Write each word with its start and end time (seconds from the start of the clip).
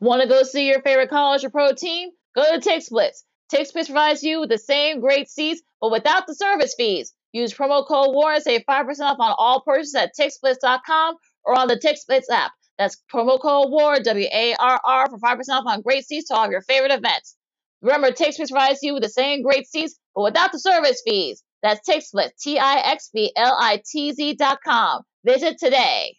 Want 0.00 0.22
to 0.22 0.28
go 0.28 0.42
see 0.44 0.66
your 0.66 0.80
favorite 0.80 1.10
college 1.10 1.44
or 1.44 1.50
pro 1.50 1.72
team? 1.72 2.08
Go 2.34 2.42
to 2.42 2.58
TixBlitz. 2.58 3.22
TixBlitz 3.52 3.86
provides 3.86 4.22
you 4.22 4.40
with 4.40 4.48
the 4.48 4.56
same 4.56 5.00
great 5.00 5.28
seats, 5.28 5.60
but 5.80 5.90
without 5.90 6.26
the 6.26 6.34
service 6.34 6.74
fees. 6.74 7.12
Use 7.32 7.52
promo 7.52 7.86
code 7.86 8.14
WARR 8.14 8.34
and 8.34 8.42
save 8.42 8.62
5% 8.68 8.86
off 9.00 9.20
on 9.20 9.34
all 9.36 9.60
purchases 9.60 9.94
at 9.94 10.12
TixBlitz.com 10.18 11.16
or 11.44 11.58
on 11.58 11.68
the 11.68 11.76
TixBlitz 11.76 12.30
app. 12.32 12.52
That's 12.78 12.96
promo 13.12 13.38
code 13.38 13.70
WARR, 13.70 14.00
W 14.00 14.26
A 14.32 14.54
R 14.58 14.80
R, 14.82 15.10
for 15.10 15.18
5% 15.18 15.38
off 15.50 15.66
on 15.66 15.82
great 15.82 16.06
seats 16.06 16.28
to 16.28 16.34
all 16.34 16.46
of 16.46 16.50
your 16.50 16.62
favorite 16.62 16.92
events. 16.92 17.36
Remember, 17.82 18.10
TixBlitz 18.10 18.50
provides 18.50 18.78
you 18.82 18.94
with 18.94 19.02
the 19.02 19.10
same 19.10 19.42
great 19.42 19.66
seats, 19.66 19.98
but 20.14 20.22
without 20.22 20.50
the 20.52 20.58
service 20.58 21.02
fees. 21.06 21.42
That's 21.62 21.86
TixBlitz, 21.86 22.38
T 22.40 22.58
I 22.58 22.78
X 22.92 23.10
B 23.12 23.32
L 23.36 23.54
I 23.60 23.82
T 23.84 24.12
Z.com. 24.12 25.02
Visit 25.24 25.58
today. 25.58 26.16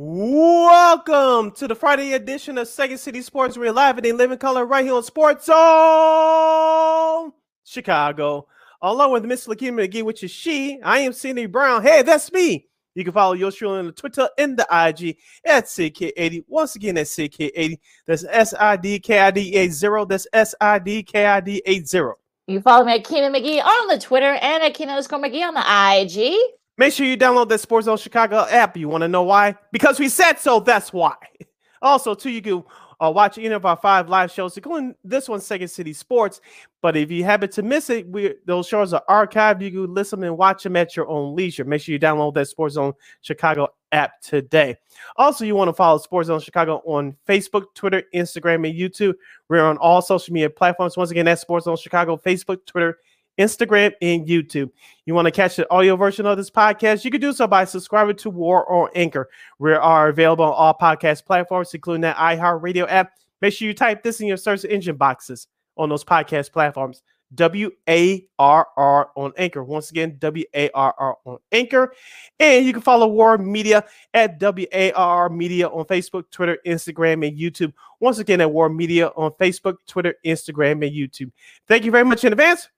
Welcome 0.00 1.50
to 1.56 1.66
the 1.66 1.74
Friday 1.74 2.12
edition 2.12 2.56
of 2.56 2.68
Second 2.68 2.98
City 2.98 3.20
Sports. 3.20 3.58
We're 3.58 3.72
live 3.72 3.96
and 3.98 4.06
in 4.06 4.16
living 4.16 4.38
color 4.38 4.64
right 4.64 4.84
here 4.84 4.94
on 4.94 5.02
Sports 5.02 5.46
Zone 5.46 7.32
Chicago. 7.64 8.46
Along 8.80 9.10
with 9.10 9.24
Miss 9.24 9.48
Lakina 9.48 9.72
McGee, 9.72 10.04
which 10.04 10.22
is 10.22 10.30
she. 10.30 10.80
I 10.84 11.00
am 11.00 11.12
Cindy 11.12 11.46
Brown. 11.46 11.82
Hey, 11.82 12.02
that's 12.02 12.30
me. 12.30 12.68
You 12.94 13.02
can 13.02 13.12
follow 13.12 13.32
your 13.32 13.50
show 13.50 13.74
on 13.74 13.86
the 13.86 13.92
Twitter 13.92 14.28
and 14.38 14.56
the 14.56 14.68
IG 14.70 15.16
at 15.44 15.64
CK80. 15.64 16.44
Once 16.46 16.76
again, 16.76 16.94
that's 16.94 17.16
CK80. 17.16 17.80
That's 18.06 18.24
S 18.30 18.54
I 18.54 18.76
D 18.76 19.00
K 19.00 19.18
I 19.18 19.32
D 19.32 19.56
80. 19.56 20.04
That's 20.08 20.28
S 20.32 20.54
I 20.60 20.78
D 20.78 21.02
K 21.02 21.26
I 21.26 21.40
D 21.40 21.60
80. 21.66 22.12
You 22.46 22.60
follow 22.60 22.84
me 22.84 22.94
at 22.94 23.04
Keenan 23.04 23.32
McGee 23.32 23.60
on 23.60 23.88
the 23.88 23.98
Twitter 23.98 24.34
and 24.34 24.62
at 24.62 24.74
Keenan 24.74 24.96
McGee 24.96 25.42
on 25.42 25.54
the 25.54 25.64
IG. 26.04 26.38
Make 26.78 26.92
sure 26.92 27.04
you 27.04 27.18
download 27.18 27.48
the 27.48 27.58
Sports 27.58 27.86
Zone 27.86 27.98
Chicago 27.98 28.46
app. 28.48 28.76
You 28.76 28.88
want 28.88 29.02
to 29.02 29.08
know 29.08 29.24
why? 29.24 29.56
Because 29.72 29.98
we 29.98 30.08
said 30.08 30.34
so. 30.34 30.60
That's 30.60 30.92
why. 30.92 31.16
Also, 31.80 32.12
too, 32.12 32.30
you 32.30 32.42
can 32.42 32.64
uh, 33.00 33.08
watch 33.14 33.38
any 33.38 33.46
of 33.46 33.64
our 33.64 33.76
five 33.76 34.08
live 34.08 34.32
shows, 34.32 34.56
including 34.56 34.96
this 35.04 35.28
one, 35.28 35.40
Second 35.40 35.68
City 35.68 35.92
Sports. 35.92 36.40
But 36.82 36.96
if 36.96 37.08
you 37.08 37.22
happen 37.22 37.48
to 37.50 37.62
miss 37.62 37.88
it, 37.88 38.08
we 38.08 38.34
those 38.46 38.66
shows 38.66 38.92
are 38.92 39.04
archived. 39.08 39.62
You 39.62 39.70
can 39.70 39.94
listen 39.94 40.22
and 40.24 40.36
watch 40.36 40.64
them 40.64 40.74
at 40.74 40.96
your 40.96 41.08
own 41.08 41.36
leisure. 41.36 41.64
Make 41.64 41.82
sure 41.82 41.92
you 41.92 42.00
download 42.00 42.34
that 42.34 42.48
Sports 42.48 42.74
Zone 42.74 42.94
Chicago 43.20 43.68
app 43.92 44.20
today. 44.20 44.76
Also, 45.16 45.44
you 45.44 45.54
want 45.54 45.68
to 45.68 45.72
follow 45.72 45.98
Sports 45.98 46.26
Zone 46.26 46.40
Chicago 46.40 46.82
on 46.84 47.16
Facebook, 47.28 47.66
Twitter, 47.74 48.02
Instagram, 48.14 48.68
and 48.68 48.76
YouTube. 48.76 49.14
We're 49.48 49.64
on 49.64 49.78
all 49.78 50.02
social 50.02 50.34
media 50.34 50.50
platforms. 50.50 50.96
Once 50.96 51.12
again, 51.12 51.26
that's 51.26 51.42
Sports 51.42 51.66
Zone 51.66 51.76
Chicago, 51.76 52.16
Facebook, 52.16 52.66
Twitter, 52.66 52.98
Instagram, 53.38 53.92
and 54.02 54.26
YouTube. 54.26 54.70
You 55.06 55.14
want 55.14 55.26
to 55.26 55.32
catch 55.32 55.56
the 55.56 55.70
audio 55.70 55.96
version 55.96 56.26
of 56.26 56.36
this 56.36 56.50
podcast? 56.50 57.04
You 57.04 57.10
can 57.10 57.20
do 57.20 57.32
so 57.32 57.46
by 57.46 57.64
subscribing 57.64 58.16
to 58.16 58.30
WARR 58.30 58.64
or 58.64 58.90
Anchor. 58.94 59.28
We 59.58 59.72
are 59.72 60.08
available 60.08 60.44
on 60.44 60.52
all 60.52 60.76
podcast 60.80 61.24
platforms, 61.24 61.72
including 61.72 62.02
that 62.02 62.16
iHeartRadio 62.16 62.86
app. 62.88 63.12
Make 63.40 63.54
sure 63.54 63.68
you 63.68 63.74
type 63.74 64.02
this 64.02 64.20
in 64.20 64.26
your 64.26 64.36
search 64.36 64.64
engine 64.64 64.96
boxes 64.96 65.46
on 65.76 65.88
those 65.88 66.04
podcast 66.04 66.52
platforms. 66.52 67.02
W 67.34 67.70
A 67.88 68.26
R 68.38 68.66
R 68.76 69.10
on 69.14 69.32
Anchor. 69.36 69.62
Once 69.62 69.90
again, 69.90 70.16
W 70.18 70.44
A 70.54 70.70
R 70.70 70.94
R 70.98 71.18
on 71.26 71.38
Anchor. 71.52 71.92
And 72.40 72.64
you 72.64 72.72
can 72.72 72.80
follow 72.80 73.06
WARR 73.06 73.36
Media 73.38 73.84
at 74.14 74.38
W 74.38 74.66
A 74.72 74.92
R 74.92 75.28
Media 75.28 75.68
on 75.68 75.84
Facebook, 75.84 76.24
Twitter, 76.30 76.56
Instagram, 76.66 77.28
and 77.28 77.38
YouTube. 77.38 77.74
Once 78.00 78.18
again, 78.18 78.40
at 78.40 78.50
WARR 78.50 78.70
Media 78.70 79.08
on 79.08 79.30
Facebook, 79.32 79.76
Twitter, 79.86 80.14
Instagram, 80.24 80.86
and 80.86 80.96
YouTube. 80.96 81.30
Thank 81.66 81.84
you 81.84 81.90
very 81.90 82.04
much 82.04 82.24
in 82.24 82.32
advance 82.32 82.68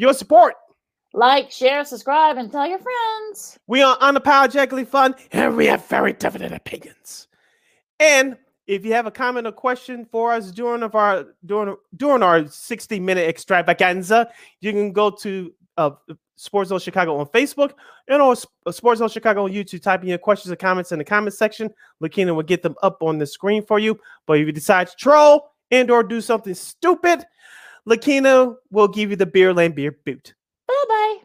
your 0.00 0.14
support. 0.14 0.54
Like, 1.12 1.50
share, 1.50 1.84
subscribe, 1.84 2.38
and 2.38 2.50
tell 2.50 2.66
your 2.66 2.78
friends. 2.78 3.58
We 3.66 3.82
are 3.82 3.98
unapologetically 3.98 4.86
fun 4.86 5.14
and 5.32 5.56
we 5.56 5.66
have 5.66 5.84
very 5.86 6.12
definite 6.12 6.52
opinions. 6.52 7.28
And 7.98 8.36
if 8.66 8.84
you 8.84 8.92
have 8.92 9.06
a 9.06 9.10
comment 9.10 9.46
or 9.46 9.52
question 9.52 10.06
for 10.10 10.32
us 10.32 10.52
during 10.52 10.84
of 10.84 10.94
our 10.94 11.26
during 11.44 11.76
during 11.96 12.22
our 12.22 12.46
60 12.46 13.00
minute 13.00 13.28
extravaganza, 13.28 14.30
you 14.60 14.72
can 14.72 14.92
go 14.92 15.10
to 15.10 15.52
uh, 15.76 15.90
Sports 16.36 16.68
Zone 16.68 16.78
Chicago 16.78 17.16
on 17.16 17.26
Facebook 17.26 17.72
and 18.06 18.22
or 18.22 18.36
uh, 18.64 18.72
Sports 18.72 19.00
Zone 19.00 19.08
Chicago 19.08 19.44
on 19.44 19.50
YouTube. 19.50 19.82
Type 19.82 20.02
in 20.02 20.08
your 20.08 20.18
questions 20.18 20.52
or 20.52 20.56
comments 20.56 20.92
in 20.92 20.98
the 20.98 21.04
comment 21.04 21.34
section. 21.34 21.68
Lakina 22.00 22.32
will 22.32 22.44
get 22.44 22.62
them 22.62 22.76
up 22.82 23.02
on 23.02 23.18
the 23.18 23.26
screen 23.26 23.66
for 23.66 23.80
you. 23.80 23.98
But 24.26 24.38
if 24.38 24.46
you 24.46 24.52
decide 24.52 24.86
to 24.86 24.96
troll 24.96 25.50
and 25.72 25.90
or 25.90 26.04
do 26.04 26.20
something 26.20 26.54
stupid, 26.54 27.24
Lakina 27.86 28.54
will 28.70 28.88
give 28.88 29.10
you 29.10 29.16
the 29.16 29.26
beer 29.26 29.52
lane 29.52 29.72
beer 29.72 29.96
boot. 30.04 30.34
Bye 30.68 30.74
bye. 30.88 31.16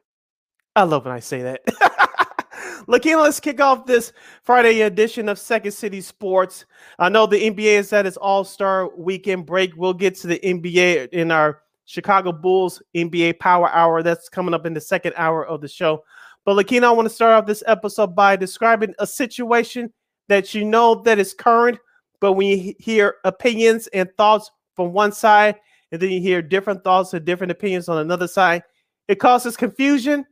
I 0.76 0.84
love 0.84 1.06
when 1.06 1.14
I 1.14 1.20
say 1.20 1.42
that. 1.42 1.62
Lakina, 2.88 3.24
let's 3.24 3.40
kick 3.40 3.60
off 3.62 3.86
this 3.86 4.14
Friday 4.44 4.82
edition 4.82 5.30
of 5.30 5.40
Second 5.40 5.72
City 5.72 6.02
Sports. 6.02 6.66
I 7.00 7.10
know 7.10 7.26
the 7.26 7.50
NBA 7.50 7.80
is 7.80 7.94
at 7.94 8.06
its 8.06 8.18
All 8.18 8.44
Star 8.44 8.90
weekend 8.96 9.46
break. 9.46 9.74
We'll 9.76 9.94
get 9.94 10.16
to 10.18 10.28
the 10.28 10.40
NBA 10.40 11.10
in 11.10 11.32
our 11.32 11.62
Chicago 11.86 12.32
Bulls 12.32 12.82
NBA 12.96 13.40
Power 13.40 13.70
Hour. 13.70 14.04
That's 14.04 14.30
coming 14.30 14.54
up 14.54 14.66
in 14.66 14.74
the 14.74 14.82
second 14.82 15.14
hour 15.18 15.46
of 15.46 15.62
the 15.62 15.68
show. 15.68 16.04
But 16.46 16.58
Lakina, 16.58 16.84
I 16.84 16.92
want 16.92 17.08
to 17.08 17.14
start 17.14 17.34
off 17.34 17.48
this 17.48 17.64
episode 17.66 18.16
by 18.16 18.36
describing 18.36 18.94
a 19.00 19.08
situation 19.08 19.92
that 20.28 20.54
you 20.54 20.64
know 20.64 20.96
that 21.04 21.20
is 21.20 21.34
current, 21.34 21.80
but 22.20 22.34
when 22.34 22.48
you 22.48 22.74
hear 22.80 23.16
opinions 23.24 23.88
and 23.88 24.10
thoughts 24.18 24.52
from 24.76 24.94
one 24.94 25.12
side, 25.12 25.56
and 25.91 26.01
then 26.01 26.09
you 26.09 26.22
hear 26.22 26.41
different 26.41 26.84
thoughts 26.84 27.13
and 27.13 27.25
different 27.25 27.51
opinions 27.51 27.90
on 27.90 27.97
another 28.00 28.28
side, 28.28 28.63
it 29.07 29.16
causes 29.16 29.56
confusion, 29.56 30.25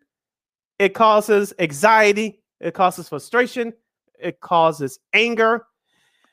it 0.79 0.93
causes 0.93 1.53
anxiety, 1.59 2.41
it 2.59 2.73
causes 2.73 3.09
frustration, 3.09 3.73
it 4.19 4.39
causes 4.39 4.99
anger. 5.13 5.65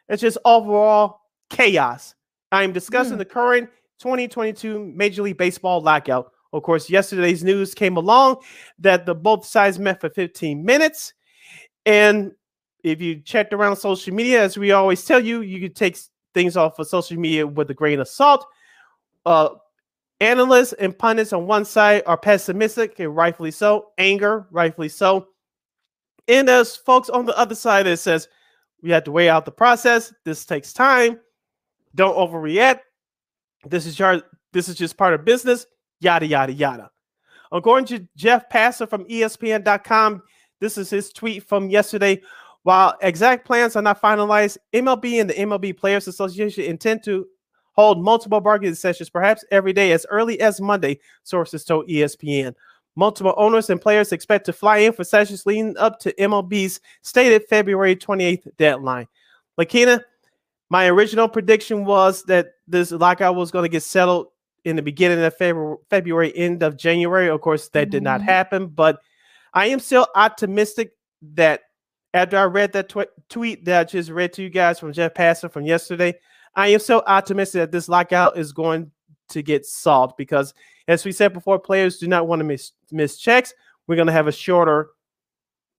It's 0.08 0.22
just 0.22 0.38
overall 0.44 1.20
chaos. 1.50 2.14
I 2.50 2.64
am 2.64 2.72
discussing 2.72 3.14
mm. 3.14 3.19
the 3.19 3.25
current 3.25 3.70
2022 4.00 4.92
Major 4.94 5.22
League 5.22 5.38
Baseball 5.38 5.81
lockout. 5.81 6.32
Of 6.52 6.62
course, 6.62 6.91
yesterday's 6.91 7.44
news 7.44 7.75
came 7.75 7.97
along 7.97 8.38
that 8.78 9.06
the 9.06 9.14
both 9.14 9.44
sides 9.44 9.78
met 9.78 10.00
for 10.00 10.10
15 10.10 10.64
minutes. 10.64 11.12
And 11.87 12.32
if 12.82 13.00
you 13.00 13.20
checked 13.20 13.52
around 13.52 13.76
social 13.76 14.14
media, 14.14 14.42
as 14.42 14.58
we 14.58 14.72
always 14.72 15.04
tell 15.04 15.20
you, 15.20 15.42
you 15.42 15.60
can 15.60 15.75
take 15.75 15.97
things 16.34 16.56
off 16.56 16.78
of 16.78 16.88
social 16.88 17.19
media 17.19 17.47
with 17.47 17.70
a 17.70 17.75
grain 17.75 18.00
of 18.00 18.08
salt 18.08 18.47
uh, 19.26 19.50
analysts 20.20 20.72
and 20.75 20.97
pundits 20.97 21.32
on 21.32 21.47
one 21.47 21.64
side 21.64 22.03
are 22.06 22.16
pessimistic, 22.16 22.98
and 22.98 23.14
rightfully 23.14 23.50
so. 23.50 23.88
Anger, 23.98 24.47
rightfully 24.50 24.88
so. 24.88 25.28
And 26.28 26.47
there's 26.47 26.76
folks 26.76 27.08
on 27.08 27.26
the 27.26 27.36
other 27.36 27.54
side 27.54 27.86
that 27.86 27.98
says 27.98 28.28
we 28.82 28.91
have 28.91 29.04
to 29.04 29.12
weigh 29.12 29.28
out 29.28 29.44
the 29.44 29.50
process. 29.50 30.12
This 30.25 30.44
takes 30.44 30.72
time. 30.72 31.19
Don't 31.94 32.16
overreact. 32.16 32.81
This 33.66 33.86
is 33.86 33.98
your 33.98 34.22
this 34.53 34.69
is 34.69 34.76
just 34.76 34.97
part 34.97 35.14
of 35.14 35.25
business. 35.25 35.66
Yada 36.00 36.26
yada 36.26 36.52
yada. 36.52 36.91
According 37.52 37.87
to 37.87 38.08
Jeff 38.16 38.48
Passan 38.48 38.88
from 38.88 39.04
ESPN.com, 39.06 40.22
this 40.60 40.78
is 40.78 40.88
his 40.88 41.12
tweet 41.12 41.48
from 41.48 41.69
yesterday. 41.69 42.20
While 42.62 42.97
exact 43.00 43.47
plans 43.47 43.75
are 43.75 43.82
not 43.82 44.00
finalized, 44.00 44.58
MLB 44.72 45.20
and 45.20 45.31
the 45.31 45.34
MLB 45.34 45.76
Players 45.76 46.06
Association 46.06 46.64
intend 46.64 47.02
to 47.04 47.26
hold 47.72 48.03
multiple 48.03 48.41
bargaining 48.41 48.75
sessions, 48.75 49.10
perhaps 49.10 49.44
every 49.50 49.72
day 49.72 49.92
as 49.92 50.06
early 50.10 50.41
as 50.41 50.60
Monday, 50.60 50.98
sources 51.22 51.64
told 51.64 51.88
ESPN. 51.88 52.55
Multiple 52.96 53.34
owners 53.37 53.70
and 53.70 53.81
players 53.81 54.12
expect 54.12 54.46
to 54.46 54.52
fly 54.52 54.78
in 54.78 54.93
for 54.93 55.05
sessions 55.05 55.46
leading 55.46 55.76
up 55.78 56.00
to 56.00 56.12
MLB's 56.14 56.81
stated 57.02 57.49
February 57.49 57.94
28th 57.94 58.49
deadline. 58.56 59.06
Lakina, 59.58 60.02
my 60.70 60.87
original 60.88 61.28
prediction 61.28 61.84
was 61.84 62.22
that 62.25 62.52
this 62.67 62.90
lockout 62.93 63.37
was 63.37 63.50
going 63.50 63.64
to 63.64 63.69
get 63.69 63.82
settled 63.82 64.28
in 64.64 64.76
the 64.76 64.82
beginning 64.82 65.23
of 65.23 65.37
February, 65.37 65.76
February 65.88 66.37
end 66.37 66.62
of 66.62 66.76
January. 66.76 67.28
Of 67.28 67.40
course, 67.40 67.69
that 67.69 67.84
mm-hmm. 67.84 67.90
did 67.90 68.02
not 68.02 68.20
mm-hmm. 68.20 68.28
happen, 68.28 68.66
but 68.69 69.00
I 69.55 69.66
am 69.66 69.81
still 69.81 70.06
optimistic 70.14 70.93
that 71.34 71.62
after 72.14 72.37
I 72.37 72.44
read 72.44 72.73
that 72.73 72.88
tw- 72.88 73.28
tweet 73.28 73.64
that 73.64 73.81
I 73.81 73.84
just 73.84 74.11
read 74.11 74.32
to 74.34 74.43
you 74.43 74.50
guys 74.50 74.78
from 74.78 74.93
Jeff 74.93 75.14
Passan 75.14 75.50
from 75.50 75.64
yesterday, 75.64 76.14
I 76.55 76.69
am 76.69 76.81
so 76.81 77.02
optimistic 77.06 77.61
that 77.61 77.73
this 77.73 77.88
lockout 77.88 78.37
is 78.37 78.52
going 78.52 78.91
to 79.31 79.43
get 79.43 79.64
solved 79.67 80.17
because, 80.17 80.55
as 80.88 81.05
we 81.05 81.12
said 81.12 81.32
before, 81.32 81.58
players 81.58 81.99
do 81.99 82.08
not 82.08 82.26
want 82.26 82.41
to 82.41 82.44
miss 82.44 82.73
miss 82.91 83.19
checks. 83.19 83.55
We're 83.87 83.97
going 83.97 84.06
to 84.06 84.12
have 84.12 84.26
a 84.26 84.32
shorter 84.32 84.91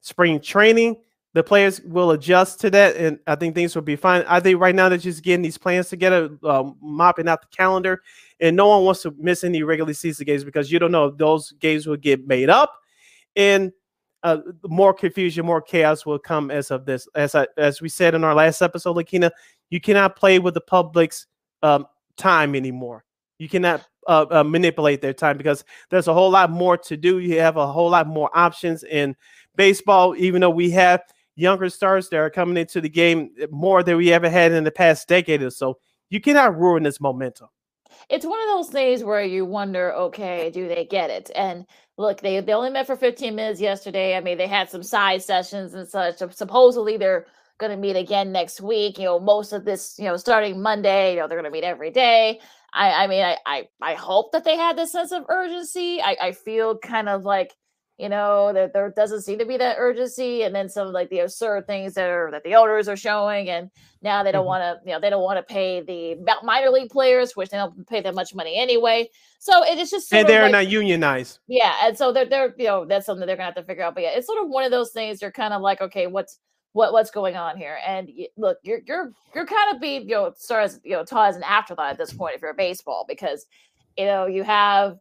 spring 0.01 0.39
training. 0.39 0.97
the 1.33 1.43
players 1.43 1.79
will 1.81 2.11
adjust 2.11 2.59
to 2.61 2.69
that, 2.71 2.97
and 2.97 3.17
I 3.25 3.35
think 3.35 3.55
things 3.55 3.73
will 3.73 3.81
be 3.81 3.95
fine. 3.95 4.23
I 4.27 4.39
think 4.41 4.59
right 4.59 4.75
now 4.75 4.89
they're 4.89 4.97
just 4.97 5.23
getting 5.23 5.41
these 5.41 5.57
plans 5.57 5.87
together, 5.87 6.29
um, 6.43 6.75
mopping 6.81 7.29
out 7.29 7.41
the 7.41 7.55
calendar, 7.55 8.01
and 8.41 8.55
no 8.55 8.67
one 8.67 8.83
wants 8.83 9.01
to 9.03 9.15
miss 9.17 9.43
any 9.43 9.63
regular 9.63 9.93
season 9.93 10.25
games 10.25 10.43
because 10.43 10.71
you 10.71 10.79
don't 10.79 10.91
know 10.91 11.05
if 11.05 11.17
those 11.17 11.51
games 11.53 11.87
will 11.87 11.97
get 11.97 12.27
made 12.27 12.49
up, 12.49 12.73
and 13.35 13.71
uh, 14.23 14.39
more 14.67 14.93
confusion, 14.93 15.45
more 15.45 15.61
chaos 15.61 16.05
will 16.05 16.19
come 16.19 16.51
as 16.51 16.69
of 16.69 16.85
this. 16.85 17.07
As 17.15 17.33
I, 17.33 17.47
as 17.57 17.81
we 17.81 17.87
said 17.87 18.13
in 18.13 18.25
our 18.25 18.35
last 18.35 18.61
episode, 18.61 18.97
Lakina, 18.97 19.31
you 19.71 19.81
cannot 19.81 20.15
play 20.15 20.37
with 20.37 20.53
the 20.53 20.61
public's 20.61 21.25
um, 21.63 21.87
time 22.17 22.53
anymore. 22.53 23.03
You 23.39 23.49
cannot 23.49 23.87
uh, 24.07 24.25
uh, 24.29 24.43
manipulate 24.43 25.01
their 25.01 25.13
time 25.13 25.37
because 25.37 25.63
there's 25.89 26.07
a 26.07 26.13
whole 26.13 26.29
lot 26.29 26.51
more 26.51 26.77
to 26.77 26.97
do. 26.97 27.17
You 27.17 27.39
have 27.39 27.57
a 27.57 27.65
whole 27.65 27.89
lot 27.89 28.05
more 28.05 28.29
options 28.37 28.83
in 28.83 29.15
baseball, 29.55 30.15
even 30.17 30.41
though 30.41 30.49
we 30.51 30.69
have 30.71 31.01
younger 31.35 31.69
stars 31.69 32.09
that 32.09 32.17
are 32.17 32.29
coming 32.29 32.57
into 32.57 32.81
the 32.81 32.89
game 32.89 33.31
more 33.49 33.81
than 33.81 33.97
we 33.97 34.13
ever 34.13 34.29
had 34.29 34.51
in 34.51 34.63
the 34.63 34.71
past 34.71 35.07
decade 35.07 35.41
or 35.41 35.49
so. 35.49 35.79
You 36.09 36.19
cannot 36.19 36.59
ruin 36.59 36.83
this 36.83 36.99
momentum. 36.99 37.47
It's 38.09 38.25
one 38.25 38.39
of 38.41 38.47
those 38.47 38.69
things 38.69 39.03
where 39.03 39.23
you 39.23 39.45
wonder, 39.45 39.93
okay, 39.93 40.49
do 40.51 40.67
they 40.67 40.85
get 40.85 41.09
it? 41.09 41.31
And 41.35 41.65
look, 41.97 42.19
they 42.19 42.39
they 42.41 42.53
only 42.53 42.69
met 42.69 42.87
for 42.87 42.95
15 42.95 43.33
minutes 43.35 43.61
yesterday. 43.61 44.17
I 44.17 44.21
mean, 44.21 44.37
they 44.37 44.47
had 44.47 44.69
some 44.69 44.83
side 44.83 45.23
sessions 45.23 45.73
and 45.73 45.87
such. 45.87 46.17
Supposedly 46.33 46.97
they're 46.97 47.27
going 47.61 47.71
to 47.71 47.77
meet 47.77 47.95
again 47.95 48.31
next 48.31 48.59
week. 48.59 48.97
You 48.97 49.05
know, 49.05 49.19
most 49.19 49.53
of 49.53 49.63
this, 49.63 49.95
you 49.97 50.05
know, 50.05 50.17
starting 50.17 50.61
Monday, 50.61 51.13
you 51.13 51.19
know, 51.19 51.27
they're 51.27 51.39
going 51.39 51.49
to 51.49 51.51
meet 51.51 51.63
every 51.63 51.91
day. 51.91 52.41
I, 52.73 53.03
I 53.03 53.07
mean, 53.07 53.23
I, 53.23 53.37
I, 53.45 53.67
I 53.81 53.93
hope 53.93 54.33
that 54.33 54.43
they 54.43 54.57
had 54.57 54.77
this 54.77 54.91
sense 54.91 55.13
of 55.13 55.23
urgency. 55.29 56.01
I, 56.01 56.17
I 56.21 56.31
feel 56.33 56.77
kind 56.77 57.07
of 57.07 57.23
like 57.23 57.53
you 58.01 58.09
know 58.09 58.51
that 58.51 58.73
there 58.73 58.89
doesn't 58.89 59.21
seem 59.21 59.37
to 59.37 59.45
be 59.45 59.57
that 59.57 59.75
urgency 59.77 60.41
and 60.41 60.55
then 60.55 60.67
some 60.67 60.91
like 60.91 61.09
the 61.11 61.19
absurd 61.19 61.67
things 61.67 61.93
that 61.93 62.09
are 62.09 62.31
that 62.31 62.43
the 62.43 62.55
owners 62.55 62.87
are 62.87 62.97
showing 62.97 63.47
and 63.47 63.69
now 64.01 64.23
they 64.23 64.31
don't 64.31 64.41
mm-hmm. 64.41 64.47
want 64.47 64.81
to 64.83 64.89
you 64.89 64.91
know 64.91 64.99
they 64.99 65.11
don't 65.11 65.21
want 65.21 65.37
to 65.37 65.53
pay 65.53 65.81
the 65.81 66.15
minor 66.43 66.71
league 66.71 66.89
players 66.89 67.35
which 67.35 67.49
they 67.49 67.57
don't 67.57 67.87
pay 67.87 68.01
that 68.01 68.15
much 68.15 68.33
money 68.33 68.57
anyway 68.57 69.07
so 69.37 69.63
it 69.63 69.77
is 69.77 69.91
just 69.91 70.11
and 70.11 70.27
they're 70.27 70.43
like, 70.43 70.51
not 70.51 70.67
unionized 70.67 71.37
yeah 71.47 71.75
and 71.83 71.95
so 71.95 72.11
they're 72.11 72.25
they're 72.25 72.55
you 72.57 72.65
know 72.65 72.85
that's 72.85 73.05
something 73.05 73.27
they're 73.27 73.35
gonna 73.35 73.45
have 73.45 73.55
to 73.55 73.63
figure 73.63 73.83
out 73.83 73.93
but 73.93 74.01
yeah 74.01 74.11
it's 74.15 74.25
sort 74.25 74.43
of 74.43 74.49
one 74.49 74.63
of 74.63 74.71
those 74.71 74.91
things 74.91 75.21
you're 75.21 75.31
kind 75.31 75.53
of 75.53 75.61
like 75.61 75.79
okay 75.79 76.07
what's 76.07 76.39
what 76.73 76.93
what's 76.93 77.11
going 77.11 77.35
on 77.35 77.57
here 77.57 77.79
and 77.85 78.09
look 78.37 78.57
you're 78.63 78.79
you're 78.85 79.11
you're 79.35 79.45
kind 79.45 79.75
of 79.75 79.81
being 79.81 80.07
you 80.07 80.15
know 80.15 80.33
sort 80.37 80.63
of 80.63 80.79
you 80.83 80.91
know 80.91 81.03
taught 81.03 81.29
as 81.29 81.35
an 81.35 81.43
afterthought 81.43 81.91
at 81.91 81.97
this 81.97 82.13
point 82.13 82.33
if 82.33 82.41
you're 82.41 82.51
a 82.51 82.55
baseball 82.55 83.05
because 83.07 83.45
you 83.97 84.05
know 84.05 84.25
you 84.25 84.43
have 84.43 84.97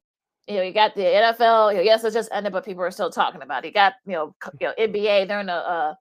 you 0.50 0.56
know, 0.56 0.62
you 0.62 0.72
got 0.72 0.96
the 0.96 1.02
NFL. 1.02 1.70
You 1.70 1.78
know, 1.78 1.84
yes, 1.84 2.02
it 2.02 2.12
just 2.12 2.28
ended, 2.32 2.52
but 2.52 2.64
people 2.64 2.82
are 2.82 2.90
still 2.90 3.10
talking 3.10 3.40
about 3.40 3.64
it. 3.64 3.68
You 3.68 3.72
got 3.72 3.94
you 4.04 4.14
know, 4.14 4.34
you 4.60 4.66
know 4.66 4.74
NBA. 4.78 5.28
They're 5.28 5.40
in 5.40 5.48
a 5.48 5.52
uh, 5.52 5.94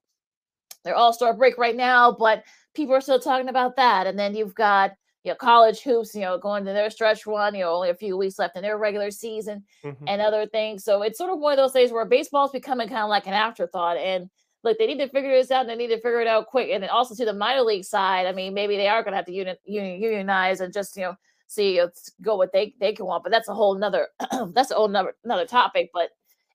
their 0.82 0.96
All 0.96 1.12
Star 1.12 1.34
break 1.34 1.56
right 1.56 1.76
now, 1.76 2.10
but 2.10 2.42
people 2.74 2.94
are 2.94 3.00
still 3.00 3.20
talking 3.20 3.48
about 3.48 3.76
that. 3.76 4.08
And 4.08 4.18
then 4.18 4.34
you've 4.34 4.54
got 4.56 4.90
you 5.22 5.30
know 5.30 5.36
college 5.36 5.82
hoops. 5.82 6.16
You 6.16 6.22
know, 6.22 6.36
going 6.36 6.64
to 6.64 6.72
their 6.72 6.90
stretch 6.90 7.26
run. 7.26 7.54
You 7.54 7.62
know, 7.62 7.74
only 7.74 7.90
a 7.90 7.94
few 7.94 8.16
weeks 8.16 8.40
left 8.40 8.56
in 8.56 8.62
their 8.62 8.76
regular 8.76 9.12
season 9.12 9.62
mm-hmm. 9.84 10.04
and 10.08 10.20
other 10.20 10.46
things. 10.46 10.82
So 10.82 11.02
it's 11.02 11.18
sort 11.18 11.30
of 11.30 11.38
one 11.38 11.52
of 11.52 11.58
those 11.58 11.72
days 11.72 11.92
where 11.92 12.04
baseball's 12.04 12.50
becoming 12.50 12.88
kind 12.88 13.02
of 13.02 13.08
like 13.08 13.28
an 13.28 13.34
afterthought. 13.34 13.98
And 13.98 14.28
look, 14.62 14.78
they 14.78 14.86
need 14.86 14.98
to 14.98 15.08
figure 15.08 15.30
this 15.30 15.50
out. 15.50 15.62
and 15.62 15.70
They 15.70 15.76
need 15.76 15.94
to 15.94 16.00
figure 16.00 16.20
it 16.20 16.26
out 16.26 16.46
quick. 16.46 16.70
And 16.70 16.82
then 16.82 16.90
also 16.90 17.14
to 17.14 17.24
the 17.24 17.32
minor 17.32 17.62
league 17.62 17.84
side, 17.84 18.26
I 18.26 18.32
mean, 18.32 18.54
maybe 18.54 18.76
they 18.76 18.88
are 18.88 19.02
going 19.02 19.12
to 19.12 19.16
have 19.16 19.26
to 19.26 19.32
uni- 19.32 19.56
unionize 19.66 20.60
and 20.60 20.72
just 20.72 20.96
you 20.96 21.02
know 21.02 21.16
see 21.50 21.80
let's 21.80 22.12
go 22.22 22.36
what 22.36 22.52
they 22.52 22.74
they 22.78 22.92
can 22.92 23.06
want 23.06 23.24
but 23.24 23.32
that's 23.32 23.48
a 23.48 23.54
whole 23.54 23.74
nother 23.74 24.06
that's 24.54 24.70
a 24.70 24.74
whole 24.74 24.84
another 24.84 25.14
another 25.24 25.44
topic 25.44 25.90
but 25.92 26.10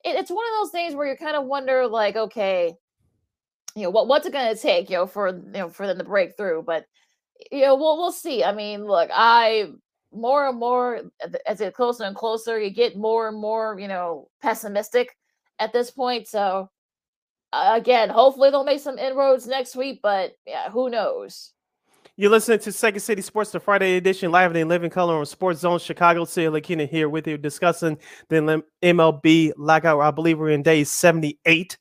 it, 0.06 0.16
it's 0.16 0.32
one 0.32 0.46
of 0.46 0.64
those 0.64 0.72
things 0.72 0.96
where 0.96 1.06
you 1.06 1.18
kind 1.18 1.36
of 1.36 1.46
wonder 1.46 1.86
like 1.86 2.16
okay 2.16 2.74
you 3.76 3.84
know 3.84 3.90
what 3.90 4.08
what's 4.08 4.26
it 4.26 4.32
going 4.32 4.56
to 4.56 4.62
take 4.62 4.90
you 4.90 4.96
know 4.96 5.06
for 5.06 5.28
you 5.30 5.52
know 5.52 5.70
for 5.70 5.86
them 5.86 5.98
to 5.98 6.06
break 6.06 6.38
through 6.38 6.64
but 6.66 6.86
you 7.52 7.62
know 7.62 7.76
we'll 7.76 7.98
we'll 7.98 8.12
see 8.12 8.42
i 8.42 8.54
mean 8.54 8.86
look 8.86 9.10
i 9.14 9.70
more 10.14 10.48
and 10.48 10.58
more 10.58 11.02
as 11.46 11.60
it 11.60 11.74
closer 11.74 12.06
and 12.06 12.16
closer 12.16 12.58
you 12.58 12.70
get 12.70 12.96
more 12.96 13.28
and 13.28 13.38
more 13.38 13.78
you 13.78 13.90
know 13.90 14.30
pessimistic 14.42 15.10
at 15.60 15.74
this 15.74 15.92
point 15.92 16.26
so 16.26 16.70
again 17.76 18.10
hopefully 18.10 18.50
they'll 18.50 18.64
make 18.64 18.80
some 18.80 18.98
inroads 18.98 19.48
next 19.48 19.76
week 19.76 20.00
but 20.02 20.38
yeah 20.46 20.70
who 20.70 20.90
knows 20.90 21.54
you're 22.18 22.32
listening 22.32 22.60
to 22.60 22.72
Second 22.72 23.02
City 23.02 23.22
Sports, 23.22 23.52
the 23.52 23.60
Friday 23.60 23.98
edition, 23.98 24.32
live 24.32 24.50
and 24.50 24.58
in 24.58 24.70
living 24.70 24.90
color 24.90 25.16
on 25.16 25.26
Sports 25.26 25.60
Zone 25.60 25.80
Chicago. 25.80 26.24
Sia 26.24 26.50
Lakina 26.50 26.86
here 26.88 27.10
with 27.10 27.28
you, 27.28 27.38
discussing 27.38 27.98
the 28.30 28.64
MLB 28.82 29.52
lockout. 29.58 30.00
I 30.00 30.12
believe 30.12 30.40
we're 30.40 30.52
in 30.52 30.64
day 30.64 30.86
78. 30.86 31.78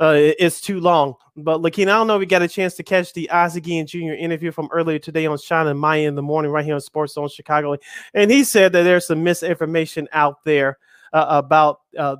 Uh, 0.00 0.14
it's 0.16 0.60
too 0.60 0.80
long, 0.80 1.14
but 1.36 1.60
Lakina, 1.60 1.82
I 1.82 1.98
don't 1.98 2.08
know 2.08 2.16
if 2.16 2.20
we 2.20 2.26
got 2.26 2.42
a 2.42 2.48
chance 2.48 2.74
to 2.74 2.82
catch 2.82 3.12
the 3.12 3.30
Ozzie 3.30 3.60
Guillen 3.60 3.86
Jr. 3.86 4.14
interview 4.14 4.50
from 4.50 4.68
earlier 4.72 4.98
today 4.98 5.26
on 5.26 5.38
Sean 5.38 5.68
and 5.68 5.78
Maya 5.78 6.08
in 6.08 6.16
the 6.16 6.22
morning, 6.22 6.50
right 6.50 6.64
here 6.64 6.74
on 6.74 6.80
Sports 6.80 7.14
Zone 7.14 7.28
Chicago, 7.28 7.76
and 8.12 8.32
he 8.32 8.42
said 8.42 8.72
that 8.72 8.82
there's 8.82 9.06
some 9.06 9.22
misinformation 9.22 10.08
out 10.10 10.42
there 10.44 10.78
uh, 11.12 11.26
about 11.28 11.82
uh, 11.96 12.16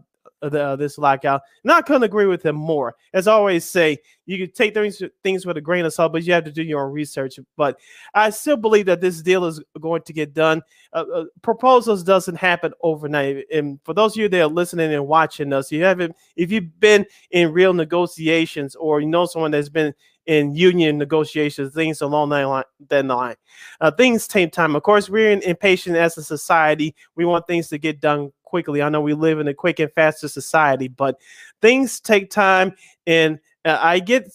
the, 0.49 0.77
this 0.77 0.99
lockout. 0.99 1.43
Not 1.65 1.87
couldn't 1.87 2.03
agree 2.03 2.27
with 2.27 2.45
him 2.45 2.57
more. 2.57 2.95
As 3.13 3.29
I 3.29 3.33
always 3.33 3.65
say, 3.65 3.99
you 4.27 4.39
can 4.39 4.55
take 4.55 4.75
things 4.75 5.03
things 5.23 5.47
with 5.47 5.57
a 5.57 5.61
grain 5.61 5.85
of 5.85 5.93
salt, 5.93 6.13
but 6.13 6.25
you 6.25 6.33
have 6.33 6.45
to 6.45 6.53
do 6.53 6.63
your 6.63 6.87
own 6.87 6.93
research. 6.93 7.39
But 7.57 7.79
I 8.15 8.31
still 8.31 8.57
believe 8.57 8.87
that 8.87 9.01
this 9.01 9.23
deal 9.23 9.45
is 9.45 9.63
going 9.81 10.03
to 10.03 10.13
get 10.13 10.35
done. 10.35 10.63
Uh, 10.93 11.05
uh, 11.15 11.25
proposals 11.43 12.03
doesn't 12.03 12.37
happen 12.37 12.73
overnight. 12.83 13.45
And 13.53 13.79
for 13.85 13.95
those 13.95 14.13
of 14.13 14.21
you 14.21 14.29
that 14.29 14.41
are 14.41 14.47
listening 14.47 14.95
and 14.95 15.07
watching 15.07 15.53
us, 15.53 15.71
you 15.71 15.85
haven't 15.85 16.17
if 16.37 16.51
you've 16.51 16.81
been 16.81 17.07
in 17.31 17.53
real 17.53 17.75
negotiations 17.75 18.75
or 18.77 19.01
you 19.01 19.09
know 19.09 19.27
someone 19.27 19.51
that's 19.51 19.69
been 19.69 19.95
in 20.27 20.55
union 20.55 20.99
negotiations, 20.99 21.75
things 21.75 22.01
along 22.01 22.31
that 22.31 22.45
line. 22.45 22.65
That 22.89 23.05
line. 23.05 23.37
Uh, 23.81 23.91
things 23.91 24.27
take 24.27 24.53
time. 24.53 24.75
Of 24.75 24.83
course, 24.83 25.11
we're 25.11 25.33
impatient 25.33 25.97
as 25.97 26.17
a 26.17 26.23
society. 26.23 26.95
We 27.15 27.25
want 27.25 27.47
things 27.47 27.69
to 27.69 27.79
get 27.79 28.01
done 28.01 28.33
quickly. 28.55 28.83
I 28.83 28.89
know 28.89 29.01
we 29.01 29.15
live 29.15 29.41
in 29.41 29.49
a 29.49 29.53
quick 29.53 29.81
and 29.81 29.91
faster 29.91 30.29
society, 30.29 30.87
but 30.87 31.19
things 31.61 31.99
take 31.99 32.31
time. 32.31 32.73
And 33.05 33.41
uh, 33.65 33.79
I 33.81 33.99
get 33.99 34.33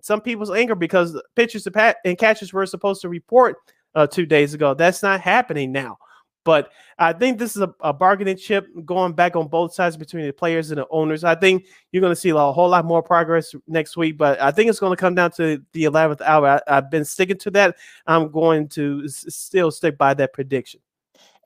some 0.00 0.22
people's 0.22 0.50
anger 0.50 0.74
because 0.74 1.20
pitchers 1.36 1.68
and 2.02 2.16
catchers 2.16 2.50
were 2.50 2.64
supposed 2.64 3.02
to 3.02 3.10
report 3.10 3.58
uh, 3.94 4.06
two 4.06 4.24
days 4.24 4.54
ago. 4.54 4.72
That's 4.72 5.02
not 5.02 5.20
happening 5.20 5.70
now. 5.70 5.98
But 6.44 6.70
I 6.98 7.12
think 7.12 7.38
this 7.38 7.56
is 7.56 7.60
a, 7.60 7.74
a, 7.80 7.92
bargaining 7.92 8.38
chip 8.38 8.66
going 8.86 9.12
back 9.12 9.36
on 9.36 9.48
both 9.48 9.74
sides 9.74 9.98
between 9.98 10.24
the 10.24 10.32
players 10.32 10.70
and 10.70 10.78
the 10.78 10.86
owners. 10.90 11.22
I 11.22 11.34
think 11.34 11.66
you're 11.92 12.00
going 12.00 12.14
to 12.14 12.16
see 12.18 12.30
a 12.30 12.34
whole 12.34 12.70
lot 12.70 12.86
more 12.86 13.02
progress 13.02 13.54
next 13.66 13.98
week, 13.98 14.16
but 14.16 14.40
I 14.40 14.50
think 14.50 14.70
it's 14.70 14.80
going 14.80 14.96
to 14.96 15.00
come 15.00 15.14
down 15.14 15.32
to 15.32 15.62
the 15.74 15.84
11th 15.84 16.22
hour. 16.22 16.62
I, 16.66 16.74
have 16.76 16.90
been 16.90 17.04
sticking 17.04 17.36
to 17.40 17.50
that. 17.50 17.76
I'm 18.06 18.30
going 18.30 18.68
to 18.68 19.02
s- 19.04 19.26
still 19.28 19.70
stick 19.70 19.98
by 19.98 20.14
that 20.14 20.32
prediction 20.32 20.80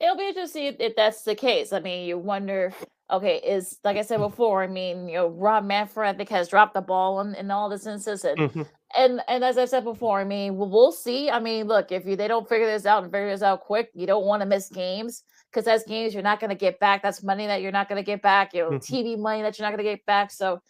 it'll 0.02 0.16
be 0.16 0.28
interesting 0.28 0.64
if, 0.64 0.76
if 0.80 0.96
that's 0.96 1.22
the 1.22 1.34
case. 1.34 1.72
I 1.72 1.80
mean, 1.80 2.06
you 2.06 2.18
wonder, 2.18 2.72
okay, 3.10 3.36
is 3.36 3.78
like 3.84 3.96
I 3.96 4.02
said 4.02 4.18
before, 4.18 4.62
I 4.62 4.66
mean, 4.66 5.08
you 5.08 5.14
know, 5.14 5.28
Rob 5.28 5.64
Manfred 5.64 6.08
I 6.08 6.16
think 6.16 6.28
has 6.30 6.48
dropped 6.48 6.74
the 6.74 6.80
ball 6.80 7.20
in, 7.20 7.34
in 7.36 7.50
all 7.50 7.68
this 7.68 7.86
instance. 7.86 8.24
And, 8.24 8.38
mm-hmm. 8.38 8.62
and 8.98 9.20
and 9.28 9.44
as 9.44 9.56
I 9.56 9.64
said 9.64 9.84
before, 9.84 10.20
I 10.20 10.24
mean, 10.24 10.56
we'll, 10.56 10.68
we'll 10.68 10.92
see. 10.92 11.30
I 11.30 11.38
mean, 11.38 11.68
look, 11.68 11.92
if 11.92 12.04
you 12.04 12.16
they 12.16 12.28
don't 12.28 12.48
figure 12.48 12.66
this 12.66 12.84
out 12.84 13.04
and 13.04 13.12
figure 13.12 13.30
this 13.30 13.42
out 13.42 13.60
quick, 13.60 13.90
you 13.94 14.06
don't 14.06 14.26
want 14.26 14.42
to 14.42 14.46
miss 14.46 14.68
games 14.68 15.22
because 15.50 15.64
that's 15.64 15.84
games 15.84 16.14
you're 16.14 16.22
not 16.22 16.40
going 16.40 16.50
to 16.50 16.56
get 16.56 16.80
back. 16.80 17.02
That's 17.02 17.22
money 17.22 17.46
that 17.46 17.62
you're 17.62 17.72
not 17.72 17.88
going 17.88 18.02
to 18.02 18.06
get 18.06 18.22
back. 18.22 18.54
You 18.54 18.62
know, 18.62 18.70
mm-hmm. 18.70 18.94
TV 18.94 19.18
money 19.18 19.42
that 19.42 19.58
you're 19.58 19.66
not 19.66 19.76
going 19.76 19.84
to 19.86 19.90
get 19.90 20.04
back. 20.04 20.32
So, 20.32 20.60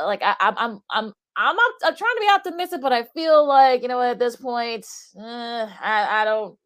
like, 0.00 0.22
I, 0.22 0.34
I'm 0.40 0.54
I'm 0.58 0.80
I'm 0.90 1.12
I'm 1.36 1.56
up, 1.56 1.72
I'm 1.84 1.96
trying 1.96 2.16
to 2.16 2.20
be 2.20 2.30
optimistic, 2.34 2.80
but 2.80 2.92
I 2.92 3.04
feel 3.04 3.46
like 3.46 3.82
you 3.82 3.88
know 3.88 4.02
at 4.02 4.18
this 4.18 4.34
point, 4.34 4.86
uh, 5.16 5.68
I 5.80 6.22
I 6.22 6.24
don't 6.24 6.58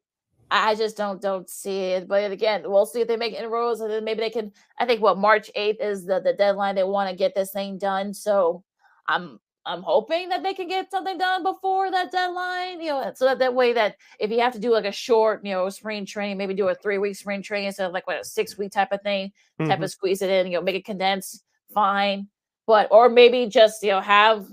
I 0.51 0.75
just 0.75 0.97
don't 0.97 1.21
don't 1.21 1.49
see 1.49 1.93
it. 1.93 2.09
But 2.09 2.31
again, 2.31 2.63
we'll 2.65 2.87
see 2.87 3.01
if 3.01 3.09
they 3.09 3.17
make 3.17 3.35
inroads, 3.35 3.81
and 3.81 3.91
then 3.91 4.05
maybe 4.05 4.21
they 4.21 4.31
can. 4.31 4.53
I 4.79 4.87
think 4.87 5.01
what 5.01 5.19
March 5.19 5.51
eighth 5.55 5.81
is 5.81 6.05
the 6.05 6.21
the 6.21 6.33
deadline 6.33 6.75
they 6.75 6.85
want 6.85 7.11
to 7.11 7.17
get 7.17 7.35
this 7.35 7.53
thing 7.53 7.79
done. 7.79 8.15
So 8.15 8.63
I'm 9.09 9.41
I'm 9.67 9.83
hoping 9.83 10.29
that 10.29 10.45
they 10.45 10.55
can 10.55 10.69
get 10.69 10.91
something 10.91 11.19
done 11.19 11.43
before 11.43 11.91
that 11.91 12.13
deadline. 12.13 12.81
You 12.81 12.91
know, 12.91 13.13
so 13.15 13.25
that 13.25 13.41
that 13.41 13.55
way 13.55 13.73
that 13.73 13.97
if 14.21 14.31
you 14.31 14.41
have 14.41 14.53
to 14.53 14.61
do 14.61 14.71
like 14.73 14.85
a 14.85 14.93
short, 14.93 15.45
you 15.45 15.53
know, 15.53 15.69
spring 15.69 16.07
training, 16.07 16.39
maybe 16.39 16.55
do 16.55 16.69
a 16.69 16.75
three 16.75 16.99
week 16.99 17.17
spring 17.17 17.43
training 17.43 17.67
instead 17.67 17.87
of 17.87 17.93
like 17.93 18.07
what 18.07 18.21
a 18.21 18.25
six 18.25 18.57
week 18.57 18.71
type 18.71 18.93
of 18.93 19.03
thing, 19.03 19.33
mm-hmm. 19.61 19.69
type 19.69 19.83
of 19.83 19.91
squeeze 19.91 20.23
it 20.23 20.31
in. 20.31 20.47
You 20.47 20.59
know, 20.59 20.63
make 20.63 20.77
it 20.77 20.85
condensed, 20.85 21.43
fine. 21.75 22.29
But 22.67 22.89
or 22.93 23.09
maybe 23.09 23.47
just 23.47 23.83
you 23.83 23.91
know 23.91 24.01
have 24.01 24.47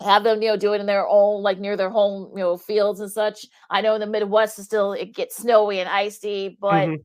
have 0.00 0.22
them, 0.24 0.40
you 0.40 0.48
know, 0.48 0.56
do 0.56 0.72
it 0.74 0.80
in 0.80 0.86
their 0.86 1.06
own, 1.06 1.42
like 1.42 1.58
near 1.58 1.76
their 1.76 1.90
home, 1.90 2.30
you 2.32 2.42
know, 2.42 2.56
fields 2.56 3.00
and 3.00 3.10
such. 3.10 3.46
I 3.70 3.80
know 3.80 3.94
in 3.94 4.00
the 4.00 4.06
Midwest, 4.06 4.58
is 4.58 4.66
still 4.66 4.92
it 4.92 5.14
gets 5.14 5.36
snowy 5.36 5.80
and 5.80 5.88
icy, 5.88 6.56
but 6.60 6.88
mm-hmm. 6.88 7.02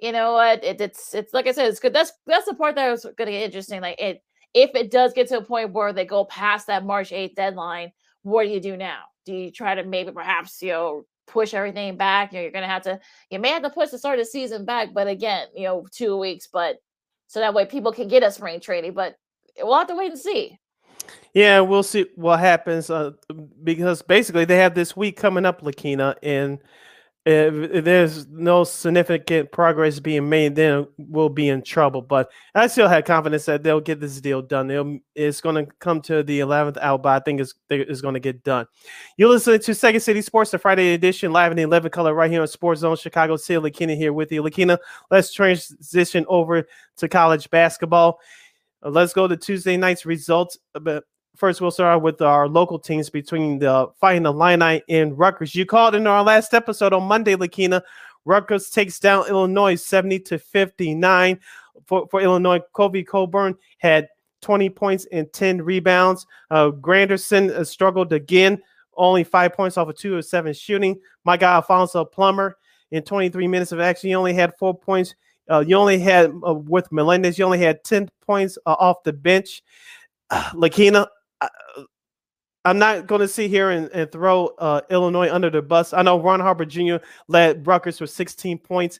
you 0.00 0.12
know 0.12 0.32
what? 0.32 0.62
It, 0.62 0.80
it's 0.80 1.14
it's 1.14 1.32
like 1.32 1.46
I 1.46 1.52
said, 1.52 1.68
it's 1.68 1.80
good. 1.80 1.94
That's 1.94 2.12
that's 2.26 2.46
the 2.46 2.54
part 2.54 2.74
that 2.74 2.90
was 2.90 3.04
going 3.04 3.26
to 3.26 3.32
get 3.32 3.44
interesting. 3.44 3.80
Like 3.80 4.00
it, 4.00 4.22
if 4.52 4.70
it 4.74 4.90
does 4.90 5.12
get 5.12 5.28
to 5.28 5.38
a 5.38 5.44
point 5.44 5.72
where 5.72 5.92
they 5.92 6.04
go 6.04 6.24
past 6.26 6.66
that 6.66 6.84
March 6.84 7.12
eighth 7.12 7.36
deadline, 7.36 7.92
what 8.22 8.44
do 8.44 8.50
you 8.50 8.60
do 8.60 8.76
now? 8.76 9.00
Do 9.24 9.34
you 9.34 9.50
try 9.50 9.74
to 9.74 9.84
maybe 9.84 10.12
perhaps 10.12 10.62
you 10.62 10.70
know 10.70 11.06
push 11.26 11.54
everything 11.54 11.96
back? 11.96 12.32
You 12.32 12.38
know, 12.38 12.42
you're 12.42 12.52
going 12.52 12.62
to 12.62 12.68
have 12.68 12.82
to, 12.82 13.00
you 13.30 13.38
may 13.38 13.48
have 13.48 13.62
to 13.62 13.70
push 13.70 13.90
the 13.90 13.98
start 13.98 14.18
of 14.18 14.26
the 14.26 14.30
season 14.30 14.64
back, 14.64 14.90
but 14.94 15.08
again, 15.08 15.48
you 15.54 15.64
know, 15.64 15.86
two 15.90 16.16
weeks, 16.16 16.48
but 16.52 16.76
so 17.28 17.40
that 17.40 17.54
way 17.54 17.66
people 17.66 17.92
can 17.92 18.08
get 18.08 18.22
a 18.22 18.30
spring 18.30 18.60
training. 18.60 18.92
But 18.92 19.16
we'll 19.58 19.76
have 19.76 19.88
to 19.88 19.96
wait 19.96 20.12
and 20.12 20.20
see. 20.20 20.58
Yeah, 21.36 21.60
we'll 21.60 21.82
see 21.82 22.06
what 22.14 22.40
happens 22.40 22.88
uh, 22.88 23.10
because 23.62 24.00
basically 24.00 24.46
they 24.46 24.56
have 24.56 24.74
this 24.74 24.96
week 24.96 25.18
coming 25.18 25.44
up, 25.44 25.60
Lakina, 25.60 26.16
and 26.22 26.58
if 27.26 27.84
there's 27.84 28.26
no 28.28 28.64
significant 28.64 29.52
progress 29.52 30.00
being 30.00 30.30
made, 30.30 30.54
then 30.54 30.86
we'll 30.96 31.28
be 31.28 31.50
in 31.50 31.60
trouble. 31.60 32.00
But 32.00 32.30
I 32.54 32.68
still 32.68 32.88
have 32.88 33.04
confidence 33.04 33.44
that 33.44 33.62
they'll 33.62 33.82
get 33.82 34.00
this 34.00 34.18
deal 34.18 34.40
done. 34.40 34.66
They'll, 34.66 34.98
it's 35.14 35.42
going 35.42 35.56
to 35.56 35.70
come 35.78 36.00
to 36.02 36.22
the 36.22 36.40
11th 36.40 36.78
out, 36.78 37.02
but 37.02 37.10
I 37.10 37.18
think 37.22 37.42
it's, 37.42 37.52
it's 37.68 38.00
going 38.00 38.14
to 38.14 38.20
get 38.20 38.42
done. 38.42 38.64
You're 39.18 39.28
listening 39.28 39.60
to 39.60 39.74
Second 39.74 40.00
City 40.00 40.22
Sports, 40.22 40.52
the 40.52 40.58
Friday 40.58 40.94
edition, 40.94 41.34
live 41.34 41.52
in 41.52 41.58
the 41.58 41.64
11 41.64 41.90
color 41.90 42.14
right 42.14 42.30
here 42.30 42.40
on 42.40 42.48
Sports 42.48 42.80
Zone 42.80 42.96
Chicago 42.96 43.36
City. 43.36 43.60
Lakina 43.60 43.94
here 43.94 44.14
with 44.14 44.32
you. 44.32 44.42
Lakina, 44.42 44.78
let's 45.10 45.34
transition 45.34 46.24
over 46.28 46.66
to 46.96 47.08
college 47.10 47.50
basketball. 47.50 48.20
Let's 48.82 49.12
go 49.12 49.28
to 49.28 49.36
Tuesday 49.36 49.76
night's 49.76 50.06
results. 50.06 50.56
First 51.36 51.60
we'll 51.60 51.70
start 51.70 52.00
with 52.00 52.22
our 52.22 52.48
local 52.48 52.78
teams 52.78 53.10
between 53.10 53.58
the 53.58 53.88
Fighting 54.00 54.24
Illini 54.24 54.82
and 54.88 55.18
Rutgers. 55.18 55.54
You 55.54 55.66
called 55.66 55.94
in 55.94 56.06
our 56.06 56.22
last 56.22 56.54
episode 56.54 56.94
on 56.94 57.02
Monday, 57.02 57.36
Lakina. 57.36 57.82
Rutgers 58.24 58.70
takes 58.70 58.98
down 58.98 59.28
Illinois 59.28 59.74
70 59.74 60.20
to 60.20 60.38
59. 60.38 61.38
For, 61.84 62.08
for 62.10 62.22
Illinois, 62.22 62.60
Kofi 62.74 63.06
Cockburn 63.06 63.54
had 63.78 64.08
20 64.40 64.70
points 64.70 65.06
and 65.12 65.30
10 65.30 65.60
rebounds. 65.60 66.26
Uh, 66.50 66.70
Grandison 66.70 67.50
uh, 67.50 67.64
struggled 67.64 68.14
again, 68.14 68.62
only 68.96 69.22
five 69.22 69.52
points 69.52 69.76
off 69.76 69.88
of 69.88 69.96
two 69.96 70.16
of 70.16 70.24
seven 70.24 70.54
shooting. 70.54 70.98
My 71.24 71.36
guy 71.36 71.52
Alfonso 71.52 72.04
Plummer 72.06 72.56
in 72.92 73.02
23 73.02 73.46
minutes 73.46 73.72
of 73.72 73.80
action, 73.80 74.08
he 74.08 74.14
only 74.14 74.32
had 74.32 74.56
four 74.58 74.76
points. 74.76 75.14
Uh, 75.50 75.62
you 75.66 75.76
only 75.76 75.98
had 75.98 76.32
uh, 76.46 76.54
with 76.54 76.90
Melendez, 76.90 77.38
you 77.38 77.44
only 77.44 77.58
had 77.58 77.84
10 77.84 78.08
points 78.22 78.56
uh, 78.64 78.74
off 78.78 79.02
the 79.04 79.12
bench. 79.12 79.62
Lakina, 80.54 81.06
I'm 82.66 82.78
not 82.78 83.06
going 83.06 83.20
to 83.20 83.28
sit 83.28 83.48
here 83.48 83.70
and, 83.70 83.88
and 83.92 84.10
throw 84.10 84.46
uh, 84.58 84.80
Illinois 84.90 85.32
under 85.32 85.50
the 85.50 85.62
bus. 85.62 85.92
I 85.92 86.02
know 86.02 86.20
Ron 86.20 86.40
Harper 86.40 86.64
Jr. 86.64 86.96
led 87.28 87.64
Rutgers 87.64 87.98
for 87.98 88.08
16 88.08 88.58
points. 88.58 88.98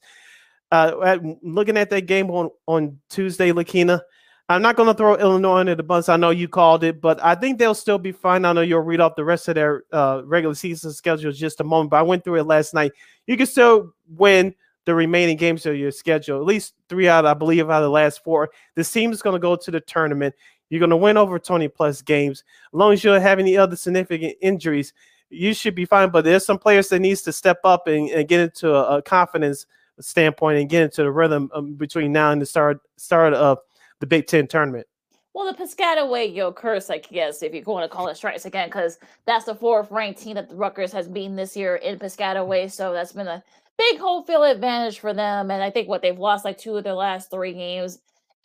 Uh, 0.70 1.00
at, 1.04 1.44
looking 1.44 1.76
at 1.76 1.90
that 1.90 2.02
game 2.02 2.30
on, 2.30 2.50
on 2.66 2.98
Tuesday, 3.10 3.50
Lakina, 3.50 4.00
I'm 4.48 4.62
not 4.62 4.76
going 4.76 4.86
to 4.86 4.94
throw 4.94 5.16
Illinois 5.16 5.58
under 5.58 5.74
the 5.74 5.82
bus. 5.82 6.08
I 6.08 6.16
know 6.16 6.30
you 6.30 6.46
called 6.46 6.84
it, 6.84 7.00
but 7.00 7.22
I 7.24 7.34
think 7.34 7.58
they'll 7.58 7.74
still 7.74 7.98
be 7.98 8.12
fine. 8.12 8.44
I 8.44 8.52
know 8.52 8.60
you'll 8.60 8.80
read 8.80 9.00
off 9.00 9.16
the 9.16 9.24
rest 9.24 9.48
of 9.48 9.56
their 9.56 9.82
uh, 9.92 10.22
regular 10.24 10.54
season 10.54 10.92
schedule 10.92 11.32
just 11.32 11.60
a 11.60 11.64
moment, 11.64 11.90
but 11.90 11.96
I 11.96 12.02
went 12.02 12.22
through 12.22 12.36
it 12.36 12.44
last 12.44 12.72
night. 12.72 12.92
You 13.26 13.36
can 13.36 13.46
still 13.46 13.92
win 14.08 14.54
the 14.84 14.94
remaining 14.94 15.36
games 15.36 15.66
of 15.66 15.76
your 15.76 15.90
schedule, 15.90 16.38
at 16.38 16.44
least 16.44 16.74
three 16.88 17.08
out, 17.08 17.26
I 17.26 17.34
believe, 17.34 17.68
out 17.68 17.82
of 17.82 17.86
the 17.86 17.90
last 17.90 18.22
four. 18.22 18.50
This 18.76 18.90
team 18.90 19.10
is 19.10 19.20
going 19.20 19.34
to 19.34 19.40
go 19.40 19.56
to 19.56 19.70
the 19.72 19.80
tournament. 19.80 20.32
You're 20.68 20.80
going 20.80 20.90
to 20.90 20.96
win 20.96 21.16
over 21.16 21.38
20 21.38 21.68
plus 21.68 22.02
games. 22.02 22.42
As 22.72 22.78
long 22.78 22.92
as 22.92 23.04
you 23.04 23.10
don't 23.10 23.22
have 23.22 23.38
any 23.38 23.56
other 23.56 23.76
significant 23.76 24.36
injuries, 24.40 24.92
you 25.30 25.54
should 25.54 25.74
be 25.74 25.84
fine. 25.84 26.10
But 26.10 26.24
there's 26.24 26.44
some 26.44 26.58
players 26.58 26.88
that 26.88 27.00
needs 27.00 27.22
to 27.22 27.32
step 27.32 27.58
up 27.64 27.86
and, 27.86 28.08
and 28.10 28.28
get 28.28 28.40
into 28.40 28.74
a, 28.74 28.98
a, 28.98 29.02
confidence 29.02 29.66
standpoint 30.00 30.58
and 30.58 30.68
get 30.68 30.82
into 30.82 31.02
the 31.02 31.10
rhythm 31.10 31.50
um, 31.54 31.74
between 31.74 32.12
now 32.12 32.30
and 32.30 32.42
the 32.42 32.46
start 32.46 32.80
start 32.96 33.32
of 33.34 33.58
the 34.00 34.06
Big 34.06 34.26
Ten 34.26 34.46
tournament. 34.46 34.86
Well, 35.32 35.52
the 35.52 35.62
Piscataway 35.62 36.34
yo 36.34 36.50
curse, 36.50 36.88
I 36.88 36.98
guess, 36.98 37.42
if 37.42 37.54
you 37.54 37.62
want 37.66 37.90
to 37.90 37.94
call 37.94 38.08
it 38.08 38.16
strikes 38.16 38.46
again, 38.46 38.68
because 38.68 38.98
that's 39.26 39.44
the 39.44 39.54
fourth 39.54 39.90
ranked 39.90 40.20
team 40.22 40.34
that 40.34 40.48
the 40.48 40.56
Rutgers 40.56 40.92
has 40.92 41.08
beaten 41.08 41.36
this 41.36 41.54
year 41.54 41.76
in 41.76 41.98
Piscataway. 41.98 42.70
So 42.70 42.94
that's 42.94 43.12
been 43.12 43.28
a 43.28 43.44
big 43.76 43.98
home 43.98 44.24
field 44.24 44.46
advantage 44.46 44.98
for 44.98 45.12
them. 45.12 45.50
And 45.50 45.62
I 45.62 45.70
think 45.70 45.88
what 45.88 46.00
they've 46.00 46.18
lost 46.18 46.46
like 46.46 46.56
two 46.56 46.76
of 46.76 46.84
their 46.84 46.94
last 46.94 47.30
three 47.30 47.52
games 47.52 47.98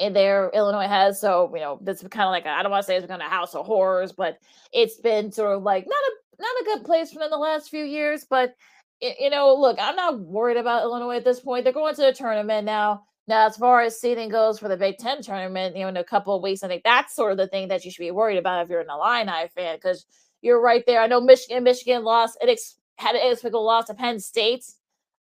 there 0.09 0.51
Illinois 0.53 0.87
has. 0.87 1.19
So, 1.19 1.51
you 1.53 1.61
know, 1.61 1.79
this 1.81 2.01
is 2.01 2.07
kind 2.09 2.25
of 2.25 2.31
like 2.31 2.45
I 2.45 2.61
don't 2.61 2.71
want 2.71 2.83
to 2.83 2.87
say 2.87 2.95
it's 2.95 3.07
kind 3.07 3.21
of 3.21 3.29
house 3.29 3.55
of 3.55 3.65
horrors, 3.65 4.11
but 4.11 4.37
it's 4.73 4.97
been 4.97 5.31
sort 5.31 5.55
of 5.55 5.63
like 5.63 5.85
not 5.87 5.93
a 5.93 6.41
not 6.41 6.61
a 6.61 6.65
good 6.65 6.85
place 6.85 7.11
for 7.11 7.19
them 7.19 7.29
the 7.29 7.37
last 7.37 7.69
few 7.69 7.83
years. 7.85 8.25
But 8.29 8.55
you 9.01 9.29
know, 9.29 9.55
look, 9.55 9.77
I'm 9.79 9.95
not 9.95 10.19
worried 10.19 10.57
about 10.57 10.83
Illinois 10.83 11.17
at 11.17 11.23
this 11.23 11.39
point. 11.39 11.63
They're 11.63 11.73
going 11.73 11.95
to 11.95 12.01
the 12.01 12.13
tournament 12.13 12.65
now. 12.65 13.03
Now, 13.27 13.47
as 13.47 13.57
far 13.57 13.81
as 13.81 13.99
seeding 13.99 14.29
goes 14.29 14.59
for 14.59 14.67
the 14.67 14.77
Big 14.77 14.97
Ten 14.97 15.21
tournament, 15.21 15.75
you 15.75 15.83
know, 15.83 15.89
in 15.89 15.97
a 15.97 16.03
couple 16.03 16.35
of 16.35 16.43
weeks, 16.43 16.63
I 16.63 16.67
think 16.67 16.83
that's 16.83 17.15
sort 17.15 17.31
of 17.31 17.37
the 17.37 17.47
thing 17.47 17.67
that 17.69 17.85
you 17.85 17.91
should 17.91 18.01
be 18.01 18.11
worried 18.11 18.37
about 18.37 18.63
if 18.63 18.69
you're 18.69 18.81
an 18.81 18.89
Illini 18.89 19.47
fan, 19.55 19.77
because 19.77 20.05
you're 20.41 20.61
right 20.61 20.83
there. 20.85 21.01
I 21.01 21.07
know 21.07 21.21
Michigan, 21.21 21.63
Michigan 21.63 22.03
lost. 22.03 22.37
It 22.41 22.49
ex- 22.49 22.77
had 22.97 23.15
an 23.15 23.21
inexplicable 23.21 23.65
loss 23.65 23.85
to 23.85 23.93
Penn 23.93 24.19
State, 24.19 24.65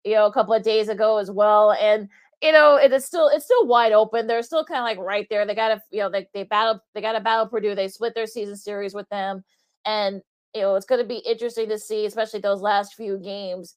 you 0.04 0.14
know, 0.14 0.26
a 0.26 0.32
couple 0.32 0.54
of 0.54 0.62
days 0.62 0.88
ago 0.88 1.18
as 1.18 1.30
well, 1.30 1.72
and 1.72 2.08
you 2.42 2.52
know, 2.52 2.76
it 2.76 2.92
is 2.92 3.04
still 3.04 3.28
it's 3.28 3.44
still 3.44 3.66
wide 3.66 3.92
open. 3.92 4.26
They're 4.26 4.42
still 4.42 4.64
kind 4.64 4.80
of 4.80 4.84
like 4.84 4.98
right 4.98 5.26
there. 5.30 5.44
They 5.46 5.54
got 5.54 5.68
to 5.68 5.82
you 5.90 6.00
know 6.00 6.10
they 6.10 6.28
they 6.34 6.44
battle 6.44 6.80
they 6.94 7.00
got 7.00 7.12
to 7.12 7.20
battle 7.20 7.48
Purdue. 7.48 7.74
They 7.74 7.88
split 7.88 8.14
their 8.14 8.26
season 8.26 8.56
series 8.56 8.94
with 8.94 9.08
them, 9.08 9.44
and 9.84 10.22
you 10.54 10.62
know 10.62 10.76
it's 10.76 10.86
going 10.86 11.00
to 11.00 11.06
be 11.06 11.18
interesting 11.18 11.68
to 11.70 11.78
see, 11.78 12.06
especially 12.06 12.40
those 12.40 12.60
last 12.60 12.94
few 12.94 13.18
games. 13.18 13.74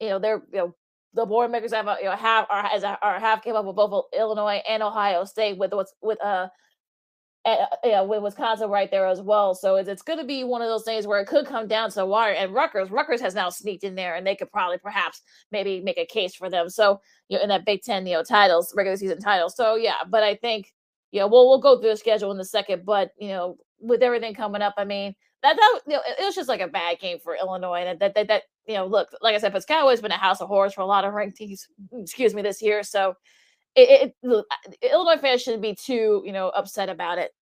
You 0.00 0.10
know, 0.10 0.18
they're 0.18 0.42
you 0.52 0.58
know 0.58 0.74
the 1.14 1.26
Boilermakers 1.26 1.72
have 1.72 1.88
a, 1.88 1.96
you 2.00 2.06
know 2.06 2.12
have 2.16 2.46
are, 2.50 2.98
are 3.02 3.18
have 3.18 3.42
came 3.42 3.56
up 3.56 3.64
with 3.64 3.76
both 3.76 4.04
Illinois 4.16 4.62
and 4.68 4.82
Ohio 4.82 5.24
State 5.24 5.58
with 5.58 5.72
what's 5.72 5.94
with 6.00 6.22
uh 6.22 6.48
uh, 7.46 7.66
yeah, 7.84 8.00
with 8.02 8.22
Wisconsin 8.22 8.68
right 8.68 8.90
there 8.90 9.06
as 9.06 9.22
well. 9.22 9.54
So 9.54 9.76
it's, 9.76 9.88
it's 9.88 10.02
going 10.02 10.18
to 10.18 10.24
be 10.24 10.42
one 10.42 10.62
of 10.62 10.68
those 10.68 10.84
things 10.84 11.06
where 11.06 11.20
it 11.20 11.26
could 11.26 11.46
come 11.46 11.68
down 11.68 11.90
to 11.90 11.96
the 11.96 12.06
wire. 12.06 12.32
And 12.32 12.52
Rutgers, 12.52 12.90
Rutgers 12.90 13.20
has 13.20 13.36
now 13.36 13.50
sneaked 13.50 13.84
in 13.84 13.94
there, 13.94 14.16
and 14.16 14.26
they 14.26 14.34
could 14.34 14.50
probably 14.50 14.78
perhaps 14.78 15.22
maybe 15.52 15.80
make 15.80 15.96
a 15.96 16.06
case 16.06 16.34
for 16.34 16.50
them. 16.50 16.68
So 16.68 17.00
you 17.28 17.38
know, 17.38 17.44
in 17.44 17.48
that 17.50 17.64
Big 17.64 17.82
Ten, 17.82 18.06
you 18.06 18.14
know, 18.14 18.24
titles, 18.24 18.74
regular 18.76 18.96
season 18.96 19.20
titles. 19.20 19.54
So 19.56 19.76
yeah, 19.76 20.02
but 20.08 20.22
I 20.24 20.34
think 20.34 20.72
you 21.12 21.20
know, 21.20 21.28
we'll 21.28 21.48
we'll 21.48 21.60
go 21.60 21.80
through 21.80 21.90
the 21.90 21.96
schedule 21.96 22.32
in 22.32 22.40
a 22.40 22.44
second. 22.44 22.84
But 22.84 23.12
you 23.18 23.28
know, 23.28 23.56
with 23.78 24.02
everything 24.02 24.34
coming 24.34 24.62
up, 24.62 24.74
I 24.76 24.84
mean, 24.84 25.14
that 25.42 25.56
that 25.56 25.80
you 25.86 25.94
know, 25.94 26.02
it, 26.04 26.24
was 26.24 26.34
just 26.34 26.48
like 26.48 26.60
a 26.60 26.68
bad 26.68 26.98
game 26.98 27.18
for 27.22 27.36
Illinois. 27.36 27.84
That 27.84 28.00
that 28.00 28.14
that, 28.14 28.28
that 28.28 28.42
you 28.66 28.74
know, 28.74 28.86
look, 28.86 29.08
like 29.22 29.34
I 29.34 29.38
said, 29.38 29.52
Pascal 29.52 29.88
has 29.88 30.00
been 30.00 30.10
a 30.10 30.16
house 30.16 30.40
of 30.40 30.48
horrors 30.48 30.74
for 30.74 30.80
a 30.80 30.86
lot 30.86 31.04
of 31.04 31.14
ranked 31.14 31.36
teams. 31.36 31.68
Excuse 31.92 32.34
me, 32.34 32.42
this 32.42 32.60
year. 32.60 32.82
So 32.82 33.14
it, 33.76 34.14
it, 34.22 34.44
Illinois 34.82 35.20
fans 35.20 35.42
shouldn't 35.42 35.62
be 35.62 35.74
too, 35.74 36.22
you 36.24 36.32
know, 36.32 36.48
upset 36.48 36.88
about 36.88 37.18
it. 37.18 37.32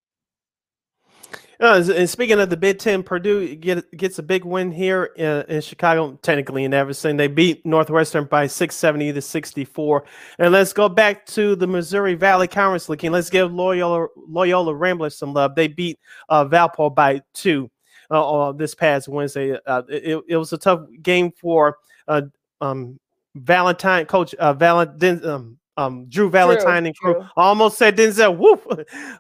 Uh, 1.61 1.83
and 1.95 2.11
speaking 2.11 2.41
of 2.41 2.51
the 2.51 2.57
Big 2.57 2.79
Ten, 2.81 3.03
Purdue 3.03 3.55
get, 3.55 3.89
gets 3.97 4.19
a 4.19 4.23
big 4.23 4.45
win 4.45 4.73
here 4.73 5.05
in, 5.17 5.45
in, 5.49 5.61
Chicago, 5.61 6.19
technically 6.21 6.65
in 6.65 6.75
Evanston. 6.75 7.17
They 7.17 7.29
beat 7.29 7.65
Northwestern 7.65 8.25
by 8.25 8.49
670 8.49 9.13
to 9.13 9.23
64. 9.23 10.05
And 10.41 10.53
let's 10.53 10.73
go 10.73 10.89
back 10.89 11.25
to 11.27 11.55
the 11.55 11.67
Missouri 11.67 12.15
Valley 12.15 12.49
Conference 12.49 12.89
looking. 12.89 13.13
Let's 13.13 13.31
give 13.31 13.53
Loyola, 13.53 14.09
Loyola 14.17 14.75
Ramblers 14.75 15.17
some 15.17 15.33
love. 15.33 15.55
They 15.55 15.69
beat 15.69 15.99
uh, 16.29 16.45
Valpo 16.45 16.93
by 16.93 17.23
two 17.35 17.71
uh, 18.11 18.53
this 18.53 18.75
past 18.75 19.09
Wednesday. 19.09 19.57
Uh, 19.65 19.83
it, 19.89 20.23
it, 20.29 20.37
was 20.37 20.53
a 20.53 20.59
tough 20.59 20.81
game 21.03 21.31
for 21.31 21.77
uh, 22.09 22.23
um, 22.61 22.99
Valentine, 23.37 24.07
Coach 24.07 24.35
uh, 24.35 24.53
Valentine. 24.53 25.25
Um, 25.25 25.59
um, 25.77 26.07
Drew 26.09 26.31
Valentine 26.31 26.87
and 26.87 26.97
crew. 26.97 27.21
I 27.21 27.43
almost 27.43 27.79
said 27.79 27.97
Denzel 27.97 28.37
Woof, 28.37 28.67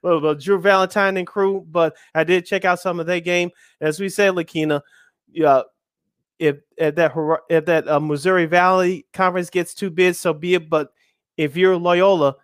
but 0.03 0.41
Drew 0.41 0.59
Valentine 0.59 1.17
and 1.17 1.27
crew. 1.27 1.67
But 1.71 1.97
I 2.15 2.25
did 2.25 2.47
check 2.47 2.65
out 2.65 2.81
some 2.81 3.01
of 3.01 3.07
their 3.07 3.21
game. 3.21 3.51
As 3.81 3.99
we 3.99 4.09
said, 4.09 4.35
Lakina, 4.35 4.81
yeah, 5.33 5.63
if, 6.39 6.57
if 6.77 6.95
that 6.95 7.13
if 7.49 7.65
that 7.67 7.89
uh, 7.89 8.01
Missouri 8.01 8.47
Valley 8.47 9.07
Conference 9.13 9.51
gets 9.51 9.75
too 9.75 9.91
big, 9.91 10.15
so 10.15 10.33
be 10.33 10.55
it. 10.55 10.71
But 10.71 10.93
if 11.37 11.57
you're 11.57 11.77
Loyola, 11.77 12.37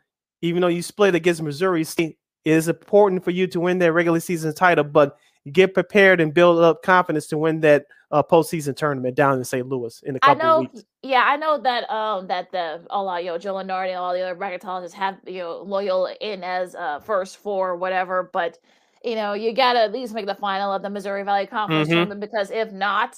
even 0.42 0.62
though 0.62 0.68
you 0.68 0.82
split 0.82 1.14
against 1.14 1.42
Missouri 1.42 1.84
State, 1.84 2.18
it 2.44 2.52
is 2.52 2.68
important 2.68 3.22
for 3.22 3.30
you 3.30 3.46
to 3.48 3.60
win 3.60 3.78
that 3.78 3.92
regular 3.92 4.20
season 4.20 4.54
title. 4.54 4.84
But 4.84 5.16
get 5.52 5.74
prepared 5.74 6.20
and 6.20 6.34
build 6.34 6.60
up 6.60 6.82
confidence 6.82 7.26
to 7.28 7.38
win 7.38 7.60
that 7.60 7.86
uh, 8.10 8.22
postseason 8.22 8.76
tournament 8.76 9.14
down 9.14 9.38
in 9.38 9.44
St. 9.44 9.66
Louis 9.66 10.02
in 10.04 10.16
a 10.16 10.20
couple 10.20 10.42
I 10.42 10.44
know, 10.44 10.60
weeks. 10.60 10.84
Yeah, 11.02 11.24
I 11.26 11.36
know 11.36 11.58
that 11.62 11.88
um 11.90 12.26
that 12.26 12.50
the 12.50 12.84
all 12.90 13.20
you 13.20 13.26
know, 13.26 13.38
Joe 13.38 13.54
Lunardi 13.54 13.88
and 13.88 13.96
all 13.96 14.12
the 14.12 14.22
other 14.22 14.38
bracketologists 14.38 14.92
have 14.92 15.18
you 15.26 15.38
know 15.38 15.62
Loyola 15.62 16.14
in 16.20 16.42
as 16.42 16.74
uh 16.74 17.00
first 17.00 17.38
four 17.38 17.70
or 17.70 17.76
whatever, 17.76 18.28
but 18.32 18.58
you 19.04 19.14
know, 19.14 19.32
you 19.32 19.54
gotta 19.54 19.80
at 19.80 19.92
least 19.92 20.12
make 20.12 20.26
the 20.26 20.34
final 20.34 20.72
of 20.72 20.82
the 20.82 20.90
Missouri 20.90 21.22
Valley 21.22 21.46
Conference 21.46 21.88
mm-hmm. 21.88 21.96
tournament 21.96 22.20
because 22.20 22.50
if 22.50 22.72
not, 22.72 23.16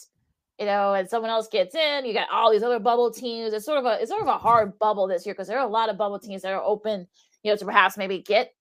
you 0.59 0.67
know, 0.67 0.95
and 0.95 1.09
someone 1.09 1.31
else 1.31 1.49
gets 1.49 1.75
in, 1.75 2.05
you 2.05 2.13
got 2.13 2.29
all 2.31 2.53
these 2.53 2.63
other 2.63 2.79
bubble 2.79 3.11
teams. 3.11 3.53
It's 3.53 3.65
sort 3.65 3.79
of 3.79 3.87
a 3.87 4.01
it's 4.01 4.11
sort 4.11 4.23
of 4.23 4.29
a 4.29 4.39
hard 4.39 4.79
bubble 4.79 5.09
this 5.09 5.27
year 5.27 5.35
because 5.35 5.49
there 5.49 5.59
are 5.59 5.67
a 5.67 5.71
lot 5.71 5.89
of 5.89 5.99
bubble 5.99 6.21
teams 6.21 6.43
that 6.43 6.53
are 6.53 6.63
open, 6.63 7.09
you 7.43 7.51
know, 7.51 7.57
to 7.57 7.65
perhaps 7.65 7.97
maybe 7.97 8.21
get 8.21 8.53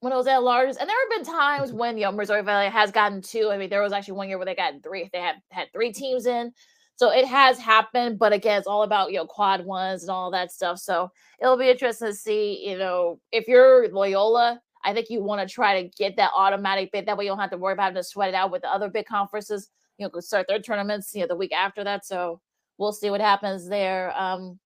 when 0.00 0.12
it 0.12 0.16
was 0.16 0.26
at 0.26 0.42
largest. 0.42 0.80
And 0.80 0.88
there 0.88 0.96
have 0.96 1.24
been 1.24 1.34
times 1.34 1.70
mm-hmm. 1.70 1.78
when 1.78 1.98
you 1.98 2.04
know 2.04 2.12
Missouri 2.12 2.42
Valley 2.42 2.68
has 2.68 2.90
gotten 2.90 3.22
two. 3.22 3.50
I 3.50 3.58
mean, 3.58 3.70
there 3.70 3.82
was 3.82 3.92
actually 3.92 4.14
one 4.14 4.28
year 4.28 4.38
where 4.38 4.46
they 4.46 4.54
got 4.54 4.82
three. 4.82 5.08
They 5.12 5.20
had 5.20 5.36
had 5.50 5.72
three 5.72 5.92
teams 5.92 6.26
in. 6.26 6.52
So 6.96 7.10
it 7.10 7.26
has 7.26 7.58
happened, 7.58 8.18
but 8.18 8.32
again, 8.32 8.58
it's 8.58 8.66
all 8.66 8.82
about 8.82 9.12
you 9.12 9.18
know 9.18 9.26
quad 9.26 9.64
ones 9.64 10.02
and 10.02 10.10
all 10.10 10.30
that 10.30 10.50
stuff. 10.50 10.78
So 10.78 11.10
it'll 11.40 11.58
be 11.58 11.70
interesting 11.70 12.08
to 12.08 12.14
see. 12.14 12.66
You 12.66 12.78
know, 12.78 13.20
if 13.32 13.46
you're 13.48 13.88
Loyola, 13.88 14.60
I 14.84 14.94
think 14.94 15.10
you 15.10 15.22
want 15.22 15.46
to 15.46 15.52
try 15.52 15.82
to 15.82 15.88
get 15.96 16.16
that 16.16 16.30
automatic 16.34 16.92
bid. 16.92 17.06
That 17.06 17.18
way, 17.18 17.24
you 17.24 17.30
don't 17.30 17.38
have 17.38 17.50
to 17.50 17.58
worry 17.58 17.74
about 17.74 17.84
having 17.84 17.96
to 17.96 18.04
sweat 18.04 18.30
it 18.30 18.34
out 18.34 18.50
with 18.50 18.62
the 18.62 18.72
other 18.72 18.88
big 18.88 19.06
conferences. 19.06 19.68
You 19.98 20.08
know, 20.12 20.20
start 20.20 20.46
their 20.48 20.60
tournaments. 20.60 21.14
You 21.14 21.22
know, 21.22 21.28
the 21.28 21.36
week 21.36 21.52
after 21.52 21.84
that. 21.84 22.06
So 22.06 22.40
we'll 22.78 22.92
see 22.92 23.10
what 23.10 23.20
happens 23.20 23.68
there. 23.68 24.12
Um, 24.16 24.58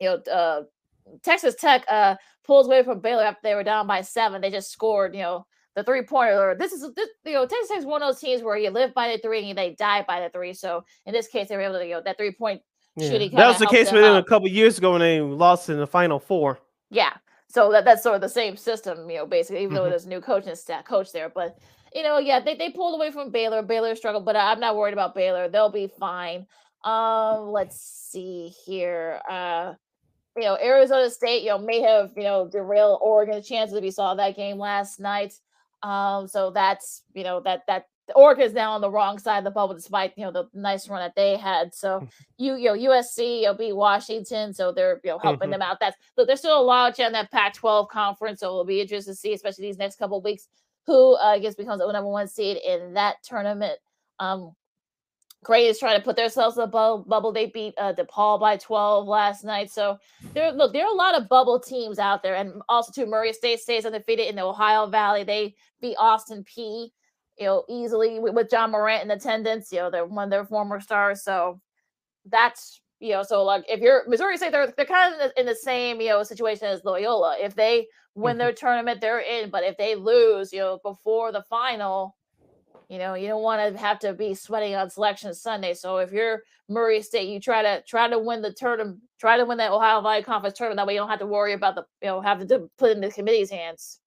you 0.00 0.08
know, 0.08 0.32
uh, 0.32 0.62
Texas 1.22 1.54
Tech 1.54 1.84
uh 1.88 2.16
pulls 2.44 2.66
away 2.66 2.82
from 2.82 3.00
Baylor 3.00 3.24
after 3.24 3.40
they 3.42 3.54
were 3.54 3.62
down 3.62 3.86
by 3.86 4.00
seven. 4.00 4.40
They 4.40 4.50
just 4.50 4.72
scored, 4.72 5.14
you 5.14 5.22
know, 5.22 5.46
the 5.76 5.84
three 5.84 6.02
pointer. 6.02 6.56
This 6.58 6.72
is 6.72 6.80
this, 6.94 7.08
you 7.24 7.34
know 7.34 7.46
Texas 7.46 7.68
Tech 7.68 7.78
is 7.78 7.86
one 7.86 8.02
of 8.02 8.08
those 8.08 8.20
teams 8.20 8.42
where 8.42 8.56
you 8.56 8.70
live 8.70 8.92
by 8.94 9.12
the 9.12 9.18
three 9.18 9.48
and 9.48 9.58
they 9.58 9.74
die 9.74 10.04
by 10.06 10.20
the 10.20 10.30
three. 10.30 10.52
So 10.52 10.84
in 11.06 11.12
this 11.12 11.28
case, 11.28 11.48
they 11.48 11.56
were 11.56 11.62
able 11.62 11.78
to 11.78 11.86
you 11.86 11.94
know 11.94 12.02
that 12.04 12.16
three 12.16 12.32
point 12.32 12.62
yeah. 12.96 13.10
shooting. 13.10 13.30
That 13.32 13.48
was 13.48 13.58
the 13.58 13.66
case 13.66 13.92
with 13.92 14.02
them 14.02 14.16
a 14.16 14.24
couple 14.24 14.48
years 14.48 14.78
ago 14.78 14.92
when 14.92 15.00
they 15.00 15.20
lost 15.20 15.68
in 15.68 15.78
the 15.78 15.86
final 15.86 16.18
four. 16.18 16.58
Yeah, 16.90 17.12
so 17.48 17.70
that 17.70 17.84
that's 17.84 18.02
sort 18.02 18.16
of 18.16 18.20
the 18.20 18.28
same 18.28 18.56
system, 18.56 19.08
you 19.08 19.18
know, 19.18 19.26
basically, 19.26 19.62
even 19.62 19.74
mm-hmm. 19.74 19.84
though 19.84 19.90
there's 19.90 20.06
a 20.06 20.08
new 20.08 20.20
coach 20.20 20.46
and 20.46 20.58
staff 20.58 20.84
coach 20.84 21.12
there. 21.12 21.28
But 21.28 21.58
you 21.94 22.02
know, 22.02 22.18
yeah, 22.18 22.40
they, 22.40 22.56
they 22.56 22.70
pulled 22.70 22.94
away 22.94 23.10
from 23.10 23.30
Baylor. 23.30 23.62
Baylor 23.62 23.94
struggled, 23.94 24.24
but 24.24 24.36
I'm 24.36 24.60
not 24.60 24.76
worried 24.76 24.92
about 24.92 25.14
Baylor. 25.14 25.48
They'll 25.48 25.70
be 25.70 25.90
fine. 25.98 26.46
Um, 26.84 27.50
let's 27.50 27.80
see 27.80 28.52
here. 28.66 29.20
Uh 29.28 29.74
you 30.38 30.46
know, 30.46 30.58
Arizona 30.62 31.10
State, 31.10 31.42
you 31.42 31.48
know, 31.48 31.58
may 31.58 31.80
have, 31.80 32.12
you 32.16 32.22
know, 32.22 32.48
derailed 32.48 33.00
Oregon's 33.02 33.46
chances. 33.46 33.80
We 33.80 33.90
saw 33.90 34.14
that 34.14 34.36
game 34.36 34.58
last 34.58 35.00
night. 35.00 35.34
Um, 35.82 36.26
so 36.26 36.50
that's, 36.50 37.02
you 37.14 37.24
know, 37.24 37.40
that 37.40 37.62
that 37.66 37.86
Oregon 38.14 38.44
is 38.44 38.52
now 38.52 38.72
on 38.72 38.80
the 38.80 38.90
wrong 38.90 39.18
side 39.18 39.38
of 39.38 39.44
the 39.44 39.50
bubble, 39.50 39.74
despite 39.74 40.12
you 40.16 40.24
know 40.24 40.32
the 40.32 40.48
nice 40.54 40.88
run 40.88 41.00
that 41.00 41.14
they 41.14 41.36
had. 41.36 41.74
So 41.74 42.06
you, 42.38 42.56
you 42.56 42.66
know, 42.66 42.90
USC, 42.90 43.42
you'll 43.42 43.54
beat 43.54 43.74
Washington, 43.74 44.54
so 44.54 44.72
they're 44.72 45.00
you 45.04 45.10
know 45.10 45.18
helping 45.18 45.46
mm-hmm. 45.46 45.52
them 45.52 45.62
out. 45.62 45.78
That's 45.80 45.96
but 46.16 46.26
there's 46.26 46.40
still 46.40 46.58
a 46.58 46.62
lot 46.62 46.98
in 46.98 47.12
that 47.12 47.30
Pac-12 47.30 47.88
conference, 47.88 48.40
so 48.40 48.46
it'll 48.46 48.64
be 48.64 48.80
interesting 48.80 49.14
to 49.14 49.18
see, 49.18 49.32
especially 49.34 49.66
these 49.66 49.78
next 49.78 49.96
couple 49.96 50.20
weeks, 50.22 50.48
who 50.86 51.14
uh, 51.14 51.26
I 51.26 51.38
guess 51.38 51.54
becomes 51.54 51.80
the 51.80 51.92
number 51.92 52.10
one 52.10 52.28
seed 52.28 52.58
in 52.64 52.94
that 52.94 53.16
tournament. 53.22 53.78
Um, 54.18 54.52
Gray 55.44 55.66
is 55.66 55.78
trying 55.78 55.98
to 55.98 56.04
put 56.04 56.16
themselves 56.16 56.56
in 56.56 56.62
the 56.62 56.66
bubble. 56.66 57.04
bubble. 57.06 57.32
They 57.32 57.46
beat 57.46 57.74
uh, 57.78 57.92
DePaul 57.94 58.40
by 58.40 58.56
12 58.56 59.06
last 59.06 59.44
night. 59.44 59.70
So 59.70 59.98
there, 60.34 60.50
look, 60.50 60.72
there 60.72 60.84
are 60.84 60.92
a 60.92 60.96
lot 60.96 61.16
of 61.16 61.28
bubble 61.28 61.60
teams 61.60 61.98
out 61.98 62.22
there, 62.22 62.34
and 62.34 62.60
also 62.68 62.90
too, 62.92 63.08
Murray 63.08 63.32
State 63.32 63.60
stays 63.60 63.86
undefeated 63.86 64.26
in 64.26 64.36
the 64.36 64.44
Ohio 64.44 64.86
Valley. 64.86 65.22
They 65.22 65.54
beat 65.80 65.96
Austin 65.96 66.44
Peay, 66.44 66.90
you 67.38 67.46
know, 67.46 67.64
easily 67.68 68.18
with, 68.18 68.34
with 68.34 68.48
Ja 68.50 68.66
Morant 68.66 69.04
in 69.04 69.10
attendance. 69.12 69.72
You 69.72 69.78
know, 69.78 69.90
they're 69.90 70.06
one 70.06 70.24
of 70.24 70.30
their 70.30 70.44
former 70.44 70.80
stars. 70.80 71.22
So 71.22 71.60
that's 72.26 72.80
you 73.00 73.12
know, 73.12 73.22
so 73.22 73.44
like 73.44 73.64
if 73.68 73.80
you're 73.80 74.02
Missouri 74.08 74.36
State, 74.36 74.50
they're 74.50 74.72
they're 74.76 74.86
kind 74.86 75.20
of 75.20 75.30
in 75.36 75.46
the 75.46 75.54
same 75.54 76.00
you 76.00 76.08
know 76.08 76.24
situation 76.24 76.66
as 76.66 76.84
Loyola. 76.84 77.36
If 77.38 77.54
they 77.54 77.86
win 78.16 78.32
mm-hmm. 78.32 78.38
their 78.38 78.52
tournament, 78.52 79.00
they're 79.00 79.20
in. 79.20 79.50
But 79.50 79.62
if 79.62 79.76
they 79.76 79.94
lose, 79.94 80.52
you 80.52 80.58
know, 80.58 80.80
before 80.82 81.30
the 81.30 81.44
final 81.48 82.16
you 82.88 82.98
know, 82.98 83.14
you 83.14 83.28
don't 83.28 83.42
want 83.42 83.74
to 83.74 83.78
have 83.78 83.98
to 84.00 84.14
be 84.14 84.34
sweating 84.34 84.74
on 84.74 84.88
selection 84.88 85.34
Sunday. 85.34 85.74
So 85.74 85.98
if 85.98 86.10
you're 86.10 86.42
Murray 86.68 87.02
State, 87.02 87.28
you 87.28 87.38
try 87.38 87.62
to 87.62 87.82
try 87.86 88.08
to 88.08 88.18
win 88.18 88.40
the 88.40 88.52
tournament, 88.52 89.00
try 89.20 89.36
to 89.36 89.44
win 89.44 89.58
that 89.58 89.70
Ohio 89.70 90.00
Valley 90.00 90.22
Conference 90.22 90.56
tournament. 90.56 90.78
That 90.78 90.86
way 90.86 90.94
you 90.94 91.00
don't 91.00 91.10
have 91.10 91.18
to 91.18 91.26
worry 91.26 91.52
about 91.52 91.74
the 91.74 91.84
you 92.02 92.08
know 92.08 92.20
having 92.20 92.48
to 92.48 92.70
put 92.78 92.92
in 92.92 93.00
the 93.00 93.10
committee's 93.10 93.50
hands. 93.50 94.00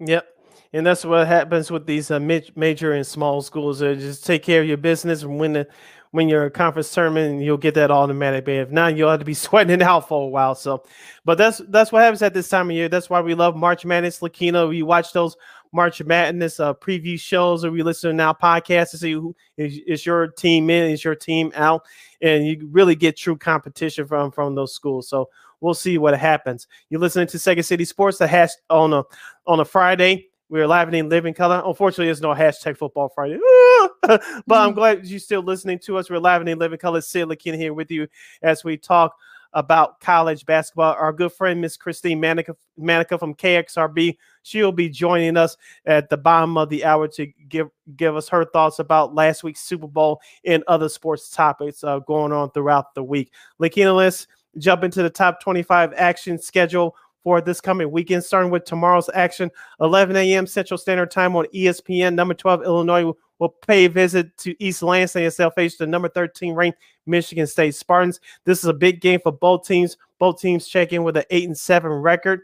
Yep. 0.00 0.26
And 0.72 0.84
that's 0.84 1.04
what 1.04 1.26
happens 1.26 1.70
with 1.70 1.86
these 1.86 2.10
uh, 2.10 2.18
major 2.18 2.92
and 2.92 3.06
small 3.06 3.40
schools. 3.40 3.80
Uh, 3.80 3.94
just 3.94 4.26
take 4.26 4.42
care 4.42 4.60
of 4.60 4.66
your 4.66 4.76
business 4.76 5.22
and 5.22 5.38
win 5.38 5.52
the 5.52 5.68
when 6.16 6.28
you're 6.28 6.46
a 6.46 6.50
conference 6.50 6.92
tournament, 6.92 7.42
you'll 7.42 7.58
get 7.58 7.74
that 7.74 7.90
automatic. 7.90 8.46
But 8.46 8.54
if 8.54 8.70
not, 8.70 8.96
you'll 8.96 9.10
have 9.10 9.18
to 9.18 9.24
be 9.24 9.34
sweating 9.46 9.74
it 9.74 9.82
out 9.82 10.08
for 10.08 10.24
a 10.24 10.28
while. 10.28 10.54
So, 10.54 10.82
but 11.24 11.38
that's 11.38 11.58
that's 11.68 11.92
what 11.92 12.02
happens 12.02 12.22
at 12.22 12.34
this 12.34 12.48
time 12.48 12.70
of 12.70 12.76
year. 12.76 12.88
That's 12.88 13.10
why 13.10 13.20
we 13.20 13.34
love 13.34 13.54
March 13.54 13.84
Madness, 13.84 14.20
Lakina. 14.20 14.66
We 14.68 14.82
watch 14.82 15.12
those 15.12 15.36
March 15.72 16.02
Madness 16.02 16.60
uh, 16.60 16.74
preview 16.74 17.18
shows, 17.18 17.64
or 17.64 17.70
we 17.70 17.82
listen 17.82 18.16
now 18.16 18.32
podcasts 18.32 18.90
to 18.90 18.98
see 18.98 19.12
who 19.12 19.34
is, 19.56 19.78
is 19.86 20.06
your 20.06 20.28
team 20.28 20.70
in, 20.70 20.90
is 20.90 21.04
your 21.04 21.14
team 21.14 21.52
out, 21.54 21.82
and 22.20 22.46
you 22.46 22.68
really 22.70 22.94
get 22.94 23.16
true 23.16 23.36
competition 23.36 24.06
from 24.06 24.30
from 24.30 24.54
those 24.54 24.74
schools. 24.74 25.08
So 25.08 25.28
we'll 25.60 25.74
see 25.74 25.98
what 25.98 26.18
happens. 26.18 26.66
You're 26.90 27.00
listening 27.00 27.28
to 27.28 27.38
Second 27.38 27.64
City 27.64 27.84
Sports, 27.84 28.18
the 28.18 28.26
hash 28.26 28.50
on 28.70 28.92
a 28.92 29.02
on 29.46 29.60
a 29.60 29.64
Friday. 29.64 30.28
We're 30.48 30.68
live 30.68 30.94
in 30.94 31.08
living 31.08 31.34
color. 31.34 31.60
Unfortunately, 31.64 32.06
there's 32.06 32.20
no 32.20 32.32
hashtag 32.32 32.76
football 32.76 33.08
Friday. 33.08 33.38
but 34.02 34.22
I'm 34.48 34.72
mm. 34.72 34.74
glad 34.74 35.04
you're 35.04 35.18
still 35.18 35.42
listening 35.42 35.80
to 35.80 35.98
us. 35.98 36.08
We're 36.08 36.20
live 36.20 36.46
in 36.46 36.58
living 36.58 36.78
color. 36.78 37.00
Sid 37.00 37.26
Lakina 37.26 37.56
here 37.56 37.74
with 37.74 37.90
you 37.90 38.06
as 38.42 38.62
we 38.62 38.76
talk 38.76 39.16
about 39.56 40.00
college 40.00 40.46
basketball. 40.46 40.94
Our 40.94 41.12
good 41.12 41.32
friend, 41.32 41.60
Miss 41.60 41.76
Christine 41.76 42.20
Manica, 42.20 42.54
Manica 42.76 43.18
from 43.18 43.34
KXRB, 43.34 44.16
she'll 44.46 44.72
be 44.72 44.88
joining 44.88 45.36
us 45.36 45.56
at 45.84 46.08
the 46.08 46.16
bottom 46.16 46.56
of 46.56 46.68
the 46.68 46.84
hour 46.84 47.08
to 47.08 47.26
give 47.48 47.68
give 47.96 48.16
us 48.16 48.28
her 48.28 48.44
thoughts 48.44 48.78
about 48.78 49.14
last 49.14 49.42
week's 49.42 49.60
Super 49.60 49.88
Bowl 49.88 50.20
and 50.44 50.62
other 50.68 50.88
sports 50.88 51.30
topics 51.30 51.82
uh, 51.82 51.98
going 52.00 52.32
on 52.32 52.50
throughout 52.50 52.94
the 52.94 53.02
week. 53.02 53.32
Lakina, 53.60 53.94
let's 53.94 54.26
jump 54.58 54.84
into 54.84 55.02
the 55.02 55.10
top 55.10 55.40
25 55.40 55.92
action 55.96 56.38
schedule 56.38 56.96
for 57.22 57.40
this 57.40 57.60
coming 57.60 57.90
weekend, 57.90 58.22
starting 58.22 58.52
with 58.52 58.64
tomorrow's 58.64 59.10
action, 59.12 59.50
11 59.80 60.14
a.m. 60.14 60.46
Central 60.46 60.78
Standard 60.78 61.10
Time 61.10 61.34
on 61.34 61.44
ESPN. 61.46 62.14
Number 62.14 62.34
12, 62.34 62.62
Illinois 62.62 63.12
will 63.40 63.48
pay 63.48 63.86
a 63.86 63.90
visit 63.90 64.36
to 64.38 64.54
East 64.62 64.80
Lansing 64.80 65.24
as 65.24 65.36
they'll 65.36 65.50
face 65.50 65.76
the 65.76 65.88
number 65.88 66.08
13 66.08 66.54
ranked 66.54 66.78
Michigan 67.04 67.48
State 67.48 67.74
Spartans. 67.74 68.20
This 68.44 68.60
is 68.60 68.66
a 68.66 68.72
big 68.72 69.00
game 69.00 69.18
for 69.20 69.32
both 69.32 69.66
teams. 69.66 69.96
Both 70.20 70.40
teams 70.40 70.68
check 70.68 70.92
in 70.92 71.02
with 71.02 71.16
an 71.16 71.24
8 71.30 71.48
and 71.48 71.58
7 71.58 71.90
record. 71.90 72.42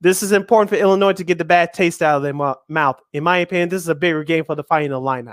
This 0.00 0.22
is 0.22 0.30
important 0.30 0.70
for 0.70 0.76
Illinois 0.76 1.12
to 1.14 1.24
get 1.24 1.38
the 1.38 1.44
bad 1.44 1.72
taste 1.72 2.02
out 2.02 2.16
of 2.16 2.22
their 2.22 2.56
mouth. 2.68 3.00
In 3.12 3.24
my 3.24 3.38
opinion, 3.38 3.68
this 3.68 3.82
is 3.82 3.88
a 3.88 3.94
bigger 3.94 4.22
game 4.22 4.44
for 4.44 4.54
the 4.54 4.62
Fighting 4.62 4.92
Illini. 4.92 5.32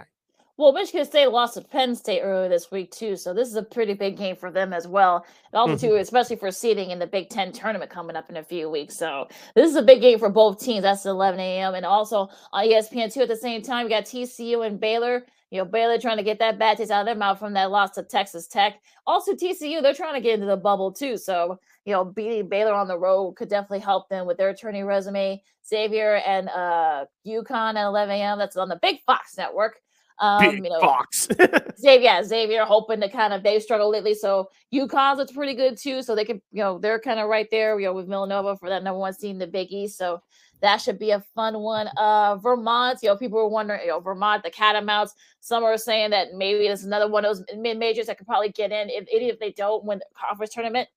Well, 0.57 0.71
Michigan 0.71 1.05
State 1.05 1.27
lost 1.27 1.55
to 1.55 1.61
Penn 1.61 1.95
State 1.95 2.21
earlier 2.21 2.47
this 2.47 2.71
week 2.71 2.89
too, 2.89 3.17
so 3.17 3.33
this 3.33 3.49
is 3.49 3.55
a 3.55 3.61
pretty 3.61 3.93
big 3.93 4.17
game 4.17 4.37
for 4.37 4.49
them 4.49 4.71
as 4.71 4.87
well. 4.87 5.25
And 5.51 5.59
also 5.59 5.75
mm-hmm. 5.75 5.95
too, 5.95 5.95
especially 5.97 6.37
for 6.37 6.49
seeding 6.49 6.91
in 6.91 6.99
the 6.99 7.05
Big 7.05 7.29
Ten 7.29 7.51
tournament 7.51 7.91
coming 7.91 8.15
up 8.15 8.29
in 8.29 8.37
a 8.37 8.43
few 8.43 8.69
weeks. 8.69 8.97
So 8.97 9.27
this 9.53 9.69
is 9.69 9.75
a 9.75 9.81
big 9.81 9.99
game 9.99 10.17
for 10.17 10.29
both 10.29 10.61
teams. 10.61 10.83
That's 10.83 11.05
11 11.05 11.41
a.m. 11.41 11.75
and 11.75 11.85
also 11.85 12.29
on 12.53 12.65
ESPN 12.65 13.13
two 13.13 13.21
at 13.21 13.27
the 13.27 13.35
same 13.35 13.61
time. 13.61 13.83
We 13.83 13.89
got 13.89 14.05
TCU 14.05 14.65
and 14.65 14.79
Baylor. 14.79 15.25
You 15.51 15.59
know, 15.59 15.65
Baylor 15.65 15.99
trying 15.99 16.17
to 16.17 16.23
get 16.23 16.39
that 16.39 16.57
bad 16.57 16.77
taste 16.77 16.91
out 16.91 17.01
of 17.01 17.05
their 17.05 17.15
mouth 17.15 17.39
from 17.39 17.53
that 17.53 17.71
loss 17.71 17.91
to 17.91 18.03
Texas 18.03 18.47
Tech. 18.47 18.81
Also, 19.05 19.33
TCU, 19.33 19.81
they're 19.81 19.93
trying 19.93 20.15
to 20.15 20.21
get 20.21 20.33
into 20.33 20.47
the 20.47 20.57
bubble 20.57 20.91
too. 20.91 21.17
So, 21.17 21.59
you 21.85 21.93
know, 21.93 22.03
beating 22.03 22.49
Baylor 22.49 22.73
on 22.73 22.87
the 22.87 22.97
road 22.97 23.33
could 23.33 23.49
definitely 23.49 23.79
help 23.79 24.09
them 24.09 24.25
with 24.25 24.37
their 24.37 24.49
attorney 24.49 24.83
resume. 24.83 25.41
Xavier 25.67 26.15
and 26.25 26.49
uh 26.49 27.05
UConn 27.25 27.75
at 27.75 27.85
11 27.85 28.15
a.m. 28.15 28.37
That's 28.37 28.57
on 28.57 28.69
the 28.69 28.79
Big 28.81 29.01
Fox 29.05 29.37
Network. 29.37 29.79
Um, 30.19 30.39
Big 30.39 30.63
you 30.63 30.69
know, 30.69 30.79
Fox. 30.79 31.27
Xavier, 31.79 32.01
yeah, 32.01 32.23
Xavier 32.23 32.65
hoping 32.65 33.01
to 33.01 33.09
kind 33.09 33.33
of 33.33 33.43
they 33.43 33.59
struggle 33.59 33.91
lately. 33.91 34.13
So 34.13 34.49
UConn's 34.73 35.19
it's 35.19 35.31
pretty 35.31 35.55
good 35.55 35.77
too. 35.77 36.01
So 36.01 36.15
they 36.15 36.25
can, 36.25 36.41
you 36.51 36.63
know, 36.63 36.79
they're 36.79 36.99
kind 36.99 37.19
of 37.19 37.27
right 37.27 37.47
there, 37.51 37.79
you 37.79 37.87
know, 37.87 37.93
with 37.93 38.07
Villanova 38.07 38.55
for 38.57 38.69
that 38.69 38.83
number 38.83 38.99
one 38.99 39.13
seed 39.13 39.31
in 39.31 39.39
the 39.39 39.47
Big 39.47 39.71
East. 39.71 39.97
So 39.97 40.21
that 40.61 40.77
should 40.77 40.99
be 40.99 41.11
a 41.11 41.23
fun 41.35 41.59
one. 41.59 41.87
Uh 41.97 42.37
Vermont, 42.37 42.99
you 43.01 43.09
know, 43.09 43.17
people 43.17 43.37
were 43.37 43.47
wondering, 43.47 43.81
you 43.81 43.87
know, 43.87 43.99
Vermont, 43.99 44.43
the 44.43 44.51
Catamounts. 44.51 45.13
Some 45.39 45.63
are 45.63 45.77
saying 45.77 46.11
that 46.11 46.33
maybe 46.33 46.65
it's 46.65 46.83
another 46.83 47.09
one 47.09 47.25
of 47.25 47.37
those 47.37 47.45
mid 47.57 47.77
majors 47.77 48.07
that 48.07 48.17
could 48.17 48.27
probably 48.27 48.49
get 48.49 48.71
in 48.71 48.89
if 48.89 49.05
if 49.09 49.39
they 49.39 49.51
don't 49.51 49.85
win 49.85 49.99
the 49.99 50.05
conference 50.13 50.53
tournament. 50.53 50.89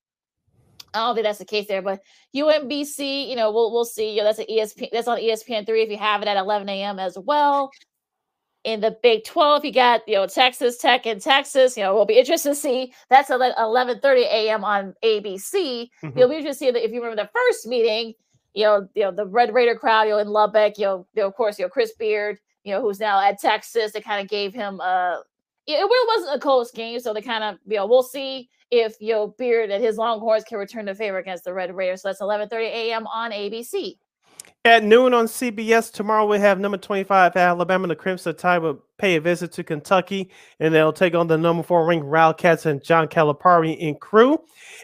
I 0.93 0.99
don't 0.99 1.15
think 1.15 1.25
that's 1.25 1.37
the 1.37 1.45
case 1.45 1.67
there, 1.67 1.83
but 1.83 2.01
UMBC, 2.35 3.29
you 3.29 3.35
know, 3.35 3.51
we'll 3.51 3.71
we'll 3.71 3.85
see. 3.85 4.11
You 4.11 4.17
know, 4.17 4.23
that's 4.23 4.39
an 4.39 4.45
ESPN 4.49 4.89
that's 4.91 5.07
on 5.07 5.19
ESPN 5.19 5.65
three 5.65 5.83
if 5.83 5.89
you 5.89 5.97
have 5.97 6.21
it 6.23 6.27
at 6.27 6.37
11 6.37 6.67
a.m. 6.67 6.97
as 6.97 7.17
well 7.17 7.69
in 8.63 8.81
the 8.81 8.97
Big 9.01 9.23
12, 9.23 9.65
you 9.65 9.73
got, 9.73 10.01
you 10.07 10.15
know, 10.15 10.27
Texas 10.27 10.77
Tech 10.77 11.05
and 11.05 11.21
Texas. 11.21 11.77
You 11.77 11.83
know, 11.83 11.95
we'll 11.95 12.05
be 12.05 12.19
interested 12.19 12.49
to 12.49 12.55
see. 12.55 12.93
That's 13.09 13.29
at 13.29 13.39
11 13.57 13.99
30 14.01 14.21
a.m. 14.23 14.63
on 14.63 14.93
ABC. 15.03 15.89
Mm-hmm. 16.03 16.17
You'll 16.17 16.29
be 16.29 16.37
interested 16.37 16.73
to 16.73 16.79
see 16.79 16.85
if 16.85 16.91
you 16.91 17.01
remember 17.01 17.23
the 17.23 17.29
first 17.33 17.67
meeting, 17.67 18.13
you 18.53 18.63
know, 18.63 18.87
you 18.95 19.03
know, 19.03 19.11
the 19.11 19.25
Red 19.25 19.53
Raider 19.53 19.75
crowd, 19.75 20.03
you 20.03 20.11
know, 20.11 20.19
in 20.19 20.27
Lubbock, 20.29 20.77
you 20.77 20.85
know, 20.85 21.07
you 21.13 21.21
know 21.21 21.27
of 21.27 21.35
course, 21.35 21.59
you 21.59 21.65
know, 21.65 21.69
Chris 21.69 21.93
Beard, 21.93 22.39
you 22.63 22.73
know, 22.73 22.81
who's 22.81 22.99
now 22.99 23.19
at 23.21 23.39
Texas, 23.39 23.91
they 23.91 24.01
kind 24.01 24.21
of 24.21 24.29
gave 24.29 24.53
him 24.53 24.79
uh 24.81 25.17
it 25.67 25.73
really 25.73 26.17
wasn't 26.17 26.35
a 26.35 26.39
close 26.39 26.71
game. 26.71 26.99
So 26.99 27.13
they 27.13 27.21
kind 27.21 27.43
of, 27.43 27.57
you 27.67 27.77
know, 27.77 27.85
we'll 27.85 28.03
see 28.03 28.49
if 28.71 28.95
you 28.99 29.13
know 29.13 29.27
Beard 29.37 29.69
and 29.71 29.83
his 29.83 29.97
Longhorns 29.97 30.43
can 30.43 30.57
return 30.57 30.85
the 30.85 30.95
favor 30.95 31.17
against 31.17 31.43
the 31.43 31.53
Red 31.53 31.75
Raiders. 31.75 32.01
So 32.01 32.09
that's 32.09 32.21
11 32.21 32.49
30 32.49 32.65
a.m. 32.65 33.07
on 33.07 33.31
ABC. 33.31 33.97
At 34.69 34.83
noon 34.83 35.15
on 35.15 35.25
CBS 35.25 35.91
tomorrow, 35.91 36.27
we 36.27 36.37
have 36.37 36.59
number 36.59 36.77
25 36.77 37.35
Alabama, 37.35 37.87
the 37.87 37.95
Crimson 37.95 38.35
Tide 38.35 38.59
will 38.59 38.83
pay 38.99 39.15
a 39.15 39.21
visit 39.21 39.51
to 39.53 39.63
Kentucky, 39.63 40.29
and 40.59 40.71
they'll 40.71 40.93
take 40.93 41.15
on 41.15 41.25
the 41.25 41.37
number 41.37 41.63
four 41.63 41.87
ranked 41.87 42.05
Wildcats 42.05 42.67
and 42.67 42.83
John 42.83 43.07
Calipari 43.07 43.81
and 43.81 43.99
crew. 43.99 44.37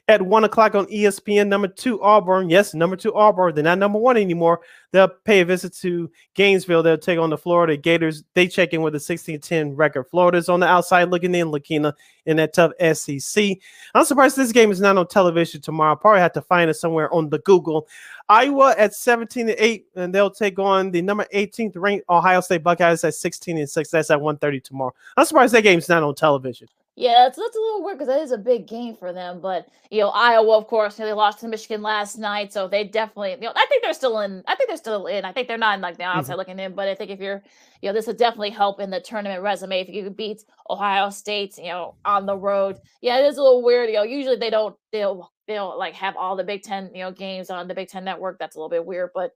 At 0.08 0.22
one 0.24 0.44
o'clock 0.44 0.74
on 0.74 0.88
ESPN, 0.88 1.48
number 1.48 1.68
two 1.68 2.02
Auburn, 2.02 2.50
yes, 2.50 2.74
number 2.74 2.96
two 2.96 3.14
Auburn, 3.14 3.54
they're 3.54 3.64
not 3.64 3.78
number 3.78 4.00
one 4.00 4.18
anymore. 4.18 4.62
They'll 4.92 5.10
pay 5.26 5.42
a 5.42 5.46
visit 5.46 5.76
to 5.82 6.10
Gainesville. 6.36 6.82
They'll 6.82 6.98
take 6.98 7.20
on 7.20 7.30
the 7.30 7.38
Florida 7.38 7.76
Gators. 7.76 8.24
They 8.34 8.48
check 8.48 8.74
in 8.74 8.82
with 8.82 8.96
a 8.96 9.00
16-10 9.00 9.74
record. 9.76 10.06
Florida's 10.06 10.48
on 10.48 10.62
the 10.62 10.68
outside 10.68 11.10
looking 11.10 11.36
in, 11.36 11.52
Lakina, 11.52 11.94
in 12.26 12.38
that 12.38 12.54
tough 12.54 12.72
SEC. 12.94 13.58
I'm 13.94 14.06
surprised 14.06 14.38
this 14.38 14.54
game 14.54 14.72
is 14.72 14.80
not 14.80 14.98
on 14.98 15.08
television 15.08 15.60
tomorrow. 15.60 15.98
Probably 15.98 16.22
have 16.22 16.32
to 16.34 16.42
find 16.42 16.70
it 16.70 16.76
somewhere 16.76 17.14
on 17.14 17.30
the 17.30 17.40
Google. 17.40 17.90
Iowa 18.28 18.74
at 18.78 18.96
17 18.96 19.48
to 19.48 19.64
8, 19.64 19.86
and 19.96 20.14
they'll 20.14 20.32
take 20.32 20.58
on 20.58 20.92
the 20.92 21.02
number 21.02 21.26
18th 21.34 21.74
ranked 21.76 22.06
Ohio 22.10 22.42
State 22.42 22.64
Buckeyes 22.64 23.04
at 23.04 23.14
16 23.14 23.58
and 23.58 23.70
6. 23.70 23.90
That's 23.90 24.10
at 24.10 24.20
1:30 24.20 24.64
tomorrow. 24.64 24.94
I'm 25.16 25.26
surprised 25.26 25.54
that 25.54 25.62
game's 25.62 25.90
not 25.90 26.04
on 26.04 26.16
television. 26.16 26.68
Yeah, 26.98 27.26
that's, 27.26 27.38
that's 27.38 27.56
a 27.58 27.60
little 27.60 27.84
weird 27.84 27.98
because 27.98 28.08
that 28.08 28.22
is 28.22 28.32
a 28.32 28.38
big 28.38 28.68
game 28.68 28.96
for 28.96 29.12
them. 29.12 29.42
But 29.42 29.68
you 29.92 30.00
know, 30.00 30.10
Iowa, 30.10 30.58
of 30.58 30.68
course, 30.68 30.98
you 30.98 31.04
know, 31.04 31.10
they 31.10 31.14
lost 31.14 31.40
to 31.42 31.48
Michigan 31.50 31.82
last 31.82 32.18
night, 32.18 32.54
so 32.54 32.70
they 32.70 32.86
definitely, 32.86 33.32
you 33.32 33.40
know, 33.42 33.52
I 33.54 33.66
think 33.68 33.84
they're 33.84 33.94
still 33.94 34.20
in. 34.22 34.44
I 34.48 34.56
think 34.56 34.70
they're 34.70 34.78
still 34.78 35.08
in. 35.08 35.26
I 35.26 35.34
think 35.34 35.50
they're 35.50 35.58
not 35.58 35.76
in 35.76 35.82
like 35.82 35.98
the 35.98 36.04
outside 36.04 36.32
mm-hmm. 36.32 36.38
looking 36.38 36.60
in, 36.60 36.74
but 36.74 36.88
I 36.88 36.96
think 36.96 37.12
if 37.12 37.20
you're, 37.20 37.44
you 37.82 37.90
know, 37.90 37.94
this 37.94 38.08
would 38.08 38.16
definitely 38.16 38.52
help 38.52 38.80
in 38.80 38.90
the 38.92 39.02
tournament 39.02 39.44
resume 39.44 39.82
if 39.82 39.90
you 39.90 40.04
could 40.04 40.16
beat 40.16 40.44
Ohio 40.70 41.10
State, 41.10 41.58
you 41.58 41.66
know, 41.66 41.96
on 42.06 42.26
the 42.26 42.38
road. 42.38 42.78
Yeah, 43.02 43.20
it 43.20 43.26
is 43.26 43.38
a 43.38 43.44
little 43.44 43.62
weird. 43.62 43.90
You 43.90 43.96
know, 43.96 44.04
usually 44.04 44.38
they 44.38 44.50
don't 44.50 44.76
they'll 44.94 45.34
they 45.48 45.56
don't 45.56 45.78
like 45.78 45.96
have 45.96 46.16
all 46.16 46.38
the 46.38 46.46
Big 46.46 46.64
Ten, 46.64 46.92
you 46.94 47.04
know, 47.04 47.12
games 47.12 47.50
on 47.50 47.68
the 47.68 47.76
Big 47.76 47.90
Ten 47.90 48.06
network. 48.06 48.40
That's 48.40 48.56
a 48.56 48.60
little 48.60 48.70
bit 48.70 48.86
weird, 48.86 49.10
but 49.14 49.32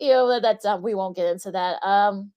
you 0.00 0.12
know, 0.12 0.40
that's 0.40 0.64
um, 0.64 0.80
we 0.80 0.94
won't 0.94 1.14
get 1.14 1.26
into 1.26 1.50
that. 1.50 1.82
Um, 1.86 2.32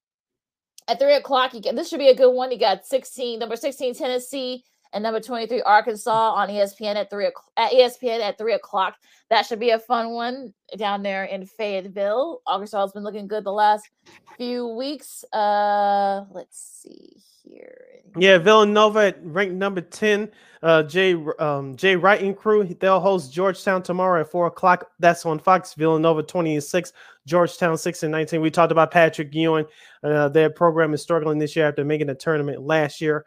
at 0.88 1.00
three 1.00 1.16
o'clock, 1.16 1.54
you 1.54 1.62
get 1.62 1.76
this 1.76 1.90
should 1.90 2.00
be 2.00 2.10
a 2.10 2.16
good 2.16 2.32
one. 2.32 2.52
You 2.52 2.60
got 2.60 2.86
16, 2.86 3.40
number 3.40 3.56
16, 3.56 3.96
Tennessee, 3.96 4.64
and 4.94 5.04
number 5.04 5.20
23, 5.20 5.62
Arkansas 5.62 6.34
on 6.34 6.50
ESPN 6.50 6.96
at 6.96 7.10
three 7.10 7.28
at 7.58 7.72
ESPN 7.72 8.22
at 8.22 8.38
three 8.38 8.54
o'clock. 8.54 8.96
That 9.30 9.46
should 9.46 9.60
be 9.60 9.72
a 9.72 9.80
fun 9.80 10.12
one 10.12 10.54
down 10.78 11.04
there 11.04 11.26
in 11.26 11.46
Fayetteville. 11.46 12.42
Arkansas 12.48 12.82
has 12.82 12.92
been 12.94 13.04
looking 13.04 13.28
good 13.28 13.44
the 13.44 13.52
last 13.52 13.90
few 14.38 14.68
weeks. 14.68 15.24
Uh 15.34 16.24
let's 16.32 16.82
see 16.82 17.18
here. 17.44 17.82
Yeah, 18.18 18.38
Villanova 18.38 19.08
at 19.08 19.18
ranked 19.22 19.56
number 19.56 19.82
10. 19.82 20.32
Uh 20.64 20.84
Jay 20.84 21.14
um 21.40 21.76
Jay 21.76 21.96
Wright 21.96 22.22
and 22.22 22.38
crew. 22.38 22.64
They'll 22.64 23.00
host 23.00 23.34
Georgetown 23.34 23.84
tomorrow 23.84 24.22
at 24.22 24.32
four 24.32 24.48
o'clock. 24.48 24.88
That's 25.00 25.26
on 25.26 25.40
Fox. 25.40 25.74
Villanova 25.74 26.24
20 26.24 26.56
and 26.56 26.64
6, 26.64 26.94
Georgetown 27.26 27.78
6 27.78 28.04
and 28.04 28.12
19. 28.12 28.42
We 28.42 28.52
talked 28.52 28.72
about 28.72 28.92
Patrick 28.92 29.34
Ewing. 29.34 29.66
Uh, 30.04 30.30
their 30.30 30.50
program 30.50 30.94
is 30.94 31.02
struggling 31.02 31.40
this 31.40 31.56
year 31.56 31.68
after 31.68 31.84
making 31.84 32.10
a 32.10 32.16
tournament 32.16 32.62
last 32.62 33.02
year. 33.02 33.26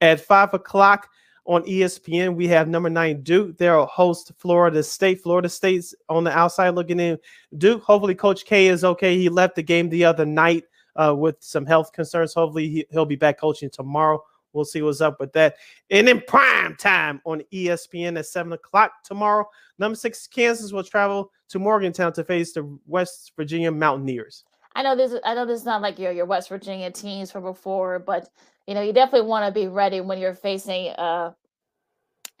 At 0.00 0.20
five 0.20 0.54
o'clock 0.54 1.08
on 1.44 1.62
ESPN, 1.62 2.36
we 2.36 2.46
have 2.48 2.68
number 2.68 2.90
nine 2.90 3.22
Duke. 3.22 3.56
They'll 3.56 3.86
host 3.86 4.32
Florida 4.36 4.82
State. 4.82 5.22
Florida 5.22 5.48
State's 5.48 5.94
on 6.08 6.24
the 6.24 6.36
outside 6.36 6.70
looking 6.70 7.00
in. 7.00 7.18
Duke, 7.56 7.82
hopefully, 7.82 8.14
Coach 8.14 8.44
K 8.44 8.68
is 8.68 8.84
okay. 8.84 9.16
He 9.16 9.28
left 9.28 9.56
the 9.56 9.62
game 9.62 9.88
the 9.88 10.04
other 10.04 10.26
night 10.26 10.64
uh, 10.96 11.14
with 11.16 11.36
some 11.40 11.66
health 11.66 11.92
concerns. 11.92 12.34
Hopefully, 12.34 12.68
he, 12.68 12.86
he'll 12.90 13.06
be 13.06 13.16
back 13.16 13.40
coaching 13.40 13.70
tomorrow. 13.70 14.22
We'll 14.52 14.64
see 14.64 14.82
what's 14.82 15.00
up 15.00 15.20
with 15.20 15.32
that. 15.34 15.56
And 15.90 16.08
in 16.08 16.22
prime 16.26 16.74
time 16.76 17.20
on 17.24 17.42
ESPN 17.52 18.18
at 18.18 18.26
7 18.26 18.52
o'clock 18.52 19.04
tomorrow, 19.04 19.48
number 19.78 19.94
six 19.94 20.26
Kansas 20.26 20.72
will 20.72 20.84
travel 20.84 21.30
to 21.50 21.58
Morgantown 21.58 22.12
to 22.14 22.24
face 22.24 22.52
the 22.52 22.78
West 22.86 23.32
Virginia 23.36 23.70
Mountaineers. 23.70 24.44
I 24.74 24.82
know 24.82 24.94
this. 24.94 25.14
I 25.24 25.34
know 25.34 25.44
this 25.44 25.60
is 25.60 25.66
not 25.66 25.82
like 25.82 25.98
your 25.98 26.12
your 26.12 26.26
West 26.26 26.48
Virginia 26.48 26.90
teams 26.90 27.32
from 27.32 27.42
before, 27.42 27.98
but 27.98 28.28
you 28.68 28.74
know 28.74 28.82
you 28.82 28.92
definitely 28.92 29.26
want 29.26 29.46
to 29.46 29.60
be 29.60 29.66
ready 29.66 30.00
when 30.02 30.18
you're 30.18 30.34
facing 30.34 30.90
uh 30.90 31.32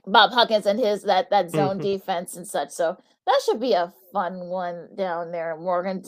Bob 0.06 0.30
Huggins 0.30 0.66
and 0.66 0.78
his 0.78 1.02
that 1.04 1.30
that 1.30 1.50
zone 1.50 1.78
mm-hmm. 1.78 1.82
defense 1.82 2.36
and 2.36 2.46
such. 2.46 2.70
So 2.70 2.96
that 3.26 3.40
should 3.44 3.60
be 3.60 3.72
a 3.72 3.92
fun 4.12 4.46
one 4.46 4.88
down 4.94 5.32
there 5.32 5.54
in 5.54 5.62
Morgan 5.62 6.04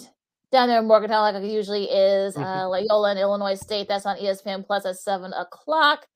down 0.53 0.69
there 0.69 0.81
in 0.81 0.89
Morgantown, 0.89 1.23
like 1.23 1.43
it 1.43 1.51
usually 1.51 1.85
is. 1.85 2.35
Mm-hmm. 2.35 2.45
Uh, 2.45 2.69
Loyola 2.69 3.11
and 3.11 3.19
Illinois 3.19 3.55
State. 3.55 3.89
That's 3.89 4.07
on 4.07 4.19
ESPN 4.19 4.67
Plus 4.67 4.85
at 4.85 4.97
seven 4.97 5.33
o'clock. 5.33 6.07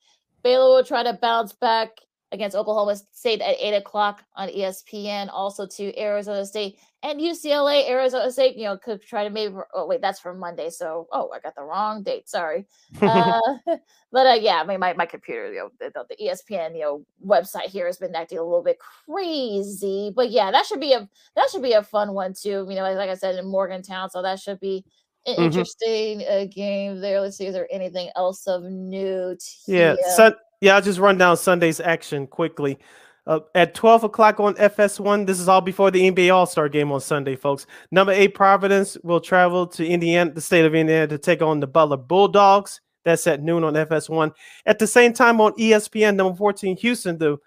Baylor 0.43 0.77
will 0.77 0.85
try 0.85 1.03
to 1.03 1.15
bounce 1.15 1.53
back 1.53 1.91
against 2.35 2.57
Oklahoma 2.57 2.97
State 3.13 3.41
at 3.41 3.57
eight 3.59 3.75
o'clock 3.75 4.23
on 4.37 4.49
ESPN. 4.49 5.31
Also 5.33 5.67
to 5.67 5.99
Arizona 5.99 6.45
State 6.45 6.79
and 7.03 7.21
UCLA, 7.21 7.89
Arizona 7.89 8.31
State. 8.31 8.57
You 8.57 8.65
know, 8.65 8.77
could 8.77 9.01
try 9.01 9.25
to 9.25 9.31
maybe. 9.31 9.55
Oh 9.73 9.87
wait, 9.87 10.03
that's 10.03 10.21
for 10.21 10.35
Monday. 10.35 10.69
So 10.69 11.07
oh, 11.13 11.31
I 11.35 11.39
got 11.41 11.55
the 11.55 11.63
wrong 11.63 12.03
date. 12.03 12.29
Sorry. 12.29 12.67
Uh, 13.01 13.41
but 14.13 14.27
uh, 14.27 14.39
yeah, 14.41 14.61
I 14.61 14.67
mean, 14.67 14.81
my, 14.81 14.93
my 14.95 15.07
computer, 15.07 15.53
you 15.53 15.59
know, 15.59 15.71
the, 15.79 16.05
the, 16.09 16.17
ESPN, 16.17 16.75
you 16.75 16.81
know, 16.81 17.07
website 17.25 17.67
here 17.67 17.87
has 17.87 17.97
been 17.97 18.15
acting 18.15 18.39
a 18.39 18.43
little 18.43 18.63
bit 18.63 18.79
crazy. 18.79 20.13
But 20.15 20.31
yeah, 20.31 20.51
that 20.51 20.67
should 20.67 20.81
be 20.81 20.93
a 20.93 21.09
that 21.37 21.51
should 21.51 21.63
be 21.63 21.73
a 21.73 21.83
fun 21.83 22.13
one 22.13 22.35
too. 22.35 22.67
You 22.69 22.75
know, 22.75 22.83
like, 22.83 22.97
like 22.97 23.11
I 23.11 23.15
said 23.15 23.37
in 23.37 23.47
Morgantown, 23.47 24.11
so 24.11 24.23
that 24.23 24.41
should 24.41 24.59
be 24.59 24.85
an 25.27 25.35
mm-hmm. 25.35 25.43
interesting 25.45 26.25
uh, 26.29 26.47
game 26.51 27.01
there. 27.01 27.21
Let's 27.21 27.37
see, 27.37 27.47
is 27.47 27.55
there 27.55 27.69
anything 27.71 28.11
else 28.17 28.47
of 28.47 28.63
note? 28.65 29.43
Yeah, 29.67 29.97
so, 30.17 30.35
yeah, 30.61 30.77
I'll 30.77 30.83
just 30.83 30.99
run 30.99 31.19
down 31.19 31.37
Sunday's 31.37 31.81
action 31.81 32.27
quickly. 32.27 32.79
Uh, 33.27 33.41
at 33.55 33.75
12 33.75 34.05
o'clock 34.05 34.39
on 34.39 34.55
FS1, 34.55 35.27
this 35.27 35.41
is 35.41 35.49
all 35.49 35.63
before 35.63 35.91
the 35.91 36.11
NBA 36.11 36.35
All 36.35 36.45
Star 36.45 36.69
game 36.69 36.93
on 36.93 37.01
Sunday, 37.01 37.37
folks. 37.37 37.67
Number 37.91 38.13
eight, 38.13 38.35
Providence 38.35 38.99
will 39.03 39.21
travel 39.21 39.67
to 39.69 39.87
Indiana, 39.87 40.31
the 40.31 40.43
state 40.43 40.67
of 40.67 40.75
Indiana, 40.75 41.07
to 41.07 41.17
take 41.17 41.41
on 41.41 41.61
the 41.61 41.67
Butler 41.67 41.97
Bulldogs. 41.97 42.81
That's 43.05 43.27
at 43.27 43.43
noon 43.43 43.65
on 43.65 43.75
FS1. 43.75 44.33
At 44.67 44.79
the 44.79 44.87
same 44.87 45.13
time 45.13 45.41
on 45.41 45.53
ESPN, 45.53 46.17
number 46.17 46.37
14, 46.37 46.77
Houston, 46.79 47.19
the, 47.19 47.39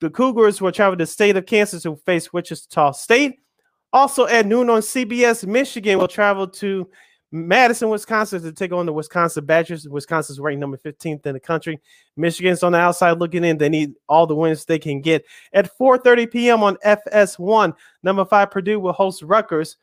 the 0.00 0.10
Cougars 0.10 0.60
will 0.60 0.72
travel 0.72 0.96
to 0.96 1.02
the 1.02 1.06
state 1.06 1.36
of 1.36 1.46
Kansas 1.46 1.82
to 1.82 1.96
face 1.96 2.32
Wichita 2.32 2.92
State. 2.92 3.40
Also 3.92 4.26
at 4.26 4.46
noon 4.46 4.70
on 4.70 4.82
CBS, 4.82 5.46
Michigan 5.46 5.98
will 5.98 6.08
travel 6.08 6.46
to 6.46 6.88
Madison, 7.30 7.90
Wisconsin 7.90 8.42
to 8.42 8.52
take 8.52 8.72
on 8.72 8.86
the 8.86 8.92
Wisconsin 8.92 9.44
Badgers. 9.44 9.86
Wisconsin's 9.88 10.40
ranked 10.40 10.60
number 10.60 10.78
15th 10.78 11.26
in 11.26 11.34
the 11.34 11.40
country. 11.40 11.78
Michigan's 12.16 12.62
on 12.62 12.72
the 12.72 12.78
outside 12.78 13.18
looking 13.18 13.44
in. 13.44 13.58
They 13.58 13.68
need 13.68 13.94
all 14.08 14.26
the 14.26 14.34
wins 14.34 14.64
they 14.64 14.78
can 14.78 15.00
get. 15.00 15.24
At 15.52 15.76
4:30 15.78 16.30
p.m. 16.30 16.62
on 16.62 16.76
FS1, 16.76 17.74
number 18.02 18.24
five 18.24 18.50
Purdue 18.50 18.80
will 18.80 18.92
host 18.92 19.22
Rutgers. 19.22 19.76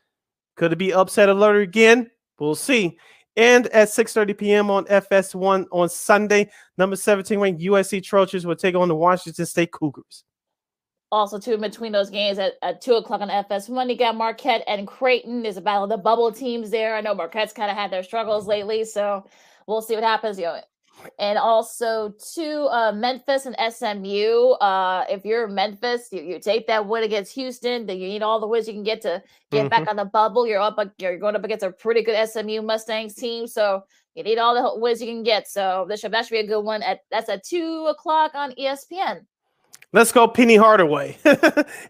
Could 0.56 0.72
it 0.72 0.76
be 0.76 0.92
upset 0.92 1.28
alert 1.28 1.60
again? 1.60 2.10
We'll 2.38 2.56
see. 2.56 2.98
And 3.36 3.66
at 3.68 3.88
6:30 3.88 4.36
p.m. 4.36 4.70
on 4.70 4.84
FS1 4.86 5.66
on 5.70 5.88
Sunday, 5.88 6.50
number 6.78 6.96
17 6.96 7.38
ranked 7.38 7.62
USC 7.62 8.02
Trojans 8.02 8.44
will 8.44 8.56
take 8.56 8.74
on 8.74 8.88
the 8.88 8.96
Washington 8.96 9.46
State 9.46 9.70
Cougars 9.70 10.24
also 11.12 11.38
too 11.38 11.54
in 11.54 11.60
between 11.60 11.92
those 11.92 12.10
games 12.10 12.38
at, 12.38 12.54
at 12.62 12.80
two 12.80 12.94
o'clock 12.94 13.20
on 13.20 13.28
FS1, 13.28 13.88
you 13.88 13.96
got 13.96 14.16
Marquette 14.16 14.64
and 14.66 14.86
Creighton. 14.86 15.42
There's 15.42 15.56
a 15.56 15.62
battle 15.62 15.84
of 15.84 15.90
the 15.90 15.96
bubble 15.96 16.32
teams 16.32 16.70
there. 16.70 16.96
I 16.96 17.00
know 17.00 17.14
Marquette's 17.14 17.52
kind 17.52 17.70
of 17.70 17.76
had 17.76 17.90
their 17.90 18.02
struggles 18.02 18.46
lately, 18.46 18.84
so 18.84 19.24
we'll 19.66 19.82
see 19.82 19.94
what 19.94 20.04
happens. 20.04 20.38
You 20.38 20.46
know, 20.46 20.60
and 21.18 21.38
also 21.38 22.14
to 22.34 22.68
uh, 22.70 22.92
Memphis 22.92 23.46
and 23.46 23.56
SMU. 23.72 24.52
Uh, 24.52 25.04
if 25.08 25.24
you're 25.24 25.46
Memphis, 25.46 26.08
you, 26.10 26.22
you 26.22 26.40
take 26.40 26.66
that 26.66 26.86
win 26.86 27.04
against 27.04 27.32
Houston. 27.34 27.86
Then 27.86 27.98
you 27.98 28.08
need 28.08 28.22
all 28.22 28.40
the 28.40 28.46
wins 28.46 28.66
you 28.66 28.74
can 28.74 28.82
get 28.82 29.02
to 29.02 29.22
get 29.50 29.60
mm-hmm. 29.60 29.68
back 29.68 29.88
on 29.88 29.96
the 29.96 30.04
bubble. 30.04 30.46
You're 30.46 30.60
up, 30.60 30.78
you're 30.98 31.18
going 31.18 31.36
up 31.36 31.44
against 31.44 31.64
a 31.64 31.70
pretty 31.70 32.02
good 32.02 32.28
SMU 32.28 32.62
Mustangs 32.62 33.14
team, 33.14 33.46
so 33.46 33.82
you 34.14 34.22
need 34.22 34.38
all 34.38 34.54
the 34.54 34.80
wins 34.80 35.00
you 35.00 35.06
can 35.06 35.22
get. 35.22 35.48
So 35.48 35.86
this 35.88 36.00
should 36.00 36.12
that 36.12 36.26
should 36.26 36.32
be 36.32 36.40
a 36.40 36.46
good 36.46 36.62
one. 36.62 36.82
At 36.82 37.00
that's 37.10 37.28
at 37.28 37.44
two 37.44 37.86
o'clock 37.88 38.32
on 38.34 38.52
ESPN. 38.52 39.20
Let's 39.96 40.12
go, 40.12 40.28
Penny 40.28 40.56
Hardaway. 40.56 41.16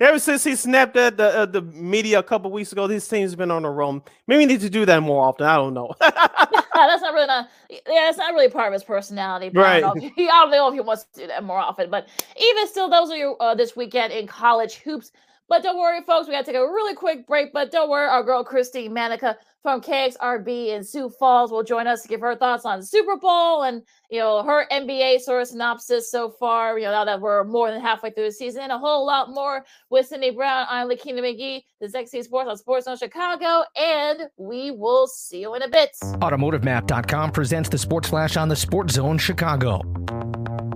Ever 0.01 0.21
since 0.21 0.45
he 0.45 0.55
snapped 0.55 0.95
at 0.97 1.17
the 1.17 1.39
uh, 1.39 1.47
the 1.47 1.61
media 1.61 2.21
a 2.21 2.23
couple 2.23 2.53
weeks 2.53 2.71
ago, 2.71 2.87
this 2.87 3.09
team's 3.09 3.35
been 3.35 3.51
on 3.51 3.65
a 3.65 3.71
roll. 3.71 4.01
Maybe 4.29 4.39
we 4.39 4.47
need 4.47 4.61
to 4.61 4.71
do 4.71 4.87
that 4.87 5.03
more 5.03 5.27
often. 5.27 5.45
I 5.45 5.57
don't 5.57 5.75
know. 5.75 5.93
that's 6.01 7.03
not 7.03 7.15
really 7.15 7.27
not. 7.27 7.49
Yeah, 7.69 7.81
that's 7.89 8.17
not 8.17 8.33
really 8.33 8.49
part 8.49 8.69
of 8.69 8.75
his 8.75 8.85
personality. 8.85 9.51
right. 9.59 9.79
I 9.79 9.81
don't, 9.81 9.99
know 9.99 10.07
if 10.07 10.13
he, 10.17 10.29
I 10.29 10.43
don't 10.43 10.53
know 10.53 10.69
if 10.69 10.75
he 10.75 10.81
wants 10.83 11.07
to 11.15 11.23
do 11.23 11.27
that 11.27 11.43
more 11.43 11.59
often. 11.59 11.91
But 11.91 12.07
even 12.41 12.69
still, 12.69 12.89
those 12.89 13.11
are 13.11 13.17
your 13.17 13.43
uh, 13.43 13.57
this 13.57 13.75
weekend 13.75 14.13
in 14.13 14.29
college 14.29 14.77
hoops. 14.77 15.11
But 15.49 15.63
don't 15.63 15.79
worry, 15.79 16.03
folks. 16.03 16.27
We 16.27 16.35
got 16.35 16.45
to 16.45 16.53
take 16.53 16.61
a 16.61 16.65
really 16.65 16.95
quick 16.95 17.27
break. 17.27 17.53
But 17.53 17.71
don't 17.71 17.89
worry, 17.89 18.09
our 18.09 18.23
girl 18.23 18.43
Christine 18.43 18.93
Manica 18.93 19.37
from 19.63 19.81
KXRB 19.81 20.69
in 20.69 20.85
Sioux 20.85 21.09
Falls 21.09 21.51
will 21.51 21.63
join 21.63 21.87
us 21.87 22.03
to 22.03 22.09
give 22.09 22.21
her 22.21 22.37
thoughts 22.37 22.65
on 22.65 22.85
Super 22.85 23.17
Bowl 23.17 23.65
and 23.65 23.83
you 24.11 24.21
know 24.21 24.45
her 24.45 24.65
NBA 24.71 25.19
sort 25.21 25.43
of 25.43 25.49
synopsis 25.49 26.11
so 26.11 26.31
far. 26.31 26.79
You 26.79 26.85
know 26.85 26.93
now 26.93 27.05
that 27.05 27.21
we're 27.21 27.45
more 27.45 27.71
than 27.71 27.81
halfway 27.81 28.11
through 28.11 28.27
the 28.27 28.33
season, 28.33 28.63
and 28.63 28.73
a 28.73 28.79
whole 28.79 29.07
lot 29.07 29.31
more 29.31 29.65
with 29.91 30.07
Cindy 30.07 30.31
Brown. 30.31 30.67
I'm 30.71 30.89
Lakina 30.89 31.21
McGee, 31.21 31.63
the 31.81 31.89
Sexy 31.89 32.23
Sports 32.23 32.49
on 32.49 32.57
Sports 32.57 32.87
on 32.87 32.97
Chicago, 32.97 33.65
and 33.77 34.23
we 34.37 34.71
will 34.71 35.07
see 35.07 35.41
you 35.41 35.55
in 35.55 35.63
a 35.63 35.69
bit. 35.69 35.91
AutomotiveMap.com 36.03 37.33
presents 37.33 37.69
the 37.69 37.79
Sports 37.79 38.09
Flash 38.09 38.37
on 38.37 38.49
the 38.49 38.57
Sports 38.57 38.95
Zone 38.95 39.19
Chicago. 39.19 39.81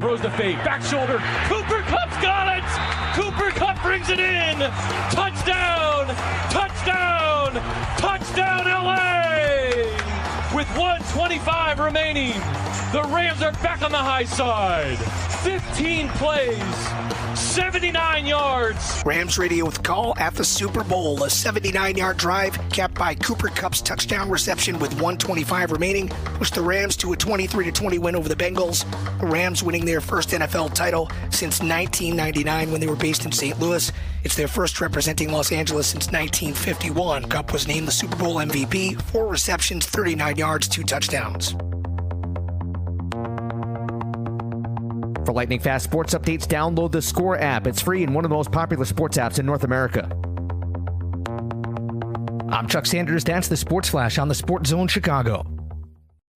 Throws 0.00 0.20
the 0.20 0.30
fade, 0.30 0.56
back 0.64 0.82
shoulder. 0.82 1.18
Cooper 1.44 1.82
Kupp's 1.82 2.20
got 2.22 2.56
it. 2.56 3.09
Brings 3.82 4.10
it 4.10 4.20
in. 4.20 4.58
Touchdown! 5.10 6.06
Touchdown! 6.50 7.54
Touchdown, 7.96 8.66
LA! 8.66 9.70
With 10.54 10.68
125 10.76 11.78
remaining, 11.78 12.34
the 12.92 13.02
Rams 13.08 13.42
are 13.42 13.52
back 13.62 13.82
on 13.82 13.90
the 13.90 13.98
high 13.98 14.24
side. 14.24 15.29
15 15.42 16.08
plays, 16.10 17.38
79 17.38 18.26
yards. 18.26 19.02
Rams 19.06 19.38
radio 19.38 19.64
with 19.64 19.82
call 19.82 20.14
at 20.18 20.34
the 20.34 20.44
Super 20.44 20.84
Bowl. 20.84 21.22
A 21.24 21.30
79 21.30 21.96
yard 21.96 22.18
drive 22.18 22.58
capped 22.68 22.94
by 22.94 23.14
Cooper 23.14 23.48
Kupp's 23.48 23.80
touchdown 23.80 24.28
reception 24.28 24.78
with 24.78 24.92
125 24.92 25.72
remaining 25.72 26.08
pushed 26.08 26.54
the 26.54 26.60
Rams 26.60 26.94
to 26.98 27.12
a 27.14 27.16
23 27.16 27.70
20 27.70 27.98
win 27.98 28.16
over 28.16 28.28
the 28.28 28.36
Bengals. 28.36 28.84
The 29.18 29.26
Rams 29.26 29.62
winning 29.62 29.86
their 29.86 30.02
first 30.02 30.28
NFL 30.28 30.74
title 30.74 31.10
since 31.30 31.60
1999 31.60 32.70
when 32.70 32.80
they 32.80 32.86
were 32.86 32.94
based 32.96 33.24
in 33.24 33.32
St. 33.32 33.58
Louis. 33.58 33.90
It's 34.24 34.36
their 34.36 34.48
first 34.48 34.78
representing 34.82 35.32
Los 35.32 35.52
Angeles 35.52 35.86
since 35.86 36.12
1951. 36.12 37.24
Kupp 37.30 37.54
was 37.54 37.66
named 37.66 37.88
the 37.88 37.92
Super 37.92 38.16
Bowl 38.16 38.36
MVP, 38.36 39.00
four 39.02 39.26
receptions, 39.26 39.86
39 39.86 40.36
yards, 40.36 40.68
two 40.68 40.82
touchdowns. 40.82 41.54
For 45.30 45.34
lightning 45.34 45.60
fast 45.60 45.84
sports 45.84 46.12
updates, 46.12 46.44
download 46.44 46.90
the 46.90 47.00
Score 47.00 47.38
app. 47.38 47.68
It's 47.68 47.80
free 47.80 48.02
and 48.02 48.12
one 48.12 48.24
of 48.24 48.30
the 48.30 48.34
most 48.34 48.50
popular 48.50 48.84
sports 48.84 49.16
apps 49.16 49.38
in 49.38 49.46
North 49.46 49.62
America. 49.62 50.10
I'm 52.48 52.66
Chuck 52.66 52.84
Sanders. 52.84 53.22
That's 53.22 53.46
the 53.46 53.56
Sports 53.56 53.88
Flash 53.90 54.18
on 54.18 54.26
the 54.26 54.34
Sports 54.34 54.70
Zone 54.70 54.88
Chicago. 54.88 55.46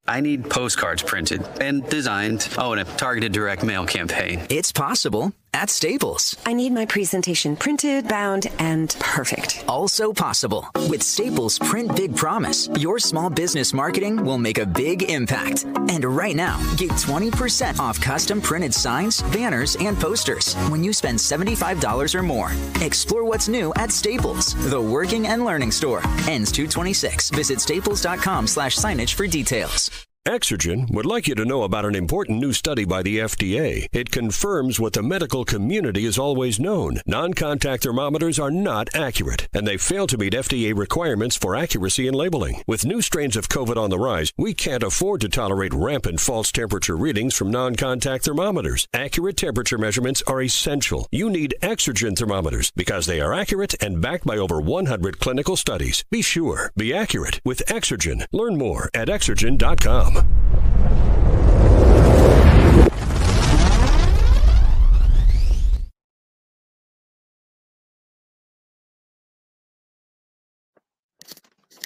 I 0.07 0.21
need 0.21 0.49
postcards 0.49 1.03
printed 1.03 1.45
and 1.61 1.85
designed. 1.89 2.49
Oh, 2.57 2.71
and 2.71 2.83
a 2.83 2.85
targeted 2.85 3.33
direct 3.33 3.65
mail 3.65 3.85
campaign. 3.85 4.47
It's 4.49 4.71
possible 4.71 5.33
at 5.55 5.71
Staples. 5.71 6.37
I 6.45 6.53
need 6.53 6.73
my 6.73 6.85
presentation 6.85 7.57
printed, 7.57 8.09
bound, 8.09 8.49
and 8.59 8.95
perfect. 8.99 9.65
Also 9.69 10.13
possible 10.13 10.69
with 10.91 11.03
Staples 11.03 11.59
Print 11.59 11.95
Big 11.97 12.17
Promise. 12.17 12.69
Your 12.81 12.99
small 12.99 13.31
business 13.31 13.73
marketing 13.73 14.25
will 14.25 14.39
make 14.39 14.59
a 14.59 14.67
big 14.67 15.05
impact. 15.11 15.65
And 15.89 16.05
right 16.05 16.35
now, 16.35 16.59
get 16.77 16.91
20% 16.91 17.79
off 17.79 18.01
custom 18.01 18.41
printed 18.41 18.75
signs, 18.75 19.23
banners, 19.33 19.77
and 19.77 19.99
posters 19.99 20.55
when 20.69 20.83
you 20.83 20.93
spend 20.93 21.19
$75 21.19 22.15
or 22.15 22.23
more. 22.23 22.53
Explore 22.81 23.25
what's 23.25 23.49
new 23.49 23.73
at 23.77 23.93
Staples, 23.93 24.55
the 24.71 24.81
working 24.81 25.29
and 25.29 25.45
learning 25.45 25.71
store. 25.71 26.03
Ends 26.29 26.51
226. 26.53 27.31
Visit 27.31 27.61
staples.com 27.61 28.47
slash 28.47 28.77
signage 28.77 29.15
for 29.15 29.27
details. 29.27 29.91
Exergen 30.27 30.91
would 30.91 31.05
like 31.05 31.29
you 31.29 31.35
to 31.35 31.45
know 31.45 31.65
about 31.65 31.85
an 31.85 31.95
important 31.95 32.41
new 32.41 32.55
study 32.55 32.87
by 32.87 33.03
the 33.03 33.19
FDA. 33.19 33.87
It 33.93 34.11
confirms 34.11 34.81
what 34.81 34.95
the 34.95 35.03
medical 35.03 35.45
community 35.45 36.07
has 36.07 36.17
always 36.17 36.59
known. 36.59 37.03
Non 37.05 37.35
contact 37.35 37.83
thermometers 37.83 38.39
are 38.39 38.51
not 38.51 38.95
accurate, 38.95 39.49
and 39.53 39.67
they 39.67 39.77
fail 39.77 40.07
to 40.07 40.17
meet 40.17 40.33
FDA 40.33 40.75
requirements 40.75 41.37
for 41.37 41.55
accuracy 41.55 42.09
in 42.09 42.15
labeling. 42.15 42.63
With 42.67 42.87
new 42.87 43.03
strains 43.03 43.37
of 43.37 43.51
COVID 43.51 43.77
on 43.77 43.91
the 43.91 43.99
rise, 43.99 44.33
we 44.39 44.55
can't 44.55 44.83
afford 44.83 45.21
to 45.21 45.29
tolerate 45.29 45.75
rampant 45.75 46.21
false 46.21 46.51
temperature 46.51 46.97
readings 46.97 47.37
from 47.37 47.51
non 47.51 47.77
contact 47.77 48.25
thermometers. 48.25 48.89
Accurate 48.95 49.37
temperature 49.37 49.77
measurements 49.77 50.23
are 50.27 50.41
essential. 50.41 51.07
You 51.13 51.29
need 51.29 51.55
Exergen 51.61 52.17
thermometers 52.17 52.71
because 52.71 53.05
they 53.05 53.21
are 53.21 53.35
accurate 53.35 53.75
and 53.83 54.01
backed 54.01 54.25
by 54.25 54.39
over 54.39 54.59
100 54.59 55.19
clinical 55.19 55.57
studies. 55.57 56.03
Be 56.11 56.23
sure, 56.23 56.73
be 56.79 56.95
accurate 56.95 57.43
with 57.45 57.63
Exergen. 57.67 58.25
Learn 58.33 58.57
more 58.57 58.89
at 58.95 59.09
exergen.com. 59.09 60.14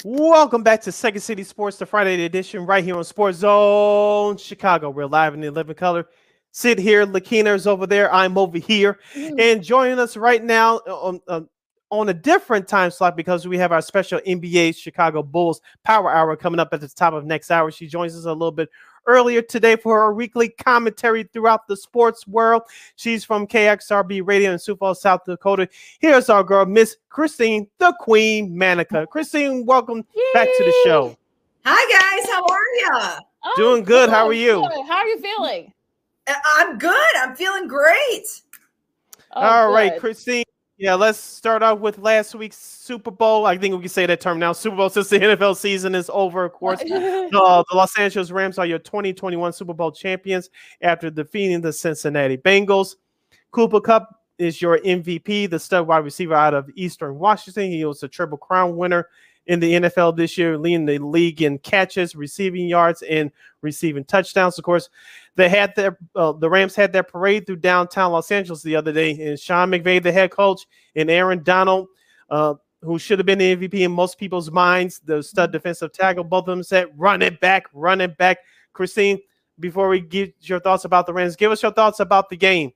Welcome 0.05 0.63
back 0.63 0.81
to 0.83 0.93
Second 0.93 1.21
City 1.23 1.43
Sports, 1.43 1.77
the 1.77 1.85
Friday 1.85 2.25
edition, 2.25 2.65
right 2.65 2.85
here 2.85 2.97
on 2.97 3.03
Sports 3.03 3.39
Zone 3.39 4.37
Chicago. 4.37 4.91
We're 4.91 5.07
live 5.07 5.35
in 5.35 5.41
the 5.41 5.51
living 5.51 5.75
color. 5.75 6.07
Sit 6.53 6.79
here, 6.79 7.05
Lakina's 7.05 7.67
over 7.67 7.85
there. 7.87 8.13
I'm 8.13 8.39
over 8.39 8.59
here, 8.59 9.01
mm. 9.15 9.41
and 9.41 9.63
joining 9.63 9.99
us 9.99 10.17
right 10.17 10.43
now 10.43 10.77
on 10.77 11.21
uh, 11.27 11.37
um, 11.39 11.43
uh 11.43 11.47
on 11.91 12.09
a 12.09 12.15
different 12.15 12.69
time 12.69 12.91
slot 12.91 13.17
because 13.17 13.47
we 13.49 13.57
have 13.59 13.73
our 13.73 13.81
special 13.81 14.21
NBA 14.27 14.77
Chicago 14.77 15.23
Bulls 15.23 15.61
Power 15.85 16.11
Hour 16.11 16.37
coming 16.37 16.61
up 16.61 16.69
at 16.73 16.81
the 16.81 16.89
top 16.89 17.15
of 17.15 17.25
next 17.25 17.51
hour. 17.51 17.71
She 17.71 17.87
joins 17.87 18.15
us 18.17 18.25
a 18.27 18.33
little 18.33 18.53
bit 18.53 18.69
earlier 19.07 19.41
today 19.41 19.75
for 19.77 19.99
her 20.01 20.13
weekly 20.13 20.51
commentary 20.51 21.25
throughout 21.33 21.67
the 21.67 21.77
sports 21.77 22.27
world. 22.27 22.63
She's 22.97 23.25
from 23.25 23.47
KXRB 23.47 24.27
Radio 24.27 24.53
in 24.53 24.59
Sioux 24.59 24.77
Falls, 24.77 25.01
South 25.01 25.25
Dakota. 25.25 25.69
Here's 25.99 26.29
our 26.29 26.45
girl, 26.45 26.67
Miss 26.67 26.97
Christine, 27.09 27.67
the 27.79 27.95
Queen 28.01 28.57
Manica. 28.57 29.07
Christine, 29.07 29.65
welcome 29.65 30.05
Yay! 30.15 30.23
back 30.35 30.49
to 30.59 30.65
the 30.65 30.75
show. 30.85 31.17
Hi 31.65 32.19
guys, 32.19 32.31
how 32.31 32.43
are 32.45 32.75
you? 32.77 33.23
Oh, 33.45 33.53
Doing 33.57 33.85
good. 33.85 34.11
How 34.11 34.27
are 34.27 34.33
you? 34.33 34.61
good. 34.69 34.87
How 34.87 34.97
are 34.99 35.07
you 35.07 35.21
feeling? 35.21 35.73
Uh, 36.27 36.35
I'm 36.57 36.77
good. 36.79 37.17
I'm 37.19 37.35
feeling 37.35 37.67
great. 37.69 38.43
Oh, 39.33 39.41
All 39.41 39.73
right, 39.73 39.93
good. 39.93 40.01
Christine. 40.01 40.45
Yeah, 40.79 40.95
let's 40.95 41.19
start 41.19 41.65
off 41.65 41.81
with 41.81 41.99
last 41.99 42.37
week's 42.37 42.57
Super 42.57 43.11
Bowl. 43.11 43.47
I 43.47 43.59
think 43.59 43.75
we 43.75 43.81
can 43.81 43.89
say 43.89 44.07
that 44.07 44.21
term 44.21 44.39
now. 44.39 44.53
Super 44.53 44.77
Bowl 44.77 44.89
since 44.89 45.09
the 45.09 45.19
NFL 45.19 45.57
season 45.57 45.93
is 45.97 46.09
over, 46.15 46.45
of 46.45 46.53
course. 46.53 46.79
the, 46.83 47.65
the 47.69 47.77
Los 47.77 47.99
Angeles 47.99 48.31
Rams 48.31 48.59
are 48.59 48.67
your 48.67 48.79
2021 48.79 49.53
Super 49.53 49.75
Bowl 49.75 49.91
champions 49.91 50.51
after 50.81 51.11
defeating 51.11 51.61
the 51.61 51.73
Cincinnati 51.73 52.37
Bengals. 52.37 52.95
Cooper 53.51 53.81
Kupp 53.81 54.21
is 54.39 54.63
your 54.63 54.79
MVP, 54.79 55.51
the 55.51 55.59
stud 55.59 55.85
wide 55.85 56.05
receiver 56.05 56.35
out 56.35 56.55
of 56.55 56.71
Eastern 56.77 57.19
Washington. 57.19 57.73
He 57.73 57.85
was 57.85 58.05
a 58.05 58.09
Triple 58.09 58.39
Crown 58.39 58.77
winner 58.77 59.09
in 59.49 59.61
the 59.61 59.73
NFL 59.73 60.17
this 60.17 60.37
year, 60.37 60.59
leading 60.59 60.85
the 60.85 60.99
league 60.99 61.41
in 61.41 61.59
catches, 61.59 62.15
receiving 62.15 62.69
yards, 62.69 63.03
and 63.03 63.33
receiving 63.63 64.05
touchdowns. 64.05 64.59
Of 64.59 64.65
course, 64.65 64.91
they 65.37 65.49
had 65.49 65.75
their 65.75 65.99
uh, 66.15 66.33
the 66.33 66.49
Rams 66.49 66.77
had 66.77 66.93
their 66.93 67.03
parade 67.03 67.47
through 67.47 67.57
downtown 67.57 68.13
Los 68.13 68.31
Angeles 68.31 68.63
the 68.63 68.77
other 68.77 68.93
day, 68.93 69.19
and 69.19 69.41
Sean 69.41 69.71
McVay, 69.71 70.03
the 70.03 70.13
head 70.13 70.31
coach, 70.31 70.67
and 70.95 71.11
Aaron 71.11 71.43
Donald, 71.43 71.89
uh, 72.29 72.55
who 72.83 72.99
should 72.99 73.19
have 73.19 73.27
been 73.27 73.39
the 73.39 73.57
MVP 73.57 73.81
in 73.81 73.91
most 73.91 74.19
people's 74.19 74.51
minds, 74.51 75.01
the 75.01 75.23
stud 75.23 75.51
defensive 75.51 75.93
tackle, 75.93 76.25
both 76.25 76.43
of 76.43 76.47
them 76.47 76.63
said, 76.63 76.89
"Run 76.97 77.23
it 77.23 77.41
back, 77.41 77.65
run 77.73 78.03
it 78.03 78.19
back." 78.19 78.39
Christine, 78.75 79.19
before 79.59 79.89
we 79.89 80.01
get 80.01 80.35
your 80.41 80.61
thoughts 80.61 80.85
about 80.85 81.07
the 81.07 81.15
Rams, 81.15 81.37
give 81.37 81.51
us 81.51 81.63
your 81.63 81.73
thoughts 81.73 82.01
about 82.01 82.29
the 82.29 82.37
game. 82.37 82.73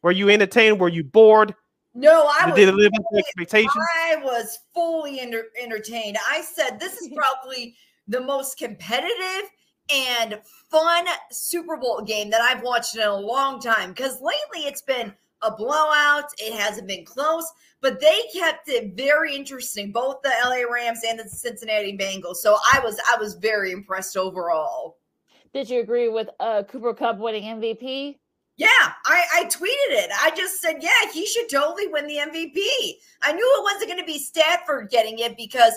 Were 0.00 0.10
you 0.12 0.30
entertained? 0.30 0.80
Were 0.80 0.88
you 0.88 1.04
bored? 1.04 1.54
No, 1.94 2.28
I 2.40 2.46
was 2.46 2.56
Did 2.56 2.68
it 2.68 2.74
live 2.74 2.92
up 2.94 3.02
to 3.02 3.04
fully- 3.10 3.20
expectations? 3.20 3.72
I 4.06 4.16
was 4.16 4.58
fully 4.74 5.20
enter- 5.20 5.50
entertained. 5.62 6.16
I 6.28 6.40
said 6.42 6.80
this 6.80 6.94
is 7.00 7.10
probably 7.14 7.76
the 8.08 8.20
most 8.20 8.58
competitive 8.58 9.50
and 9.90 10.40
fun 10.70 11.06
Super 11.30 11.76
Bowl 11.76 12.00
game 12.02 12.30
that 12.30 12.40
I've 12.40 12.62
watched 12.62 12.96
in 12.96 13.02
a 13.02 13.14
long 13.16 13.60
time 13.60 13.90
because 13.90 14.20
lately 14.20 14.66
it's 14.66 14.82
been 14.82 15.14
a 15.42 15.54
blowout. 15.54 16.24
It 16.38 16.54
hasn't 16.54 16.88
been 16.88 17.04
close, 17.04 17.44
but 17.80 18.00
they 18.00 18.22
kept 18.34 18.68
it 18.68 18.94
very 18.96 19.36
interesting, 19.36 19.92
both 19.92 20.22
the 20.22 20.32
LA 20.44 20.62
Rams 20.72 21.00
and 21.06 21.18
the 21.18 21.28
Cincinnati 21.28 21.96
Bengals. 21.96 22.36
So 22.36 22.56
I 22.72 22.80
was 22.80 22.98
I 23.12 23.18
was 23.18 23.34
very 23.34 23.72
impressed 23.72 24.16
overall. 24.16 24.96
Did 25.52 25.70
you 25.70 25.80
agree 25.80 26.08
with 26.08 26.28
uh, 26.40 26.64
Cooper 26.64 26.94
Kupp 26.94 27.18
winning 27.18 27.44
MVP? 27.44 28.16
Yeah, 28.56 28.68
I, 29.04 29.24
I 29.34 29.44
tweeted 29.46 30.04
it. 30.04 30.10
I 30.22 30.30
just 30.36 30.60
said, 30.60 30.76
yeah, 30.80 31.10
he 31.12 31.26
should 31.26 31.48
totally 31.50 31.88
win 31.88 32.06
the 32.06 32.18
MVP. 32.18 32.94
I 33.22 33.32
knew 33.32 33.54
it 33.58 33.62
wasn't 33.64 33.90
going 33.90 33.98
to 33.98 34.06
be 34.06 34.18
Stafford 34.18 34.90
getting 34.90 35.18
it 35.18 35.36
because 35.36 35.72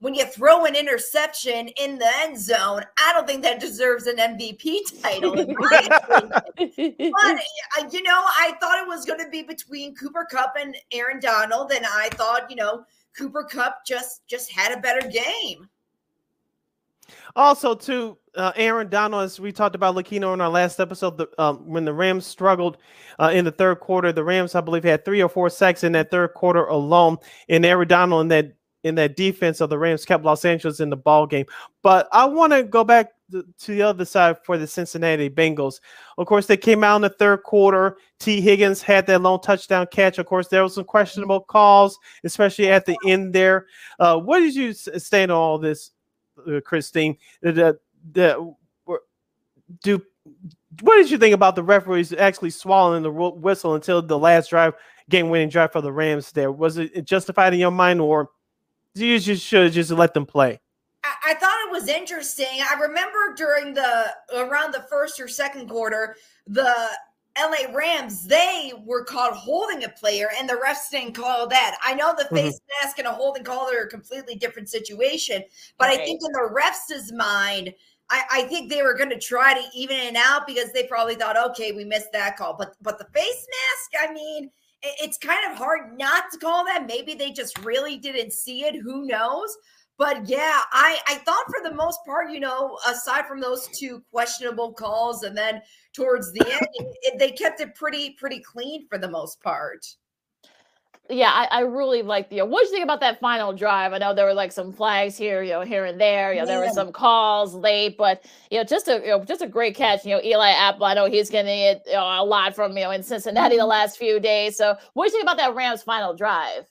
when 0.00 0.14
you 0.14 0.24
throw 0.24 0.64
an 0.64 0.76
interception 0.76 1.68
in 1.68 1.98
the 1.98 2.10
end 2.20 2.38
zone, 2.38 2.82
I 2.98 3.12
don't 3.12 3.26
think 3.26 3.42
that 3.42 3.60
deserves 3.60 4.06
an 4.06 4.16
MVP 4.16 5.02
title. 5.02 5.38
in 5.38 5.54
my 5.58 5.88
opinion. 6.58 7.12
but 7.12 7.40
uh, 7.78 7.88
you 7.92 8.02
know, 8.02 8.22
I 8.38 8.54
thought 8.60 8.80
it 8.80 8.88
was 8.88 9.04
going 9.04 9.20
to 9.20 9.28
be 9.28 9.42
between 9.42 9.94
Cooper 9.94 10.26
Kupp 10.30 10.54
and 10.58 10.74
Aaron 10.92 11.20
Donald, 11.20 11.72
and 11.72 11.84
I 11.84 12.08
thought, 12.12 12.48
you 12.48 12.56
know, 12.56 12.84
Cooper 13.16 13.44
Kupp 13.44 13.84
just 13.86 14.26
just 14.26 14.50
had 14.50 14.76
a 14.76 14.80
better 14.80 15.06
game. 15.06 15.68
Also, 17.36 17.74
too, 17.74 18.18
uh, 18.36 18.52
Aaron 18.56 18.88
Donald, 18.88 19.24
as 19.24 19.40
we 19.40 19.52
talked 19.52 19.74
about 19.74 19.94
Lakina 19.94 20.32
in 20.32 20.40
our 20.40 20.48
last 20.48 20.80
episode, 20.80 21.18
the, 21.18 21.28
um, 21.38 21.68
when 21.68 21.84
the 21.84 21.92
Rams 21.92 22.26
struggled 22.26 22.78
uh, 23.18 23.30
in 23.32 23.44
the 23.44 23.52
third 23.52 23.80
quarter, 23.80 24.12
the 24.12 24.24
Rams, 24.24 24.54
I 24.54 24.60
believe, 24.60 24.84
had 24.84 25.04
three 25.04 25.22
or 25.22 25.28
four 25.28 25.50
sacks 25.50 25.84
in 25.84 25.92
that 25.92 26.10
third 26.10 26.34
quarter 26.34 26.64
alone. 26.66 27.18
And 27.48 27.64
Aaron 27.64 27.88
Donald 27.88 28.22
in 28.22 28.28
that 28.28 28.54
in 28.82 28.94
that 28.94 29.16
defense 29.16 29.60
of 29.60 29.68
the 29.68 29.78
Rams 29.78 30.04
kept 30.04 30.24
Los 30.24 30.44
Angeles 30.44 30.80
in 30.80 30.90
the 30.90 30.96
ball 30.96 31.26
game. 31.26 31.46
But 31.82 32.08
I 32.12 32.24
want 32.24 32.52
to 32.52 32.62
go 32.62 32.82
back 32.84 33.12
to, 33.30 33.44
to 33.58 33.72
the 33.72 33.82
other 33.82 34.04
side 34.04 34.36
for 34.44 34.56
the 34.58 34.66
Cincinnati 34.66 35.28
Bengals. 35.28 35.80
Of 36.18 36.26
course, 36.26 36.46
they 36.46 36.56
came 36.56 36.82
out 36.82 36.96
in 36.96 37.02
the 37.02 37.10
third 37.10 37.42
quarter. 37.42 37.98
Tee 38.18 38.40
Higgins 38.40 38.82
had 38.82 39.06
that 39.06 39.20
long 39.20 39.40
touchdown 39.40 39.86
catch. 39.90 40.18
Of 40.18 40.26
course, 40.26 40.48
there 40.48 40.62
was 40.62 40.74
some 40.74 40.84
questionable 40.84 41.40
calls, 41.40 41.98
especially 42.24 42.68
at 42.68 42.86
the 42.86 42.96
end 43.06 43.32
there. 43.32 43.66
Uh, 43.98 44.18
what 44.18 44.40
did 44.40 44.54
you 44.54 44.72
stand 44.72 45.30
on 45.30 45.36
all 45.36 45.58
this, 45.58 45.90
Uh, 46.48 46.60
Christine? 46.60 47.16
The, 47.42 47.78
the, 48.12 48.54
do 49.82 50.02
what 50.82 50.96
did 50.96 51.10
you 51.10 51.18
think 51.18 51.34
about 51.34 51.56
the 51.56 51.62
referees 51.62 52.12
actually 52.12 52.50
swallowing 52.50 53.02
the 53.02 53.10
whistle 53.10 53.74
until 53.74 54.00
the 54.02 54.18
last 54.18 54.50
drive, 54.50 54.74
game-winning 55.08 55.48
drive 55.48 55.72
for 55.72 55.80
the 55.80 55.92
Rams? 55.92 56.32
There 56.32 56.52
was 56.52 56.78
it 56.78 57.04
justified 57.04 57.52
in 57.52 57.60
your 57.60 57.70
mind, 57.70 58.00
or 58.00 58.30
you 58.94 59.18
just 59.18 59.44
should 59.44 59.72
just 59.72 59.90
let 59.90 60.14
them 60.14 60.26
play? 60.26 60.60
I, 61.04 61.30
I 61.30 61.34
thought 61.34 61.56
it 61.66 61.72
was 61.72 61.88
interesting. 61.88 62.46
I 62.46 62.80
remember 62.80 63.34
during 63.36 63.74
the 63.74 64.12
around 64.36 64.72
the 64.72 64.86
first 64.88 65.20
or 65.20 65.28
second 65.28 65.68
quarter, 65.68 66.16
the 66.46 66.74
LA 67.40 67.72
Rams, 67.72 68.26
they 68.26 68.72
were 68.84 69.04
caught 69.04 69.32
holding 69.32 69.84
a 69.84 69.88
player 69.88 70.28
and 70.38 70.48
the 70.48 70.54
refs 70.54 70.90
didn't 70.90 71.14
call 71.14 71.46
that. 71.48 71.78
I 71.82 71.94
know 71.94 72.14
the 72.16 72.24
mm-hmm. 72.24 72.36
face 72.36 72.60
mask 72.82 72.98
and 72.98 73.06
a 73.06 73.12
holding 73.12 73.44
call 73.44 73.72
are 73.72 73.82
a 73.82 73.88
completely 73.88 74.34
different 74.34 74.68
situation, 74.68 75.42
but 75.78 75.88
I 75.88 75.96
think 75.96 76.20
in 76.22 76.32
the 76.32 76.50
refs' 76.52 77.12
mind, 77.14 77.74
I, 78.10 78.22
I 78.32 78.42
think 78.42 78.68
they 78.68 78.82
were 78.82 78.94
going 78.94 79.10
to 79.10 79.18
try 79.18 79.54
to 79.54 79.62
even 79.74 79.96
it 79.96 80.16
out 80.16 80.46
because 80.46 80.72
they 80.72 80.84
probably 80.84 81.14
thought, 81.14 81.36
okay, 81.50 81.72
we 81.72 81.84
missed 81.84 82.12
that 82.12 82.36
call. 82.36 82.56
But 82.58 82.74
but 82.82 82.98
the 82.98 83.06
face 83.14 83.46
mask, 83.46 84.10
I 84.10 84.12
mean, 84.12 84.50
it- 84.82 84.96
it's 85.00 85.18
kind 85.18 85.50
of 85.50 85.56
hard 85.56 85.96
not 85.96 86.24
to 86.32 86.38
call 86.38 86.64
that. 86.64 86.86
Maybe 86.86 87.14
they 87.14 87.30
just 87.30 87.58
really 87.58 87.96
didn't 87.96 88.32
see 88.32 88.64
it. 88.64 88.74
Who 88.76 89.06
knows? 89.06 89.56
But 90.00 90.26
yeah, 90.26 90.62
I 90.72 90.98
I 91.06 91.16
thought 91.16 91.44
for 91.46 91.62
the 91.62 91.76
most 91.76 92.00
part, 92.06 92.30
you 92.30 92.40
know, 92.40 92.78
aside 92.88 93.26
from 93.26 93.38
those 93.38 93.68
two 93.68 94.02
questionable 94.10 94.72
calls, 94.72 95.24
and 95.24 95.36
then 95.36 95.60
towards 95.92 96.32
the 96.32 96.40
end, 96.50 96.66
it, 97.02 97.14
they 97.18 97.30
kept 97.30 97.60
it 97.60 97.74
pretty 97.74 98.16
pretty 98.18 98.40
clean 98.40 98.88
for 98.88 98.98
the 98.98 99.10
most 99.10 99.42
part 99.42 99.84
yeah, 101.10 101.30
I, 101.32 101.48
I 101.50 101.60
really 101.62 102.02
like 102.02 102.30
the. 102.30 102.36
You 102.36 102.42
know, 102.42 102.46
what 102.46 102.62
do 102.62 102.66
you 102.66 102.72
think 102.72 102.84
about 102.84 103.00
that 103.00 103.20
final 103.20 103.52
drive? 103.52 103.92
I 103.92 103.98
know 103.98 104.14
there 104.14 104.26
were 104.26 104.34
like 104.34 104.52
some 104.52 104.72
flags 104.72 105.16
here, 105.16 105.42
you 105.42 105.50
know, 105.50 105.62
here 105.62 105.84
and 105.84 106.00
there. 106.00 106.32
You 106.32 106.40
know, 106.40 106.46
there 106.46 106.60
were 106.60 106.72
some 106.72 106.92
calls 106.92 107.54
late, 107.54 107.96
but 107.98 108.24
you 108.50 108.58
know, 108.58 108.64
just 108.64 108.88
a 108.88 109.00
you 109.00 109.08
know, 109.08 109.24
just 109.24 109.42
a 109.42 109.48
great 109.48 109.74
catch. 109.74 110.04
You 110.04 110.14
know, 110.14 110.22
Eli 110.22 110.50
Apple. 110.50 110.84
I 110.84 110.94
know 110.94 111.06
he's 111.06 111.28
getting 111.28 111.58
it 111.58 111.82
you 111.86 111.94
know, 111.94 112.04
a 112.04 112.24
lot 112.24 112.54
from 112.54 112.76
you 112.76 112.84
know 112.84 112.90
in 112.90 113.02
Cincinnati 113.02 113.56
the 113.56 113.62
mm-hmm. 113.62 113.70
last 113.70 113.98
few 113.98 114.20
days. 114.20 114.56
So, 114.56 114.76
what 114.94 115.06
do 115.06 115.08
you 115.08 115.18
think 115.18 115.24
about 115.24 115.38
that 115.38 115.54
Rams 115.54 115.82
final 115.82 116.14
drive? 116.14 116.66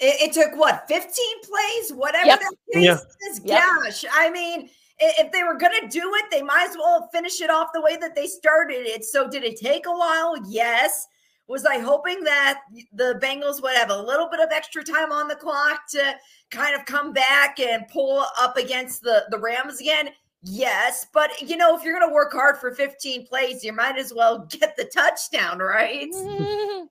It, 0.00 0.28
it 0.28 0.32
took 0.32 0.58
what 0.58 0.88
15 0.88 1.08
plays, 1.42 1.92
whatever 1.92 2.26
yep. 2.26 2.40
that 2.40 2.54
case 2.72 2.84
yeah. 2.84 2.98
is. 3.30 3.40
Yep. 3.44 3.62
Gosh, 3.62 4.04
I 4.12 4.30
mean 4.30 4.70
if 5.02 5.32
they 5.32 5.42
were 5.42 5.54
going 5.54 5.72
to 5.80 5.88
do 5.88 6.12
it, 6.16 6.26
they 6.30 6.42
might 6.42 6.68
as 6.68 6.76
well 6.76 7.08
finish 7.10 7.40
it 7.40 7.48
off 7.48 7.68
the 7.72 7.80
way 7.80 7.96
that 7.96 8.14
they 8.14 8.26
started 8.26 8.86
it. 8.86 9.02
So, 9.02 9.30
did 9.30 9.44
it 9.44 9.58
take 9.58 9.86
a 9.86 9.92
while? 9.92 10.34
Yes 10.46 11.06
was 11.50 11.66
I 11.66 11.80
hoping 11.80 12.22
that 12.22 12.60
the 12.92 13.18
Bengals 13.20 13.60
would 13.60 13.74
have 13.74 13.90
a 13.90 14.00
little 14.00 14.28
bit 14.30 14.38
of 14.38 14.50
extra 14.52 14.84
time 14.84 15.10
on 15.10 15.26
the 15.26 15.34
clock 15.34 15.80
to 15.90 16.14
kind 16.52 16.76
of 16.76 16.86
come 16.86 17.12
back 17.12 17.58
and 17.58 17.88
pull 17.88 18.24
up 18.40 18.56
against 18.56 19.02
the, 19.02 19.24
the 19.30 19.38
Rams 19.38 19.80
again? 19.80 20.10
Yes, 20.44 21.06
but 21.12 21.28
you 21.42 21.56
know, 21.56 21.76
if 21.76 21.82
you're 21.82 21.98
going 21.98 22.08
to 22.08 22.14
work 22.14 22.32
hard 22.32 22.58
for 22.58 22.72
15 22.72 23.26
plays, 23.26 23.64
you 23.64 23.72
might 23.72 23.98
as 23.98 24.14
well 24.14 24.38
get 24.48 24.76
the 24.76 24.84
touchdown, 24.84 25.58
right? 25.58 26.08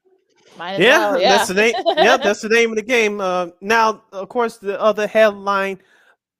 yeah, 0.58 1.12
well, 1.12 1.22
yeah, 1.22 1.38
that's 1.38 1.48
the 1.48 1.54
name. 1.54 1.74
yeah, 1.98 2.18
that's 2.24 2.42
the 2.42 2.50
name 2.50 2.72
of 2.72 2.76
the 2.76 2.84
game. 2.84 3.22
Uh, 3.22 3.48
now, 3.62 4.04
of 4.12 4.30
course, 4.30 4.58
the 4.58 4.80
other 4.80 5.08
headline 5.08 5.80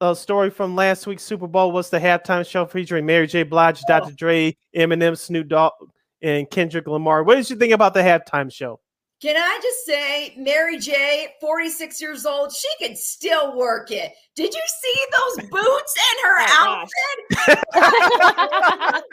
uh, 0.00 0.14
story 0.14 0.50
from 0.50 0.74
last 0.74 1.06
week's 1.06 1.22
Super 1.22 1.46
Bowl 1.46 1.72
was 1.72 1.90
the 1.90 1.98
halftime 1.98 2.46
show 2.48 2.66
featuring 2.66 3.06
Mary 3.06 3.26
J. 3.26 3.42
Blige, 3.42 3.80
oh. 3.80 3.88
Dr. 3.88 4.12
Dre, 4.12 4.56
Eminem, 4.76 5.16
Snoop 5.16 5.48
Dogg, 5.48 5.72
and 6.22 6.50
Kendrick 6.50 6.86
Lamar. 6.86 7.22
What 7.22 7.36
did 7.36 7.50
you 7.50 7.56
think 7.56 7.72
about 7.72 7.94
the 7.94 8.00
halftime 8.00 8.52
show? 8.52 8.80
Can 9.20 9.36
I 9.36 9.60
just 9.62 9.84
say, 9.84 10.34
Mary 10.38 10.78
J, 10.78 11.34
46 11.42 12.00
years 12.00 12.24
old, 12.24 12.52
she 12.52 12.68
can 12.86 12.96
still 12.96 13.54
work 13.54 13.90
it. 13.90 14.12
Did 14.34 14.54
you 14.54 14.62
see 14.82 14.94
those 15.12 15.36
boots 15.50 15.94
and 16.08 16.24
her 16.24 16.36
oh, 16.48 16.84
outfit? 17.36 17.64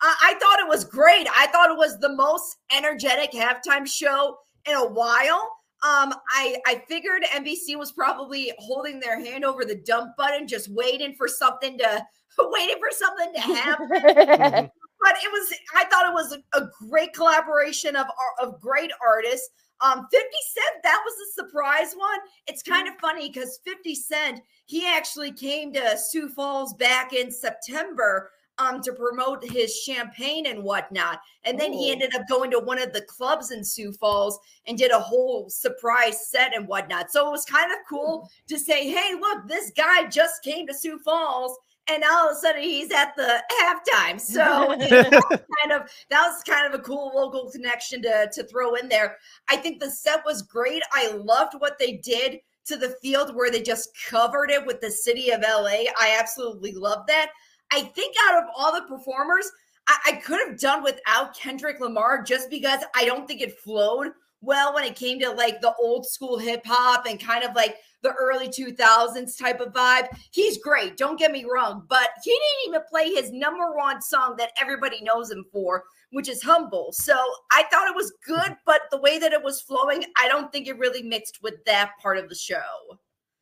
I, 0.00 0.14
I 0.22 0.34
thought 0.40 0.60
it 0.60 0.68
was 0.68 0.84
great. 0.84 1.26
I 1.34 1.48
thought 1.48 1.70
it 1.70 1.76
was 1.76 1.98
the 1.98 2.14
most 2.14 2.56
energetic 2.72 3.32
halftime 3.32 3.84
show 3.84 4.38
in 4.66 4.74
a 4.74 4.88
while. 4.88 5.50
Um, 5.84 6.14
I 6.30 6.58
I 6.64 6.80
figured 6.86 7.24
NBC 7.24 7.76
was 7.76 7.90
probably 7.90 8.52
holding 8.60 9.00
their 9.00 9.18
hand 9.18 9.44
over 9.44 9.64
the 9.64 9.74
dump 9.74 10.12
button, 10.16 10.46
just 10.46 10.68
waiting 10.68 11.16
for 11.16 11.26
something 11.26 11.76
to 11.78 12.06
waiting 12.38 12.76
for 12.78 12.90
something 12.92 13.32
to 13.34 13.40
happen. 13.40 14.70
But 15.02 15.14
it 15.22 15.30
was 15.30 15.52
I 15.74 15.84
thought 15.84 16.08
it 16.08 16.14
was 16.14 16.32
a, 16.32 16.58
a 16.58 16.68
great 16.88 17.12
collaboration 17.12 17.96
of 17.96 18.06
of 18.40 18.60
great 18.60 18.90
artists. 19.04 19.50
Um, 19.80 20.06
50 20.12 20.16
Cent, 20.54 20.82
that 20.84 21.02
was 21.04 21.14
a 21.14 21.42
surprise 21.42 21.94
one. 21.94 22.20
It's 22.46 22.62
kind 22.62 22.86
of 22.86 22.94
funny 23.00 23.28
because 23.28 23.58
50 23.66 23.96
Cent, 23.96 24.40
he 24.66 24.86
actually 24.86 25.32
came 25.32 25.72
to 25.72 25.98
Sioux 25.98 26.28
Falls 26.28 26.74
back 26.74 27.12
in 27.12 27.32
September 27.32 28.30
um, 28.58 28.80
to 28.82 28.92
promote 28.92 29.44
his 29.44 29.76
champagne 29.76 30.46
and 30.46 30.62
whatnot. 30.62 31.20
And 31.44 31.58
then 31.58 31.72
Ooh. 31.72 31.78
he 31.78 31.90
ended 31.90 32.14
up 32.14 32.28
going 32.28 32.50
to 32.52 32.60
one 32.60 32.80
of 32.80 32.92
the 32.92 33.02
clubs 33.02 33.50
in 33.50 33.64
Sioux 33.64 33.92
Falls 33.92 34.38
and 34.66 34.78
did 34.78 34.92
a 34.92 35.00
whole 35.00 35.48
surprise 35.50 36.28
set 36.28 36.54
and 36.54 36.68
whatnot. 36.68 37.10
So 37.10 37.26
it 37.26 37.32
was 37.32 37.44
kind 37.44 37.72
of 37.72 37.78
cool 37.88 38.30
to 38.48 38.58
say, 38.58 38.88
hey, 38.88 39.14
look, 39.18 39.48
this 39.48 39.72
guy 39.76 40.06
just 40.08 40.42
came 40.44 40.66
to 40.66 40.74
Sioux 40.74 40.98
Falls 41.00 41.58
and 41.88 42.04
all 42.04 42.30
of 42.30 42.36
a 42.36 42.40
sudden 42.40 42.62
he's 42.62 42.92
at 42.92 43.14
the 43.16 43.42
halftime. 43.60 44.20
So 44.20 44.68
kind 44.78 45.72
of 45.72 45.90
that 46.10 46.26
was 46.26 46.42
kind 46.44 46.72
of 46.72 46.78
a 46.78 46.82
cool 46.82 47.12
local 47.14 47.50
connection 47.50 48.02
to 48.02 48.30
to 48.32 48.44
throw 48.44 48.74
in 48.74 48.88
there. 48.88 49.16
I 49.48 49.56
think 49.56 49.80
the 49.80 49.90
set 49.90 50.24
was 50.24 50.42
great. 50.42 50.82
I 50.92 51.12
loved 51.12 51.54
what 51.58 51.78
they 51.78 51.94
did 51.94 52.40
to 52.66 52.76
the 52.76 52.96
field 53.02 53.34
where 53.34 53.50
they 53.50 53.62
just 53.62 53.90
covered 54.08 54.50
it 54.50 54.64
with 54.64 54.80
the 54.80 54.90
city 54.90 55.30
of 55.30 55.42
LA. 55.42 55.84
I 55.98 56.16
absolutely 56.18 56.72
love 56.72 57.06
that. 57.08 57.30
I 57.72 57.82
think 57.82 58.14
out 58.28 58.42
of 58.42 58.48
all 58.56 58.72
the 58.72 58.86
performers, 58.86 59.50
I, 59.88 59.96
I 60.06 60.12
could 60.12 60.38
have 60.46 60.58
done 60.58 60.84
without 60.84 61.36
Kendrick 61.36 61.80
Lamar 61.80 62.22
just 62.22 62.50
because 62.50 62.80
I 62.94 63.04
don't 63.04 63.26
think 63.26 63.40
it 63.40 63.58
flowed 63.58 64.08
well 64.42 64.74
when 64.74 64.84
it 64.84 64.96
came 64.96 65.18
to 65.20 65.30
like 65.30 65.60
the 65.60 65.74
old 65.80 66.06
school 66.06 66.38
hip 66.38 66.62
hop 66.64 67.06
and 67.06 67.18
kind 67.18 67.44
of 67.44 67.54
like 67.54 67.76
the 68.02 68.12
early 68.12 68.48
2000s 68.48 69.38
type 69.38 69.60
of 69.60 69.72
vibe. 69.72 70.08
He's 70.30 70.58
great, 70.58 70.96
don't 70.96 71.18
get 71.18 71.32
me 71.32 71.44
wrong, 71.44 71.84
but 71.88 72.10
he 72.24 72.30
didn't 72.30 72.68
even 72.68 72.80
play 72.88 73.10
his 73.10 73.32
number 73.32 73.74
one 73.76 74.02
song 74.02 74.34
that 74.38 74.52
everybody 74.60 75.02
knows 75.02 75.30
him 75.30 75.44
for, 75.52 75.84
which 76.10 76.28
is 76.28 76.42
Humble. 76.42 76.92
So 76.92 77.16
I 77.52 77.64
thought 77.70 77.88
it 77.88 77.96
was 77.96 78.12
good, 78.26 78.56
but 78.66 78.82
the 78.90 79.00
way 79.00 79.18
that 79.18 79.32
it 79.32 79.42
was 79.42 79.60
flowing, 79.60 80.04
I 80.16 80.28
don't 80.28 80.52
think 80.52 80.68
it 80.68 80.78
really 80.78 81.02
mixed 81.02 81.42
with 81.42 81.64
that 81.66 81.92
part 82.00 82.18
of 82.18 82.28
the 82.28 82.34
show. 82.34 82.60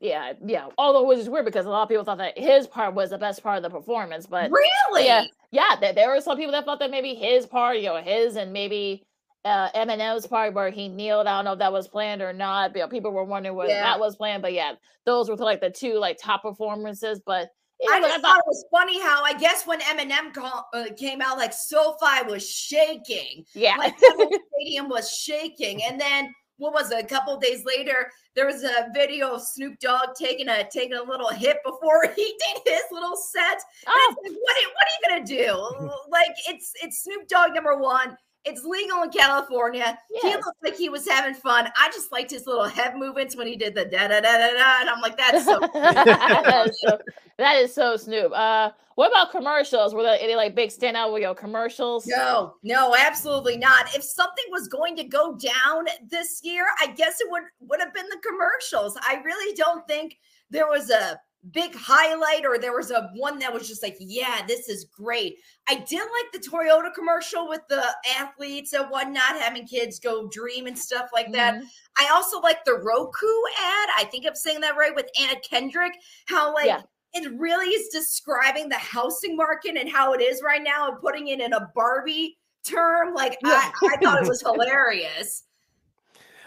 Yeah, 0.01 0.33
yeah. 0.45 0.69
Although 0.79 1.11
it 1.11 1.17
was 1.17 1.29
weird 1.29 1.45
because 1.45 1.67
a 1.67 1.71
lot 1.71 1.83
of 1.83 1.89
people 1.91 2.05
thought 2.05 2.19
that 2.19 2.39
his 2.39 2.67
part 2.67 2.95
was 2.95 3.11
the 3.11 3.19
best 3.19 3.43
part 3.43 3.59
of 3.59 3.63
the 3.63 3.71
performance, 3.71 4.27
but 4.27 4.51
really, 4.51 5.05
yeah, 5.05 5.25
yeah. 5.51 5.77
There, 5.79 5.93
there 5.93 6.09
were 6.09 6.23
some 6.23 6.39
people 6.39 6.53
that 6.53 6.65
thought 6.65 6.79
that 6.79 6.91
maybe 6.91 7.15
his 7.15 7.45
part, 7.45 7.77
you 7.77 7.85
know, 7.85 8.01
his 8.01 8.37
and 8.37 8.51
maybe 8.51 9.05
uh, 9.45 9.71
Eminem's 9.73 10.27
part 10.27 10.55
where 10.55 10.71
he 10.71 10.89
kneeled. 10.89 11.27
I 11.27 11.37
don't 11.37 11.45
know 11.45 11.53
if 11.53 11.59
that 11.61 11.73
was 11.73 11.89
planned 11.89 12.23
or 12.23 12.33
not. 12.33 12.75
But, 12.75 12.91
people 12.91 13.11
were 13.13 13.25
wondering 13.25 13.57
whether 13.57 13.73
yeah. 13.73 13.83
that 13.83 14.01
was 14.01 14.17
planned. 14.17 14.43
But 14.43 14.53
yeah, 14.53 14.75
those 15.07 15.29
were 15.29 15.37
like 15.37 15.61
the 15.61 15.71
two 15.71 15.95
like 15.99 16.19
top 16.21 16.43
performances. 16.43 17.21
But 17.25 17.51
I 17.89 18.01
just 18.01 18.19
I 18.19 18.21
thought, 18.21 18.39
it 18.39 18.45
was 18.47 18.65
funny 18.71 19.01
how 19.01 19.23
I 19.25 19.33
guess 19.35 19.67
when 19.67 19.81
Eminem 19.81 20.35
call, 20.35 20.69
uh, 20.75 20.85
came 20.97 21.23
out, 21.23 21.39
like 21.39 21.53
SoFi 21.53 22.27
was 22.29 22.49
shaking. 22.49 23.45
Yeah, 23.55 23.77
like 23.77 23.97
the 24.01 24.41
stadium 24.57 24.89
was 24.89 25.11
shaking, 25.17 25.83
and 25.85 25.99
then 25.99 26.33
what 26.59 26.75
was 26.75 26.91
it? 26.93 27.03
A 27.03 27.07
couple 27.07 27.39
days 27.39 27.65
later, 27.65 28.11
there 28.37 28.47
was 28.47 28.63
a 28.63 28.89
video 28.95 29.35
of 29.35 29.43
Snoop 29.43 29.79
Dogg 29.81 30.11
taking 30.15 30.49
a 30.49 30.69
taking 30.69 30.93
a 30.95 31.03
little 31.03 31.31
hit 31.31 31.57
before 31.65 32.05
he 32.17 32.25
did 32.25 32.63
his 32.67 32.83
little 32.93 33.17
set. 33.17 33.61
Oh. 33.87 34.15
Like, 34.23 34.33
what, 34.33 34.57
are, 34.57 34.69
what 34.69 34.87
are 34.87 34.95
you 35.01 35.09
gonna 35.09 35.27
do? 35.27 35.91
like 36.11 36.35
it's 36.49 36.73
it's 36.83 37.03
Snoop 37.03 37.27
Dogg 37.29 37.55
number 37.55 37.77
one. 37.79 38.17
It's 38.45 38.65
legal 38.65 39.03
in 39.03 39.11
California. 39.11 39.99
Yes. 40.11 40.23
He 40.23 40.31
looked 40.31 40.63
like 40.63 40.77
he 40.77 40.89
was 40.89 41.07
having 41.07 41.35
fun. 41.35 41.69
I 41.77 41.89
just 41.89 42.11
liked 42.11 42.31
his 42.31 42.47
little 42.47 42.65
head 42.65 42.97
movements 42.97 43.37
when 43.37 43.47
he 43.47 43.57
did 43.57 43.75
the 43.75 43.85
da 43.85 44.09
da 44.09 44.21
da 44.21 44.39
da 44.39 44.53
da. 44.53 44.81
And 44.81 44.89
I'm 44.89 45.01
like, 45.01 45.17
that's 45.17 45.45
so. 45.45 45.61
that, 45.75 46.67
is 46.69 46.81
so 46.81 46.99
that 47.37 47.57
is 47.59 47.75
so 47.75 47.97
Snoop. 47.97 48.33
Uh, 48.33 48.71
what 48.95 49.09
about 49.11 49.31
commercials? 49.31 49.95
Were 49.95 50.03
there 50.03 50.19
any 50.21 50.35
like 50.35 50.55
big 50.55 50.71
standout 50.71 51.13
with 51.13 51.23
your 51.23 51.35
commercials? 51.35 52.07
No, 52.07 52.55
no, 52.63 52.95
absolutely 52.99 53.57
not. 53.57 53.95
If 53.95 54.03
something 54.03 54.45
was 54.51 54.69
going 54.69 54.97
to 54.97 55.05
go 55.05 55.37
down 55.37 55.87
this 56.09 56.41
year, 56.43 56.65
I 56.81 56.89
guess 56.89 57.21
it 57.21 57.31
would 57.31 57.45
would 57.61 57.81
have 57.81 57.95
been 57.95 58.09
the 58.09 58.21
commercials. 58.27 58.99
I 59.07 59.21
really 59.25 59.55
don't 59.55 59.87
think 59.87 60.19
there 60.51 60.67
was 60.67 60.91
a 60.91 61.21
big 61.53 61.75
highlight 61.75 62.45
or 62.45 62.59
there 62.59 62.77
was 62.77 62.91
a 62.91 63.11
one 63.15 63.39
that 63.39 63.53
was 63.53 63.67
just 63.67 63.83
like, 63.83 63.97
yeah, 63.99 64.45
this 64.47 64.69
is 64.69 64.85
great. 64.85 65.39
I 65.69 65.77
did 65.77 66.01
like 66.01 66.33
the 66.33 66.39
Toyota 66.39 66.93
commercial 66.95 67.49
with 67.49 67.63
the 67.69 67.83
athletes 68.19 68.73
and 68.73 68.87
whatnot, 68.91 69.41
having 69.41 69.67
kids 69.67 69.99
go 69.99 70.29
dream 70.29 70.67
and 70.67 70.79
stuff 70.79 71.09
like 71.13 71.33
that. 71.33 71.55
Mm-hmm. 71.55 71.65
I 71.99 72.11
also 72.13 72.41
like 72.41 72.65
the 72.65 72.75
Roku 72.75 73.27
ad. 73.27 73.89
I 73.99 74.09
think 74.11 74.27
I'm 74.27 74.35
saying 74.35 74.61
that 74.61 74.77
right 74.77 74.95
with 74.95 75.09
Anna 75.21 75.41
Kendrick, 75.41 75.95
how 76.27 76.53
like 76.55 76.67
yeah. 76.67 76.83
it 77.15 77.33
really 77.39 77.69
is 77.69 77.89
describing 77.89 78.69
the 78.69 78.77
housing 78.77 79.35
market 79.35 79.77
and 79.77 79.91
how 79.91 80.13
it 80.13 80.21
is 80.21 80.43
right 80.45 80.63
now 80.63 80.89
and 80.89 81.01
putting 81.01 81.29
it 81.29 81.41
in 81.41 81.55
a 81.55 81.71
Barbie 81.75 82.37
term. 82.67 83.15
Like 83.15 83.39
yeah. 83.43 83.73
I, 83.83 83.95
I 83.95 83.97
thought 84.03 84.23
it 84.23 84.29
was 84.29 84.43
hilarious. 84.47 85.45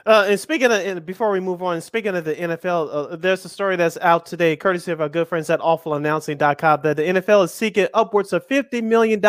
Uh, 0.06 0.26
and 0.28 0.40
speaking 0.40 0.66
of, 0.66 0.74
and 0.74 1.06
before 1.06 1.32
we 1.32 1.40
move 1.40 1.64
on, 1.64 1.80
speaking 1.80 2.16
of 2.16 2.26
the 2.26 2.36
NFL, 2.36 3.14
uh, 3.14 3.16
there's 3.16 3.46
a 3.46 3.50
story 3.50 3.76
that's 3.76 3.98
out 4.02 4.26
today, 4.26 4.56
courtesy 4.56 4.92
of 4.92 5.00
our 5.00 5.10
good 5.10 5.28
friends 5.28 5.50
at 5.50 5.60
awfulannouncing.com, 5.62 6.82
that 6.84 6.98
the 6.98 7.04
NFL 7.04 7.46
is 7.46 7.54
seeking 7.54 7.88
upwards 7.94 8.34
of 8.34 8.48
$50 8.48 8.84
million 8.84 9.22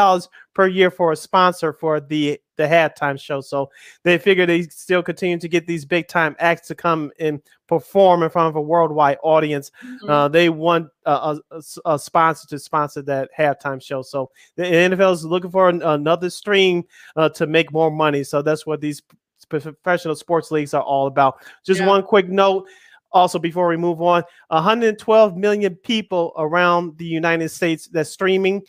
per 0.55 0.67
year 0.67 0.91
for 0.91 1.13
a 1.13 1.17
sponsor 1.17 1.73
for 1.73 2.01
the, 2.01 2.41
the 2.57 2.65
halftime 2.65 3.21
show. 3.21 3.41
So 3.41 3.71
they 4.03 4.19
figure 4.19 4.47
they 4.47 4.63
still 4.63 5.03
continue 5.03 5.39
to 5.39 5.49
get 5.49 5.67
these 5.67 5.85
big 5.85 6.09
time 6.09 6.35
acts 6.39 6.67
to 6.69 6.75
come 6.75 7.13
and 7.21 7.41
perform 7.69 8.23
in 8.23 8.31
front 8.31 8.49
of 8.49 8.57
a 8.57 8.61
worldwide 8.61 9.19
audience. 9.23 9.71
Mm-hmm. 9.85 10.11
Uh, 10.11 10.29
they 10.29 10.49
want 10.49 10.89
a, 11.07 11.39
a, 11.51 11.63
a, 11.87 11.99
sponsor 11.99 12.47
to 12.49 12.59
sponsor 12.59 13.03
that 13.03 13.31
halftime 13.37 13.83
show. 13.83 14.03
So 14.03 14.31
the 14.57 14.65
NFL 14.65 15.13
is 15.13 15.25
looking 15.25 15.51
for 15.51 15.69
an, 15.69 15.83
another 15.83 16.31
stream 16.31 16.85
uh, 17.17 17.31
to 17.31 17.47
make 17.47 17.73
more 17.73 17.91
money. 17.91 18.23
So 18.25 18.43
that's 18.43 18.67
what 18.67 18.81
these 18.81 19.03
professional 19.45 20.15
sports 20.15 20.51
leagues 20.51 20.75
are 20.75 20.83
all 20.83 21.07
about. 21.07 21.45
Just 21.65 21.81
yeah. 21.81 21.87
one 21.87 22.03
quick 22.03 22.29
note. 22.29 22.69
Also, 23.13 23.39
before 23.39 23.69
we 23.69 23.77
move 23.77 24.03
on, 24.03 24.25
112 24.49 25.37
million 25.37 25.77
people 25.77 26.33
around 26.37 26.99
the 26.99 27.05
United 27.05 27.49
States 27.49 27.89
that's 27.89 28.11
streaming 28.11 28.63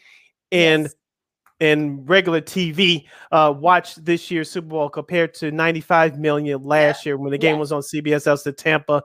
and 0.52 0.84
yes. 0.84 0.96
and 1.62 2.08
regular 2.08 2.42
TV 2.42 3.06
uh, 3.32 3.52
watched 3.58 4.06
this 4.06 4.30
year's 4.30 4.52
Super 4.52 4.68
Bowl 4.68 4.90
compared 4.90 5.34
to 5.36 5.52
95 5.52 6.20
million 6.20 6.62
last 6.62 7.06
yeah. 7.06 7.10
year 7.10 7.18
when 7.18 7.32
the 7.32 7.40
game 7.40 7.56
yeah. 7.56 7.60
was 7.60 7.72
on 7.72 7.82
CBS. 7.82 8.26
That's 8.26 8.44
the 8.44 8.52
Tampa 8.52 9.02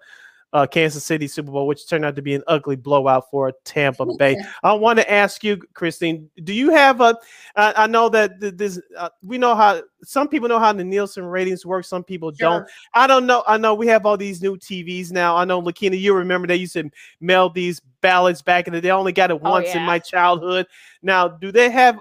uh, 0.52 0.66
Kansas 0.66 1.04
City 1.04 1.26
Super 1.28 1.50
Bowl, 1.50 1.66
which 1.66 1.88
turned 1.88 2.04
out 2.04 2.16
to 2.16 2.22
be 2.22 2.34
an 2.34 2.42
ugly 2.46 2.76
blowout 2.76 3.30
for 3.30 3.52
Tampa 3.64 4.06
Bay. 4.18 4.36
I 4.62 4.72
want 4.72 4.98
to 4.98 5.10
ask 5.10 5.44
you, 5.44 5.58
Christine, 5.74 6.28
do 6.42 6.52
you 6.52 6.70
have 6.70 7.00
a? 7.00 7.16
I, 7.56 7.84
I 7.84 7.86
know 7.86 8.08
that 8.08 8.40
this 8.40 8.80
uh, 8.96 9.10
we 9.22 9.38
know 9.38 9.54
how 9.54 9.82
some 10.02 10.28
people 10.28 10.48
know 10.48 10.58
how 10.58 10.72
the 10.72 10.84
Nielsen 10.84 11.24
ratings 11.24 11.64
work, 11.64 11.84
some 11.84 12.02
people 12.02 12.32
sure. 12.32 12.48
don't. 12.48 12.68
I 12.94 13.06
don't 13.06 13.26
know. 13.26 13.44
I 13.46 13.58
know 13.58 13.74
we 13.74 13.86
have 13.88 14.06
all 14.06 14.16
these 14.16 14.42
new 14.42 14.56
TVs 14.56 15.12
now. 15.12 15.36
I 15.36 15.44
know, 15.44 15.60
Lakina, 15.60 15.96
you 15.96 16.14
remember 16.14 16.46
they 16.46 16.56
used 16.56 16.74
to 16.74 16.90
mail 17.20 17.50
these 17.50 17.80
ballots 18.00 18.42
back 18.42 18.66
in 18.66 18.72
the 18.72 18.80
day. 18.80 18.90
I 18.90 18.96
only 18.96 19.12
got 19.12 19.30
it 19.30 19.40
oh, 19.42 19.50
once 19.50 19.68
oh, 19.68 19.72
yeah. 19.72 19.80
in 19.80 19.86
my 19.86 19.98
childhood. 19.98 20.66
Now, 21.02 21.28
do 21.28 21.52
they 21.52 21.70
have 21.70 21.98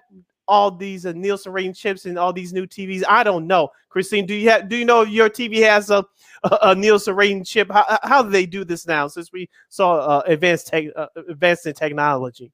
all 0.50 0.72
these 0.72 1.06
uh, 1.06 1.14
Nielsen 1.14 1.54
rating 1.54 1.74
chips 1.74 2.06
and 2.06 2.20
all 2.20 2.34
these 2.34 2.52
new 2.52 2.68
TVs? 2.68 3.04
I 3.08 3.24
don't 3.24 3.48
know. 3.48 3.70
Christine, 3.88 4.26
do 4.26 4.34
you 4.34 4.50
have? 4.50 4.68
Do 4.68 4.76
you 4.76 4.86
know 4.86 5.02
if 5.02 5.10
your 5.10 5.30
TV 5.30 5.62
has 5.62 5.90
a 5.90 6.04
a, 6.44 6.58
a 6.64 6.76
Nielsen 6.76 7.16
rating 7.16 7.44
chip? 7.44 7.72
How, 7.72 8.00
how 8.04 8.24
do 8.24 8.30
they 8.30 8.46
do 8.46 8.66
this 8.66 8.86
now? 8.86 9.08
Since 9.08 9.32
we 9.32 9.50
saw 9.70 9.96
uh, 9.96 10.24
advanced 10.26 10.68
tech, 10.68 10.86
uh, 10.96 11.08
advanced 11.30 11.66
in 11.66 11.74
technology. 11.74 12.52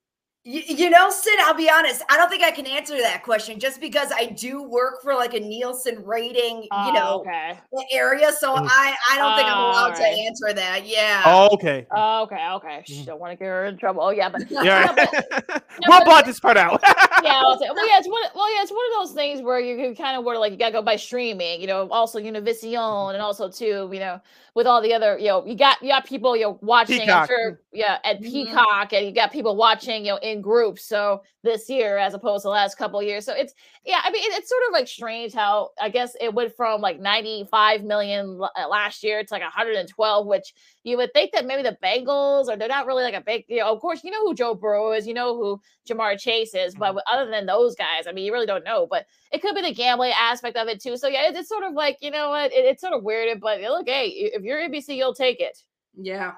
You, 0.47 0.61
you, 0.67 0.89
know, 0.91 1.09
Sid, 1.09 1.33
I'll 1.39 1.55
be 1.55 1.71
honest. 1.71 2.03
I 2.07 2.17
don't 2.17 2.29
think 2.29 2.43
I 2.43 2.51
can 2.51 2.67
answer 2.67 2.95
that 2.99 3.23
question 3.23 3.59
just 3.59 3.81
because 3.81 4.11
I 4.15 4.27
do 4.27 4.61
work 4.61 5.01
for 5.01 5.15
like 5.15 5.33
a 5.33 5.39
Nielsen 5.39 6.05
rating, 6.05 6.67
you 6.85 6.93
know, 6.93 7.25
okay. 7.25 7.57
area. 7.91 8.31
So 8.31 8.53
mm. 8.53 8.67
I, 8.69 8.95
I 9.11 9.17
don't 9.17 9.35
think 9.37 9.47
I'm 9.47 9.57
allowed 9.57 9.97
right. 9.97 10.13
to 10.13 10.21
answer 10.21 10.53
that. 10.53 10.85
Yeah. 10.85 11.23
Oh, 11.25 11.49
okay. 11.53 11.87
Oh, 11.89 12.21
okay. 12.25 12.47
Okay. 12.57 12.83
Mm. 12.87 13.05
Don't 13.07 13.19
want 13.19 13.31
to 13.31 13.37
get 13.37 13.47
her 13.47 13.65
in 13.65 13.75
trouble. 13.79 14.03
Oh, 14.03 14.11
yeah. 14.11 14.29
But 14.29 14.43
yeah. 14.51 14.61
yeah 14.61 14.93
but, 15.47 15.65
we'll 15.87 16.05
blot 16.05 16.27
this 16.27 16.39
part 16.39 16.57
out. 16.57 16.79
yeah. 17.23 17.41
Well, 17.41 17.57
yeah. 17.59 17.97
It's 17.97 18.07
one. 18.07 18.21
Well, 18.35 18.53
yeah. 18.53 18.61
It's 18.61 18.71
one 18.71 18.85
of 18.91 19.07
those 19.07 19.15
things 19.15 19.41
where 19.41 19.59
you 19.59 19.75
can 19.77 19.95
kind 19.95 20.15
of 20.15 20.25
were 20.25 20.37
like 20.37 20.51
you 20.51 20.59
gotta 20.59 20.73
go 20.73 20.83
by 20.83 20.95
streaming. 20.95 21.59
You 21.59 21.65
know, 21.65 21.89
also 21.89 22.19
Univision 22.19 23.13
and 23.15 23.21
also 23.21 23.49
too, 23.49 23.89
you 23.91 23.99
know, 23.99 24.21
with 24.55 24.67
all 24.67 24.81
the 24.81 24.93
other, 24.93 25.17
you 25.17 25.27
know, 25.27 25.45
you 25.45 25.55
got 25.55 25.81
you 25.81 25.89
got 25.89 26.05
people, 26.05 26.35
you 26.35 26.43
know, 26.43 26.59
watching. 26.61 27.01
Peacock. 27.01 27.27
Sure, 27.27 27.59
yeah, 27.73 27.97
at 28.03 28.21
mm-hmm. 28.21 28.31
Peacock, 28.31 28.93
and 28.93 29.05
you 29.05 29.11
got 29.11 29.31
people 29.31 29.55
watching, 29.55 30.05
you 30.05 30.11
know, 30.11 30.17
in 30.17 30.34
groups. 30.41 30.85
So 30.85 31.21
this 31.43 31.69
year, 31.69 31.97
as 31.97 32.13
opposed 32.13 32.43
to 32.43 32.47
the 32.47 32.51
last 32.51 32.77
couple 32.77 33.01
years, 33.01 33.25
so 33.25 33.33
it's 33.33 33.53
yeah. 33.85 34.01
I 34.03 34.11
mean, 34.11 34.23
it, 34.23 34.37
it's 34.37 34.49
sort 34.49 34.63
of 34.67 34.73
like 34.73 34.87
strange 34.87 35.33
how 35.33 35.71
I 35.81 35.89
guess 35.89 36.15
it 36.19 36.33
went 36.33 36.55
from 36.55 36.81
like 36.81 36.99
95 36.99 37.83
million 37.83 38.39
uh, 38.41 38.67
last 38.67 39.03
year 39.03 39.23
to 39.23 39.33
like 39.33 39.41
112, 39.41 40.27
which 40.27 40.53
you 40.83 40.97
would 40.97 41.13
think 41.13 41.31
that 41.33 41.45
maybe 41.45 41.63
the 41.63 41.77
Bengals 41.83 42.47
or 42.47 42.55
they're 42.55 42.67
not 42.67 42.85
really 42.85 43.03
like 43.03 43.13
a 43.13 43.21
big, 43.21 43.45
you 43.47 43.57
know, 43.57 43.73
of 43.73 43.79
course, 43.79 44.03
you 44.03 44.11
know 44.11 44.21
who 44.25 44.35
Joe 44.35 44.55
Burrow 44.55 44.91
is, 44.93 45.07
you 45.07 45.13
know 45.13 45.35
who 45.35 45.61
Ja'Marr 45.89 46.19
Chase 46.19 46.53
is, 46.53 46.75
but 46.75 46.91
mm-hmm. 46.91 47.13
other 47.13 47.29
than 47.29 47.45
those 47.45 47.75
guys, 47.75 48.07
I 48.07 48.11
mean, 48.11 48.25
you 48.25 48.33
really 48.33 48.45
don't 48.45 48.65
know. 48.65 48.87
But 48.89 49.05
it 49.31 49.41
could 49.41 49.55
be 49.55 49.61
the 49.61 49.73
gambling 49.73 50.13
aspect 50.17 50.57
of 50.57 50.67
it 50.67 50.81
too. 50.81 50.97
So 50.97 51.07
yeah, 51.07 51.27
it's, 51.27 51.39
it's 51.39 51.49
sort 51.49 51.63
of 51.63 51.73
like 51.73 51.97
you 52.01 52.11
know 52.11 52.29
what, 52.29 52.51
it, 52.51 52.65
it's 52.65 52.81
sort 52.81 52.93
of 52.93 53.03
weird, 53.03 53.39
but 53.39 53.61
look, 53.61 53.87
hey, 53.87 54.07
if 54.07 54.43
you're 54.43 54.59
NBC, 54.59 54.95
you'll 54.95 55.13
take 55.13 55.39
it. 55.39 55.57
Yeah. 55.97 56.33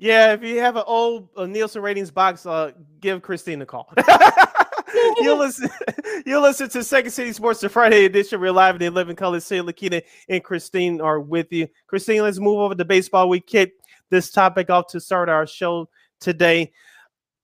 Yeah, 0.00 0.32
if 0.32 0.42
you 0.42 0.60
have 0.60 0.76
an 0.76 0.84
old 0.86 1.28
uh, 1.36 1.44
Nielsen 1.44 1.82
ratings 1.82 2.10
box, 2.10 2.46
uh, 2.46 2.70
give 3.02 3.20
Christine 3.20 3.60
a 3.60 3.66
call. 3.66 3.92
you'll 5.18 5.36
listen. 5.38 5.68
You'll 6.26 6.42
listen 6.42 6.68
to 6.70 6.84
Second 6.84 7.10
City 7.12 7.32
Sports, 7.32 7.60
the 7.60 7.68
Friday 7.68 8.04
edition. 8.04 8.40
We're 8.40 8.52
live 8.52 8.74
in 8.74 8.80
the 8.80 8.86
11 8.86 9.16
color 9.16 9.40
city. 9.40 9.62
Lakina 9.62 10.02
and 10.28 10.44
Christine 10.44 11.00
are 11.00 11.18
with 11.18 11.50
you. 11.50 11.66
Christine, 11.86 12.22
let's 12.22 12.38
move 12.38 12.58
over 12.58 12.74
to 12.74 12.84
baseball. 12.84 13.28
We 13.28 13.40
kick 13.40 13.72
this 14.10 14.30
topic 14.30 14.68
off 14.68 14.86
to 14.88 15.00
start 15.00 15.28
our 15.28 15.46
show 15.46 15.88
today. 16.20 16.72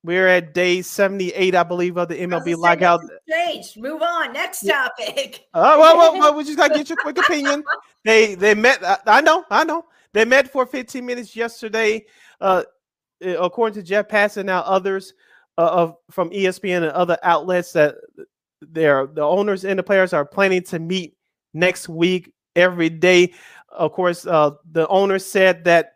We're 0.03 0.29
at 0.29 0.53
day 0.53 0.83
78, 0.83 1.55
I 1.55 1.63
believe, 1.63 1.97
of 1.97 2.09
the 2.09 2.17
MLB 2.17 2.57
lockout. 2.57 3.01
Changed. 3.29 3.79
Move 3.79 4.03
on. 4.03 4.33
Next 4.33 4.63
topic. 4.63 5.47
Oh, 5.55 5.81
well, 5.81 5.97
well, 5.97 6.19
well, 6.19 6.35
we 6.35 6.45
just 6.45 6.59
got 6.59 6.69
to 6.69 6.75
get 6.75 6.89
your 6.89 6.99
quick 6.99 7.19
opinion. 7.19 7.65
They 8.05 8.35
they 8.35 8.55
met. 8.55 8.85
I, 8.85 8.99
I 9.07 9.21
know, 9.21 9.45
I 9.51 9.65
know. 9.65 9.85
They 10.13 10.25
met 10.25 10.51
for 10.51 10.65
15 10.65 11.05
minutes 11.05 11.37
yesterday. 11.37 12.07
Uh, 12.41 12.63
according 13.23 13.75
to 13.75 13.83
Jeff 13.83 14.09
Passan, 14.09 14.45
now 14.45 14.61
others 14.61 15.15
uh, 15.59 15.67
of 15.67 15.97
from 16.11 16.31
ESPN 16.31 16.79
and 16.79 16.93
other 16.93 17.19
outlets 17.23 17.73
that 17.73 17.97
they're 18.61 19.07
the 19.07 19.23
owners 19.23 19.65
and 19.65 19.79
the 19.79 19.83
players 19.83 20.13
are 20.13 20.25
planning 20.25 20.63
to 20.63 20.79
meet 20.79 21.17
next 21.55 21.89
week 21.89 22.33
every 22.55 22.89
day. 22.89 23.33
Of 23.71 23.93
course, 23.93 24.27
uh, 24.27 24.53
the 24.71 24.87
owner 24.89 25.19
said 25.19 25.65
that 25.65 25.93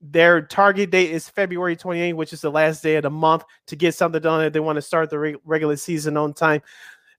their 0.00 0.42
target 0.42 0.90
date 0.90 1.10
is 1.10 1.28
February 1.28 1.76
28th, 1.76 2.14
which 2.14 2.32
is 2.32 2.40
the 2.40 2.50
last 2.50 2.82
day 2.82 2.96
of 2.96 3.02
the 3.02 3.10
month 3.10 3.44
to 3.66 3.76
get 3.76 3.94
something 3.94 4.22
done 4.22 4.44
if 4.44 4.52
they 4.52 4.60
want 4.60 4.76
to 4.76 4.82
start 4.82 5.10
the 5.10 5.18
re- 5.18 5.36
regular 5.44 5.76
season 5.76 6.16
on 6.16 6.32
time. 6.32 6.62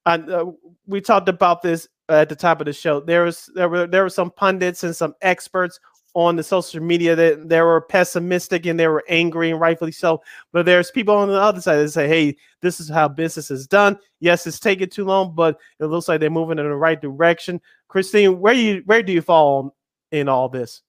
And 0.05 0.29
uh, 0.29 0.45
we 0.87 1.01
talked 1.01 1.27
about 1.27 1.61
this 1.61 1.87
at 2.07 2.29
the 2.29 2.35
top 2.35 2.61
of 2.61 2.65
the 2.65 2.73
show. 2.73 3.01
There 3.01 3.23
was 3.25 3.49
there 3.53 3.67
were 3.67 3.85
there 3.85 4.03
were 4.03 4.09
some 4.09 4.31
pundits 4.31 4.83
and 4.83 4.95
some 4.95 5.13
experts 5.21 5.79
on 6.13 6.35
the 6.35 6.43
social 6.43 6.81
media 6.81 7.15
that 7.15 7.49
they 7.49 7.61
were 7.61 7.81
pessimistic 7.81 8.65
and 8.65 8.79
they 8.79 8.87
were 8.87 9.03
angry 9.09 9.51
and 9.51 9.59
rightfully 9.59 9.91
so. 9.91 10.21
But 10.51 10.65
there's 10.65 10.91
people 10.91 11.15
on 11.15 11.29
the 11.29 11.39
other 11.39 11.61
side 11.61 11.77
that 11.77 11.89
say, 11.89 12.07
hey, 12.07 12.35
this 12.61 12.79
is 12.79 12.89
how 12.89 13.07
business 13.07 13.51
is 13.51 13.67
done. 13.67 13.97
Yes, 14.19 14.47
it's 14.47 14.59
taking 14.59 14.89
too 14.89 15.05
long, 15.05 15.35
but 15.35 15.59
it 15.79 15.85
looks 15.85 16.07
like 16.07 16.19
they're 16.19 16.29
moving 16.29 16.59
in 16.59 16.65
the 16.65 16.75
right 16.75 16.99
direction. 16.99 17.61
Christine, 17.87 18.39
where 18.39 18.53
you 18.53 18.83
where 18.85 19.03
do 19.03 19.13
you 19.13 19.21
fall 19.21 19.75
in 20.11 20.27
all 20.27 20.49
this? 20.49 20.81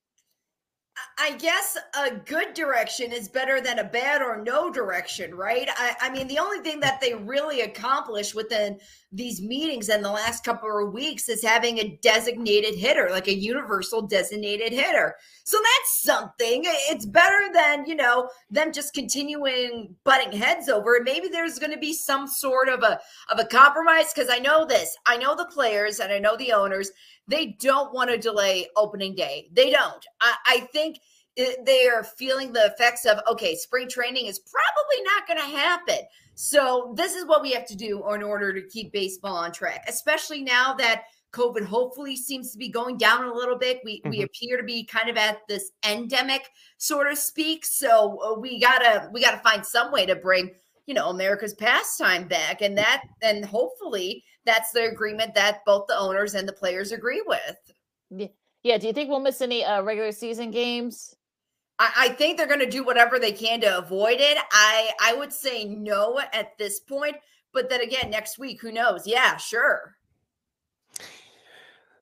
I 1.19 1.33
guess 1.33 1.77
a 1.99 2.11
good 2.17 2.55
direction 2.55 3.13
is 3.13 3.29
better 3.29 3.61
than 3.61 3.79
a 3.79 3.85
bad 3.85 4.23
or 4.23 4.43
no 4.43 4.71
direction, 4.71 5.35
right? 5.35 5.69
I, 5.77 5.95
I, 6.01 6.11
mean, 6.11 6.27
the 6.27 6.39
only 6.39 6.61
thing 6.61 6.81
that 6.81 7.01
they 7.01 7.15
really 7.15 7.63
accomplished 7.63 8.35
within 8.35 8.79
these 9.13 9.43
meetings 9.43 9.89
in 9.89 10.03
the 10.03 10.11
last 10.11 10.45
couple 10.45 10.87
of 10.87 10.93
weeks 10.93 11.29
is 11.29 11.43
having 11.43 11.79
a 11.79 11.99
designated 12.01 12.77
hitter, 12.77 13.09
like 13.11 13.27
a 13.27 13.35
universal 13.35 14.03
designated 14.03 14.73
hitter. 14.73 15.17
So 15.43 15.59
that's 15.59 16.03
something. 16.03 16.63
It's 16.65 17.07
better 17.07 17.53
than, 17.53 17.87
you 17.87 17.97
know, 17.97 18.31
them 18.51 18.73
just 18.73 18.95
continuing 18.95 19.97
butting 20.05 20.39
heads 20.39 20.69
over. 20.69 21.01
Maybe 21.03 21.29
there's 21.29 21.59
going 21.59 21.73
to 21.73 21.79
be 21.79 21.93
some 21.93 22.29
sort 22.29 22.69
of 22.69 22.83
a 22.85 23.01
of 23.31 23.41
a 23.41 23.47
compromise 23.47 24.13
because 24.15 24.31
I 24.31 24.39
know 24.39 24.65
this. 24.65 24.97
I 25.07 25.17
know 25.17 25.35
the 25.35 25.47
players 25.47 25.99
and 25.99 26.13
I 26.13 26.19
know 26.19 26.37
the 26.37 26.53
owners 26.53 26.93
they 27.31 27.57
don't 27.61 27.95
want 27.95 28.11
to 28.11 28.19
delay 28.19 28.67
opening 28.77 29.15
day. 29.15 29.49
They 29.53 29.71
don't. 29.71 30.05
I, 30.21 30.35
I 30.47 30.61
think 30.73 30.99
they 31.65 31.89
are 31.89 32.05
feeling 32.05 32.53
the 32.53 32.67
effects 32.67 33.05
of 33.05 33.19
okay, 33.31 33.55
spring 33.57 33.89
training 33.89 34.27
is 34.27 34.39
probably 34.39 35.05
not 35.05 35.27
going 35.27 35.39
to 35.39 35.57
happen. 35.57 35.99
So 36.35 36.95
this 36.97 37.15
is 37.15 37.27
what 37.27 37.43
we 37.43 37.53
have 37.53 37.67
to 37.67 37.77
do 37.77 38.03
in 38.15 38.23
order 38.23 38.53
to 38.53 38.63
keep 38.69 38.93
baseball 38.93 39.37
on 39.37 39.53
track, 39.53 39.85
especially 39.89 40.43
now 40.43 40.75
that 40.75 41.03
COVID 41.33 41.65
hopefully 41.65 42.17
seems 42.17 42.51
to 42.53 42.59
be 42.59 42.69
going 42.69 42.97
down 42.97 43.25
a 43.25 43.33
little 43.33 43.57
bit. 43.57 43.81
We 43.85 44.01
mm-hmm. 44.01 44.11
we 44.11 44.23
appear 44.23 44.57
to 44.57 44.63
be 44.63 44.85
kind 44.85 45.09
of 45.09 45.17
at 45.17 45.47
this 45.49 45.71
endemic, 45.87 46.49
sort 46.79 47.11
of 47.11 47.19
speak. 47.19 47.65
So 47.65 48.19
uh, 48.23 48.39
we 48.39 48.61
gotta 48.61 49.09
we 49.13 49.21
gotta 49.21 49.39
find 49.39 49.65
some 49.65 49.93
way 49.93 50.07
to 50.07 50.17
bring 50.17 50.51
you 50.87 50.95
know 50.95 51.11
America's 51.11 51.55
pastime 51.55 52.27
back, 52.27 52.63
and 52.63 52.77
that 52.79 53.03
and 53.23 53.45
hopefully 53.45 54.25
that's 54.45 54.73
the 54.73 54.89
agreement 54.89 55.35
that 55.35 55.65
both 55.65 55.87
the 55.87 55.99
owners 55.99 56.35
and 56.35 56.49
the 56.49 56.53
players 56.53 56.93
agree 56.93 57.23
with. 57.27 57.57
Yeah. 58.11 58.27
Yeah. 58.63 58.79
Do 58.79 58.89
you 58.89 58.93
think 58.93 59.09
we'll 59.09 59.21
miss 59.21 59.41
any 59.41 59.65
uh, 59.65 59.83
regular 59.83 60.13
season 60.13 60.51
games? 60.51 61.15
I, 61.81 61.93
I 61.97 62.09
think 62.11 62.37
they're 62.37 62.47
going 62.47 62.61
to 62.61 62.71
do 62.71 62.85
whatever 62.85 63.19
they 63.19 63.33
can 63.33 63.61
to 63.63 63.79
avoid 63.79 64.21
it. 64.21 64.39
I 64.53 64.91
I 65.01 65.15
would 65.15 65.33
say 65.33 65.65
no 65.65 66.21
at 66.33 66.57
this 66.59 66.79
point, 66.79 67.17
but 67.53 67.69
then 67.69 67.81
again, 67.81 68.11
next 68.11 68.39
week, 68.39 68.61
who 68.61 68.71
knows? 68.71 69.07
Yeah, 69.07 69.37
sure. 69.39 69.97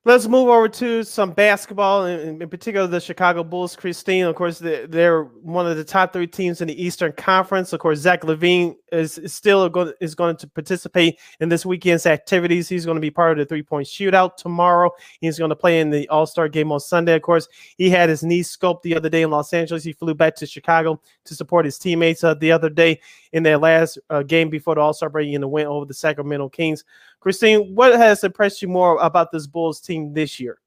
Let's 0.05 0.27
move 0.27 0.47
over 0.47 0.69
to 0.69 1.03
some 1.03 1.31
basketball, 1.31 2.05
in, 2.05 2.41
in 2.41 2.49
particular 2.49 2.87
the 2.87 3.01
Chicago 3.01 3.43
Bulls. 3.43 3.75
Christine, 3.75 4.25
of 4.25 4.35
course, 4.35 4.57
they're 4.57 5.23
one 5.23 5.67
of 5.67 5.75
the 5.75 5.83
top 5.83 6.13
three 6.13 6.25
teams 6.25 6.61
in 6.61 6.69
the 6.69 6.81
Eastern 6.83 7.11
Conference. 7.11 7.73
Of 7.73 7.81
course, 7.81 7.99
Zach 7.99 8.21
LaVine 8.21 8.77
is, 8.93 9.19
still 9.25 9.67
going 9.67 9.91
is 9.99 10.15
going 10.15 10.37
to 10.37 10.47
participate 10.47 11.19
in 11.41 11.49
this 11.49 11.65
weekend's 11.65 12.05
activities. 12.05 12.69
He's 12.69 12.85
going 12.85 12.95
to 12.95 13.01
be 13.01 13.11
part 13.11 13.33
of 13.33 13.37
the 13.39 13.45
three 13.45 13.61
point 13.61 13.87
shootout 13.87 14.37
tomorrow. 14.37 14.89
He's 15.19 15.37
going 15.37 15.49
to 15.49 15.55
play 15.55 15.81
in 15.81 15.89
the 15.89 16.07
All 16.07 16.25
Star 16.25 16.47
game 16.47 16.71
on 16.71 16.79
Sunday. 16.79 17.15
Of 17.15 17.21
course, 17.21 17.49
he 17.77 17.89
had 17.89 18.07
his 18.07 18.23
knee 18.23 18.41
scoped 18.41 18.83
the 18.83 18.95
other 18.95 19.09
day 19.09 19.23
in 19.23 19.31
Los 19.31 19.51
Angeles. 19.51 19.83
He 19.83 19.91
flew 19.91 20.15
back 20.15 20.35
to 20.37 20.45
Chicago 20.45 21.01
to 21.25 21.35
support 21.35 21.65
his 21.65 21.77
teammates 21.77 22.23
uh, 22.23 22.35
the 22.35 22.53
other 22.53 22.69
day 22.69 23.01
in 23.33 23.43
their 23.43 23.57
last 23.57 23.99
uh, 24.09 24.23
game 24.23 24.49
before 24.49 24.75
the 24.75 24.81
All 24.81 24.93
Star 24.93 25.09
break 25.09 25.33
and 25.33 25.43
the 25.43 25.47
win 25.47 25.67
over 25.67 25.85
the 25.85 25.93
Sacramento 25.93 26.47
Kings. 26.47 26.85
Christine, 27.19 27.75
what 27.75 27.95
has 27.95 28.23
impressed 28.23 28.61
you 28.61 28.67
more 28.67 28.97
about 28.99 29.31
this 29.31 29.47
Bulls 29.47 29.81
team 29.81 30.13
this 30.13 30.39
year? 30.39 30.59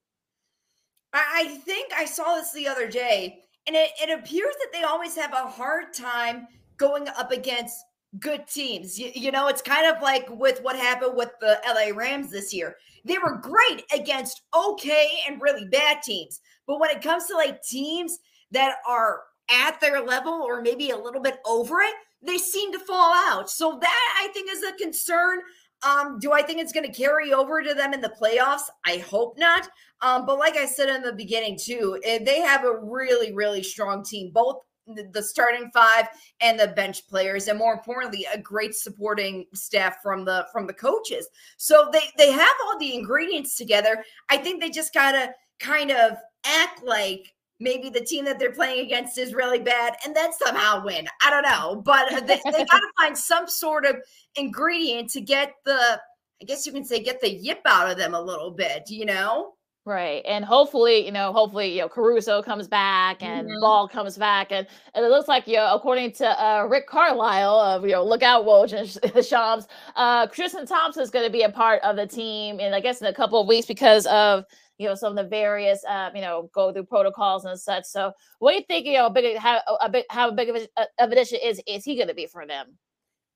I 1.14 1.60
think 1.64 1.92
I 1.94 2.04
saw 2.04 2.36
this 2.36 2.52
the 2.52 2.66
other 2.68 2.88
day, 2.88 3.40
and 3.66 3.76
it, 3.76 3.90
it 4.00 4.18
appears 4.18 4.54
that 4.60 4.72
they 4.72 4.82
always 4.82 5.14
have 5.16 5.32
a 5.32 5.48
hard 5.48 5.92
time 5.92 6.46
going 6.76 7.08
up 7.08 7.32
against 7.32 7.84
good 8.18 8.46
teams. 8.46 8.98
You, 8.98 9.10
you, 9.14 9.30
know, 9.30 9.48
it's 9.48 9.62
kind 9.62 9.86
of 9.86 10.02
like 10.02 10.28
with 10.30 10.62
what 10.62 10.76
happened 10.76 11.16
with 11.16 11.30
the 11.40 11.60
LA 11.66 11.96
Rams 11.96 12.30
this 12.30 12.52
year. 12.52 12.76
They 13.04 13.18
were 13.18 13.36
great 13.36 13.84
against 13.94 14.42
okay 14.54 15.08
and 15.26 15.40
really 15.40 15.66
bad 15.66 16.02
teams. 16.02 16.40
But 16.66 16.80
when 16.80 16.90
it 16.90 17.02
comes 17.02 17.26
to 17.26 17.34
like 17.34 17.62
teams 17.62 18.18
that 18.50 18.76
are 18.86 19.22
at 19.50 19.80
their 19.80 20.00
level 20.00 20.32
or 20.32 20.62
maybe 20.62 20.90
a 20.90 20.96
little 20.96 21.20
bit 21.20 21.38
over 21.44 21.80
it, 21.80 21.94
they 22.22 22.38
seem 22.38 22.72
to 22.72 22.78
fall 22.78 23.12
out. 23.12 23.50
So 23.50 23.78
that 23.80 24.22
I 24.22 24.28
think 24.32 24.48
is 24.50 24.62
a 24.62 24.72
concern. 24.76 25.40
Um, 25.82 26.18
do 26.20 26.32
I 26.32 26.42
think 26.42 26.60
it's 26.60 26.72
going 26.72 26.86
to 26.86 26.92
carry 26.92 27.32
over 27.32 27.62
to 27.62 27.74
them 27.74 27.92
in 27.92 28.00
the 28.00 28.14
playoffs? 28.20 28.62
I 28.84 28.98
hope 28.98 29.38
not. 29.38 29.68
Um, 30.00 30.26
but 30.26 30.38
like 30.38 30.56
I 30.56 30.66
said 30.66 30.88
in 30.88 31.02
the 31.02 31.12
beginning, 31.12 31.58
too, 31.60 31.98
eh, 32.04 32.20
they 32.24 32.40
have 32.40 32.64
a 32.64 32.78
really, 32.78 33.32
really 33.32 33.62
strong 33.62 34.04
team, 34.04 34.30
both 34.32 34.58
the 34.86 35.22
starting 35.22 35.70
five 35.72 36.08
and 36.40 36.58
the 36.58 36.68
bench 36.68 37.06
players 37.08 37.48
and 37.48 37.58
more 37.58 37.72
importantly 37.72 38.26
a 38.34 38.38
great 38.38 38.74
supporting 38.74 39.46
staff 39.54 39.96
from 40.02 40.24
the 40.24 40.44
from 40.52 40.66
the 40.66 40.72
coaches 40.72 41.28
so 41.56 41.88
they 41.92 42.02
they 42.18 42.32
have 42.32 42.50
all 42.64 42.76
the 42.80 42.92
ingredients 42.92 43.54
together 43.54 44.02
i 44.28 44.36
think 44.36 44.60
they 44.60 44.70
just 44.70 44.92
gotta 44.92 45.32
kind 45.60 45.92
of 45.92 46.16
act 46.44 46.82
like 46.82 47.32
maybe 47.62 47.88
the 47.88 48.04
team 48.04 48.24
that 48.24 48.38
they're 48.38 48.52
playing 48.52 48.84
against 48.84 49.16
is 49.18 49.34
really 49.34 49.60
bad 49.60 49.94
and 50.04 50.14
then 50.14 50.32
somehow 50.32 50.84
win. 50.84 51.06
I 51.22 51.30
don't 51.30 51.42
know, 51.42 51.82
but 51.84 52.26
they, 52.26 52.40
they 52.44 52.64
got 52.70 52.78
to 52.78 52.88
find 52.98 53.16
some 53.16 53.48
sort 53.48 53.86
of 53.86 53.96
ingredient 54.36 55.10
to 55.10 55.20
get 55.20 55.54
the, 55.64 56.00
I 56.40 56.44
guess 56.44 56.66
you 56.66 56.72
can 56.72 56.84
say, 56.84 57.02
get 57.02 57.20
the 57.20 57.30
yip 57.30 57.60
out 57.66 57.90
of 57.90 57.96
them 57.96 58.14
a 58.14 58.20
little 58.20 58.50
bit, 58.50 58.90
you 58.90 59.06
know? 59.06 59.54
Right. 59.84 60.22
And 60.26 60.44
hopefully, 60.44 61.04
you 61.04 61.10
know, 61.10 61.32
hopefully, 61.32 61.74
you 61.74 61.80
know, 61.80 61.88
Caruso 61.88 62.40
comes 62.40 62.68
back 62.68 63.20
and 63.20 63.48
mm-hmm. 63.48 63.60
Ball 63.60 63.88
comes 63.88 64.16
back. 64.16 64.52
And, 64.52 64.64
and 64.94 65.04
it 65.04 65.08
looks 65.08 65.26
like, 65.26 65.48
you 65.48 65.56
know, 65.56 65.74
according 65.74 66.12
to 66.12 66.44
uh, 66.44 66.62
Rick 66.70 66.86
Carlisle 66.86 67.58
of, 67.58 67.82
you 67.84 67.90
know, 67.90 68.04
Lookout 68.04 68.44
Woj 68.44 68.78
and 68.78 69.26
Shams, 69.26 69.66
uh, 69.96 70.28
Tristan 70.28 70.66
Thompson 70.66 71.02
is 71.02 71.10
going 71.10 71.26
to 71.26 71.32
be 71.32 71.42
a 71.42 71.50
part 71.50 71.82
of 71.82 71.96
the 71.96 72.06
team. 72.06 72.60
And 72.60 72.76
I 72.76 72.80
guess 72.80 73.00
in 73.00 73.08
a 73.08 73.14
couple 73.14 73.40
of 73.40 73.48
weeks 73.48 73.66
because 73.66 74.06
of 74.06 74.44
you 74.78 74.88
know 74.88 74.94
some 74.94 75.16
of 75.16 75.24
the 75.24 75.28
various 75.28 75.84
uh, 75.84 76.10
you 76.14 76.20
know 76.20 76.50
go 76.54 76.72
through 76.72 76.84
protocols 76.84 77.44
and 77.44 77.58
such. 77.58 77.84
So 77.84 78.12
what 78.38 78.52
do 78.52 78.58
you 78.58 78.64
think? 78.64 78.86
You 78.86 78.94
know, 78.94 79.10
big 79.10 79.36
how 79.36 79.60
a 79.80 79.88
big 79.88 80.04
how 80.10 80.30
big 80.30 80.48
of, 80.48 80.56
a, 80.56 80.86
of 80.98 81.12
an 81.12 81.18
issue 81.18 81.36
is 81.42 81.60
is 81.66 81.84
he 81.84 81.96
going 81.96 82.08
to 82.08 82.14
be 82.14 82.26
for 82.26 82.46
them? 82.46 82.78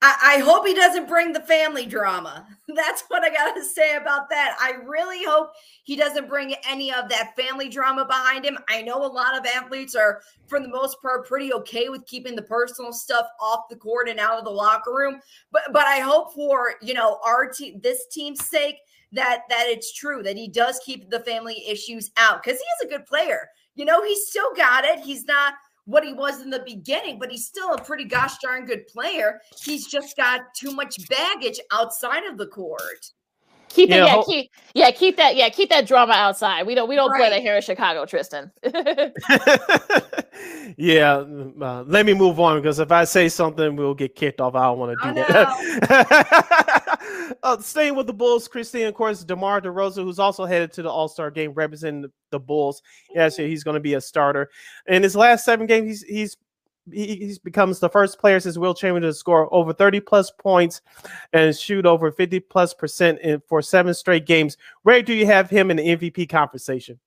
I, 0.03 0.37
I 0.37 0.39
hope 0.41 0.67
he 0.67 0.75
doesn't 0.75 1.09
bring 1.09 1.33
the 1.33 1.41
family 1.41 1.87
drama. 1.87 2.47
That's 2.77 3.03
what 3.09 3.25
I 3.25 3.31
got 3.31 3.55
to 3.55 3.65
say 3.65 3.97
about 3.97 4.29
that. 4.29 4.55
I 4.61 4.73
really 4.85 5.25
hope 5.25 5.53
he 5.85 5.97
doesn't 5.97 6.29
bring 6.29 6.55
any 6.69 6.93
of 6.93 7.09
that 7.09 7.35
family 7.35 7.69
drama 7.71 8.05
behind 8.05 8.45
him. 8.45 8.59
I 8.69 8.83
know 8.83 9.05
a 9.05 9.09
lot 9.09 9.39
of 9.39 9.47
athletes 9.47 9.95
are, 9.95 10.21
for 10.49 10.61
the 10.61 10.69
most 10.69 11.01
part, 11.01 11.27
pretty 11.27 11.53
okay 11.55 11.89
with 11.89 12.05
keeping 12.07 12.37
the 12.37 12.43
personal 12.43 12.93
stuff 12.93 13.27
off 13.41 13.69
the 13.71 13.77
court 13.77 14.09
and 14.09 14.21
out 14.21 14.39
of 14.39 14.45
the 14.45 14.51
locker 14.51 14.93
room. 14.93 15.21
But 15.51 15.63
but 15.73 15.87
I 15.87 16.01
hope 16.01 16.35
for 16.35 16.75
you 16.83 16.93
know 16.93 17.19
our 17.25 17.51
team, 17.51 17.81
this 17.83 18.07
team's 18.13 18.45
sake, 18.45 18.77
that 19.17 19.43
that 19.49 19.67
it's 19.69 19.93
true 19.93 20.23
that 20.23 20.37
he 20.37 20.49
does 20.49 20.81
keep 20.85 21.11
the 21.11 21.21
family 21.21 21.65
issues 21.69 22.11
out 22.17 22.43
because 22.43 22.59
he 22.59 22.65
is 22.65 22.85
a 22.85 22.97
good 22.97 23.07
player. 23.07 23.49
You 23.75 23.85
know, 23.85 24.03
he's 24.03 24.29
still 24.29 24.55
got 24.55 24.85
it. 24.85 25.01
He's 25.01 25.25
not 25.25 25.55
what 25.85 26.05
he 26.05 26.13
was 26.13 26.43
in 26.43 26.51
the 26.51 26.63
beginning, 26.67 27.19
but 27.19 27.31
he's 27.31 27.47
still 27.47 27.73
a 27.73 27.83
pretty 27.83 28.05
gosh 28.05 28.39
darn 28.39 28.67
good 28.67 28.87
player. 28.87 29.41
He's 29.63 29.87
just 29.87 30.17
got 30.17 30.55
too 30.55 30.73
much 30.73 31.09
baggage 31.09 31.61
outside 31.73 32.25
of 32.25 32.39
the 32.39 32.47
court. 32.47 33.13
Keep 33.69 33.91
it, 33.91 33.97
yeah, 33.97 34.07
yeah, 34.07 34.23
keep, 34.25 34.51
yeah, 34.75 34.91
keep 34.91 35.17
that, 35.17 35.37
yeah, 35.37 35.49
keep 35.49 35.69
that 35.71 35.87
drama 35.87 36.15
outside. 36.15 36.67
We 36.67 36.75
don't, 36.75 36.89
we 36.89 36.95
don't 36.95 37.11
right. 37.11 37.19
play 37.19 37.31
that 37.31 37.43
here 37.43 37.57
in 37.57 37.63
Chicago, 37.63 38.07
Tristan. 38.07 38.51
yeah, 40.77 41.17
uh, 41.17 41.85
let 41.87 42.07
me 42.07 42.15
move 42.15 42.41
on 42.41 42.61
because 42.61 42.79
if 42.79 42.91
I 42.91 43.05
say 43.05 43.29
something, 43.29 43.77
we'll 43.77 43.95
get 43.95 44.15
kicked 44.15 44.41
off. 44.41 44.55
I 44.55 44.65
don't 44.65 44.79
want 44.79 44.99
to 44.99 45.09
do 45.09 45.15
that. 45.15 46.73
uh, 47.43 47.59
staying 47.61 47.95
with 47.95 48.07
the 48.07 48.13
Bulls, 48.13 48.49
Christine, 48.49 48.87
of 48.87 48.95
course, 48.95 49.25
DeMar 49.25 49.61
DeRozan, 49.61 50.05
who's 50.05 50.19
also 50.19 50.45
headed 50.45 50.73
to 50.73 50.83
the 50.83 50.91
All 50.91 51.09
Star 51.09 51.31
game 51.31 51.53
representing 51.53 52.11
the 52.31 52.41
Bulls. 52.41 52.83
Yes, 53.15 53.37
he's 53.37 53.65
going 53.65 53.75
to 53.75 53.81
be 53.81 53.95
a 53.95 54.01
starter. 54.01 54.51
In 54.87 55.03
his 55.03 55.17
last 55.17 55.45
seven 55.45 55.67
games, 55.67 55.87
he's 55.87 56.03
he's 56.03 56.37
he, 56.93 57.07
he 57.07 57.37
becomes 57.43 57.81
the 57.81 57.89
first 57.89 58.19
player 58.19 58.39
since 58.39 58.59
Wilt 58.59 58.79
Chamberlain 58.79 59.03
to 59.03 59.13
score 59.13 59.53
over 59.53 59.73
30 59.73 60.01
plus 60.01 60.31
points 60.31 60.83
and 61.33 61.57
shoot 61.57 61.85
over 61.85 62.13
50 62.13 62.41
plus 62.41 62.75
percent 62.75 63.19
in, 63.21 63.43
for 63.49 63.61
seven 63.61 63.93
straight 63.93 64.27
games. 64.27 64.57
Where 64.83 65.03
do 65.03 65.13
you 65.13 65.27
have 65.27 65.51
him 65.51 65.71
in 65.71 65.79
the 65.79 65.97
MVP 65.97 66.29
conversation? 66.29 67.01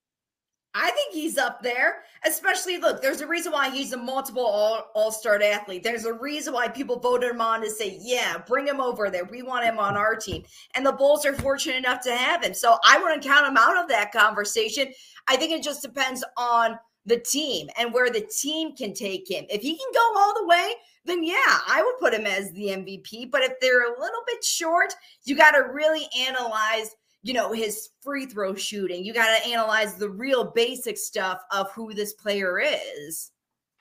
I 0.73 0.91
think 0.91 1.13
he's 1.13 1.37
up 1.37 1.63
there. 1.63 2.03
Especially, 2.25 2.77
look, 2.77 3.01
there's 3.01 3.21
a 3.21 3.27
reason 3.27 3.51
why 3.51 3.69
he's 3.69 3.93
a 3.93 3.97
multiple 3.97 4.45
all, 4.45 4.91
all-star 4.93 5.41
athlete. 5.41 5.83
There's 5.83 6.05
a 6.05 6.13
reason 6.13 6.53
why 6.53 6.67
people 6.67 6.99
voted 6.99 7.31
him 7.31 7.41
on 7.41 7.61
to 7.61 7.69
say, 7.69 7.97
yeah, 8.01 8.37
bring 8.45 8.67
him 8.67 8.81
over 8.81 9.09
there. 9.09 9.25
We 9.25 9.41
want 9.41 9.65
him 9.65 9.79
on 9.79 9.95
our 9.95 10.15
team. 10.15 10.43
And 10.75 10.85
the 10.85 10.91
Bulls 10.91 11.25
are 11.25 11.33
fortunate 11.33 11.77
enough 11.77 12.01
to 12.01 12.15
have 12.15 12.43
him. 12.43 12.53
So 12.53 12.77
I 12.83 13.01
wouldn't 13.01 13.23
count 13.23 13.47
him 13.47 13.57
out 13.57 13.77
of 13.77 13.87
that 13.89 14.11
conversation. 14.11 14.87
I 15.27 15.37
think 15.37 15.51
it 15.51 15.63
just 15.63 15.81
depends 15.81 16.23
on 16.37 16.77
the 17.05 17.19
team 17.19 17.67
and 17.77 17.93
where 17.93 18.09
the 18.09 18.21
team 18.21 18.75
can 18.75 18.93
take 18.93 19.29
him. 19.29 19.45
If 19.49 19.61
he 19.61 19.77
can 19.77 19.91
go 19.93 20.19
all 20.19 20.33
the 20.35 20.47
way, 20.47 20.73
then 21.05 21.23
yeah, 21.23 21.35
I 21.67 21.81
would 21.83 21.99
put 21.99 22.13
him 22.13 22.27
as 22.27 22.51
the 22.51 22.67
MVP. 22.67 23.31
But 23.31 23.43
if 23.43 23.53
they're 23.61 23.93
a 23.93 23.99
little 23.99 24.21
bit 24.27 24.43
short, 24.43 24.93
you 25.23 25.35
got 25.35 25.51
to 25.51 25.71
really 25.73 26.07
analyze, 26.19 26.95
you 27.23 27.33
know, 27.33 27.51
his 27.51 27.89
free 28.01 28.25
throw 28.25 28.55
shooting. 28.55 29.03
You 29.03 29.13
got 29.13 29.37
to 29.37 29.49
analyze 29.49 29.95
the 29.95 30.09
real 30.09 30.51
basic 30.51 30.97
stuff 30.97 31.41
of 31.51 31.71
who 31.71 31.93
this 31.93 32.13
player 32.13 32.59
is. 32.59 33.31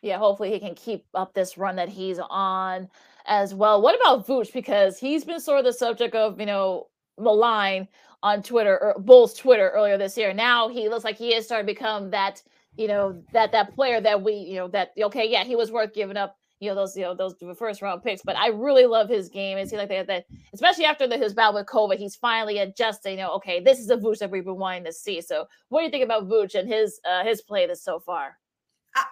Yeah, 0.02 0.18
hopefully 0.18 0.52
he 0.52 0.60
can 0.60 0.74
keep 0.74 1.04
up 1.14 1.34
this 1.34 1.58
run 1.58 1.76
that 1.76 1.88
he's 1.88 2.20
on 2.30 2.88
as 3.26 3.54
well. 3.54 3.82
What 3.82 3.96
about 3.96 4.26
Vooch? 4.26 4.52
Because 4.52 4.98
he's 4.98 5.24
been 5.24 5.40
sort 5.40 5.58
of 5.58 5.64
the 5.64 5.72
subject 5.72 6.14
of, 6.14 6.38
you 6.38 6.46
know, 6.46 6.88
malign 7.18 7.88
on 8.22 8.42
Twitter 8.42 8.78
or 8.80 9.00
Bulls 9.00 9.34
Twitter 9.34 9.70
earlier 9.70 9.98
this 9.98 10.16
year. 10.16 10.32
Now 10.32 10.68
he 10.68 10.88
looks 10.88 11.04
like 11.04 11.18
he 11.18 11.34
is 11.34 11.46
starting 11.46 11.66
to 11.66 11.72
become 11.72 12.10
that– 12.10 12.42
you 12.78 12.86
know 12.86 13.20
that 13.32 13.52
that 13.52 13.74
player 13.74 14.00
that 14.00 14.22
we 14.22 14.32
you 14.34 14.54
know 14.54 14.68
that 14.68 14.92
okay 14.98 15.28
yeah 15.28 15.44
he 15.44 15.56
was 15.56 15.70
worth 15.70 15.92
giving 15.92 16.16
up 16.16 16.38
you 16.60 16.68
know 16.68 16.74
those 16.74 16.96
you 16.96 17.02
know 17.02 17.14
those 17.14 17.34
first 17.56 17.82
round 17.82 18.02
picks 18.02 18.22
but 18.22 18.36
i 18.36 18.48
really 18.48 18.86
love 18.86 19.08
his 19.08 19.28
game 19.28 19.58
it 19.58 19.68
seems 19.68 19.78
like 19.78 19.88
that, 19.88 20.06
that 20.06 20.24
especially 20.52 20.84
after 20.84 21.06
the, 21.06 21.16
his 21.16 21.34
battle 21.34 21.54
with 21.54 21.66
covid 21.66 21.98
he's 21.98 22.16
finally 22.16 22.58
adjusting 22.58 23.18
you 23.18 23.24
know 23.24 23.32
okay 23.32 23.60
this 23.60 23.78
is 23.78 23.86
the 23.86 23.96
Vooch 23.96 24.18
that 24.18 24.30
we've 24.30 24.44
been 24.44 24.56
wanting 24.56 24.84
to 24.84 24.92
see 24.92 25.20
so 25.20 25.46
what 25.68 25.80
do 25.80 25.84
you 25.84 25.90
think 25.90 26.04
about 26.04 26.28
Vooch 26.28 26.54
and 26.54 26.68
his 26.68 27.00
uh 27.08 27.24
his 27.24 27.42
play 27.42 27.66
this 27.66 27.82
so 27.82 27.98
far 27.98 28.36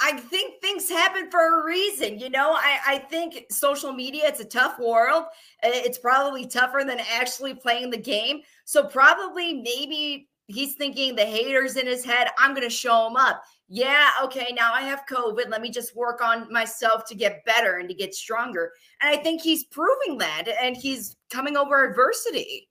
I 0.01 0.15
think 0.15 0.61
things 0.61 0.89
happen 0.89 1.31
for 1.31 1.61
a 1.61 1.65
reason. 1.65 2.19
You 2.19 2.31
know, 2.31 2.53
I, 2.55 2.79
I 2.87 2.99
think 2.99 3.47
social 3.51 3.93
media, 3.93 4.23
it's 4.27 4.41
a 4.41 4.45
tough 4.45 4.81
world. 4.81 5.27
It's 5.63 5.99
probably 5.99 6.47
tougher 6.47 6.83
than 6.85 6.99
actually 6.99 7.55
playing 7.55 7.91
the 7.91 7.99
game. 7.99 8.41
So, 8.65 8.85
probably, 8.85 9.55
maybe 9.55 10.29
he's 10.49 10.75
thinking 10.75 11.15
the 11.15 11.25
haters 11.25 11.77
in 11.77 11.87
his 11.87 12.05
head, 12.05 12.29
I'm 12.39 12.53
going 12.53 12.67
to 12.67 12.75
show 12.75 13.07
him 13.07 13.17
up 13.17 13.43
yeah, 13.69 14.11
okay, 14.23 14.53
now 14.55 14.73
I 14.73 14.83
have 14.83 15.03
COVID. 15.11 15.49
Let 15.49 15.61
me 15.61 15.71
just 15.71 15.97
work 15.97 16.23
on 16.23 16.51
myself 16.53 17.05
to 17.07 17.15
get 17.15 17.45
better 17.45 17.79
and 17.79 17.89
to 17.89 17.95
get 17.95 18.15
stronger. 18.15 18.73
And 19.01 19.11
I 19.11 19.21
think 19.21 19.43
he's 19.43 19.65
proving 19.65 20.19
that 20.19 20.45
and 20.63 20.77
he's 20.77 21.17
coming 21.31 21.57
over 21.57 21.85
adversity. 21.85 22.69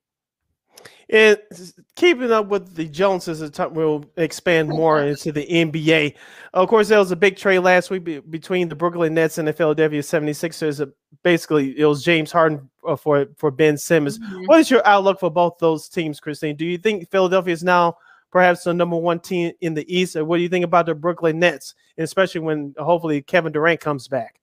And 1.10 1.38
keeping 1.96 2.32
up 2.32 2.48
with 2.48 2.76
the 2.76 2.86
Joneses, 2.86 3.42
we'll 3.72 4.06
expand 4.18 4.70
more 4.70 5.02
into 5.04 5.32
the 5.32 5.46
NBA. 5.46 6.16
Of 6.54 6.68
course, 6.68 6.88
there 6.88 6.98
was 6.98 7.12
a 7.12 7.16
big 7.16 7.38
trade 7.38 7.60
last 7.60 7.92
week 7.92 8.32
between 8.32 8.70
the 8.70 8.76
Brooklyn 8.76 9.14
Nets 9.14 9.38
and 9.38 9.48
the 9.48 9.54
Philadelphia 9.54 10.02
76ers. 10.02 10.92
Basically, 11.24 11.78
it 11.78 11.86
was 11.86 12.04
James 12.04 12.32
Harden 12.32 12.70
uh, 12.88 12.96
for, 12.96 13.28
for 13.38 13.52
Ben 13.52 13.78
Simmons. 13.78 14.18
Mm-hmm. 14.18 14.46
What 14.46 14.62
is 14.62 14.72
your 14.72 14.86
outlook 14.88 15.20
for 15.20 15.30
both 15.30 15.58
those 15.60 15.90
teams, 15.90 16.20
Christine? 16.20 16.56
Do 16.56 16.66
you 16.66 16.78
think 16.78 17.10
Philadelphia 17.12 17.54
is 17.54 17.64
now 17.64 17.98
perhaps 18.36 18.66
the 18.66 18.74
number 18.74 18.98
one 18.98 19.18
team 19.18 19.54
in 19.62 19.74
the 19.74 19.86
East? 19.88 20.22
What 20.22 20.36
do 20.36 20.44
you 20.44 20.50
think 20.50 20.66
about 20.66 20.88
the 20.88 20.94
Brooklyn 20.94 21.40
Nets, 21.40 21.74
especially 21.98 22.42
when 22.42 22.76
hopefully 22.78 23.22
Kevin 23.22 23.54
Durant 23.54 23.80
comes 23.80 24.10
back? 24.10 24.42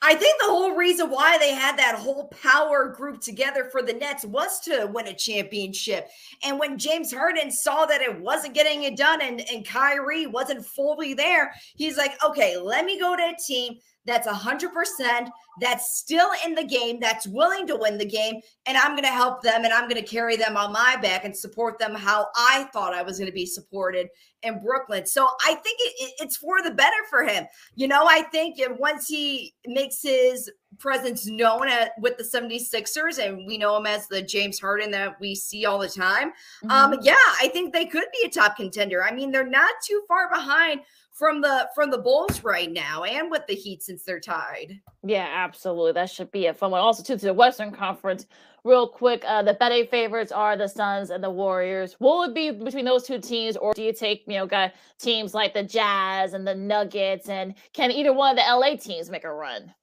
I 0.00 0.14
think 0.14 0.40
the 0.40 0.46
whole 0.46 0.74
reason 0.74 1.10
why 1.10 1.36
they 1.36 1.52
had 1.52 1.76
that 1.76 1.96
whole 1.96 2.28
power 2.28 2.88
group 2.88 3.20
together 3.20 3.68
for 3.70 3.82
the 3.82 3.92
Nets 3.92 4.24
was 4.24 4.60
to 4.60 4.88
win 4.94 5.08
a 5.08 5.12
championship. 5.12 6.08
And 6.42 6.58
when 6.58 6.78
James 6.78 7.12
Harden 7.12 7.50
saw 7.50 7.84
that 7.84 8.00
it 8.00 8.18
wasn't 8.18 8.54
getting 8.54 8.84
it 8.84 8.96
done 8.96 9.20
and, 9.20 9.42
and 9.52 9.62
Kyrie 9.62 10.26
wasn't 10.26 10.64
fully 10.64 11.12
there, 11.12 11.52
he's 11.76 11.98
like, 11.98 12.12
okay, 12.24 12.56
let 12.56 12.86
me 12.86 12.98
go 12.98 13.14
to 13.14 13.22
a 13.22 13.36
team 13.46 13.74
that's 14.08 14.26
100%, 14.26 15.30
that's 15.60 15.98
still 15.98 16.30
in 16.44 16.54
the 16.54 16.64
game, 16.64 16.98
that's 16.98 17.26
willing 17.26 17.66
to 17.66 17.76
win 17.76 17.98
the 17.98 18.06
game, 18.06 18.40
and 18.66 18.76
I'm 18.76 18.92
going 18.92 19.02
to 19.02 19.08
help 19.08 19.42
them 19.42 19.64
and 19.64 19.72
I'm 19.72 19.88
going 19.88 20.02
to 20.02 20.08
carry 20.08 20.36
them 20.36 20.56
on 20.56 20.72
my 20.72 20.96
back 20.96 21.24
and 21.24 21.36
support 21.36 21.78
them 21.78 21.94
how 21.94 22.26
I 22.34 22.68
thought 22.72 22.94
I 22.94 23.02
was 23.02 23.18
going 23.18 23.30
to 23.30 23.34
be 23.34 23.46
supported 23.46 24.08
in 24.42 24.60
Brooklyn. 24.60 25.04
So 25.04 25.28
I 25.44 25.54
think 25.54 25.78
it, 25.80 25.94
it, 25.98 26.14
it's 26.20 26.36
for 26.36 26.62
the 26.62 26.70
better 26.70 26.96
for 27.10 27.24
him. 27.24 27.46
You 27.74 27.88
know, 27.88 28.06
I 28.06 28.22
think 28.22 28.56
once 28.78 29.08
he 29.08 29.54
makes 29.66 30.00
his 30.02 30.50
presence 30.78 31.26
known 31.26 31.68
at, 31.68 31.92
with 31.98 32.16
the 32.18 32.24
76ers 32.24 33.18
and 33.18 33.46
we 33.46 33.58
know 33.58 33.76
him 33.76 33.86
as 33.86 34.06
the 34.06 34.22
James 34.22 34.60
Harden 34.60 34.90
that 34.92 35.20
we 35.20 35.34
see 35.34 35.66
all 35.66 35.78
the 35.78 35.88
time. 35.88 36.32
Um, 36.64 36.70
mm-hmm. 36.70 36.92
Um, 36.94 36.98
yeah, 37.02 37.14
I 37.40 37.48
think 37.52 37.72
they 37.72 37.86
could 37.86 38.04
be 38.12 38.26
a 38.26 38.30
top 38.30 38.56
contender. 38.56 39.02
I 39.02 39.12
mean, 39.12 39.32
they're 39.32 39.48
not 39.48 39.70
too 39.84 40.02
far 40.08 40.30
behind 40.30 40.80
from 41.18 41.40
the 41.40 41.68
from 41.74 41.90
the 41.90 41.98
Bulls 41.98 42.44
right 42.44 42.70
now 42.70 43.02
and 43.02 43.30
with 43.30 43.42
the 43.48 43.54
Heat 43.54 43.82
since 43.82 44.04
they're 44.04 44.20
tied. 44.20 44.80
Yeah, 45.02 45.26
absolutely. 45.28 45.92
That 45.92 46.10
should 46.10 46.30
be 46.30 46.46
a 46.46 46.54
fun 46.54 46.70
one. 46.70 46.80
Also, 46.80 47.02
too, 47.02 47.18
to 47.18 47.26
the 47.26 47.34
Western 47.34 47.72
Conference, 47.72 48.26
real 48.62 48.86
quick, 48.86 49.24
uh, 49.26 49.42
the 49.42 49.54
betting 49.54 49.88
favorites 49.88 50.30
are 50.30 50.56
the 50.56 50.68
Suns 50.68 51.10
and 51.10 51.22
the 51.22 51.30
Warriors. 51.30 51.96
Will 51.98 52.22
it 52.22 52.34
be 52.34 52.52
between 52.52 52.84
those 52.84 53.04
two 53.04 53.18
teams, 53.18 53.56
or 53.56 53.74
do 53.74 53.82
you 53.82 53.92
take 53.92 54.22
you 54.28 54.34
know 54.34 54.46
got 54.46 54.72
teams 54.98 55.34
like 55.34 55.54
the 55.54 55.64
Jazz 55.64 56.34
and 56.34 56.46
the 56.46 56.54
Nuggets, 56.54 57.28
and 57.28 57.54
can 57.72 57.90
either 57.90 58.12
one 58.12 58.38
of 58.38 58.44
the 58.44 58.50
LA 58.50 58.76
teams 58.76 59.10
make 59.10 59.24
a 59.24 59.32
run? 59.32 59.74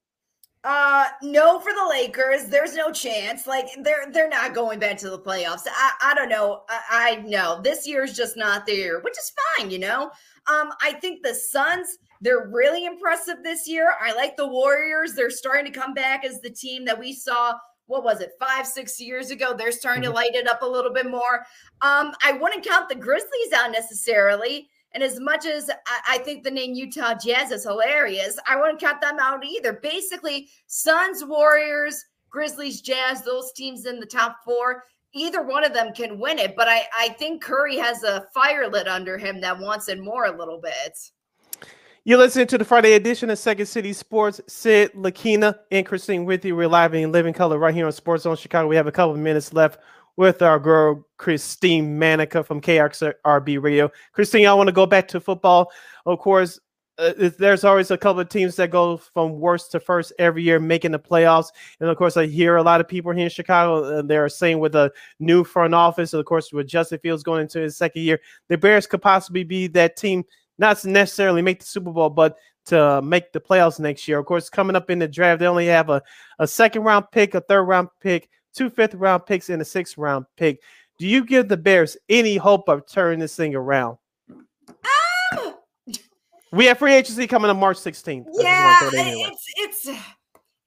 Uh, 0.68 1.06
no 1.22 1.60
for 1.60 1.72
the 1.72 1.88
Lakers. 1.88 2.46
There's 2.46 2.74
no 2.74 2.92
chance. 2.92 3.46
Like 3.46 3.68
they're 3.84 4.12
they're 4.12 4.28
not 4.28 4.56
going 4.56 4.80
back 4.80 4.98
to 4.98 5.12
the 5.12 5.20
playoffs. 5.20 5.68
I 5.68 5.92
I 6.02 6.16
don't 6.16 6.28
know. 6.28 6.64
I, 6.68 7.12
I 7.12 7.16
know 7.22 7.62
this 7.62 7.88
year's 7.88 8.14
just 8.14 8.36
not 8.36 8.66
the 8.66 8.74
year, 8.74 9.00
which 9.02 9.14
is 9.14 9.32
fine. 9.58 9.70
You 9.70 9.78
know. 9.78 10.10
Um, 10.48 10.72
I 10.82 10.94
think 10.94 11.22
the 11.22 11.36
Suns 11.36 12.00
they're 12.20 12.48
really 12.48 12.86
impressive 12.86 13.38
this 13.44 13.68
year. 13.68 13.94
I 14.02 14.16
like 14.16 14.38
the 14.38 14.48
Warriors. 14.48 15.14
They're 15.14 15.30
starting 15.30 15.72
to 15.72 15.80
come 15.80 15.94
back 15.94 16.26
as 16.26 16.42
the 16.42 16.50
team 16.50 16.84
that 16.86 17.00
we 17.00 17.14
saw. 17.14 17.54
What 17.88 18.04
was 18.04 18.20
it, 18.20 18.32
five, 18.40 18.66
six 18.66 19.00
years 19.00 19.30
ago? 19.30 19.54
They're 19.56 19.72
starting 19.72 20.02
mm-hmm. 20.02 20.14
to 20.14 20.16
light 20.16 20.34
it 20.34 20.48
up 20.48 20.64
a 20.64 20.68
little 20.68 20.92
bit 20.92 21.06
more. 21.06 21.46
Um, 21.84 22.14
I 22.24 22.34
wouldn't 22.34 22.66
count 22.66 22.90
the 22.90 22.96
Grizzlies 22.96 23.54
out 23.54 23.72
necessarily. 23.72 24.70
And 24.96 25.04
as 25.04 25.20
much 25.20 25.46
as 25.46 25.70
I, 26.08 26.20
think 26.20 26.44
the 26.44 26.50
name 26.50 26.74
Utah 26.74 27.16
Jazz 27.16 27.52
is 27.52 27.64
hilarious, 27.64 28.40
I 28.48 28.56
wouldn't 28.56 28.80
count 28.80 29.02
them 29.02 29.18
out 29.20 29.46
either. 29.46 29.74
Basically, 29.74 30.48
Suns, 30.68 31.26
Warriors, 31.26 32.02
Grizzlies, 32.30 32.80
Jazz, 32.80 33.22
those 33.22 33.52
teams 33.52 33.86
in 33.86 34.00
the 34.00 34.06
top 34.06 34.38
four, 34.46 34.86
either 35.14 35.44
one 35.44 35.66
of 35.66 35.74
them 35.74 35.94
can 35.94 36.18
win 36.18 36.40
it. 36.40 36.56
But 36.56 36.70
I, 36.70 36.84
I 36.98 37.10
think 37.10 37.44
Curry 37.44 37.76
has 37.76 38.04
a 38.04 38.26
fire 38.34 38.70
lit 38.70 38.88
under 38.88 39.18
him 39.18 39.42
that 39.42 39.60
wants 39.60 39.90
it 39.90 40.00
more 40.00 40.28
a 40.28 40.38
little 40.38 40.62
bit. 40.62 40.98
You're 42.06 42.20
listening 42.20 42.48
to 42.48 42.58
the 42.58 42.64
Friday 42.64 42.94
edition 42.94 43.30
of 43.30 43.38
Second 43.38 43.66
City 43.66 43.92
Sports. 43.92 44.40
Sid, 44.48 44.94
Lakina, 44.94 45.60
and 45.72 45.86
Christine 45.86 46.24
with 46.24 46.46
you. 46.46 46.56
We're 46.56 46.70
live 46.70 46.94
in 46.94 47.12
living 47.12 47.34
color 47.34 47.58
right 47.58 47.76
here 47.76 47.86
on 47.86 47.92
Sports 47.92 48.24
Zone 48.24 48.38
Chicago. 48.38 48.70
We 48.70 48.78
have 48.78 48.88
a 48.88 48.94
couple 48.94 49.12
of 49.12 49.20
minutes 49.20 49.52
left 49.52 49.80
with 50.18 50.42
our 50.42 50.60
girl 50.60 51.06
Christine 51.18 52.00
Manica 52.00 52.44
from 52.44 52.62
KRB 52.62 53.62
Radio. 53.62 53.92
Christine, 54.14 54.48
I 54.48 54.54
want 54.54 54.68
to 54.68 54.74
go 54.74 54.86
back 54.86 55.08
to 55.10 55.20
football. 55.20 55.72
Of 56.06 56.20
course, 56.20 56.60
uh, 56.98 57.30
there's 57.38 57.66
always 57.66 57.92
a 57.92 57.98
couple 57.98 58.22
of 58.22 58.30
teams 58.30 58.56
that 58.56 58.72
go 58.72 58.98
from 58.98 59.40
worst 59.40 59.72
to 59.72 59.80
first 59.80 60.14
every 60.18 60.44
year, 60.44 60.60
making 60.60 60.92
the 60.92 61.00
playoffs. 61.00 61.48
And 61.80 61.90
of 61.90 61.98
course, 61.98 62.16
I 62.16 62.26
hear 62.26 62.56
a 62.56 62.64
lot 62.64 62.80
of 62.80 62.88
people 62.88 63.12
here 63.12 63.26
in 63.26 63.30
Chicago. 63.30 63.84
Uh, 63.84 64.02
they're 64.02 64.30
saying 64.30 64.60
with 64.60 64.76
a 64.76 64.92
new 65.20 65.44
front 65.44 65.76
office, 65.76 66.14
and 66.14 66.20
of 66.20 66.26
course, 66.26 66.54
with 66.54 66.68
Justin 66.68 67.00
Fields 67.00 67.24
going 67.24 67.42
into 67.42 67.60
his 67.60 67.78
second 67.78 68.02
year, 68.02 68.20
the 68.48 68.58
Bears 68.58 68.88
could 68.88 69.02
possibly 69.02 69.44
be 69.44 69.68
that 69.68 69.98
team, 69.98 70.24
not 70.58 70.84
necessarily 70.86 71.42
make 71.42 71.60
the 71.60 71.66
Super 71.66 71.92
Bowl, 71.92 72.10
but 72.10 72.38
to 72.68 73.02
make 73.02 73.32
the 73.32 73.42
playoffs 73.42 73.80
next 73.80 74.08
year. 74.08 74.18
Of 74.18 74.26
course, 74.26 74.50
coming 74.50 74.76
up 74.76 74.90
in 74.90 75.00
the 75.00 75.08
draft, 75.08 75.40
they 75.40 75.48
only 75.48 75.68
have 75.68 75.90
a, 75.90 76.02
a 76.40 76.48
second 76.48 76.84
round 76.84 77.06
pick, 77.12 77.36
a 77.36 77.42
third 77.42 77.64
round 77.64 77.90
pick, 78.02 78.30
two 78.56 78.70
fifth 78.70 78.96
round 78.96 79.26
picks 79.26 79.50
and 79.50 79.62
a 79.62 79.66
sixth 79.66 79.98
round 79.98 80.26
pick. 80.38 80.62
Do 80.98 81.08
you 81.08 81.26
give 81.26 81.50
the 81.50 81.58
Bears 81.58 81.98
any 82.10 82.38
hope 82.38 82.70
of 82.70 82.88
turning 82.88 83.20
this 83.20 83.36
thing 83.36 83.54
around? 83.54 83.98
Um, 84.30 85.56
we 86.52 86.66
have 86.66 86.80
free 86.80 86.94
agency 86.94 87.28
coming 87.28 87.50
on 87.50 87.60
March 87.60 87.78
16th. 87.78 88.26
Yeah, 88.34 88.80
it's 88.84 89.54
it's 89.58 90.00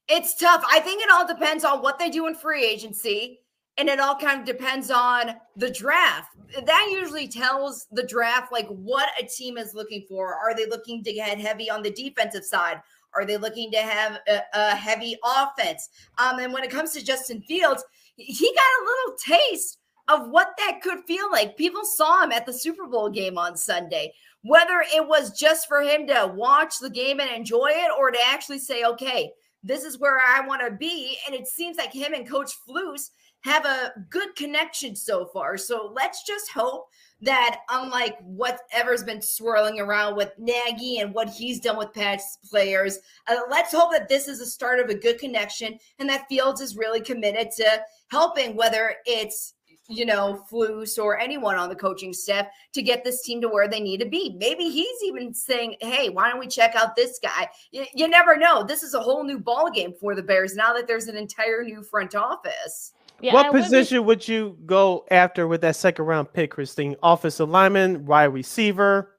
it's 0.07 0.35
tough. 0.35 0.63
I 0.69 0.79
think 0.79 1.01
it 1.01 1.09
all 1.11 1.27
depends 1.27 1.63
on 1.63 1.81
what 1.81 1.97
they 1.97 2.09
do 2.09 2.27
in 2.27 2.35
free 2.35 2.63
agency, 2.63 3.39
and 3.77 3.89
it 3.89 3.99
all 3.99 4.15
kind 4.15 4.39
of 4.39 4.45
depends 4.45 4.91
on 4.91 5.35
the 5.55 5.71
draft. 5.71 6.35
That 6.63 6.89
usually 6.91 7.27
tells 7.27 7.87
the 7.91 8.03
draft 8.03 8.51
like 8.51 8.67
what 8.67 9.09
a 9.19 9.25
team 9.25 9.57
is 9.57 9.73
looking 9.73 10.05
for. 10.07 10.35
Are 10.35 10.55
they 10.55 10.67
looking 10.67 11.03
to 11.03 11.13
get 11.13 11.39
heavy 11.39 11.69
on 11.69 11.81
the 11.81 11.91
defensive 11.91 12.45
side? 12.45 12.81
Are 13.15 13.25
they 13.25 13.37
looking 13.37 13.71
to 13.71 13.79
have 13.79 14.19
a, 14.27 14.41
a 14.53 14.75
heavy 14.75 15.17
offense? 15.23 15.89
Um, 16.17 16.39
and 16.39 16.53
when 16.53 16.63
it 16.63 16.71
comes 16.71 16.91
to 16.93 17.03
Justin 17.03 17.41
Fields, 17.41 17.83
he 18.15 18.53
got 18.53 18.81
a 18.81 18.85
little 18.85 19.17
taste 19.17 19.77
of 20.07 20.29
what 20.29 20.49
that 20.57 20.81
could 20.81 20.99
feel 21.05 21.31
like. 21.31 21.57
People 21.57 21.85
saw 21.85 22.23
him 22.23 22.31
at 22.31 22.45
the 22.45 22.53
Super 22.53 22.87
Bowl 22.87 23.09
game 23.09 23.37
on 23.37 23.55
Sunday. 23.55 24.13
Whether 24.41 24.83
it 24.95 25.05
was 25.05 25.37
just 25.37 25.67
for 25.67 25.81
him 25.81 26.07
to 26.07 26.31
watch 26.33 26.79
the 26.79 26.89
game 26.89 27.19
and 27.19 27.29
enjoy 27.29 27.71
it, 27.71 27.91
or 27.97 28.09
to 28.09 28.19
actually 28.25 28.59
say, 28.59 28.85
okay, 28.85 29.31
this 29.63 29.83
is 29.83 29.99
where 29.99 30.19
I 30.19 30.45
want 30.47 30.61
to 30.61 30.71
be. 30.71 31.17
And 31.25 31.35
it 31.35 31.47
seems 31.47 31.77
like 31.77 31.91
him 31.91 32.13
and 32.13 32.27
Coach 32.27 32.51
Flus 32.67 33.09
have 33.41 33.65
a 33.65 33.91
good 34.09 34.35
connection 34.35 34.95
so 34.95 35.25
far. 35.25 35.57
So 35.57 35.91
let's 35.93 36.23
just 36.25 36.51
hope 36.51 36.87
that 37.21 37.61
unlike 37.69 38.17
whatever's 38.21 39.03
been 39.03 39.21
swirling 39.21 39.79
around 39.79 40.15
with 40.15 40.31
Nagy 40.37 40.99
and 40.99 41.13
what 41.13 41.29
he's 41.29 41.59
done 41.59 41.77
with 41.77 41.93
past 41.93 42.39
players, 42.49 42.99
uh, 43.27 43.35
let's 43.49 43.73
hope 43.73 43.91
that 43.91 44.09
this 44.09 44.27
is 44.27 44.39
a 44.39 44.45
start 44.45 44.79
of 44.79 44.89
a 44.89 44.95
good 44.95 45.19
connection 45.19 45.77
and 45.99 46.09
that 46.09 46.27
Fields 46.29 46.61
is 46.61 46.77
really 46.77 47.01
committed 47.01 47.51
to 47.57 47.81
helping, 48.09 48.55
whether 48.55 48.95
it's 49.05 49.53
you 49.89 50.05
know, 50.05 50.45
Flus 50.49 50.99
or 50.99 51.17
anyone 51.17 51.55
on 51.55 51.67
the 51.67 51.75
coaching 51.75 52.13
staff 52.13 52.45
to 52.73 52.81
get 52.83 53.03
this 53.03 53.23
team 53.23 53.41
to 53.41 53.49
where 53.49 53.67
they 53.67 53.79
need 53.79 53.99
to 53.99 54.05
be. 54.05 54.35
Maybe 54.37 54.69
he's 54.69 55.03
even 55.03 55.33
saying, 55.33 55.77
"Hey, 55.81 56.09
why 56.09 56.29
don't 56.29 56.39
we 56.39 56.47
check 56.47 56.75
out 56.75 56.95
this 56.95 57.19
guy?" 57.21 57.49
You, 57.71 57.85
you 57.95 58.07
never 58.07 58.37
know. 58.37 58.63
This 58.63 58.83
is 58.83 58.93
a 58.93 58.99
whole 58.99 59.23
new 59.23 59.39
ball 59.39 59.71
game 59.71 59.93
for 59.99 60.13
the 60.13 60.21
Bears 60.21 60.55
now 60.55 60.73
that 60.73 60.85
there's 60.85 61.07
an 61.07 61.17
entire 61.17 61.63
new 61.63 61.81
front 61.81 62.13
office. 62.13 62.93
Yeah, 63.21 63.33
what 63.33 63.51
position 63.51 64.05
would, 64.05 64.05
be- 64.05 64.07
would 64.07 64.27
you 64.27 64.57
go 64.65 65.05
after 65.11 65.47
with 65.47 65.61
that 65.61 65.75
second 65.75 66.05
round 66.05 66.31
pick, 66.33 66.51
Christine? 66.51 66.95
Offensive 67.03 67.49
lineman, 67.49 68.05
wide 68.05 68.25
receiver, 68.25 69.15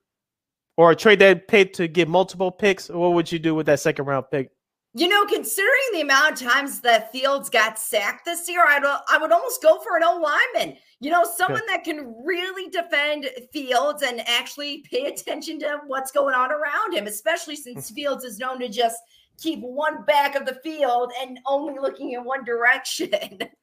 or 0.77 0.95
trade 0.95 1.19
that 1.21 1.49
pick 1.49 1.73
to 1.75 1.89
get 1.89 2.09
multiple 2.09 2.51
picks? 2.51 2.89
What 2.89 3.15
would 3.15 3.31
you 3.31 3.39
do 3.39 3.55
with 3.55 3.67
that 3.67 3.81
second 3.81 4.07
round 4.07 4.27
pick? 4.31 4.51
You 4.93 5.07
know, 5.07 5.25
considering 5.25 5.71
the 5.93 6.01
amount 6.01 6.33
of 6.33 6.49
times 6.49 6.81
that 6.81 7.13
Fields 7.13 7.49
got 7.49 7.79
sacked 7.79 8.25
this 8.25 8.49
year, 8.49 8.65
I'd, 8.67 8.83
I 8.85 9.19
would 9.19 9.31
almost 9.31 9.63
go 9.63 9.79
for 9.81 9.97
an 9.97 10.03
O 10.03 10.21
lineman. 10.21 10.77
You 10.99 11.13
know, 11.13 11.25
someone 11.37 11.63
that 11.69 11.85
can 11.85 12.13
really 12.25 12.69
defend 12.71 13.31
Fields 13.53 14.03
and 14.03 14.21
actually 14.27 14.85
pay 14.91 15.07
attention 15.07 15.61
to 15.61 15.81
what's 15.87 16.11
going 16.11 16.35
on 16.35 16.51
around 16.51 16.93
him, 16.93 17.07
especially 17.07 17.55
hmm. 17.55 17.63
since 17.63 17.91
Fields 17.91 18.25
is 18.25 18.39
known 18.39 18.59
to 18.59 18.69
just 18.69 18.97
keep 19.41 19.61
one 19.61 20.05
back 20.05 20.35
of 20.35 20.45
the 20.45 20.55
field 20.63 21.13
and 21.21 21.39
only 21.47 21.79
looking 21.81 22.13
in 22.13 22.25
one 22.25 22.45
direction. 22.45 23.39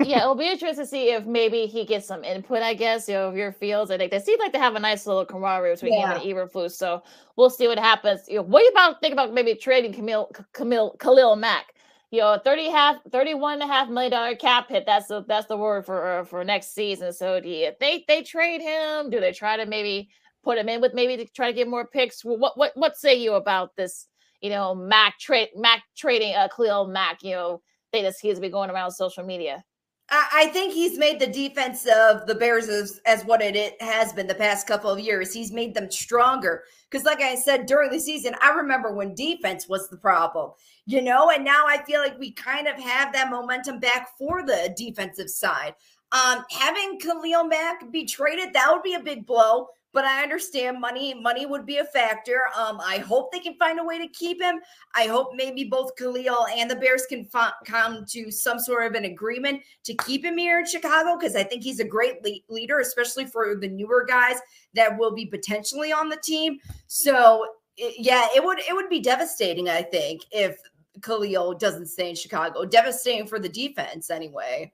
yeah, 0.00 0.22
it'll 0.22 0.34
be 0.34 0.50
interesting 0.50 0.84
to 0.84 0.88
see 0.88 1.10
if 1.10 1.24
maybe 1.24 1.66
he 1.66 1.84
gets 1.84 2.06
some 2.06 2.24
input, 2.24 2.62
I 2.62 2.74
guess, 2.74 3.08
you 3.08 3.14
know, 3.14 3.28
of 3.28 3.36
your 3.36 3.52
fields. 3.52 3.90
I 3.90 3.96
think 3.96 4.10
they 4.10 4.18
seem 4.18 4.38
like 4.38 4.52
they 4.52 4.58
have 4.58 4.74
a 4.74 4.80
nice 4.80 5.06
little 5.06 5.24
camaraderie 5.24 5.74
between 5.74 5.94
yeah. 5.94 6.18
him 6.18 6.20
and 6.20 6.22
Eberflus. 6.22 6.72
So 6.72 7.02
we'll 7.36 7.50
see 7.50 7.66
what 7.66 7.78
happens. 7.78 8.22
You 8.28 8.36
know, 8.36 8.42
what 8.42 8.60
do 8.60 8.64
you 8.64 8.70
about 8.70 9.00
think 9.00 9.12
about 9.12 9.32
maybe 9.32 9.54
trading 9.54 9.92
Camille 9.92 10.30
Camille 10.52 10.96
Khalil 10.98 11.36
Mack? 11.36 11.74
You 12.10 12.20
know, 12.20 12.38
30 12.44 12.70
half 12.70 12.96
31 13.10 13.54
and 13.54 13.62
a 13.62 13.66
half 13.66 13.88
million 13.88 14.12
dollar 14.12 14.36
cap 14.36 14.68
hit. 14.68 14.84
That's 14.86 15.08
the 15.08 15.24
that's 15.26 15.46
the 15.46 15.56
word 15.56 15.86
for 15.86 16.20
uh, 16.20 16.24
for 16.24 16.44
next 16.44 16.74
season. 16.74 17.12
So 17.12 17.40
do 17.40 17.48
you 17.48 17.72
think 17.80 18.06
they 18.06 18.22
trade 18.22 18.60
him? 18.60 19.10
Do 19.10 19.20
they 19.20 19.32
try 19.32 19.56
to 19.56 19.66
maybe 19.66 20.10
put 20.42 20.58
him 20.58 20.68
in 20.68 20.80
with 20.80 20.94
maybe 20.94 21.16
to 21.16 21.32
try 21.32 21.48
to 21.48 21.56
get 21.56 21.68
more 21.68 21.86
picks? 21.86 22.24
What 22.24 22.56
what 22.56 22.72
what 22.74 22.96
say 22.96 23.14
you 23.14 23.34
about 23.34 23.76
this? 23.76 24.06
You 24.40 24.50
know, 24.50 24.74
Mack 24.74 25.18
trade 25.18 25.48
Mack 25.56 25.82
trading 25.96 26.34
uh 26.34 26.48
Khalil 26.54 26.86
Mack, 26.86 27.22
you 27.22 27.32
know, 27.32 27.62
thing 27.90 28.04
that 28.04 28.14
he's 28.20 28.40
been 28.40 28.52
going 28.52 28.70
around 28.70 28.90
social 28.90 29.24
media. 29.24 29.64
I 30.10 30.50
think 30.52 30.74
he's 30.74 30.98
made 30.98 31.18
the 31.18 31.26
defense 31.26 31.86
of 31.86 32.26
the 32.26 32.34
Bears 32.34 32.68
as, 32.68 33.00
as 33.06 33.24
what 33.24 33.40
it 33.40 33.80
has 33.80 34.12
been 34.12 34.26
the 34.26 34.34
past 34.34 34.66
couple 34.66 34.90
of 34.90 35.00
years. 35.00 35.32
He's 35.32 35.50
made 35.50 35.74
them 35.74 35.90
stronger. 35.90 36.64
Because, 36.90 37.06
like 37.06 37.22
I 37.22 37.34
said 37.34 37.66
during 37.66 37.90
the 37.90 37.98
season, 37.98 38.34
I 38.42 38.50
remember 38.50 38.92
when 38.92 39.14
defense 39.14 39.66
was 39.66 39.88
the 39.88 39.96
problem, 39.96 40.52
you 40.84 41.00
know, 41.00 41.30
and 41.30 41.42
now 41.42 41.64
I 41.66 41.82
feel 41.84 42.00
like 42.00 42.18
we 42.18 42.32
kind 42.32 42.68
of 42.68 42.76
have 42.76 43.12
that 43.14 43.30
momentum 43.30 43.80
back 43.80 44.10
for 44.18 44.44
the 44.44 44.74
defensive 44.76 45.30
side. 45.30 45.74
Um, 46.12 46.44
having 46.50 47.00
Khalil 47.00 47.44
Mack 47.44 47.90
be 47.90 48.04
traded, 48.04 48.52
that 48.52 48.70
would 48.70 48.82
be 48.82 48.94
a 48.94 49.00
big 49.00 49.26
blow 49.26 49.68
but 49.94 50.04
I 50.04 50.22
understand 50.22 50.80
money 50.80 51.14
money 51.14 51.46
would 51.46 51.64
be 51.64 51.78
a 51.78 51.84
factor. 51.84 52.40
Um, 52.54 52.80
I 52.84 52.98
hope 52.98 53.32
they 53.32 53.38
can 53.38 53.54
find 53.54 53.78
a 53.78 53.84
way 53.84 53.98
to 53.98 54.08
keep 54.08 54.42
him. 54.42 54.60
I 54.94 55.06
hope 55.06 55.30
maybe 55.34 55.64
both 55.64 55.94
Khalil 55.96 56.46
and 56.54 56.70
the 56.70 56.76
Bears 56.76 57.06
can 57.08 57.24
fa- 57.24 57.54
come 57.64 58.04
to 58.10 58.30
some 58.30 58.58
sort 58.58 58.86
of 58.86 58.94
an 58.94 59.04
agreement 59.04 59.62
to 59.84 59.94
keep 59.94 60.24
him 60.24 60.36
here 60.36 60.58
in 60.58 60.66
Chicago 60.66 61.16
because 61.16 61.36
I 61.36 61.44
think 61.44 61.62
he's 61.62 61.80
a 61.80 61.86
great 61.86 62.22
le- 62.24 62.54
leader, 62.54 62.80
especially 62.80 63.24
for 63.24 63.54
the 63.54 63.68
newer 63.68 64.04
guys 64.04 64.36
that 64.74 64.98
will 64.98 65.14
be 65.14 65.26
potentially 65.26 65.92
on 65.92 66.08
the 66.08 66.18
team. 66.22 66.58
So 66.88 67.46
it, 67.76 67.94
yeah, 67.98 68.26
it 68.34 68.44
would 68.44 68.58
it 68.58 68.74
would 68.74 68.88
be 68.88 69.00
devastating. 69.00 69.68
I 69.68 69.82
think 69.82 70.22
if 70.32 70.58
Khalil 71.02 71.54
doesn't 71.54 71.86
stay 71.86 72.10
in 72.10 72.16
Chicago, 72.16 72.64
devastating 72.64 73.26
for 73.26 73.38
the 73.38 73.48
defense 73.48 74.10
anyway. 74.10 74.72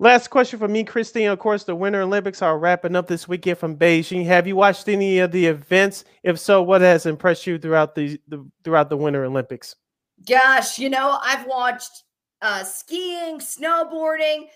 Last 0.00 0.28
question 0.28 0.58
for 0.58 0.66
me, 0.66 0.82
Christine. 0.82 1.28
Of 1.28 1.38
course, 1.40 1.64
the 1.64 1.74
Winter 1.74 2.00
Olympics 2.00 2.40
are 2.40 2.58
wrapping 2.58 2.96
up 2.96 3.06
this 3.06 3.28
weekend 3.28 3.58
from 3.58 3.76
Beijing. 3.76 4.24
Have 4.24 4.46
you 4.46 4.56
watched 4.56 4.88
any 4.88 5.18
of 5.18 5.30
the 5.30 5.44
events? 5.44 6.06
If 6.22 6.38
so, 6.38 6.62
what 6.62 6.80
has 6.80 7.04
impressed 7.04 7.46
you 7.46 7.58
throughout 7.58 7.94
the, 7.94 8.18
the 8.26 8.48
throughout 8.64 8.88
the 8.88 8.96
Winter 8.96 9.26
Olympics? 9.26 9.76
Gosh, 10.26 10.78
you 10.78 10.88
know, 10.88 11.18
I've 11.22 11.46
watched 11.46 12.04
uh, 12.40 12.64
skiing, 12.64 13.40
snowboarding, 13.40 14.46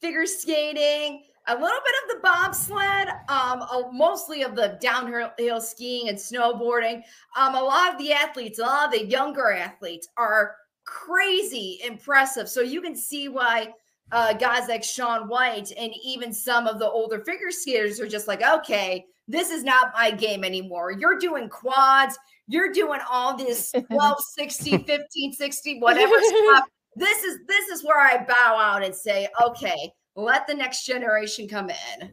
figure 0.00 0.24
skating, 0.24 1.24
a 1.46 1.52
little 1.52 1.68
bit 1.68 1.94
of 2.02 2.16
the 2.16 2.20
bobsled, 2.22 3.08
um, 3.28 3.94
mostly 3.94 4.44
of 4.44 4.56
the 4.56 4.78
downhill 4.80 5.60
skiing 5.60 6.08
and 6.08 6.16
snowboarding. 6.16 7.02
Um, 7.36 7.54
a 7.54 7.62
lot 7.62 7.92
of 7.92 7.98
the 7.98 8.14
athletes, 8.14 8.58
a 8.60 8.62
lot 8.62 8.86
of 8.86 8.98
the 8.98 9.06
younger 9.06 9.52
athletes 9.52 10.08
are 10.16 10.56
crazy 10.86 11.80
impressive. 11.84 12.48
So 12.48 12.62
you 12.62 12.80
can 12.80 12.96
see 12.96 13.28
why 13.28 13.74
uh, 14.12 14.32
guys 14.34 14.68
like 14.68 14.84
Shaun 14.84 15.28
White 15.28 15.72
and 15.76 15.92
even 16.04 16.32
some 16.32 16.66
of 16.66 16.78
the 16.78 16.88
older 16.88 17.20
figure 17.24 17.50
skaters 17.50 18.00
are 18.00 18.06
just 18.08 18.28
like, 18.28 18.42
okay, 18.42 19.04
this 19.28 19.50
is 19.50 19.64
not 19.64 19.92
my 19.94 20.10
game 20.10 20.44
anymore. 20.44 20.92
You're 20.92 21.18
doing 21.18 21.48
quads, 21.48 22.16
you're 22.46 22.72
doing 22.72 23.00
all 23.10 23.36
this 23.36 23.72
12, 23.90 24.16
60, 24.20 24.78
15, 24.84 25.32
60, 25.32 25.78
whatever 25.80 26.14
stuff. 26.22 26.64
This 26.94 27.24
is 27.24 27.38
this 27.46 27.68
is 27.68 27.84
where 27.84 28.00
I 28.00 28.24
bow 28.24 28.56
out 28.58 28.82
and 28.84 28.94
say, 28.94 29.28
okay, 29.44 29.90
let 30.14 30.46
the 30.46 30.54
next 30.54 30.86
generation 30.86 31.46
come 31.48 31.68
in. 31.68 32.10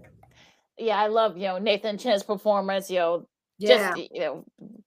Yeah, 0.77 0.97
I 0.99 1.07
love 1.07 1.37
you 1.37 1.43
know 1.43 1.57
Nathan 1.59 1.97
Chen's 1.97 2.23
performance. 2.23 2.89
You 2.89 2.99
know, 2.99 3.27
Yeah. 3.59 3.93
just 3.93 4.11
you 4.11 4.19
know 4.19 4.45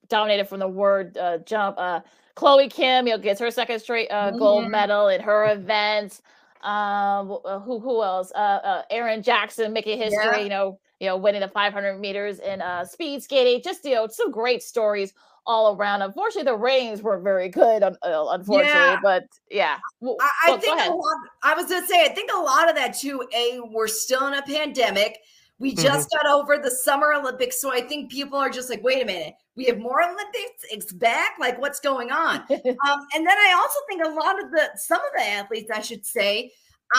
dominated 0.08 0.48
from 0.48 0.58
the 0.58 0.68
word 0.68 1.16
uh, 1.16 1.38
jump. 1.38 1.78
Uh, 1.78 2.00
Chloe 2.34 2.68
Kim, 2.68 3.06
you 3.06 3.14
know, 3.14 3.18
gets 3.18 3.40
her 3.40 3.50
second 3.50 3.80
straight 3.80 4.10
uh, 4.10 4.32
gold 4.32 4.64
Mhm. 4.64 4.70
medal 4.70 5.08
in 5.08 5.22
her 5.22 5.50
event. 5.52 6.20
Um, 6.62 7.38
uh, 7.44 7.60
who 7.60 7.78
who 7.78 8.02
else? 8.02 8.32
Uh, 8.34 8.38
uh, 8.38 8.82
Erin 8.90 9.22
Jackson 9.22 9.72
making 9.72 9.98
history. 9.98 10.24
Yeah. 10.24 10.38
You 10.38 10.48
know, 10.48 10.78
you 11.00 11.06
know, 11.06 11.16
winning 11.16 11.42
the 11.42 11.48
500 11.48 11.98
meters 12.00 12.38
in 12.38 12.62
uh, 12.62 12.84
speed 12.84 13.22
skating. 13.22 13.62
Just 13.62 13.84
you 13.84 13.94
know, 13.94 14.06
some 14.06 14.30
great 14.30 14.62
stories 14.62 15.12
all 15.46 15.76
around. 15.76 16.02
Unfortunately, 16.02 16.50
the 16.50 16.56
ratings 16.56 17.02
were 17.02 17.18
very 17.20 17.48
good. 17.48 17.82
un- 17.82 17.96
uh, 18.02 18.26
Unfortunately, 18.30 18.72
Yeah. 18.72 18.98
but 19.02 19.24
yeah. 19.50 19.76
I 20.02 20.06
well, 20.48 20.58
think 20.58 20.80
a 20.80 20.90
lot. 20.90 21.16
I 21.42 21.54
was 21.54 21.66
gonna 21.66 21.86
say, 21.86 22.04
I 22.04 22.08
think 22.08 22.30
a 22.34 22.40
lot 22.40 22.68
of 22.68 22.74
that 22.76 22.96
too. 22.96 23.22
A, 23.34 23.60
we're 23.70 23.86
still 23.88 24.26
in 24.26 24.34
a 24.34 24.42
pandemic. 24.42 25.18
We 25.58 25.72
Mm-hmm. 25.72 25.82
just 25.82 26.10
got 26.10 26.26
over 26.26 26.58
the 26.58 26.70
Summer 26.70 27.14
Olympics, 27.14 27.60
so 27.60 27.72
I 27.72 27.80
think 27.80 28.10
people 28.10 28.38
are 28.38 28.50
just 28.50 28.68
like, 28.68 28.82
"Wait 28.82 29.02
a 29.02 29.06
minute, 29.06 29.34
we 29.56 29.64
have 29.64 29.78
more 29.78 30.02
Olympics. 30.02 30.64
It's 30.70 30.92
back. 30.92 31.36
Like, 31.40 31.58
what's 31.60 31.80
going 31.80 32.10
on?" 32.10 32.40
um, 32.50 33.00
and 33.14 33.26
then 33.26 33.36
I 33.38 33.54
also 33.56 33.78
think 33.88 34.04
a 34.04 34.08
lot 34.10 34.42
of 34.42 34.50
the 34.50 34.68
some 34.76 35.00
of 35.00 35.10
the 35.16 35.22
athletes, 35.24 35.70
I 35.74 35.80
should 35.80 36.04
say, 36.04 36.52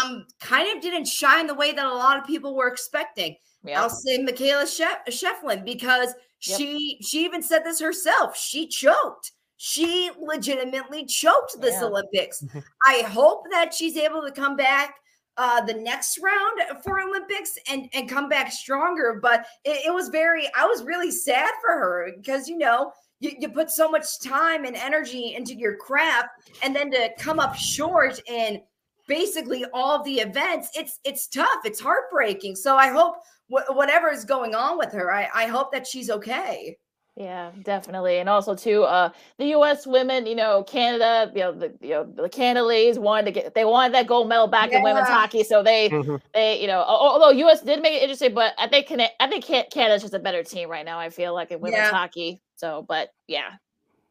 um, 0.04 0.26
kind 0.42 0.76
of 0.76 0.82
didn't 0.82 1.06
shine 1.08 1.46
the 1.48 1.54
way 1.54 1.72
that 1.72 1.86
a 1.86 1.94
lot 1.94 2.18
of 2.20 2.26
people 2.26 2.56
were 2.56 2.68
expecting. 2.68 3.36
Yeah. 3.64 3.82
I'll 3.82 3.90
say 3.90 4.18
Mikaela 4.24 4.64
Shef- 4.64 5.08
Shiffrin 5.10 5.64
because 5.64 6.14
Yep. 6.48 6.58
she 6.60 6.98
she 7.02 7.26
even 7.26 7.42
said 7.44 7.64
this 7.64 7.80
herself. 7.80 8.36
She 8.38 8.68
choked. 8.68 9.32
She 9.58 10.12
legitimately 10.20 11.06
choked 11.06 11.60
this 11.62 11.74
Yeah. 11.74 11.86
Olympics. 11.86 12.44
I 12.88 13.02
hope 13.08 13.44
that 13.52 13.74
she's 13.74 13.98
able 13.98 14.22
to 14.22 14.32
come 14.32 14.56
back 14.56 14.96
uh, 15.38 15.62
the 15.62 15.74
next 15.74 16.20
round 16.22 16.84
for 16.84 17.00
Olympics 17.00 17.58
and 17.70 17.90
and 17.94 18.10
come 18.10 18.30
back 18.30 18.52
stronger. 18.52 19.20
But 19.22 19.46
it, 19.64 19.88
it 19.88 19.94
was 19.94 20.10
very. 20.10 20.50
I 20.56 20.66
was 20.66 20.84
really 20.84 21.12
sad 21.12 21.52
for 21.66 21.74
her 21.74 22.12
because 22.16 22.48
you 22.48 22.58
know. 22.58 22.92
You, 23.20 23.32
you 23.40 23.50
put 23.50 23.72
so 23.72 23.90
much 23.90 24.20
time 24.22 24.64
and 24.64 24.76
energy 24.76 25.34
into 25.34 25.56
your 25.56 25.76
craft 25.78 26.30
and 26.62 26.76
then 26.76 26.92
to 26.92 27.10
come 27.18 27.40
up 27.40 27.56
short 27.56 28.20
in 28.28 28.62
basically 29.08 29.66
all 29.74 29.96
of 29.96 30.04
the 30.06 30.20
events 30.20 30.70
it's 30.76 31.00
it's 31.04 31.28
tough 31.28 31.62
it's 31.66 31.80
heartbreaking 31.80 32.56
so 32.56 32.76
i 32.76 32.90
hope 32.90 33.16
wh- 33.48 33.76
whatever 33.76 34.12
is 34.12 34.26
going 34.26 34.54
on 34.54 34.78
with 34.78 34.92
her 34.92 35.12
I, 35.12 35.30
I 35.34 35.46
hope 35.48 35.72
that 35.72 35.88
she's 35.88 36.10
okay 36.10 36.78
Yeah, 37.20 37.50
definitely, 37.64 38.20
and 38.20 38.30
also 38.30 38.54
too, 38.54 38.84
uh, 38.84 39.10
the 39.40 39.48
U.S. 39.48 39.88
women, 39.88 40.28
you 40.28 40.36
know, 40.36 40.62
Canada, 40.64 41.32
you 41.34 41.42
know, 41.42 41.52
the 41.52 41.74
you 41.82 41.90
know 41.90 42.04
the 42.04 42.30
Canada 42.30 42.64
ladies 42.64 43.00
wanted 43.00 43.26
to 43.26 43.32
get 43.32 43.56
they 43.56 43.66
wanted 43.66 43.96
that 43.96 44.06
gold 44.06 44.30
medal 44.30 44.46
back 44.46 44.72
in 44.72 44.84
women's 44.84 45.08
hockey, 45.08 45.44
so 45.44 45.64
they 45.64 45.90
Mhm. 45.90 46.22
they 46.36 46.62
you 46.62 46.68
know, 46.68 46.80
although 46.88 47.32
U.S. 47.32 47.62
did 47.62 47.82
make 47.82 47.94
it 47.94 48.04
interesting, 48.04 48.36
but 48.36 48.54
I 48.60 48.68
think 48.68 48.86
Cana- 48.86 49.10
I 49.20 49.28
think 49.28 49.44
Can- 49.46 49.66
Canada's 49.72 50.04
just 50.04 50.14
a 50.14 50.20
better 50.20 50.44
team 50.44 50.70
right 50.70 50.86
now. 50.86 51.00
I 51.00 51.10
feel 51.10 51.34
like 51.34 51.50
in 51.50 51.60
women's 51.60 51.80
Yeah. 51.80 51.90
hockey. 51.90 52.40
So, 52.56 52.86
but 52.88 53.10
yeah, 53.28 53.50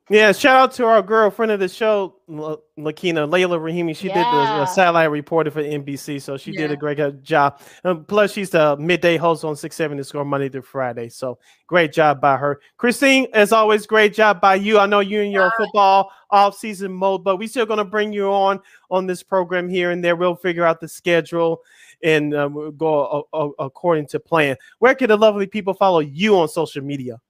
Yeah, 0.09 0.31
shout 0.31 0.57
out 0.57 0.73
to 0.75 0.85
our 0.87 1.03
girlfriend 1.03 1.51
of 1.51 1.59
the 1.59 1.67
show, 1.69 2.15
La- 2.29 2.59
Lakina 2.79 3.29
Leila 3.29 3.59
Rahimi. 3.59 3.97
She 3.97 4.07
did 4.07 4.15
the 4.15 4.21
Yeah. 4.21 4.63
uh, 4.63 4.67
satellite 4.67 5.11
reporter 5.11 5.51
for 5.51 5.61
NBC, 5.61 6.21
so 6.21 6.37
she 6.37 6.53
did 6.53 6.71
a 6.71 6.77
great 6.77 7.01
uh, 7.01 7.11
job. 7.23 7.61
Um, 7.83 8.05
plus, 8.05 8.33
she's 8.33 8.51
the 8.51 8.77
midday 8.77 9.17
host 9.17 9.45
on 9.45 9.57
Six 9.57 9.75
Seven 9.75 9.97
to 9.97 10.05
Score 10.05 10.25
Monday 10.25 10.49
through 10.49 10.63
Friday. 10.63 11.09
So 11.09 11.39
great 11.67 11.93
job 11.93 12.21
by 12.21 12.37
her. 12.37 12.61
Christine, 12.77 13.27
as 13.33 13.51
always, 13.53 13.85
great 13.85 14.15
job 14.15 14.41
by 14.41 14.55
you. 14.55 14.79
I 14.79 14.87
know 14.87 15.01
you 15.01 15.23
in 15.23 15.33
your 15.33 15.53
football 15.57 16.13
off-season 16.31 16.93
mode, 16.93 17.25
but 17.25 17.39
we 17.39 17.49
still 17.49 17.67
going 17.67 17.79
to 17.79 17.85
bring 17.85 18.13
you 18.13 18.29
on 18.31 18.61
on 18.93 19.07
this 19.09 19.25
program 19.25 19.69
here 19.69 19.91
and 19.91 20.05
there. 20.05 20.15
We'll 20.15 20.37
figure 20.37 20.65
out 20.65 20.81
the 20.81 20.87
schedule 20.87 21.63
and 22.05 22.33
uh, 22.33 22.49
we'll 22.53 22.71
go 22.71 23.27
uh, 23.33 23.37
uh, 23.37 23.49
according 23.59 24.07
to 24.09 24.21
plan. 24.21 24.57
Where 24.79 24.95
can 24.95 25.09
the 25.09 25.17
lovely 25.17 25.49
people 25.49 25.75
follow 25.75 25.99
you 25.99 26.39
on 26.39 26.47
social 26.49 26.85
media? 26.85 27.21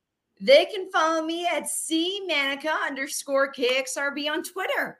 They 0.40 0.64
can 0.66 0.90
follow 0.90 1.22
me 1.22 1.46
at 1.46 1.68
c 1.68 2.22
manica 2.26 2.70
underscore 2.86 3.52
kxrb 3.52 4.30
on 4.30 4.42
twitter 4.42 4.98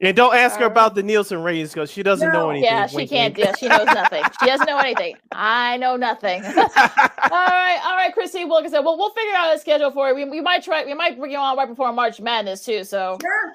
And 0.00 0.16
don't 0.16 0.34
ask 0.34 0.58
her 0.58 0.64
about 0.64 0.94
the 0.94 1.02
Nielsen 1.02 1.42
ratings 1.42 1.72
because 1.74 1.90
she 1.90 2.02
doesn't 2.02 2.32
know 2.32 2.48
anything. 2.50 2.64
yeah, 2.64 2.86
she 2.86 2.96
Wink, 2.96 3.10
can't. 3.10 3.36
wink. 3.36 3.46
Yeah, 3.46 3.54
she 3.54 3.68
knows 3.68 3.86
nothing. 3.86 4.24
She 4.40 4.46
doesn't 4.46 4.66
know 4.66 4.78
anything. 4.88 5.16
I 5.32 5.76
know 5.76 5.96
nothing. 5.96 6.42
all 6.46 6.52
right, 6.56 7.78
all 7.84 7.96
right, 7.96 8.10
Christine. 8.14 8.48
Well, 8.48 8.58
like 8.62 8.66
I 8.66 8.70
said, 8.70 8.80
well, 8.80 8.96
we'll 8.96 9.10
figure 9.10 9.34
out 9.36 9.54
a 9.54 9.58
schedule 9.58 9.90
for 9.90 10.08
you. 10.08 10.14
We, 10.14 10.24
we 10.24 10.40
might 10.40 10.62
try. 10.64 10.84
We 10.86 10.94
might 10.94 11.18
bring 11.18 11.32
you 11.32 11.38
on 11.38 11.54
right 11.56 11.68
before 11.68 11.92
March 11.92 12.18
Madness 12.18 12.64
too. 12.64 12.82
So. 12.84 13.18
sure 13.20 13.52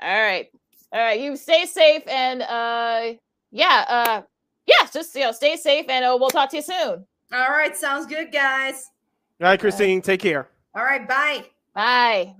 All 0.00 0.22
right. 0.22 0.48
All 0.92 1.00
right. 1.00 1.20
You 1.20 1.36
stay 1.36 1.66
safe 1.66 2.02
and 2.08 2.40
uh 2.42 3.12
yeah, 3.52 3.84
uh 3.88 4.22
yeah, 4.66 4.86
just 4.90 5.14
you 5.14 5.20
know, 5.22 5.32
stay 5.32 5.56
safe 5.56 5.84
and 5.90 6.02
uh, 6.04 6.16
we'll 6.18 6.30
talk 6.30 6.48
to 6.50 6.56
you 6.56 6.62
soon. 6.62 7.06
all 7.32 7.50
right 7.50 7.76
sounds 7.76 8.06
good 8.06 8.32
guys 8.32 8.88
All 9.40 9.48
right, 9.48 9.58
Christine, 9.60 10.00
take 10.00 10.20
care. 10.20 10.48
all 10.74 10.84
right 10.84 11.06
bye 11.08 11.44
Bye. 11.74 12.36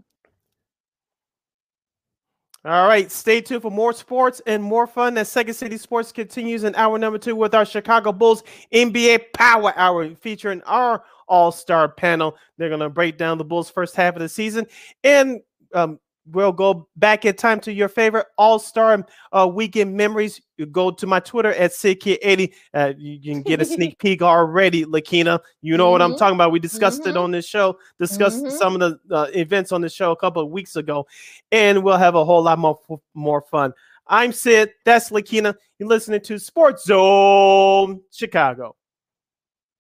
All 2.67 2.89
right, 2.89 3.11
stay 3.13 3.43
tuned 3.43 3.61
for 3.61 3.71
more 3.71 3.93
sports 3.93 4.41
and 4.47 4.63
more 4.63 4.87
fun 4.87 5.19
as 5.19 5.29
Second 5.29 5.53
City 5.53 5.77
Sports 5.77 6.13
continues 6.13 6.65
in 6.65 6.75
hour 6.77 6.99
number 6.99 7.19
two 7.19 7.37
with 7.37 7.55
our 7.55 7.67
Chicago 7.67 8.11
Bulls 8.11 8.43
NBA 8.73 9.35
Power 9.35 9.75
Hour 9.77 10.15
featuring 10.15 10.63
our 10.63 11.05
All 11.29 11.53
Star 11.53 11.89
panel. 11.91 12.39
They're 12.57 12.71
going 12.71 12.81
to 12.81 12.89
break 12.89 13.19
down 13.19 13.37
the 13.37 13.45
Bulls' 13.45 13.69
first 13.69 13.95
half 13.97 14.15
of 14.15 14.23
the 14.23 14.31
season 14.31 14.67
and 15.03 15.41
um, 15.75 15.99
we'll 16.27 16.53
go 16.53 16.89
back 16.97 17.25
in 17.25 17.35
time 17.35 17.61
to 17.61 17.73
your 17.73 17.89
favorite 17.89 18.27
All 18.39 18.59
Star 18.59 19.05
uh, 19.33 19.47
weekend 19.53 19.95
memories. 19.97 20.41
You 20.57 20.67
go 20.67 20.91
to 20.91 21.07
my 21.07 21.21
Twitter 21.21 21.53
at 21.55 21.73
SidKid80. 21.73 22.53
Uh, 22.73 22.93
you, 22.97 23.33
can 23.33 23.43
get 23.43 23.61
a 23.61 23.65
sneak 23.65 23.99
peek 23.99 24.23
already, 24.23 24.85
Lakina. 24.85 25.41
You 25.63 25.77
know 25.77 25.91
what 25.91 26.01
I'm 26.03 26.13
Mhm. 26.13 26.19
talking 26.19 26.35
about. 26.37 26.53
We 26.53 26.61
discussed 26.61 27.07
it 27.07 27.15
Mhm. 27.15 27.21
on 27.23 27.31
this 27.33 27.47
show, 27.47 27.79
discussed 27.99 28.45
Mhm. 28.45 28.53
some 28.53 28.81
of 28.81 28.99
the 29.09 29.15
uh, 29.17 29.27
events 29.35 29.73
on 29.73 29.81
the 29.81 29.89
show 29.89 30.13
a 30.13 30.17
couple 30.17 30.43
of 30.43 30.51
weeks 30.51 30.77
ago, 30.77 31.07
and 31.53 31.83
we'll 31.83 31.97
have 31.99 32.15
a 32.15 32.25
whole 32.25 32.43
lot 32.43 32.59
more, 32.59 32.79
more 33.15 33.43
fun. 33.43 33.73
I'm 34.07 34.33
Sid. 34.33 34.73
That's 34.85 35.11
Lakina. 35.11 35.55
You're 35.79 35.89
listening 35.89 36.21
to 36.23 36.39
Sports 36.39 36.85
Zone 36.85 38.01
Chicago. 38.11 38.77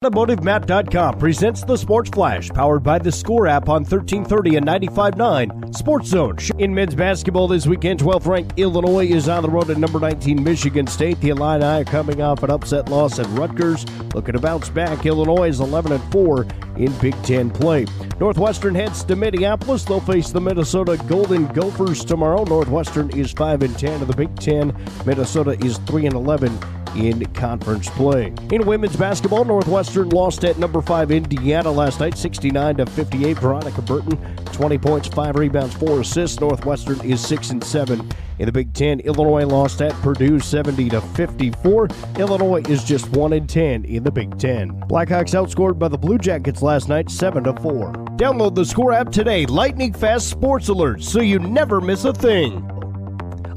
AutomotiveMat.com 0.04 1.18
presents 1.18 1.64
the 1.64 1.78
Sports 1.78 2.10
Flash, 2.10 2.50
powered 2.50 2.82
by 2.82 2.98
the 2.98 3.10
Score 3.10 3.46
app 3.46 3.70
on 3.70 3.84
1330 3.84 4.56
and 4.56 4.66
95.9 4.66 5.74
Sports 5.74 6.08
Zone. 6.08 6.36
In 6.58 6.74
men's 6.74 6.94
basketball 6.94 7.48
this 7.48 7.66
weekend, 7.66 8.00
12th 8.00 8.26
ranked 8.26 8.58
Illinois 8.58 9.06
is 9.06 9.30
on 9.30 9.42
the 9.42 9.48
road 9.48 9.70
at 9.70 9.78
number 9.78 9.98
19 9.98 10.44
Michigan 10.44 10.86
State. 10.86 11.18
The 11.22 11.30
Illini 11.30 11.64
are 11.64 11.84
coming 11.84 12.20
off 12.20 12.42
an 12.42 12.50
upset 12.50 12.90
loss 12.90 13.18
at 13.18 13.26
Rutgers, 13.28 13.86
looking 14.14 14.34
to 14.34 14.40
bounce 14.40 14.68
back. 14.68 15.06
Illinois 15.06 15.48
is 15.48 15.60
11 15.60 15.92
and 15.92 16.12
4 16.12 16.46
in 16.76 16.92
Big 16.98 17.14
Ten 17.22 17.50
play. 17.50 17.86
Northwestern 18.20 18.74
heads 18.74 19.04
to 19.04 19.16
Minneapolis. 19.16 19.84
They'll 19.84 20.00
face 20.00 20.28
the 20.28 20.40
Minnesota 20.40 21.02
Golden 21.08 21.46
Gophers 21.46 22.04
tomorrow. 22.04 22.44
Northwestern 22.44 23.08
is 23.18 23.32
5 23.32 23.62
and 23.62 23.78
10 23.78 24.02
in 24.02 24.06
the 24.06 24.16
Big 24.16 24.38
Ten. 24.38 24.76
Minnesota 25.06 25.52
is 25.64 25.78
3 25.78 26.04
and 26.04 26.14
11 26.14 26.58
in 26.96 27.24
conference 27.32 27.88
play. 27.90 28.32
In 28.52 28.66
women's 28.66 28.96
basketball, 28.96 29.44
Northwestern 29.44 29.93
lost 30.02 30.44
at 30.44 30.58
number 30.58 30.82
five 30.82 31.10
Indiana 31.10 31.70
last 31.70 32.00
night, 32.00 32.18
69 32.18 32.76
to 32.76 32.86
58. 32.86 33.38
Veronica 33.38 33.82
Burton, 33.82 34.16
20 34.46 34.78
points, 34.78 35.08
five 35.08 35.36
rebounds, 35.36 35.74
four 35.74 36.00
assists. 36.00 36.40
Northwestern 36.40 37.00
is 37.02 37.24
six 37.24 37.50
and 37.50 37.62
seven 37.62 38.10
in 38.38 38.46
the 38.46 38.52
Big 38.52 38.72
Ten. 38.72 39.00
Illinois 39.00 39.46
lost 39.46 39.80
at 39.80 39.92
Purdue, 40.02 40.40
70 40.40 40.90
to 40.90 41.00
54. 41.00 41.88
Illinois 42.18 42.62
is 42.68 42.82
just 42.82 43.08
one 43.10 43.32
and 43.32 43.48
10 43.48 43.84
in 43.84 44.02
the 44.02 44.10
Big 44.10 44.36
Ten. 44.38 44.72
Blackhawks 44.88 45.34
outscored 45.34 45.78
by 45.78 45.88
the 45.88 45.98
Blue 45.98 46.18
Jackets 46.18 46.62
last 46.62 46.88
night, 46.88 47.10
7 47.10 47.44
to 47.44 47.52
4. 47.60 47.92
Download 48.16 48.54
the 48.54 48.64
Score 48.64 48.92
app 48.92 49.10
today. 49.10 49.46
Lightning 49.46 49.92
fast 49.92 50.28
sports 50.28 50.68
alerts 50.68 51.04
so 51.04 51.20
you 51.20 51.38
never 51.38 51.80
miss 51.80 52.04
a 52.04 52.12
thing. 52.12 52.68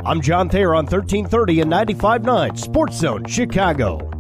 I'm 0.06 0.22
John 0.22 0.48
Thayer 0.48 0.74
on 0.74 0.86
1330 0.86 1.62
and 1.62 1.72
95.9 1.72 2.58
Sports 2.58 2.98
Zone, 2.98 3.26
Chicago. 3.26 4.17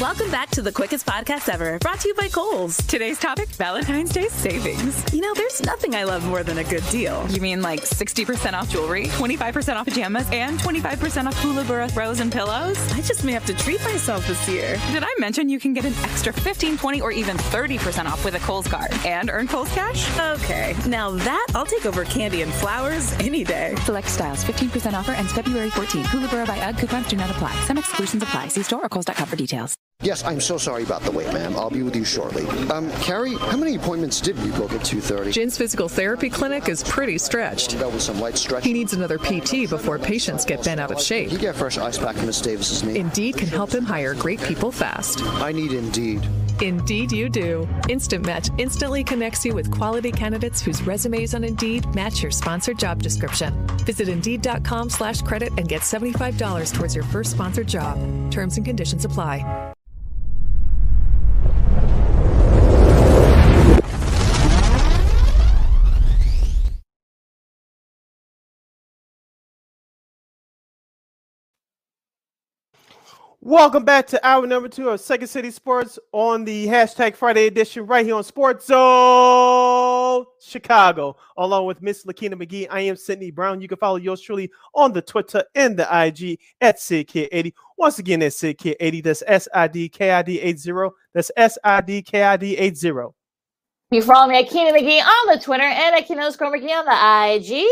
Welcome 0.00 0.32
back 0.32 0.50
to 0.50 0.62
the 0.62 0.72
quickest 0.72 1.06
podcast 1.06 1.48
ever, 1.48 1.78
brought 1.78 2.00
to 2.00 2.08
you 2.08 2.14
by 2.14 2.26
Kohl's. 2.28 2.76
Today's 2.88 3.20
topic 3.20 3.48
Valentine's 3.50 4.12
Day 4.12 4.26
savings. 4.28 5.04
You 5.14 5.20
know, 5.20 5.32
there's 5.34 5.62
nothing 5.62 5.94
I 5.94 6.02
love 6.02 6.26
more 6.26 6.42
than 6.42 6.58
a 6.58 6.64
good 6.64 6.82
deal. 6.90 7.24
You 7.30 7.40
mean 7.40 7.62
like 7.62 7.82
60% 7.82 8.52
off 8.54 8.68
jewelry, 8.68 9.04
25% 9.06 9.76
off 9.76 9.86
pajamas, 9.86 10.28
and 10.32 10.58
25% 10.58 11.26
off 11.26 11.38
Hula 11.38 11.88
throws 11.88 12.18
and 12.18 12.32
pillows? 12.32 12.76
I 12.94 13.00
just 13.02 13.22
may 13.22 13.30
have 13.30 13.46
to 13.46 13.54
treat 13.54 13.80
myself 13.84 14.26
this 14.26 14.48
year. 14.48 14.76
Did 14.90 15.04
I 15.04 15.14
mention 15.20 15.48
you 15.48 15.60
can 15.60 15.72
get 15.72 15.84
an 15.84 15.94
extra 16.02 16.32
15, 16.32 16.78
20, 16.78 17.00
or 17.00 17.12
even 17.12 17.36
30% 17.36 18.06
off 18.06 18.24
with 18.24 18.34
a 18.34 18.40
Kohl's 18.40 18.66
card 18.66 18.90
and 19.06 19.30
earn 19.30 19.46
Kohl's 19.46 19.72
cash? 19.72 20.08
Okay, 20.42 20.74
now 20.88 21.12
that 21.12 21.46
I'll 21.54 21.66
take 21.66 21.86
over 21.86 22.04
candy 22.04 22.42
and 22.42 22.52
flowers 22.54 23.12
any 23.20 23.44
day. 23.44 23.76
Select 23.84 24.08
styles, 24.08 24.42
15% 24.44 24.94
offer 24.94 25.12
ends 25.12 25.32
February 25.32 25.70
14. 25.70 26.04
Hula 26.06 26.44
by 26.44 26.58
UGG 26.58 26.78
coupons 26.78 27.06
do 27.06 27.16
not 27.16 27.30
apply. 27.30 27.54
Some 27.66 27.78
exclusions 27.78 28.20
apply. 28.22 28.48
See 28.48 28.64
store 28.64 28.82
or 28.84 28.88
Kohl's.com 28.88 29.28
for 29.28 29.36
details. 29.36 29.76
Yes, 30.02 30.24
I'm 30.24 30.40
so 30.40 30.58
sorry 30.58 30.82
about 30.82 31.02
the 31.02 31.12
wait, 31.12 31.32
ma'am. 31.32 31.54
I'll 31.56 31.70
be 31.70 31.82
with 31.82 31.94
you 31.94 32.04
shortly. 32.04 32.44
Um, 32.70 32.90
Carrie, 33.02 33.36
how 33.36 33.56
many 33.56 33.76
appointments 33.76 34.20
did 34.20 34.36
you 34.38 34.52
book 34.52 34.72
at 34.72 34.80
2.30? 34.80 35.32
Jin's 35.32 35.56
physical 35.56 35.88
therapy 35.88 36.28
clinic 36.28 36.68
is 36.68 36.82
pretty 36.82 37.18
stretched. 37.18 37.78
That 37.78 37.92
was 37.92 38.04
some 38.04 38.18
light 38.18 38.36
stretch. 38.36 38.64
He 38.64 38.72
needs 38.72 38.94
another 38.94 39.18
PT 39.18 39.70
before 39.70 39.98
patients 40.00 40.44
get 40.44 40.64
bent 40.64 40.80
out 40.80 40.90
of 40.90 41.00
shape. 41.00 41.30
He 41.30 41.36
get 41.36 41.54
fresh 41.54 41.78
ice 41.78 41.98
pack 41.98 42.16
from 42.16 42.26
Miss 42.26 42.40
Davis's 42.40 42.82
knee. 42.82 42.98
Indeed 42.98 43.36
can 43.36 43.46
help 43.46 43.70
him 43.70 43.84
hire 43.84 44.14
great 44.14 44.40
people 44.42 44.72
fast. 44.72 45.22
I 45.22 45.52
need 45.52 45.72
Indeed. 45.72 46.26
Indeed, 46.60 47.12
you 47.12 47.28
do. 47.28 47.68
Instant 47.88 48.24
Match 48.26 48.48
instantly 48.58 49.02
connects 49.02 49.44
you 49.44 49.54
with 49.54 49.70
quality 49.70 50.12
candidates 50.12 50.60
whose 50.60 50.82
resumes 50.82 51.34
on 51.34 51.44
Indeed 51.44 51.92
match 51.94 52.22
your 52.22 52.30
sponsored 52.30 52.78
job 52.78 53.02
description. 53.02 53.66
Visit 53.78 54.08
Indeed.com 54.08 54.90
slash 54.90 55.22
credit 55.22 55.52
and 55.58 55.68
get 55.68 55.82
$75 55.82 56.74
towards 56.74 56.94
your 56.94 57.04
first 57.04 57.32
sponsored 57.32 57.68
job. 57.68 57.98
Terms 58.30 58.56
and 58.56 58.66
conditions 58.66 59.04
apply. 59.04 59.72
Welcome 73.44 73.84
back 73.84 74.06
to 74.06 74.24
hour 74.24 74.46
number 74.46 74.68
two 74.68 74.90
of 74.90 75.00
Second 75.00 75.26
City 75.26 75.50
Sports 75.50 75.98
on 76.12 76.44
the 76.44 76.68
hashtag 76.68 77.16
Friday 77.16 77.48
edition 77.48 77.86
right 77.86 78.06
here 78.06 78.14
on 78.14 78.22
Sports 78.22 78.66
Zone 78.66 80.24
Chicago, 80.40 81.16
along 81.36 81.66
with 81.66 81.82
Miss 81.82 82.04
Lakina 82.04 82.36
McGee. 82.36 82.68
I 82.70 82.82
am 82.82 82.94
Sydney 82.94 83.32
Brown. 83.32 83.60
You 83.60 83.66
can 83.66 83.78
follow 83.78 83.96
yours 83.96 84.20
truly 84.20 84.48
on 84.76 84.92
the 84.92 85.02
Twitter 85.02 85.42
and 85.56 85.76
the 85.76 85.82
IG 85.82 86.38
at 86.60 86.76
SidKid80. 86.76 87.52
Once 87.76 87.98
again, 87.98 88.20
that's 88.20 88.40
SidKid80. 88.40 89.02
That's 89.02 89.24
S 89.26 89.48
I 89.52 89.66
D 89.66 89.88
K 89.88 90.12
I 90.12 90.22
D 90.22 90.40
80. 90.40 90.72
That's 91.12 91.32
S 91.36 91.58
I 91.64 91.80
D 91.80 92.00
K 92.00 92.22
I 92.22 92.36
D 92.36 92.56
80. 92.56 92.92
You 93.92 94.00
follow 94.00 94.26
me 94.26 94.38
at 94.38 94.48
Keenan 94.48 94.74
McGee 94.74 95.02
on 95.02 95.36
the 95.36 95.38
Twitter 95.38 95.64
and 95.64 95.94
at 95.94 96.08
Keenan 96.08 96.24
underscore 96.24 96.50
McGee 96.50 96.70
on 96.70 96.86
the 96.86 97.36
IG. 97.36 97.66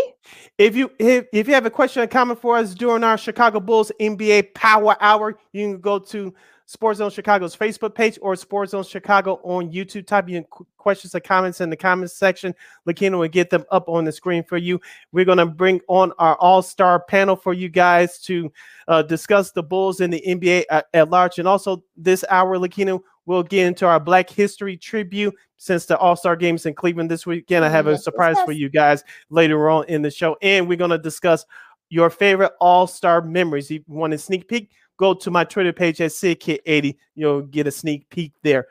If 0.59 0.77
you 0.77 0.91
if, 0.99 1.25
if 1.33 1.49
you 1.49 1.55
have 1.55 1.65
a 1.65 1.71
question 1.71 2.03
or 2.03 2.07
comment 2.07 2.39
for 2.39 2.59
us 2.59 2.75
during 2.75 3.03
our 3.03 3.17
Chicago 3.17 3.59
Bulls 3.59 3.91
NBA 3.99 4.53
Power 4.53 4.99
Hour, 5.01 5.39
you 5.53 5.67
can 5.67 5.81
go 5.81 5.99
to 5.99 6.35
Sports 6.67 6.99
Zone 6.99 7.11
Chicago's 7.11 7.57
Facebook 7.57 7.95
page 7.95 8.19
or 8.21 8.37
Sports 8.37 8.73
Zone 8.73 8.85
Chicago 8.85 9.41
on 9.45 9.73
YouTube. 9.73 10.07
Type 10.07 10.29
in 10.29 10.45
questions 10.77 11.15
or 11.15 11.21
comments 11.21 11.63
in 11.63 11.71
the 11.71 11.77
comments 11.77 12.15
section. 12.15 12.55
Lakina 12.87 13.19
will 13.19 13.27
get 13.27 13.49
them 13.49 13.65
up 13.71 13.89
on 13.89 14.05
the 14.05 14.13
screen 14.13 14.45
for 14.45 14.59
you. 14.59 14.79
We're 15.13 15.25
going 15.25 15.39
to 15.39 15.47
bring 15.47 15.81
on 15.89 16.13
our 16.19 16.37
All 16.37 16.61
Star 16.61 17.01
panel 17.01 17.35
for 17.35 17.55
you 17.55 17.71
guys 17.71 18.19
to 18.25 18.53
uh, 18.89 19.03
discuss 19.03 19.53
the 19.53 19.63
Bulls 19.63 20.03
in 20.03 20.11
the 20.11 20.23
NBA 20.27 20.65
at, 20.71 20.87
at 20.93 21.09
large. 21.09 21.39
And 21.39 21.49
also 21.49 21.83
this 21.97 22.27
hour, 22.29 22.59
Lakina 22.59 23.01
We'll 23.27 23.43
get 23.43 23.67
into 23.67 23.87
our 23.87 24.01
Black 24.01 24.31
History 24.31 24.77
tribute 24.77 25.35
since 25.57 25.87
the 25.87 25.97
All 25.99 26.17
Star 26.17 26.37
games 26.37 26.67
in 26.67 26.75
Cleveland 26.75 27.11
this 27.11 27.27
weekend. 27.27 27.65
I 27.65 27.69
have 27.69 27.87
a 27.87 27.99
surprise 27.99 28.37
for 28.45 28.53
you 28.53 28.69
guys 28.69 29.05
later 29.29 29.69
on 29.71 29.85
in 29.89 30.03
the 30.03 30.11
show, 30.11 30.37
and 30.43 30.69
we're 30.69 30.77
going 30.77 30.91
to 30.91 30.99
discuss 30.99 31.45
your 31.91 32.11
favorite 32.11 32.53
All 32.61 32.87
Star 32.87 33.21
memories. 33.23 33.71
If 33.71 33.83
you 33.87 33.95
want 33.95 34.15
a 34.15 34.19
sneak 34.19 34.49
peek, 34.49 34.71
go 34.97 35.15
to 35.15 35.31
my 35.31 35.45
Twitter 35.45 35.73
page 35.73 36.01
at 36.01 36.11
SidKid80. 36.11 36.97
You'll 37.15 37.43
get 37.43 37.67
a 37.67 37.71
sneak 37.71 38.09
peek 38.11 38.33
there. 38.43 38.69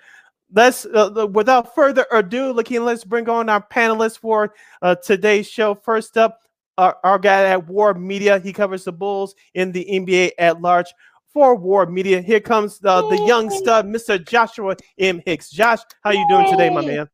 Let's, 0.52 0.86
uh, 0.86 1.28
without 1.32 1.76
further 1.76 2.08
ado, 2.12 2.52
looking, 2.52 2.84
let's 2.84 3.04
bring 3.04 3.30
on 3.30 3.50
our 3.50 3.62
panelists 3.62 4.18
for 4.18 4.54
uh, 4.82 4.96
today's 4.96 5.48
show. 5.48 5.76
First 5.76 6.18
up, 6.18 6.40
our, 6.80 6.98
our 7.04 7.20
guy 7.20 7.44
at 7.44 7.68
WARR 7.68 7.94
Media. 7.96 8.40
He 8.40 8.54
covers 8.54 8.86
the 8.86 8.94
Bulls 8.94 9.36
in 9.54 9.72
the 9.74 9.86
NBA 9.86 10.32
at 10.40 10.62
large 10.62 10.94
for 11.34 11.56
WARR 11.56 11.88
Media. 11.88 12.22
Here 12.22 12.40
comes 12.40 12.80
the, 12.80 13.08
the 13.10 13.24
young 13.26 13.50
stud, 13.50 13.86
Mr. 13.86 14.26
Joshua 14.28 14.76
M. 14.98 15.22
Hicks. 15.26 15.50
Josh, 15.50 15.80
how 16.04 16.12
you 16.12 16.26
doing 16.30 16.50
today, 16.50 16.70
my 16.70 16.86
man? 16.86 17.08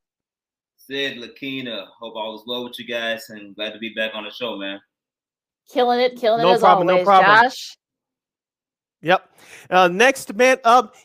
Sid 0.77 1.17
Lakina. 1.17 1.87
Hope 1.99 2.15
all 2.15 2.35
is 2.35 2.43
well 2.45 2.63
with 2.63 2.79
you 2.79 2.85
guys 2.85 3.29
and 3.29 3.55
glad 3.55 3.73
to 3.73 3.79
be 3.79 3.93
back 3.93 4.11
on 4.13 4.23
the 4.23 4.31
show, 4.31 4.57
man. 4.57 4.79
Killing 5.71 5.99
it, 5.99 6.15
killing 6.17 6.43
no 6.43 6.53
it 6.53 6.59
problem, 6.59 6.87
always, 6.89 7.01
no 7.01 7.05
problem. 7.05 7.43
Josh. 7.43 7.77
Yep. 9.01 9.29
Uh, 9.69 9.87
next 9.87 10.33
man 10.35 10.57
up, 10.63 10.95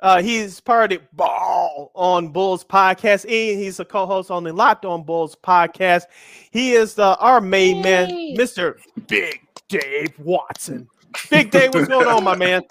uh, 0.00 0.22
he's 0.22 0.60
part 0.60 0.92
of 0.92 1.00
Ball 1.12 1.90
on 1.94 2.28
Bulls 2.28 2.64
podcast, 2.64 3.24
and 3.24 3.60
he's 3.60 3.80
a 3.80 3.84
co-host 3.84 4.30
on 4.30 4.44
the 4.44 4.52
Locked 4.52 4.84
On 4.84 5.02
Bulls 5.02 5.34
podcast. 5.34 6.04
He 6.50 6.72
is 6.72 6.94
the, 6.94 7.16
our 7.18 7.40
main 7.40 7.82
man, 7.82 8.10
Mr. 8.36 8.76
Big 9.08 9.40
Dave 9.68 10.16
Watson. 10.18 10.88
Big 11.30 11.50
day, 11.50 11.68
what's 11.68 11.88
going 11.88 12.06
on, 12.06 12.24
my 12.24 12.36
man? 12.36 12.62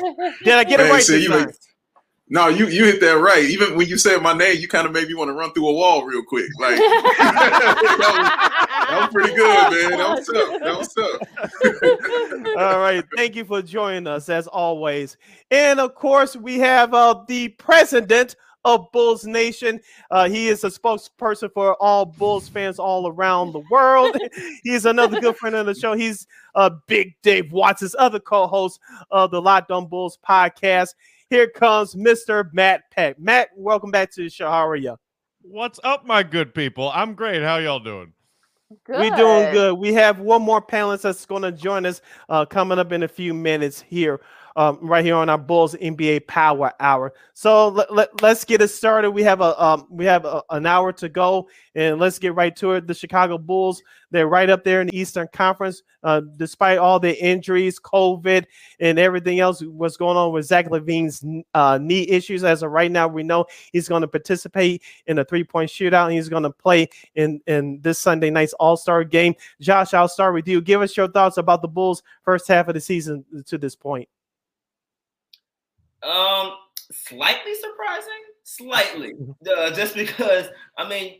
Did 0.43 0.53
I 0.53 0.63
get 0.63 0.79
it 0.79 0.91
right 0.91 1.05
this 1.05 1.27
time? 1.27 1.51
No, 2.29 2.47
you 2.47 2.67
you 2.67 2.85
hit 2.85 2.99
that 3.01 3.19
right. 3.19 3.43
Even 3.43 3.75
when 3.77 3.87
you 3.87 3.97
said 3.97 4.21
my 4.21 4.33
name, 4.33 4.59
you 4.59 4.67
kind 4.67 4.87
of 4.87 4.93
made 4.93 5.07
me 5.07 5.13
want 5.13 5.27
to 5.27 5.33
run 5.33 5.51
through 5.53 5.67
a 5.67 5.73
wall 5.73 6.03
real 6.03 6.23
quick. 6.23 6.49
Like 6.57 6.77
that, 6.77 7.77
was, 7.81 7.97
that, 8.89 8.99
was, 9.01 9.09
pretty 9.13 9.35
good, 9.35 9.71
man. 9.71 9.99
That 9.99 10.09
was 10.09 10.25
tough. 10.25 10.59
That 10.61 10.77
was 10.79 10.93
tough. 10.93 12.55
All 12.57 12.79
right, 12.79 13.03
thank 13.15 13.35
you 13.35 13.45
for 13.45 13.61
joining 13.61 14.07
us 14.07 14.29
as 14.29 14.47
always. 14.47 15.17
And 15.51 15.79
of 15.79 15.95
course, 15.95 16.35
we 16.35 16.57
have 16.59 16.93
uh, 16.93 17.23
the 17.27 17.49
president 17.49 18.35
of 18.65 18.91
Bulls 18.91 19.25
Nation. 19.25 19.79
Uh, 20.11 20.29
he 20.29 20.47
is 20.47 20.63
a 20.63 20.67
spokesperson 20.67 21.51
for 21.53 21.75
all 21.81 22.05
Bulls 22.05 22.47
fans 22.47 22.79
all 22.79 23.07
around 23.07 23.51
the 23.51 23.63
world. 23.69 24.17
He's 24.63 24.85
another 24.85 25.19
good 25.19 25.35
friend 25.37 25.55
of 25.55 25.65
the 25.65 25.75
show. 25.75 25.93
He's 25.93 26.27
uh, 26.55 26.71
Big 26.87 27.13
Dave 27.21 27.51
Watson's 27.51 27.95
other 27.97 28.19
co-host 28.19 28.79
of 29.11 29.31
the 29.31 29.41
Locked 29.41 29.71
On 29.71 29.87
Bulls 29.87 30.17
podcast. 30.27 30.95
Here 31.29 31.47
comes 31.47 31.95
Mr. 31.95 32.51
Matt 32.53 32.89
Peck. 32.91 33.19
Matt, 33.19 33.49
welcome 33.55 33.91
back 33.91 34.11
to 34.11 34.23
the 34.23 34.29
show. 34.29 34.49
How 34.49 34.67
are 34.67 34.75
you? 34.75 34.97
What's 35.41 35.79
up, 35.83 36.05
my 36.05 36.23
good 36.23 36.53
people? 36.53 36.89
I'm 36.93 37.15
great. 37.15 37.41
How 37.41 37.57
y'all 37.57 37.79
doing? 37.79 38.13
Good. 38.85 38.99
We're 38.99 39.15
doing 39.15 39.51
good. 39.51 39.73
We 39.77 39.93
have 39.93 40.19
one 40.19 40.41
more 40.41 40.61
panelist 40.61 41.01
that's 41.01 41.25
going 41.25 41.41
to 41.43 41.51
join 41.51 41.85
us 41.85 42.01
uh, 42.29 42.45
coming 42.45 42.79
up 42.79 42.91
in 42.91 43.03
a 43.03 43.07
few 43.07 43.33
minutes 43.33 43.81
here 43.81 44.21
um, 44.55 44.79
right 44.81 45.03
here 45.03 45.15
on 45.15 45.29
our 45.29 45.37
Bulls 45.37 45.75
NBA 45.75 46.27
Power 46.27 46.71
Hour. 46.79 47.13
So 47.33 47.69
let, 47.69 47.93
let, 47.93 48.23
us 48.23 48.45
get 48.45 48.61
it 48.61 48.69
started. 48.69 49.11
We 49.11 49.23
have 49.23 49.41
a 49.41 49.61
um, 49.61 49.87
we 49.89 50.05
have 50.05 50.25
a, 50.25 50.43
an 50.49 50.65
hour 50.65 50.91
to 50.93 51.09
go, 51.09 51.47
and 51.75 51.99
let's 51.99 52.19
get 52.19 52.35
right 52.35 52.55
to 52.57 52.73
it. 52.73 52.87
The 52.87 52.93
Chicago 52.93 53.37
Bulls, 53.37 53.81
they're 54.11 54.27
right 54.27 54.49
up 54.49 54.63
there 54.63 54.81
in 54.81 54.87
the 54.87 54.97
Eastern 54.97 55.27
Conference, 55.33 55.81
uh, 56.03 56.21
despite 56.37 56.77
all 56.77 56.99
the 56.99 57.21
injuries, 57.23 57.79
COVID, 57.79 58.45
and 58.79 58.99
everything 58.99 59.39
else. 59.39 59.61
What's 59.61 59.97
going 59.97 60.17
on 60.17 60.31
with 60.31 60.45
Zach 60.45 60.67
LaVine's 60.67 61.25
uh, 61.53 61.79
knee 61.81 62.07
issues? 62.07 62.43
As 62.43 62.61
of 62.63 62.71
right 62.71 62.91
now, 62.91 63.07
we 63.07 63.23
know 63.23 63.45
he's 63.71 63.89
going 63.89 64.01
to 64.01 64.07
participate 64.07 64.83
in 65.07 65.19
a 65.19 65.25
three 65.25 65.43
point 65.43 65.69
shootout. 65.69 66.05
And 66.05 66.13
he's 66.13 66.29
going 66.29 66.43
to 66.43 66.51
play 66.51 66.89
in 67.15 67.41
in 67.47 67.79
this 67.81 67.99
Sunday 67.99 68.29
night's 68.29 68.53
All 68.53 68.77
Star 68.77 69.03
game. 69.03 69.33
Josh, 69.59 69.93
I'll 69.93 70.07
start 70.07 70.33
with 70.33 70.47
you. 70.47 70.61
Give 70.61 70.81
us 70.81 70.95
your 70.95 71.07
thoughts 71.07 71.37
about 71.37 71.61
the 71.61 71.67
Bulls' 71.67 72.03
first 72.23 72.47
half 72.47 72.67
of 72.67 72.75
the 72.75 72.81
season 72.81 73.25
to 73.47 73.57
this 73.57 73.75
point. 73.75 74.07
Um, 76.03 76.53
slightly 76.91 77.55
surprising, 77.55 78.11
slightly, 78.43 79.13
uh, 79.57 79.71
just 79.71 79.95
because 79.95 80.49
I 80.77 80.87
mean 80.87 81.19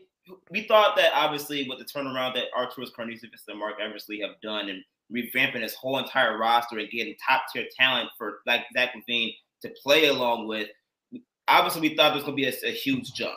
we 0.50 0.66
thought 0.66 0.96
that 0.96 1.12
obviously 1.14 1.68
with 1.68 1.78
the 1.78 1.84
turnaround 1.84 2.34
that 2.34 2.44
Arturas 2.56 2.90
Karnisovas 2.96 3.48
and 3.48 3.58
Marc 3.58 3.74
Eversley 3.80 4.20
have 4.20 4.40
done 4.42 4.68
and 4.68 4.82
revamping 5.12 5.62
his 5.62 5.74
whole 5.74 5.98
entire 5.98 6.38
roster 6.38 6.78
and 6.78 6.90
getting 6.90 7.14
top 7.26 7.42
tier 7.52 7.66
talent 7.78 8.10
for 8.16 8.40
like 8.46 8.62
Zach 8.72 8.90
LaVine 8.94 9.34
to 9.62 9.70
play 9.82 10.06
along 10.06 10.48
with, 10.48 10.68
obviously 11.48 11.82
we 11.82 11.96
thought 11.96 12.14
this 12.14 12.24
was 12.24 12.34
going 12.34 12.36
to 12.36 12.42
be 12.42 12.66
a, 12.66 12.68
a 12.68 12.72
huge 12.72 13.12
jump. 13.12 13.34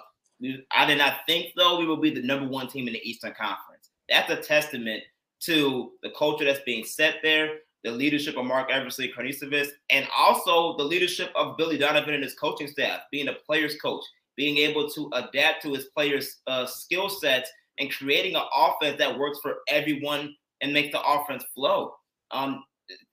I 0.75 0.85
did 0.85 0.97
not 0.97 1.19
think 1.27 1.47
though 1.55 1.79
we 1.79 1.87
would 1.87 2.01
be 2.01 2.13
the 2.13 2.21
number 2.21 2.47
one 2.47 2.67
team 2.67 2.87
in 2.87 2.93
the 2.93 3.09
Eastern 3.09 3.33
Conference. 3.33 3.89
That's 4.09 4.31
a 4.31 4.37
testament 4.37 5.03
to 5.41 5.91
the 6.03 6.11
culture 6.17 6.45
that's 6.45 6.61
being 6.65 6.85
set 6.85 7.15
there, 7.21 7.59
the 7.83 7.91
leadership 7.91 8.37
of 8.37 8.45
Marc 8.45 8.71
Eversley 8.71 9.11
Karnisovas, 9.11 9.69
and 9.89 10.07
also 10.17 10.77
the 10.77 10.83
leadership 10.83 11.31
of 11.35 11.57
Billy 11.57 11.77
Donovan 11.77 12.13
and 12.13 12.23
his 12.23 12.35
coaching 12.35 12.67
staff, 12.67 13.01
being 13.11 13.27
a 13.27 13.33
player's 13.45 13.75
coach, 13.79 14.03
being 14.35 14.57
able 14.57 14.89
to 14.89 15.09
adapt 15.13 15.63
to 15.63 15.73
his 15.73 15.85
players' 15.95 16.37
uh, 16.47 16.65
skill 16.65 17.09
sets 17.09 17.49
and 17.79 17.91
creating 17.91 18.35
an 18.35 18.43
offense 18.55 18.97
that 18.97 19.17
works 19.17 19.39
for 19.41 19.57
everyone 19.67 20.35
and 20.61 20.73
make 20.73 20.91
the 20.91 21.01
offense 21.01 21.43
flow. 21.53 21.93
Um, 22.31 22.63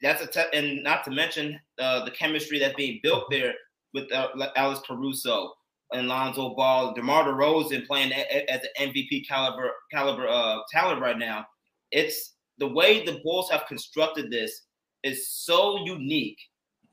that's 0.02 0.22
a 0.22 0.26
te- 0.26 0.56
and 0.56 0.82
not 0.82 1.04
to 1.04 1.10
mention 1.10 1.60
uh, 1.78 2.04
the 2.04 2.10
chemistry 2.10 2.58
that's 2.58 2.74
being 2.74 3.00
built 3.02 3.24
there 3.30 3.54
with 3.92 4.10
uh, 4.12 4.28
Alex 4.56 4.80
Caruso 4.86 5.52
and 5.92 6.08
Lonzo 6.08 6.54
Ball, 6.54 6.94
DeMar 6.94 7.24
DeRozan 7.24 7.86
playing 7.86 8.12
at, 8.12 8.62
the 8.62 8.68
MVP 8.80 9.26
caliber 9.28 9.70
caliber 9.92 10.28
uh, 10.28 10.58
talent 10.70 11.00
right 11.00 11.18
now. 11.18 11.46
It's 11.90 12.33
the 12.58 12.68
way 12.68 13.04
the 13.04 13.20
Bulls 13.24 13.50
have 13.50 13.66
constructed 13.66 14.30
this 14.30 14.62
is 15.02 15.28
so 15.28 15.84
unique 15.84 16.38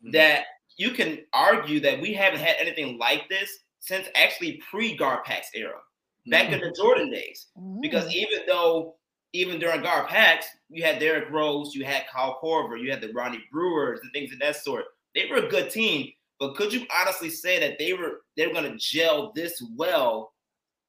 mm-hmm. 0.04 0.12
that 0.12 0.44
you 0.78 0.92
can 0.92 1.20
argue 1.34 1.80
that 1.80 2.02
we 2.02 2.14
haven't 2.14 2.40
had 2.40 2.56
anything 2.60 2.98
like 2.98 3.30
this 3.30 3.50
since 3.80 4.08
actually 4.16 4.62
pre 4.70 4.98
Garpax 4.98 5.46
era, 5.54 5.80
back 6.28 6.46
mm-hmm. 6.46 6.56
in 6.56 6.60
the 6.62 6.72
Jordan 6.72 7.12
days. 7.12 7.48
Mm-hmm. 7.58 7.82
Because 7.82 8.14
even 8.14 8.40
though 8.48 8.96
even 9.34 9.60
during 9.60 9.82
Garpax, 9.82 10.44
you 10.70 10.84
had 10.84 11.00
Derrick 11.00 11.30
Rose, 11.30 11.74
you 11.74 11.86
had 11.86 12.08
Kyle 12.12 12.38
Korver, 12.44 12.82
you 12.82 12.92
had 12.92 13.02
the 13.02 13.14
Ronnie 13.14 13.44
Brewers 13.52 14.00
and 14.04 14.12
things 14.12 14.34
of 14.34 14.40
that 14.40 14.58
sort. 14.58 14.86
They 15.16 15.28
were 15.30 15.38
a 15.38 15.50
good 15.50 15.70
team, 15.70 16.12
but 16.40 16.56
could 16.56 16.74
you 16.74 16.86
honestly 16.96 17.30
say 17.30 17.60
that 17.60 17.78
they 17.80 17.94
were 17.94 18.22
they 18.36 18.48
were 18.48 18.54
going 18.54 18.72
to 18.72 18.78
gel 18.78 19.32
this 19.36 19.62
well 19.76 20.34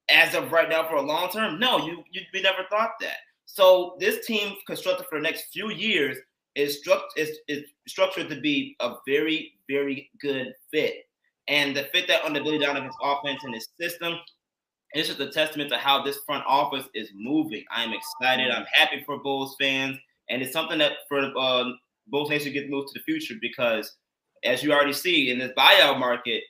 as 0.08 0.34
of 0.34 0.52
right 0.52 0.68
now 0.68 0.88
for 0.88 0.96
a 0.96 1.02
long 1.02 1.30
term? 1.30 1.58
No, 1.58 1.78
you 1.78 2.02
you 2.10 2.22
we 2.32 2.42
never 2.42 2.64
thought 2.70 2.92
that. 3.00 3.18
So 3.46 3.96
this 4.00 4.26
team 4.26 4.56
constructed 4.66 5.06
for 5.08 5.18
the 5.18 5.22
next 5.22 5.52
few 5.52 5.70
years 5.70 6.18
is, 6.54 6.82
struct, 6.86 7.02
is, 7.16 7.38
is 7.48 7.64
structured 7.86 8.28
to 8.30 8.40
be 8.40 8.76
a 8.80 8.94
very 9.06 9.54
very 9.72 10.10
good 10.20 10.52
fit, 10.70 11.06
and 11.48 11.74
the 11.76 11.84
fit 11.92 12.06
that 12.08 12.24
under 12.24 12.42
Billy 12.42 12.58
Donovan's 12.58 12.94
offense 13.02 13.42
and 13.44 13.54
his 13.54 13.68
system. 13.80 14.14
It's 14.94 15.08
just 15.08 15.20
a 15.20 15.30
testament 15.30 15.70
to 15.70 15.78
how 15.78 16.02
this 16.02 16.18
front 16.26 16.44
office 16.46 16.86
is 16.94 17.08
moving. 17.14 17.64
I 17.74 17.82
am 17.82 17.94
excited. 17.94 18.50
I'm 18.50 18.66
happy 18.74 19.02
for 19.06 19.18
Bulls 19.18 19.56
fans, 19.58 19.96
and 20.28 20.42
it's 20.42 20.52
something 20.52 20.78
that 20.78 20.92
for 21.08 21.32
uh, 21.34 21.64
Bulls 22.08 22.28
Nation 22.28 22.52
get 22.52 22.68
moved 22.68 22.88
to 22.88 22.98
the 22.98 23.04
future 23.04 23.34
because 23.40 23.96
as 24.44 24.62
you 24.62 24.72
already 24.72 24.92
see 24.92 25.30
in 25.30 25.38
this 25.38 25.52
buyout 25.56 25.98
market, 25.98 26.42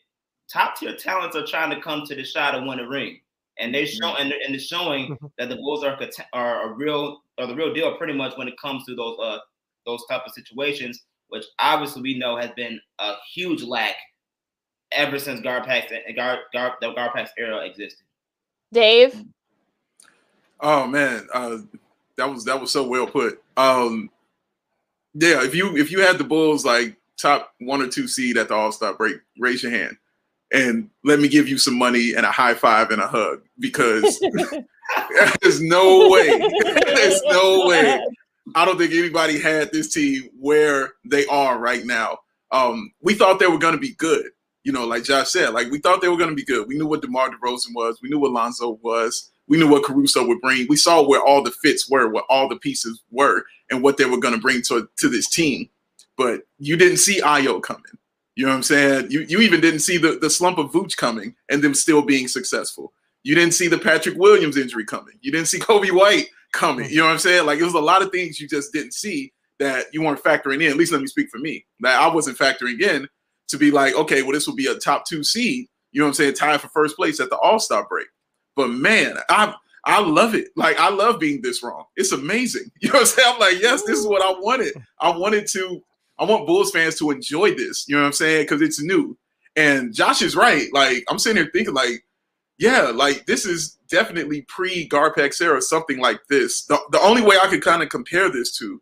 top 0.53 0.77
tier 0.77 0.97
talents 0.97 1.37
are 1.37 1.47
trying 1.47 1.71
to 1.71 1.81
come 1.81 2.05
to 2.07 2.17
the 2.17 2.25
shot 2.25 2.57
and 2.57 2.67
win 2.67 2.81
a 2.81 2.89
ring. 2.89 3.21
And 3.59 3.75
they 3.75 3.85
show 3.85 4.17
and, 4.17 4.33
and 4.33 4.55
it's 4.55 4.65
showing 4.65 5.17
that 5.39 5.49
the 5.49 5.57
Bulls 5.57 5.85
are 5.85 5.99
are 6.33 6.71
a 6.71 6.75
real 6.75 7.23
are 7.39 7.47
the 7.47 7.55
real 7.55 7.73
deal 7.73 7.97
pretty 7.97 8.15
much 8.15 8.37
when 8.37 8.49
it 8.49 8.55
comes 8.61 8.85
to 8.87 8.95
those 8.95 9.19
uh 9.23 9.39
those 9.85 10.03
type 10.09 10.23
of 10.27 10.33
situations, 10.33 11.05
which 11.29 11.45
obviously 11.59 12.03
we 12.03 12.19
know 12.19 12.37
has 12.37 12.51
been 12.53 12.81
a 12.99 13.15
huge 13.35 13.63
lack 13.63 13.95
ever 14.93 15.19
since 15.19 15.41
Garpax 15.41 15.91
Gar, 16.17 16.41
Gar, 16.53 16.77
the 16.81 16.93
Garpax 16.93 17.31
era 17.39 17.59
existed. 17.67 18.05
Dave. 18.73 19.23
Oh 20.61 20.87
man, 20.87 21.27
uh, 21.35 21.59
that 22.17 22.31
was 22.31 22.45
that 22.45 22.61
was 22.61 22.71
so 22.71 22.87
well 22.87 23.07
put. 23.07 23.43
Um, 23.57 24.11
yeah, 25.15 25.45
if 25.45 25.55
you 25.55 25.77
if 25.77 25.91
you 25.91 26.01
had 26.01 26.19
the 26.19 26.25
Bulls 26.25 26.65
like 26.65 26.97
top 27.19 27.53
one 27.59 27.83
or 27.83 27.89
two 27.89 28.09
seed 28.09 28.39
at 28.39 28.49
the 28.49 28.55
All 28.55 28.73
Star 28.73 28.95
break, 28.95 29.17
raise 29.39 29.63
your 29.63 29.73
hand 29.73 29.97
and 30.53 30.89
let 31.05 31.21
me 31.21 31.29
give 31.29 31.49
you 31.49 31.59
some 31.59 31.77
money 31.79 32.15
and 32.15 32.27
a 32.27 32.31
high 32.31 32.55
five 32.55 32.91
and 32.91 33.01
a 33.01 33.07
hug 33.07 33.43
because 33.59 34.21
there's 35.41 35.61
no 35.61 36.09
way, 36.09 36.29
there's 36.87 37.23
no 37.25 37.67
way. 37.67 38.05
I 38.55 38.65
don't 38.65 38.79
think 38.79 38.93
anybody 38.93 39.41
had 39.41 39.73
this 39.73 39.93
team 39.93 40.29
where 40.39 40.93
they 41.05 41.27
are 41.27 41.59
right 41.59 41.85
now. 41.85 42.19
Um, 42.51 42.93
we 43.01 43.15
thought 43.15 43.39
they 43.39 43.47
were 43.47 43.59
going 43.59 43.75
to 43.75 43.81
be 43.81 43.95
good, 43.95 44.27
you 44.65 44.73
know, 44.73 44.87
like 44.87 45.05
Josh 45.05 45.31
said, 45.31 45.51
like 45.51 45.71
we 45.71 45.79
thought 45.79 46.03
they 46.03 46.09
were 46.09 46.19
going 46.19 46.31
to 46.31 46.37
be 46.37 46.45
good. 46.45 46.69
We 46.69 46.77
knew 46.77 46.87
what 46.87 47.03
DeMar 47.03 47.31
DeRozan 47.31 47.75
was, 47.75 48.01
we 48.03 48.11
knew 48.11 48.19
what 48.19 48.33
Lonzo 48.33 48.79
was, 48.83 49.31
we 49.49 49.59
knew 49.59 49.69
what 49.69 49.85
Caruso 49.85 50.27
would 50.27 50.41
bring. 50.41 50.67
We 50.69 50.77
saw 50.77 51.07
where 51.07 51.23
all 51.23 51.43
the 51.43 51.51
fits 51.51 51.89
were, 51.89 52.09
what 52.09 52.25
all 52.29 52.49
the 52.49 52.57
pieces 52.57 53.03
were, 53.11 53.45
and 53.71 53.83
what 53.83 53.97
they 53.97 54.05
were 54.05 54.19
going 54.19 54.35
to 54.35 54.41
bring 54.41 54.61
to 54.63 54.89
to 54.99 55.09
this 55.09 55.29
team 55.31 55.71
but 56.17 56.43
you 56.59 56.77
didn't 56.77 56.99
see 56.99 57.21
Ayo 57.21 57.63
coming. 57.63 57.83
You 58.35 58.47
know 58.47 58.51
what 58.51 58.57
I'm 58.57 58.63
saying? 58.63 59.11
You 59.11 59.21
you 59.29 59.41
even 59.41 59.61
didn't 59.61 59.81
see 59.81 59.99
the, 59.99 60.19
the 60.21 60.31
slump 60.31 60.59
of 60.59 60.73
Vooch 60.73 60.97
coming 60.97 61.35
and 61.51 61.63
them 61.63 61.75
still 61.75 62.03
being 62.03 62.29
successful. 62.29 62.93
You 63.25 63.35
didn't 63.35 63.55
see 63.55 63.69
the 63.69 63.79
Patrick 63.79 64.17
Williams 64.17 64.57
injury 64.57 64.85
coming. 64.85 65.15
You 65.21 65.31
didn't 65.31 65.49
see 65.49 65.59
Coby 65.59 65.91
White 65.91 66.29
coming. 66.53 66.87
Hmm. 66.87 66.93
You 66.93 66.99
know 66.99 67.07
what 67.07 67.13
I'm 67.13 67.19
saying? 67.19 67.47
Like 67.47 67.59
it 67.59 67.65
was 67.65 67.75
a 67.75 67.81
lot 67.81 68.03
of 68.03 68.11
things 68.11 68.41
you 68.41 68.49
just 68.49 68.73
didn't 68.73 68.95
see 68.95 69.33
that 69.59 69.87
you 69.93 70.03
weren't 70.03 70.23
factoring 70.23 70.63
in. 70.63 70.71
At 70.71 70.77
least 70.77 70.93
let 70.93 71.01
me 71.01 71.07
speak 71.07 71.29
for 71.31 71.39
me. 71.39 71.65
That 71.81 72.01
I 72.01 72.13
wasn't 72.13 72.39
factoring 72.39 72.81
in 72.81 73.09
to 73.49 73.59
be 73.59 73.71
like, 73.71 73.95
okay, 73.95 74.23
well, 74.23 74.33
this 74.33 74.47
will 74.47 74.57
be 74.57 74.67
a 74.67 74.75
top 74.75 75.07
two 75.07 75.23
seed. 75.23 75.67
You 75.93 76.01
know 76.01 76.07
what 76.07 76.11
I'm 76.11 76.15
saying? 76.15 76.35
Tied 76.35 76.61
for 76.61 76.69
first 76.69 76.97
place 76.97 77.21
at 77.21 77.29
the 77.31 77.39
All 77.39 77.59
Star 77.59 77.87
break. 77.87 78.07
But 78.57 78.69
man, 78.69 79.17
I 79.29 79.55
I 79.85 80.01
love 80.01 80.35
it. 80.35 80.49
Like 80.57 80.79
I 80.79 80.89
love 80.91 81.21
being 81.21 81.43
this 81.43 81.63
wrong. 81.63 81.85
It's 81.97 82.13
amazing. 82.13 82.71
You 82.81 82.89
know 82.89 82.95
what 82.95 83.01
I'm 83.01 83.07
saying? 83.07 83.33
I'm 83.35 83.41
like, 83.41 83.61
yes, 83.61 83.83
this 83.83 83.99
is 83.99 84.07
what 84.07 84.23
I 84.23 84.33
wanted. 84.41 84.75
I 85.01 85.17
wanted 85.17 85.47
to 85.49 85.83
I 86.23 86.25
want 86.25 86.47
Bulls 86.47 86.71
fans 86.71 86.97
to 87.01 87.11
enjoy 87.11 87.55
this. 87.55 87.85
You 87.89 87.97
know 87.97 88.03
what 88.03 88.07
I'm 88.07 88.13
saying? 88.13 88.45
Because 88.45 88.63
it's 88.63 88.81
new. 88.81 89.19
And 89.57 89.93
Josh 89.93 90.23
is 90.23 90.37
right. 90.37 90.69
Like 90.73 91.03
I'm 91.09 91.19
sitting 91.19 91.43
here 91.43 91.51
thinking, 91.53 91.75
like, 91.75 92.05
yeah, 92.59 92.93
like 92.95 93.27
this 93.27 93.45
is 93.45 93.77
definitely 93.91 94.43
pre 94.43 94.89
Garpax 94.89 95.43
era, 95.43 95.61
something 95.61 95.99
like 95.99 96.21
this. 96.31 96.65
The, 96.67 96.79
the 96.93 97.01
only 97.01 97.23
way 97.23 97.37
I 97.43 97.49
could 97.49 97.63
kind 97.63 97.83
of 97.83 97.89
compare 97.89 98.31
this 98.31 98.57
to, 98.59 98.81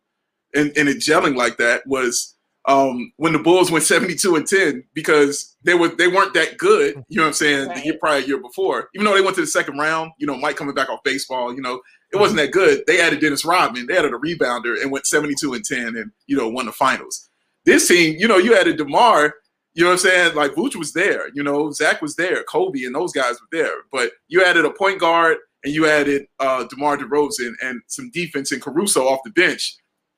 and, 0.54 0.70
and 0.76 0.86
it 0.86 0.98
gelling 0.98 1.34
like 1.34 1.56
that 1.56 1.86
was 1.86 2.36
um, 2.66 3.12
when 3.16 3.32
the 3.32 3.38
Bulls 3.38 3.70
went 3.70 3.84
72 3.84 4.36
and 4.36 4.46
10 4.46 4.84
because 4.92 5.56
they 5.62 5.74
were 5.74 5.88
they 5.88 6.08
weren't 6.08 6.34
that 6.34 6.58
good. 6.58 7.02
You 7.08 7.16
know 7.16 7.22
what 7.22 7.28
I'm 7.28 7.32
saying? 7.34 7.68
Right. 7.68 7.76
The 7.76 7.84
year 7.84 7.98
prior 7.98 8.18
year 8.18 8.38
before, 8.38 8.90
even 8.94 9.06
though 9.06 9.14
they 9.14 9.22
went 9.22 9.36
to 9.36 9.40
the 9.40 9.46
second 9.46 9.78
round, 9.78 10.12
you 10.18 10.26
know, 10.26 10.36
Mike 10.36 10.56
coming 10.56 10.74
back 10.74 10.90
off 10.90 11.02
baseball, 11.04 11.54
you 11.54 11.62
know, 11.62 11.80
it 12.12 12.18
wasn't 12.18 12.38
that 12.38 12.52
good. 12.52 12.82
They 12.86 13.00
added 13.00 13.20
Dennis 13.20 13.44
Rodman, 13.44 13.86
they 13.86 13.96
added 13.96 14.12
a 14.12 14.18
rebounder 14.18 14.80
and 14.80 14.90
went 14.90 15.06
72 15.06 15.54
and 15.54 15.64
10 15.64 15.96
and 15.96 16.12
you 16.26 16.36
know 16.36 16.48
won 16.48 16.66
the 16.66 16.72
finals. 16.72 17.29
This 17.64 17.88
team, 17.88 18.16
you 18.18 18.26
know, 18.26 18.38
you 18.38 18.56
added 18.56 18.78
DeMar, 18.78 19.34
you 19.74 19.84
know 19.84 19.90
what 19.90 19.94
I'm 19.94 19.98
saying? 19.98 20.34
Like 20.34 20.52
Vooch 20.52 20.76
was 20.76 20.92
there, 20.92 21.28
you 21.34 21.42
know, 21.42 21.70
Zach 21.70 22.02
was 22.02 22.16
there, 22.16 22.44
Coby 22.44 22.86
and 22.86 22.94
those 22.94 23.12
guys 23.12 23.40
were 23.40 23.48
there. 23.58 23.74
But 23.92 24.12
you 24.28 24.44
added 24.44 24.64
a 24.64 24.70
point 24.70 25.00
guard 25.00 25.38
and 25.64 25.72
you 25.72 25.86
added 25.86 26.26
uh 26.38 26.64
DeMar 26.64 26.98
DeRozan 26.98 27.52
and 27.62 27.80
some 27.86 28.10
defense 28.12 28.52
and 28.52 28.62
Caruso 28.62 29.06
off 29.06 29.20
the 29.24 29.30
bench. 29.30 29.76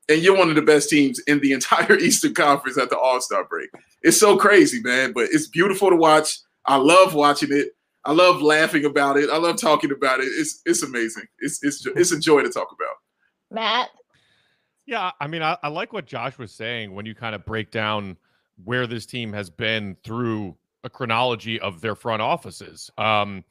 And 0.09 0.21
you're 0.23 0.37
one 0.37 0.49
of 0.49 0.57
the 0.57 0.63
best 0.63 0.91
teams 0.91 1.21
in 1.21 1.41
the 1.41 1.53
entire 1.59 1.97
Eastern 1.97 2.35
Conference 2.35 2.79
at 2.79 2.91
the 2.91 2.99
All-Star 2.99 3.45
break. 3.45 3.71
It's 4.03 4.19
so 4.19 4.37
crazy, 4.37 4.81
man. 4.83 5.13
But 5.13 5.29
it's 5.31 5.49
beautiful 5.49 5.91
to 5.91 5.97
watch. 5.97 6.39
I 6.65 6.77
love 6.77 7.15
watching 7.15 7.51
it. 7.53 7.69
I 8.05 8.13
love 8.13 8.43
laughing 8.43 8.85
about 8.85 9.17
it. 9.17 9.31
I 9.31 9.37
love 9.37 9.57
talking 9.57 9.93
about 9.93 10.21
it. 10.21 10.25
It's 10.25 10.61
it's 10.67 10.83
amazing. 10.83 11.25
It's 11.39 11.63
it's 11.63 11.87
it's 11.87 12.13
a 12.13 12.19
joy 12.19 12.43
to 12.43 12.49
talk 12.49 12.69
about. 12.73 12.97
Matt. 13.51 13.91
Yeah, 14.87 15.13
I 15.21 15.27
mean, 15.27 15.43
I, 15.43 15.57
I 15.63 15.69
like 15.69 15.93
what 15.93 16.07
Josh 16.07 16.39
was 16.39 16.53
saying 16.53 16.95
when 16.95 17.07
you 17.07 17.15
kind 17.15 17.35
of 17.35 17.45
break 17.45 17.71
down 17.71 18.17
where 18.65 18.87
this 18.87 19.07
team 19.07 19.33
has 19.33 19.49
been 19.49 19.97
through 20.05 20.57
a 20.85 20.91
chronology 20.91 21.61
of 21.61 21.81
their 21.81 21.95
front 21.95 22.23
offices. 22.23 22.91
Um, 22.99 23.45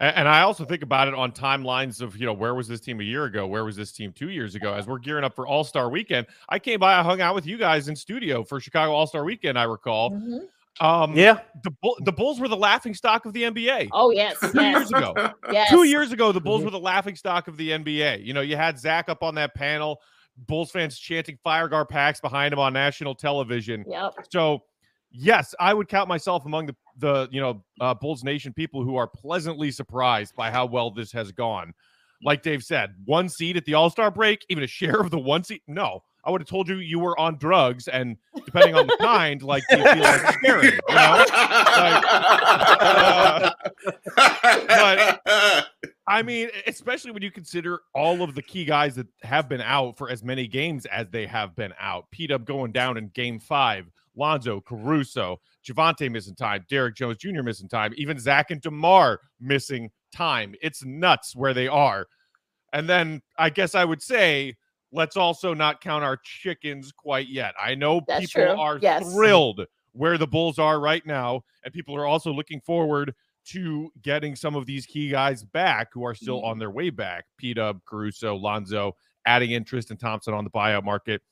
and, 0.00 0.16
and 0.16 0.28
I 0.28 0.42
also 0.42 0.64
think 0.64 0.82
about 0.82 1.08
it 1.08 1.14
on 1.14 1.32
timelines 1.32 2.00
of, 2.00 2.16
you 2.16 2.26
know, 2.26 2.32
where 2.32 2.54
was 2.54 2.66
this 2.66 2.80
team 2.80 3.00
a 3.00 3.04
year 3.04 3.24
ago? 3.24 3.46
Where 3.46 3.64
was 3.64 3.76
this 3.76 3.92
team 3.92 4.12
two 4.12 4.30
years 4.30 4.54
ago? 4.54 4.72
As 4.72 4.86
we're 4.86 4.98
gearing 4.98 5.24
up 5.24 5.34
for 5.34 5.46
All 5.46 5.64
Star 5.64 5.90
Weekend, 5.90 6.26
I 6.48 6.58
came 6.58 6.80
by, 6.80 6.98
I 6.98 7.02
hung 7.02 7.20
out 7.20 7.34
with 7.34 7.46
you 7.46 7.58
guys 7.58 7.88
in 7.88 7.96
studio 7.96 8.42
for 8.42 8.60
Chicago 8.60 8.92
All 8.92 9.06
Star 9.06 9.24
Weekend. 9.24 9.58
I 9.58 9.64
recall. 9.64 10.12
Mm-hmm. 10.12 10.38
Um, 10.80 11.14
yeah, 11.14 11.40
the 11.62 11.72
the 12.04 12.12
Bulls 12.12 12.40
were 12.40 12.48
the 12.48 12.56
laughing 12.56 12.94
stock 12.94 13.26
of 13.26 13.34
the 13.34 13.42
NBA. 13.42 13.88
Oh 13.92 14.12
yes, 14.12 14.38
two 14.40 14.52
yes. 14.54 14.78
years 14.78 14.90
ago. 14.90 15.14
yes. 15.52 15.68
Two 15.68 15.84
years 15.84 16.10
ago, 16.10 16.32
the 16.32 16.40
Bulls 16.40 16.60
mm-hmm. 16.60 16.66
were 16.66 16.70
the 16.70 16.78
laughing 16.78 17.16
stock 17.16 17.48
of 17.48 17.58
the 17.58 17.70
NBA. 17.70 18.24
You 18.24 18.32
know, 18.32 18.40
you 18.40 18.56
had 18.56 18.78
Zach 18.78 19.10
up 19.10 19.22
on 19.22 19.34
that 19.34 19.54
panel, 19.54 20.00
Bulls 20.46 20.70
fans 20.70 20.98
chanting 20.98 21.38
"Fire 21.42 21.84
packs 21.84 22.20
behind 22.20 22.52
him 22.52 22.58
on 22.58 22.72
national 22.72 23.14
television. 23.14 23.84
Yep. 23.88 24.12
So, 24.30 24.60
yes, 25.10 25.54
I 25.60 25.74
would 25.74 25.88
count 25.88 26.08
myself 26.08 26.46
among 26.46 26.66
the 26.66 26.76
the 26.98 27.28
you 27.30 27.40
know 27.40 27.64
uh, 27.80 27.94
Bulls 27.94 28.24
Nation 28.24 28.52
people 28.52 28.84
who 28.84 28.96
are 28.96 29.06
pleasantly 29.06 29.70
surprised 29.70 30.34
by 30.36 30.50
how 30.50 30.66
well 30.66 30.90
this 30.90 31.12
has 31.12 31.32
gone. 31.32 31.72
Like 32.22 32.42
Dave 32.42 32.62
said, 32.62 32.94
one 33.06 33.28
seed 33.28 33.56
at 33.56 33.64
the 33.64 33.74
All 33.74 33.90
Star 33.90 34.10
break, 34.10 34.44
even 34.48 34.64
a 34.64 34.66
share 34.68 35.00
of 35.00 35.10
the 35.10 35.18
one 35.18 35.44
seed. 35.44 35.60
No, 35.66 36.02
I 36.24 36.30
would 36.30 36.40
have 36.40 36.48
told 36.48 36.68
you 36.68 36.76
you 36.76 36.98
were 36.98 37.18
on 37.18 37.38
drugs, 37.38 37.88
and 37.88 38.16
depending 38.44 38.74
on 38.74 38.86
the 38.86 38.96
kind, 39.00 39.42
like 39.42 39.62
you 39.70 39.78
feel 39.78 40.02
like 40.02 40.32
scary, 40.34 40.66
you 40.66 40.72
know? 40.88 41.24
Like, 41.26 42.04
uh, 42.04 43.50
but 44.68 45.66
I 46.06 46.22
mean, 46.22 46.50
especially 46.66 47.12
when 47.12 47.22
you 47.22 47.30
consider 47.30 47.80
all 47.94 48.22
of 48.22 48.34
the 48.34 48.42
key 48.42 48.64
guys 48.64 48.94
that 48.96 49.06
have 49.22 49.48
been 49.48 49.60
out 49.62 49.96
for 49.96 50.10
as 50.10 50.22
many 50.22 50.46
games 50.46 50.84
as 50.86 51.06
they 51.10 51.26
have 51.26 51.56
been 51.56 51.72
out. 51.78 52.10
P 52.10 52.26
Dub 52.26 52.44
going 52.44 52.72
down 52.72 52.96
in 52.96 53.08
Game 53.08 53.38
Five, 53.38 53.86
Lonzo, 54.16 54.60
Caruso, 54.60 55.40
Javonte 55.64 56.10
missing 56.10 56.34
time, 56.34 56.64
Derrick 56.68 56.96
Jones 56.96 57.18
Jr. 57.18 57.42
missing 57.42 57.68
time, 57.68 57.92
even 57.96 58.18
Zach 58.18 58.50
and 58.50 58.60
Demar 58.60 59.20
missing 59.40 59.90
time. 60.12 60.54
It's 60.60 60.84
nuts 60.84 61.34
where 61.34 61.54
they 61.54 61.68
are. 61.68 62.06
And 62.72 62.88
then 62.88 63.22
I 63.38 63.50
guess 63.50 63.74
I 63.74 63.84
would 63.84 64.02
say 64.02 64.56
let's 64.92 65.16
also 65.16 65.54
not 65.54 65.80
count 65.80 66.04
our 66.04 66.16
chickens 66.22 66.92
quite 66.92 67.28
yet. 67.28 67.54
I 67.60 67.74
know 67.74 68.02
That's 68.06 68.26
people 68.26 68.54
true. 68.54 68.60
are 68.60 68.78
Yes. 68.78 69.12
thrilled 69.12 69.66
where 69.92 70.18
the 70.18 70.26
Bulls 70.26 70.58
are 70.58 70.80
right 70.80 71.04
now, 71.04 71.42
and 71.64 71.72
people 71.74 71.96
are 71.96 72.06
also 72.06 72.32
looking 72.32 72.60
forward 72.60 73.14
to 73.46 73.90
getting 74.02 74.36
some 74.36 74.54
of 74.54 74.66
these 74.66 74.86
key 74.86 75.08
guys 75.08 75.42
back 75.42 75.88
who 75.92 76.04
are 76.04 76.14
still 76.14 76.44
on 76.44 76.52
mm-hmm. 76.52 76.60
their 76.60 76.70
way 76.70 76.90
back. 76.90 77.24
P 77.36 77.54
Dub, 77.54 77.80
Caruso, 77.84 78.36
Lonzo, 78.36 78.94
adding 79.26 79.64
Tristan 79.64 79.96
Thompson 79.96 80.34
on 80.34 80.44
the 80.44 80.50
buyout 80.50 80.84
market. 80.84 81.22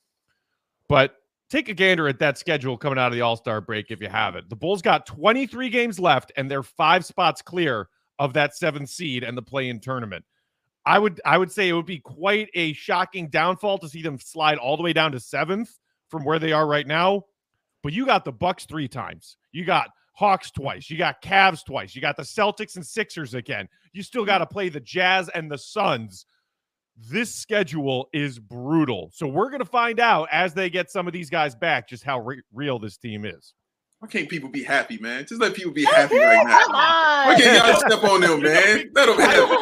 But 0.87 1.15
take 1.49 1.69
a 1.69 1.73
gander 1.73 2.07
at 2.07 2.19
that 2.19 2.37
schedule 2.37 2.77
coming 2.77 2.97
out 2.97 3.07
of 3.07 3.13
the 3.13 3.21
All 3.21 3.35
Star 3.35 3.61
break 3.61 3.91
if 3.91 4.01
you 4.01 4.09
have 4.09 4.35
it. 4.35 4.49
The 4.49 4.55
Bulls 4.55 4.81
got 4.81 5.05
23 5.05 5.69
games 5.69 5.99
left, 5.99 6.31
and 6.35 6.49
they're 6.49 6.63
five 6.63 7.05
spots 7.05 7.41
clear 7.41 7.87
of 8.17 8.33
that 8.33 8.55
seventh 8.55 8.89
seed 8.89 9.23
and 9.23 9.37
the 9.37 9.41
play-in 9.41 9.79
tournament. 9.79 10.25
I 10.85 10.97
would 10.99 11.21
I 11.25 11.37
would 11.37 11.51
say 11.51 11.69
it 11.69 11.73
would 11.73 11.85
be 11.85 11.99
quite 11.99 12.49
a 12.53 12.73
shocking 12.73 13.29
downfall 13.29 13.77
to 13.79 13.89
see 13.89 14.01
them 14.01 14.19
slide 14.19 14.57
all 14.57 14.77
the 14.77 14.83
way 14.83 14.93
down 14.93 15.11
to 15.11 15.19
seventh 15.19 15.77
from 16.09 16.23
where 16.23 16.39
they 16.39 16.51
are 16.51 16.67
right 16.67 16.87
now. 16.87 17.23
But 17.83 17.93
you 17.93 18.05
got 18.05 18.25
the 18.25 18.31
Bucks 18.31 18.65
three 18.65 18.87
times. 18.87 19.37
You 19.51 19.65
got 19.65 19.89
Hawks 20.13 20.51
twice. 20.51 20.89
You 20.89 20.97
got 20.97 21.21
Cavs 21.21 21.63
twice. 21.65 21.95
You 21.95 22.01
got 22.01 22.17
the 22.17 22.23
Celtics 22.23 22.75
and 22.75 22.85
Sixers 22.85 23.33
again. 23.33 23.69
You 23.93 24.03
still 24.03 24.25
got 24.25 24.39
to 24.39 24.45
play 24.45 24.69
the 24.69 24.81
Jazz 24.81 25.29
and 25.29 25.49
the 25.49 25.57
Suns. 25.57 26.25
This 26.97 27.33
schedule 27.33 28.09
is 28.11 28.37
brutal. 28.37 29.11
So 29.13 29.27
we're 29.27 29.49
going 29.49 29.61
to 29.61 29.65
find 29.65 29.99
out 29.99 30.27
as 30.31 30.53
they 30.53 30.69
get 30.69 30.91
some 30.91 31.07
of 31.07 31.13
these 31.13 31.29
guys 31.29 31.55
back 31.55 31.87
just 31.87 32.03
how 32.03 32.19
re- 32.19 32.41
real 32.53 32.79
this 32.79 32.97
team 32.97 33.23
is. 33.23 33.53
Why 33.99 34.07
can't 34.07 34.29
people 34.29 34.49
be 34.49 34.63
happy, 34.63 34.97
man? 34.97 35.25
Just 35.27 35.41
let 35.41 35.53
people 35.53 35.73
be 35.73 35.83
happy 35.83 36.17
right 36.17 36.41
now. 36.45 36.59
Come 36.59 36.75
on. 36.75 37.27
Why 37.27 37.35
can't 37.37 37.67
y'all 37.67 37.79
step 37.79 38.03
on 38.09 38.21
them, 38.21 38.41
man? 38.43 38.89
Let 38.93 39.05
them 39.07 39.19
have 39.19 39.51
it. 39.51 39.59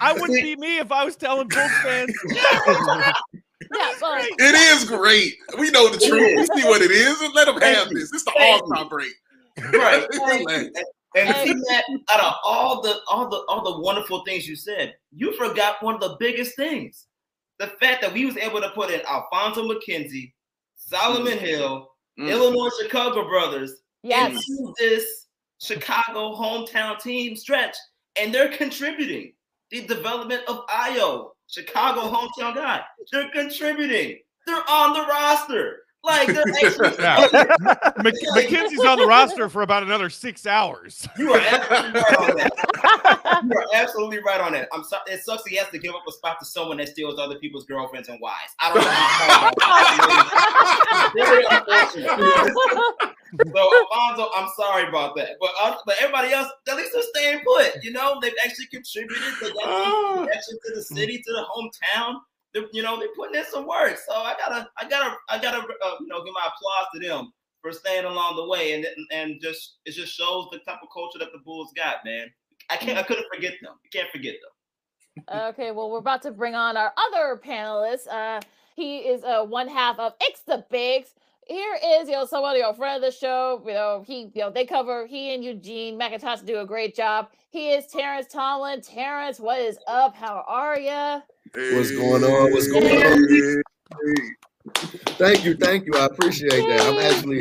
I 0.00 0.12
wouldn't 0.12 0.40
be 0.40 0.54
me 0.56 0.78
if 0.78 0.92
I 0.92 1.04
was 1.04 1.16
telling 1.16 1.48
Bulls 1.48 1.70
fans. 1.82 2.12
Yeah, 3.74 3.92
but 4.00 4.24
It 4.38 4.54
is 4.54 4.84
great. 4.84 5.36
We 5.58 5.70
know 5.70 5.88
the 5.88 5.98
truth. 5.98 6.36
We 6.36 6.60
see 6.60 6.68
what 6.68 6.82
it 6.82 6.90
is. 6.90 7.22
Let 7.34 7.46
them 7.46 7.60
have 7.60 7.88
this. 7.90 8.12
It's 8.12 8.24
the 8.24 8.32
Thank 8.36 8.62
all-star 8.62 8.88
break. 8.88 9.12
Right. 9.72 10.06
And, 11.14 11.28
and 11.28 11.46
see 11.46 11.52
that 11.52 11.84
out 12.10 12.24
of 12.24 12.34
all 12.42 12.80
the 12.80 12.96
all 13.06 13.28
the 13.28 13.44
all 13.46 13.62
the 13.62 13.82
wonderful 13.82 14.24
things 14.24 14.48
you 14.48 14.56
said, 14.56 14.94
you 15.14 15.36
forgot 15.36 15.82
one 15.82 15.94
of 15.94 16.00
the 16.00 16.16
biggest 16.18 16.56
things. 16.56 17.04
The 17.58 17.66
fact 17.66 18.00
that 18.00 18.14
we 18.14 18.24
was 18.24 18.38
able 18.38 18.62
to 18.62 18.70
put 18.70 18.90
in 18.90 19.02
Alfonzo 19.02 19.68
McKinnie, 19.68 20.32
Solomon 20.74 21.34
mm-hmm. 21.34 21.44
Hill, 21.44 21.91
Mm. 22.18 22.30
Illinois 22.30 22.70
Chicago 22.80 23.26
brothers 23.26 23.82
yes. 24.02 24.32
into 24.48 24.74
this 24.78 25.26
Chicago 25.60 26.34
hometown 26.34 27.00
team 27.00 27.36
stretch, 27.36 27.76
and 28.20 28.34
they're 28.34 28.50
contributing. 28.50 29.32
The 29.70 29.86
development 29.86 30.42
of 30.48 30.66
Ayo, 30.66 31.30
Chicago 31.48 32.00
hometown 32.02 32.54
guy, 32.54 32.82
they're 33.10 33.30
contributing. 33.30 34.18
They're 34.46 34.68
on 34.68 34.92
the 34.92 35.00
roster. 35.00 35.78
Like 36.04 36.26
they're 36.26 36.42
actually. 36.64 36.90
Yeah. 36.98 37.28
Mc- 38.02 38.14
McKinnie's 38.34 38.84
on 38.84 38.98
the 38.98 39.06
roster 39.06 39.48
for 39.48 39.62
about 39.62 39.84
another 39.84 40.10
six 40.10 40.46
hours. 40.46 41.06
You 41.16 41.32
are 41.32 41.40
absolutely 41.40 42.00
right 42.00 42.18
on 42.18 42.36
that. 42.36 42.52
You 43.44 43.58
are 43.58 43.66
absolutely 43.74 44.20
right 44.20 44.40
on 44.40 44.52
that. 44.52 44.68
I'm 44.72 44.84
sorry. 44.84 45.02
It 45.08 45.24
sucks 45.24 45.44
he 45.46 45.56
has 45.56 45.68
to 45.70 45.78
give 45.78 45.94
up 45.94 46.02
a 46.08 46.12
spot 46.12 46.38
to 46.40 46.44
someone 46.44 46.76
that 46.78 46.88
steals 46.88 47.18
other 47.18 47.38
people's 47.38 47.64
girlfriends 47.64 48.08
and 48.08 48.20
wives. 48.20 48.54
I 48.60 48.72
don't 48.72 48.84
know. 52.98 53.12
So 53.32 53.70
Alfonzo, 53.94 54.28
I'm 54.36 54.48
sorry 54.56 54.86
about 54.88 55.16
that. 55.16 55.36
But 55.40 55.50
uh, 55.60 55.76
but 55.86 55.96
everybody 56.00 56.32
else, 56.32 56.48
at 56.68 56.76
least 56.76 56.92
they're 56.92 57.02
staying 57.14 57.40
put. 57.44 57.82
You 57.82 57.92
know, 57.92 58.18
they've 58.20 58.34
actually 58.44 58.66
contributed. 58.66 59.22
They 59.40 59.52
got 59.52 59.64
some 59.64 60.18
connection 60.24 60.58
to 60.66 60.74
the 60.74 60.82
city, 60.82 61.16
to 61.16 61.32
the 61.32 61.44
hometown. 61.54 62.16
They're, 62.52 62.64
you 62.72 62.82
know, 62.82 62.98
they're 62.98 63.08
putting 63.16 63.36
in 63.36 63.46
some 63.46 63.66
work. 63.66 63.96
So 64.06 64.12
I 64.14 64.34
gotta, 64.38 64.68
I 64.78 64.86
gotta, 64.86 65.16
I 65.30 65.38
gotta, 65.38 65.58
uh, 65.60 65.94
you 66.00 66.08
know, 66.08 66.22
give 66.22 66.34
my 66.34 66.46
applause 66.46 66.86
to 66.94 67.08
them 67.08 67.32
for 67.62 67.72
staying 67.72 68.04
along 68.04 68.36
the 68.36 68.46
way, 68.46 68.74
and 68.74 68.86
and 69.10 69.40
just 69.40 69.78
it 69.86 69.92
just 69.92 70.14
shows 70.14 70.48
the 70.52 70.58
type 70.58 70.80
of 70.82 70.88
culture 70.92 71.18
that 71.18 71.32
the 71.32 71.38
Bulls 71.38 71.72
got, 71.74 72.04
man. 72.04 72.30
I 72.72 72.76
can't, 72.76 72.98
I 72.98 73.02
couldn't 73.02 73.26
forget 73.32 73.52
them. 73.62 73.74
You 73.84 73.90
can't 73.92 74.10
forget 74.10 74.34
them. 74.42 74.50
Okay, 75.50 75.72
well, 75.72 75.90
we're 75.90 75.98
about 75.98 76.22
to 76.22 76.30
bring 76.30 76.54
on 76.54 76.74
our 76.78 76.90
other 76.96 77.38
panelist. 77.44 78.08
Uh, 78.10 78.40
he 78.74 79.00
is 79.00 79.22
uh, 79.24 79.44
one 79.44 79.68
half 79.68 79.98
of 79.98 80.14
X 80.26 80.40
the 80.46 80.64
Bigs. 80.70 81.10
Here 81.46 81.76
is, 81.84 82.08
you 82.08 82.14
know, 82.14 82.24
somebody, 82.24 82.60
a 82.60 82.72
friend 82.72 82.96
of 82.96 83.12
the 83.12 83.14
show. 83.14 83.62
You 83.66 83.74
know, 83.74 84.02
he, 84.06 84.30
you 84.34 84.40
know, 84.40 84.50
they 84.50 84.64
cover. 84.64 85.06
He 85.06 85.34
and 85.34 85.44
Eugene 85.44 86.00
McIntosh 86.00 86.46
do 86.46 86.60
a 86.60 86.66
great 86.66 86.96
job. 86.96 87.28
He 87.50 87.72
is 87.72 87.86
Terrence 87.88 88.26
Tomlin. 88.26 88.80
Terrence, 88.80 89.38
what 89.38 89.60
is 89.60 89.78
up? 89.86 90.16
How 90.16 90.44
are 90.48 90.78
you? 90.78 91.22
What's 91.76 91.90
going 91.90 92.24
on? 92.24 92.52
What's 92.52 92.68
going 92.68 93.02
on? 93.02 93.62
Thank 95.18 95.44
you, 95.44 95.56
thank 95.56 95.84
you. 95.84 95.92
I 95.94 96.06
appreciate 96.06 96.66
that. 96.68 96.80
I'm 96.80 96.98
actually 96.98 97.40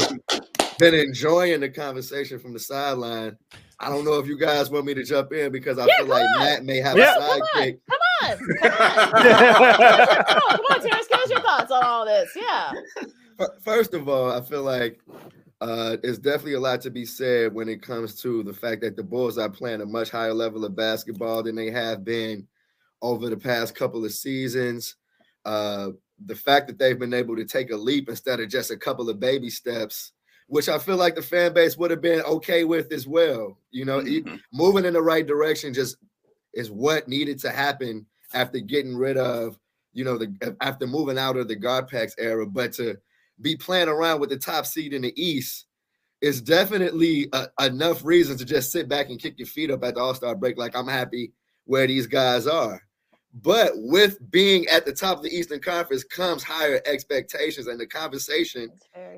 been 0.78 0.96
enjoying 0.96 1.62
the 1.62 1.70
conversation 1.70 2.40
from 2.40 2.52
the 2.54 2.60
sideline. 2.60 3.38
I 3.82 3.90
don't 3.90 4.06
know 4.06 4.20
if 4.20 4.28
you 4.28 4.38
guys 4.38 4.70
want 4.70 4.86
me 4.86 4.94
to 4.94 5.04
jump 5.04 5.34
in 5.34 5.52
because 5.52 5.80
I 5.80 5.88
Yeah, 5.88 5.98
feel 5.98 6.08
like 6.08 6.24
on. 6.24 6.40
Matt 6.40 6.66
may 6.66 6.78
have 6.78 6.98
Yeah, 6.98 7.16
a 7.16 7.20
come 7.20 7.24
on. 7.24 7.42
sidekick. 7.62 7.80
Come 7.90 8.00
on, 8.22 8.38
come 8.62 8.72
on, 8.72 10.56
come 10.56 10.66
on, 10.70 10.82
Terrence. 10.82 11.08
Give 11.08 11.20
us 11.20 11.30
your 11.32 11.42
thoughts 11.42 11.72
on 11.72 11.84
all 11.84 12.06
this. 12.06 12.30
Yeah. 12.36 12.74
First 13.64 13.94
of 13.96 14.08
all, 14.08 14.32
I 14.32 14.42
feel 14.42 14.62
like 14.62 15.00
uh, 15.62 15.98
there's 16.04 16.20
definitely 16.20 16.54
a 16.54 16.60
lot 16.60 16.82
to 16.82 16.92
be 16.92 17.06
said 17.06 17.54
when 17.54 17.70
it 17.70 17.82
comes 17.82 18.22
to 18.22 18.44
the 18.44 18.54
fact 18.54 18.82
that 18.82 18.96
the 18.96 19.04
Bulls 19.04 19.38
are 19.40 19.50
playing 19.50 19.82
a 19.82 19.86
much 19.86 20.12
higher 20.12 20.34
level 20.34 20.64
of 20.64 20.76
basketball 20.76 21.42
than 21.44 21.56
they 21.56 21.72
have 21.72 22.04
been 22.06 22.48
over 23.02 23.30
the 23.30 23.38
past 23.38 23.74
couple 23.76 24.06
of 24.06 24.12
seasons. 24.12 24.96
Uh, 25.44 25.90
the 26.26 26.36
fact 26.36 26.68
that 26.68 26.78
they've 26.78 27.00
been 27.00 27.16
able 27.16 27.36
to 27.36 27.46
take 27.46 27.72
a 27.72 27.76
leap 27.76 28.10
instead 28.10 28.40
of 28.40 28.48
just 28.48 28.70
a 28.70 28.78
couple 28.78 29.10
of 29.10 29.20
baby 29.20 29.50
steps, 29.50 30.12
which 30.52 30.68
I 30.68 30.78
feel 30.80 30.98
like 30.98 31.16
the 31.16 31.22
fan 31.22 31.54
base 31.54 31.78
would 31.78 31.92
have 31.92 32.02
been 32.02 32.20
okay 32.24 32.66
with 32.66 32.92
as 32.92 33.08
well. 33.08 33.58
You 33.72 33.86
know, 33.86 34.02
e- 34.02 34.22
mm-hmm. 34.22 34.36
moving 34.52 34.84
in 34.84 34.92
the 34.92 35.02
right 35.02 35.26
direction 35.26 35.74
just 35.74 35.96
is 36.54 36.70
what 36.70 37.08
needed 37.08 37.40
to 37.40 37.52
happen 37.52 38.06
after 38.34 38.60
getting 38.60 38.98
rid 38.98 39.16
of, 39.16 39.58
you 39.94 40.04
know, 40.04 40.18
the 40.18 40.58
after 40.60 40.88
moving 40.88 41.18
out 41.18 41.38
of 41.38 41.48
the 41.48 41.56
Garpax 41.56 42.16
era. 42.18 42.46
But 42.46 42.74
to 42.74 42.98
be 43.40 43.56
playing 43.56 43.88
around 43.88 44.20
with 44.20 44.30
the 44.30 44.38
top 44.38 44.66
seed 44.66 44.94
in 44.94 45.04
the 45.04 45.14
East 45.16 45.68
is 46.20 46.42
definitely 46.42 47.30
a, 47.32 47.48
enough 47.62 48.04
reason 48.04 48.38
to 48.38 48.44
just 48.44 48.74
sit 48.74 48.90
back 48.90 49.10
and 49.10 49.22
kick 49.22 49.40
your 49.40 49.48
feet 49.48 49.72
up 49.72 49.86
at 49.86 49.96
the 49.96 50.02
All 50.02 50.14
Star 50.14 50.36
break. 50.36 50.58
Like 50.58 50.76
I'm 50.76 50.88
happy 50.88 51.32
where 51.64 51.88
these 51.88 52.08
guys 52.08 52.46
are. 52.46 52.82
But 53.34 53.72
with 53.76 54.20
being 54.30 54.68
at 54.68 54.86
the 54.86 54.92
top 54.92 55.18
of 55.18 55.24
the 55.24 55.30
Eastern 55.30 55.62
Conference 55.62 56.04
comes 56.04 56.44
higher 56.44 56.82
expectations, 56.86 57.68
and 57.68 57.80
the 57.80 57.88
conversation 57.88 58.70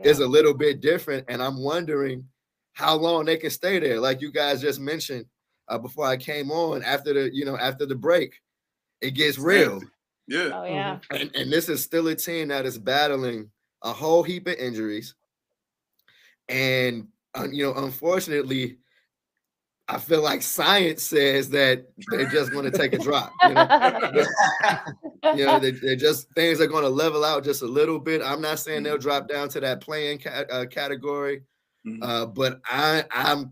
is 0.04 0.20
a 0.20 0.28
little 0.28 0.54
bit 0.54 0.82
different. 0.82 1.26
And 1.30 1.42
I'm 1.42 1.62
wondering 1.64 2.28
how 2.74 2.96
long 2.96 3.26
they 3.26 3.38
can 3.38 3.50
stay 3.50 3.80
there. 3.80 4.00
Like 4.00 4.22
you 4.22 4.32
guys 4.32 4.62
just 4.62 4.80
mentioned 4.80 5.26
uh, 5.68 5.80
before 5.80 6.06
I 6.06 6.18
came 6.18 6.52
on, 6.52 6.84
after 6.84 7.14
the 7.14 7.34
you 7.34 7.46
know 7.46 7.58
after 7.58 7.86
the 7.86 7.96
break, 7.96 8.40
it 9.02 9.12
gets 9.12 9.40
real. 9.40 9.82
Yeah. 10.28 10.52
Oh 10.54 10.64
yeah. 10.64 11.00
And, 11.12 11.32
and 11.36 11.52
this 11.52 11.68
is 11.68 11.84
still 11.84 12.08
a 12.08 12.16
team 12.16 12.50
that 12.50 12.66
is 12.66 12.78
battling 12.78 13.50
a 13.82 13.92
whole 13.92 14.24
heap 14.24 14.48
of 14.48 14.56
injuries. 14.56 15.16
And 16.50 17.08
uh, 17.36 17.48
you 17.52 17.64
know, 17.64 17.74
unfortunately, 17.84 18.78
I 19.90 19.98
feel 19.98 20.22
like 20.22 20.42
science 20.42 21.04
says 21.04 21.50
that 21.50 21.86
they're 22.10 22.30
just 22.30 22.52
going 22.52 22.70
to 22.70 22.78
take 22.78 22.94
a 22.94 23.00
drop. 23.00 23.34
You 23.44 23.54
know, 23.54 23.68
you 25.36 25.46
know 25.46 25.60
they, 25.60 25.72
they're 25.72 25.96
just 25.98 26.32
things 26.34 26.62
are 26.62 26.68
going 26.68 26.84
to 26.84 26.90
level 26.90 27.26
out 27.26 27.44
just 27.44 27.64
a 27.64 27.68
little 27.68 28.00
bit. 28.00 28.22
I'm 28.22 28.42
not 28.42 28.60
saying 28.60 28.84
they'll 28.84 28.98
drop 28.98 29.28
down 29.28 29.50
to 29.50 29.60
that 29.60 29.82
playing 29.82 30.20
ca- 30.20 30.46
uh, 30.50 30.66
category, 30.66 31.42
uh, 32.02 32.26
but 32.28 32.62
I 32.66 33.04
I'm 33.12 33.50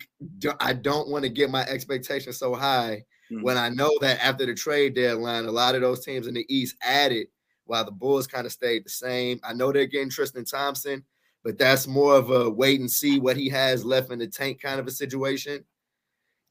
I 0.62 0.74
don't 0.74 1.10
want 1.10 1.24
to 1.26 1.30
get 1.30 1.50
my 1.50 1.64
expectations 1.64 2.38
so 2.38 2.56
high 2.56 3.04
when 3.42 3.58
I 3.58 3.70
know 3.70 3.92
that 4.02 4.24
after 4.24 4.46
the 4.46 4.54
trade 4.54 4.94
deadline, 4.96 5.46
a 5.46 5.52
lot 5.52 5.76
of 5.76 5.82
those 5.82 6.04
teams 6.04 6.28
in 6.28 6.34
the 6.34 6.46
East 6.54 6.76
added 6.82 7.28
while 7.66 7.86
the 7.86 7.92
Bulls 7.92 8.28
kind 8.28 8.46
of 8.46 8.52
stayed 8.52 8.86
the 8.86 8.90
same. 8.90 9.40
I 9.44 9.54
know 9.54 9.72
they're 9.72 9.86
getting 9.86 10.10
Tristan 10.10 10.46
Thompson, 10.46 11.04
but 11.44 11.58
that's 11.58 11.88
more 11.88 12.16
of 12.16 12.30
a 12.30 12.50
wait 12.50 12.80
and 12.80 12.92
see 12.92 13.20
what 13.20 13.38
he 13.38 13.48
has 13.50 13.86
left 13.86 14.12
in 14.12 14.20
the 14.20 14.28
tank 14.28 14.62
kind 14.62 14.80
of 14.80 14.88
a 14.88 14.92
situation. 14.92 15.64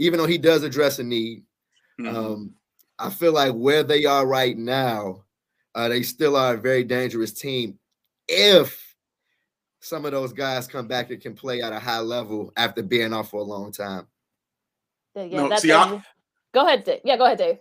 Even 0.01 0.18
though 0.18 0.26
he 0.26 0.38
does 0.38 0.62
address 0.62 0.98
a 0.98 1.05
need, 1.05 1.42
um, 2.09 2.55
I 2.98 3.11
feel 3.11 3.32
like 3.34 3.53
where 3.53 3.82
they 3.82 4.07
are 4.07 4.26
right 4.26 4.57
now, 4.57 5.24
uh, 5.74 5.88
they 5.88 6.03
still 6.03 6.36
are 6.36 6.55
a 6.55 6.59
very 6.59 6.84
dangerous 6.84 7.32
team. 7.32 7.78
If 8.26 8.96
some 9.80 10.07
of 10.07 10.12
those 10.12 10.32
guys 10.32 10.66
come 10.66 10.88
back 10.88 11.11
and 11.11 11.20
can 11.20 11.34
play 11.34 11.61
at 11.61 11.74
a 11.74 11.78
high 11.78 12.01
level 12.01 12.51
after 12.57 12.82
being 12.82 13.12
off 13.12 13.30
for 13.30 13.40
a 13.40 13.44
long 13.44 13.72
time. 13.72 14.07
Yeah, 15.14 15.26
No, 15.26 15.48
that's 15.51 15.62
see, 15.62 15.72
I- 15.72 16.03
Go 16.53 16.66
ahead, 16.66 16.84
Dave. 16.84 17.01
Yeah, 17.05 17.16
go 17.18 17.26
ahead, 17.26 17.38
Dave. 17.38 17.59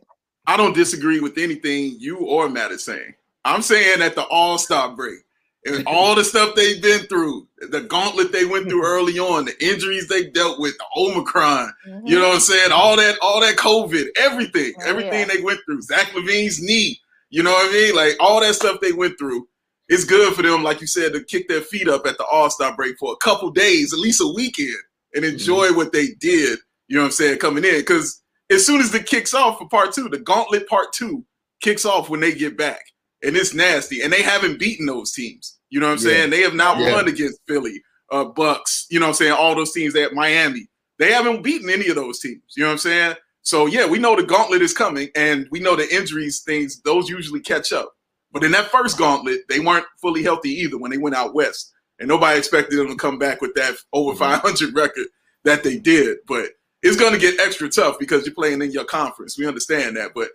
I 0.48 0.56
don't 0.56 0.74
disagree 0.74 1.20
with 1.20 1.38
anything 1.38 1.98
you 2.00 2.20
or 2.20 2.48
Matt 2.50 2.72
is 2.72 2.84
saying. 2.86 3.14
I'm 3.44 3.62
saying 3.62 4.02
at 4.02 4.16
the 4.16 4.24
All 4.24 4.58
Star 4.58 4.96
break 4.96 5.20
and 5.66 5.86
all 5.88 6.16
the 6.16 6.24
stuff 6.24 6.55
they've 6.55 6.82
been 6.82 7.01
through, 7.07 7.47
the 7.70 7.82
gauntlet 7.82 8.32
they 8.32 8.45
went 8.45 8.70
through 8.70 8.86
early 8.86 9.20
on, 9.20 9.45
the 9.45 9.66
injuries 9.66 10.07
they 10.07 10.30
dealt 10.30 10.60
with, 10.60 10.78
the 10.78 10.86
Omicron, 10.95 11.72
you 11.86 11.91
mm-hmm. 11.91 12.10
know 12.14 12.30
what 12.30 12.36
I'm 12.36 12.39
saying? 12.39 12.72
All 12.72 12.95
that, 12.95 13.18
all 13.22 13.41
that 13.41 13.57
COVID, 13.57 14.05
everything, 14.18 14.74
oh, 14.80 14.89
everything 14.89 15.28
they 15.28 15.41
went 15.41 15.60
through, 15.66 15.82
Zach 15.82 16.07
LaVine's 16.07 16.62
knee, 16.62 17.00
you 17.29 17.43
know 17.43 17.51
what 17.51 17.70
I 17.70 17.74
mean? 17.74 17.96
Like 17.96 18.16
all 18.20 18.42
that 18.42 18.55
stuff 18.55 18.79
they 18.82 18.93
went 18.93 19.17
through. 19.20 19.47
It's 19.88 20.05
good 20.05 20.36
for 20.36 20.43
them, 20.43 20.63
like 20.63 20.82
you 20.82 20.88
said, 20.88 21.13
to 21.13 21.24
kick 21.24 21.47
their 21.47 21.62
feet 21.62 21.88
up 21.88 22.05
at 22.05 22.17
the 22.17 22.25
All 22.25 22.50
Star 22.50 22.75
break 22.75 22.97
for 23.00 23.13
a 23.13 23.17
couple 23.17 23.50
days, 23.50 23.92
at 23.92 24.00
least 24.00 24.21
a 24.21 24.28
weekend, 24.28 24.75
and 25.16 25.24
mm-hmm. 25.24 25.34
enjoy 25.34 25.74
what 25.74 25.92
they 25.92 26.09
did. 26.20 26.59
You 26.88 26.96
know 26.96 27.01
what 27.01 27.08
I'm 27.08 27.12
saying? 27.12 27.39
Coming 27.39 27.66
in 27.66 27.79
because 27.79 28.21
as 28.51 28.66
soon 28.66 28.82
as 28.82 28.93
it 28.93 29.08
kicks 29.08 29.34
off 29.34 29.58
for 29.58 29.67
part 29.67 29.93
two, 29.93 30.09
the 30.09 30.20
gauntlet 30.20 30.67
part 30.67 30.93
two 30.93 31.25
kicks 31.62 31.86
off 31.86 32.09
when 32.09 32.20
they 32.20 32.34
get 32.34 32.58
back. 32.58 32.82
And 33.24 33.36
it's 33.36 33.54
nasty. 33.54 34.01
And 34.01 34.12
they 34.13 34.21
haven't 34.21 34.59
beaten 34.59 34.86
those 34.86 35.12
teams. 35.12 35.59
You 35.70 35.79
know 35.79 35.87
what 35.87 36.00
I'm 36.00 36.05
Yeah. 36.05 36.13
saying? 36.13 36.29
They 36.29 36.41
have 36.41 36.55
not 36.55 36.79
Yeah. 36.79 36.93
won 36.93 37.08
against 37.08 37.39
Philly, 37.47 37.82
uh, 38.12 38.25
Bucks. 38.25 38.86
You 38.89 39.00
know 39.00 39.08
what 39.08 39.09
I'm 39.12 39.16
saying? 39.16 39.32
All 39.33 39.55
those 39.55 39.74
teams 39.74 39.96
at 39.96 40.13
Miami, 40.13 40.67
they 40.97 41.12
haven't 41.12 41.43
beaten 41.43 41.70
any 41.70 41.87
of 41.87 41.96
those 41.96 42.20
teams. 42.20 42.41
You 42.55 42.63
know 42.63 42.70
what 42.70 42.74
I'm 42.74 42.78
saying? 42.79 43.16
So 43.41 43.66
yeah, 43.66 43.86
we 43.86 44.00
know 44.00 44.16
the 44.16 44.24
gauntlet 44.24 44.62
is 44.62 44.74
coming, 44.74 45.09
and 45.16 45.47
we 45.51 45.59
know 45.59 45.75
the 45.75 45.93
injuries 45.93 46.41
things 46.41 46.82
those 46.82 47.09
usually 47.09 47.39
catch 47.39 47.71
up. 47.71 47.93
But 48.32 48.43
in 48.43 48.51
that 48.51 48.71
first 48.71 48.97
gauntlet, 48.97 49.41
they 49.50 49.59
weren't 49.59 49.86
fully 50.01 50.21
healthy 50.24 50.51
either 50.51 50.78
when 50.78 50.91
they 50.91 50.97
went 50.97 51.16
out 51.16 51.33
west, 51.33 51.71
and 52.00 52.08
nobody 52.08 52.37
expected 52.37 52.78
them 52.78 52.89
to 52.89 52.96
come 52.96 53.17
back 53.17 53.41
with 53.41 53.54
that 53.55 53.75
over 53.93 54.16
500 54.16 54.75
record 54.75 55.08
that 55.46 55.63
they 55.63 55.78
did. 55.78 56.17
But 56.28 56.51
it's 56.83 56.97
going 56.97 57.13
to 57.13 57.20
get 57.20 57.39
extra 57.39 57.70
tough 57.70 57.97
because 58.00 58.25
you're 58.25 58.36
playing 58.36 58.62
in 58.62 58.71
your 58.71 58.86
conference. 58.86 59.37
We 59.37 59.47
understand 59.47 59.97
that, 59.97 60.12
but 60.13 60.29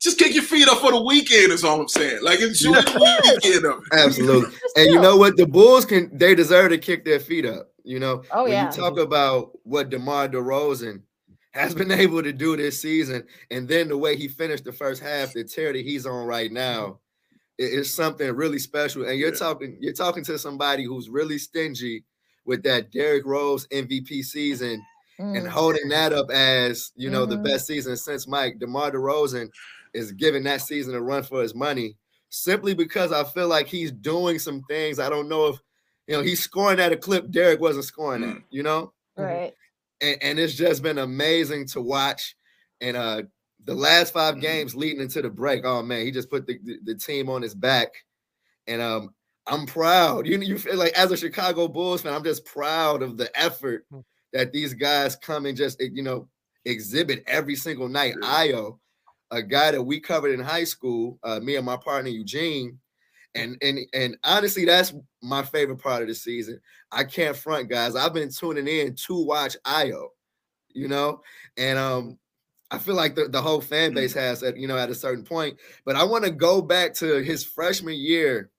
just 0.00 0.18
kick 0.18 0.34
your 0.34 0.42
feet 0.44 0.66
up 0.68 0.78
for 0.78 0.92
the 0.92 1.02
weekend 1.02 1.52
is 1.52 1.62
all 1.64 1.80
I'm 1.82 1.88
saying. 1.88 2.20
Like 2.22 2.40
enjoy 2.40 2.72
the 2.72 3.34
weekend 3.42 3.64
of 3.66 3.82
it. 3.82 3.88
Absolutely. 3.92 4.56
and 4.76 4.86
you 4.92 5.00
know 5.00 5.16
what? 5.16 5.36
The 5.36 5.46
Bulls 5.46 5.84
can 5.84 6.10
they 6.16 6.34
deserve 6.34 6.70
to 6.70 6.78
kick 6.78 7.04
their 7.04 7.20
feet 7.20 7.44
up. 7.46 7.70
You 7.84 7.98
know, 7.98 8.22
Oh, 8.30 8.44
when 8.44 8.52
yeah. 8.52 8.66
you 8.66 8.72
talk 8.76 8.98
about 8.98 9.52
what 9.64 9.90
DeMar 9.90 10.28
DeRozan 10.28 11.02
has 11.52 11.74
been 11.74 11.90
able 12.04 12.22
to 12.22 12.32
do 12.32 12.56
this 12.56 12.80
season, 12.80 13.24
and 13.50 13.66
then 13.68 13.88
the 13.88 13.96
way 13.98 14.16
he 14.16 14.28
finished 14.28 14.64
the 14.64 14.72
first 14.72 15.02
half, 15.02 15.32
the 15.32 15.44
tear 15.44 15.72
that 15.72 15.84
he's 15.84 16.06
on 16.06 16.26
right 16.26 16.52
now, 16.52 16.98
it 17.58 17.64
is 17.72 17.92
something 17.92 18.30
really 18.32 18.58
special. 18.58 19.04
And 19.06 19.18
you're 19.18 19.34
talking, 19.34 19.76
you're 19.80 19.92
talking 19.92 20.24
to 20.24 20.38
somebody 20.38 20.84
who's 20.84 21.08
really 21.10 21.38
stingy 21.38 22.04
with 22.46 22.62
that 22.62 22.90
Derrick 22.92 23.26
Rose 23.26 23.66
MVP 23.68 24.22
season 24.24 24.82
and 25.18 25.46
holding 25.46 25.86
that 25.90 26.14
up 26.14 26.30
as 26.30 26.92
you 26.96 27.10
know 27.10 27.26
the 27.26 27.36
Mhm. 27.36 27.44
best 27.44 27.66
season 27.66 27.94
since 27.94 28.26
Mike 28.26 28.58
DeMar 28.58 28.92
DeRozan 28.92 29.50
is 29.94 30.12
giving 30.12 30.44
that 30.44 30.62
season 30.62 30.94
a 30.94 31.00
run 31.00 31.22
for 31.22 31.42
his 31.42 31.54
money 31.54 31.96
simply 32.30 32.74
because 32.74 33.12
I 33.12 33.24
feel 33.24 33.48
like 33.48 33.66
he's 33.66 33.92
doing 33.92 34.38
some 34.38 34.62
things. 34.62 34.98
I 34.98 35.10
don't 35.10 35.28
know 35.28 35.48
if 35.48 35.58
you 36.06 36.16
know 36.16 36.22
he's 36.22 36.42
scoring 36.42 36.80
at 36.80 36.92
a 36.92 36.96
clip 36.96 37.30
Derrick 37.30 37.60
wasn't 37.60 37.84
scoring 37.84 38.24
at, 38.24 38.38
you 38.50 38.62
know, 38.62 38.92
mm-hmm. 39.18 39.22
Right. 39.22 39.54
Mm-hmm. 40.02 40.08
and, 40.08 40.22
and 40.22 40.38
it's 40.38 40.54
just 40.54 40.82
been 40.82 40.98
amazing 40.98 41.66
to 41.68 41.80
watch. 41.80 42.34
And 42.80 42.96
uh 42.96 43.22
the 43.66 43.74
last 43.74 44.14
5 44.14 44.34
mm-hmm. 44.34 44.40
games 44.40 44.74
leading 44.74 45.02
into 45.02 45.20
the 45.20 45.28
break, 45.28 45.64
oh 45.64 45.82
man, 45.82 46.04
he 46.04 46.10
just 46.10 46.30
put 46.30 46.46
the, 46.46 46.58
the, 46.64 46.78
the 46.84 46.94
team 46.94 47.28
on 47.28 47.42
his 47.42 47.54
back. 47.54 47.88
And 48.66 48.80
um 48.80 49.14
I'm 49.46 49.66
proud. 49.66 50.26
You 50.26 50.38
you 50.38 50.58
feel 50.58 50.76
like 50.76 50.92
as 50.92 51.10
a 51.10 51.16
Chicago 51.16 51.66
Bulls 51.68 52.02
fan, 52.02 52.14
I'm 52.14 52.24
just 52.24 52.44
proud 52.44 53.02
of 53.02 53.16
the 53.16 53.30
effort 53.38 53.84
mm. 53.92 54.04
that 54.32 54.52
these 54.52 54.74
guys 54.74 55.16
come 55.16 55.46
and 55.46 55.56
just 55.56 55.80
eh, 55.82 55.88
you 55.92 56.02
know 56.02 56.28
exhibit 56.64 57.24
every 57.26 57.56
single 57.56 57.88
night. 57.88 58.14
Ayo, 58.22 58.78
a 59.30 59.42
guy 59.42 59.70
that 59.70 59.82
we 59.82 60.00
covered 60.00 60.32
in 60.32 60.40
high 60.40 60.64
school, 60.64 61.18
uh, 61.22 61.40
me 61.40 61.56
and 61.56 61.66
my 61.66 61.76
partner 61.76 62.10
Eugene, 62.10 62.78
and 63.34 63.56
and 63.62 63.80
and 63.94 64.16
honestly, 64.24 64.64
that's 64.64 64.92
my 65.22 65.42
favorite 65.42 65.78
part 65.82 66.02
of 66.02 66.08
the 66.08 66.14
season. 66.14 66.60
I 66.90 67.04
can't 67.04 67.36
front, 67.36 67.68
guys. 67.68 67.94
I've 67.94 68.14
been 68.14 68.30
tuning 68.30 68.66
in 68.66 68.94
to 69.06 69.24
watch 69.24 69.56
Ayo, 69.64 70.08
you 70.72 70.88
know, 70.88 71.22
and 71.56 71.78
um, 71.78 72.18
I 72.70 72.78
feel 72.78 72.94
like 72.94 73.14
the, 73.14 73.28
the 73.28 73.40
whole 73.42 73.60
fan 73.60 73.94
base 73.94 74.14
has 74.14 74.42
at 74.42 74.56
you 74.56 74.66
know 74.66 74.78
at 74.78 74.90
a 74.90 74.94
certain 74.94 75.24
point. 75.24 75.58
But 75.84 75.96
I 75.96 76.04
want 76.04 76.24
to 76.24 76.30
go 76.30 76.60
back 76.60 76.94
to 76.94 77.22
his 77.22 77.44
freshman 77.44 77.96
year 77.96 78.50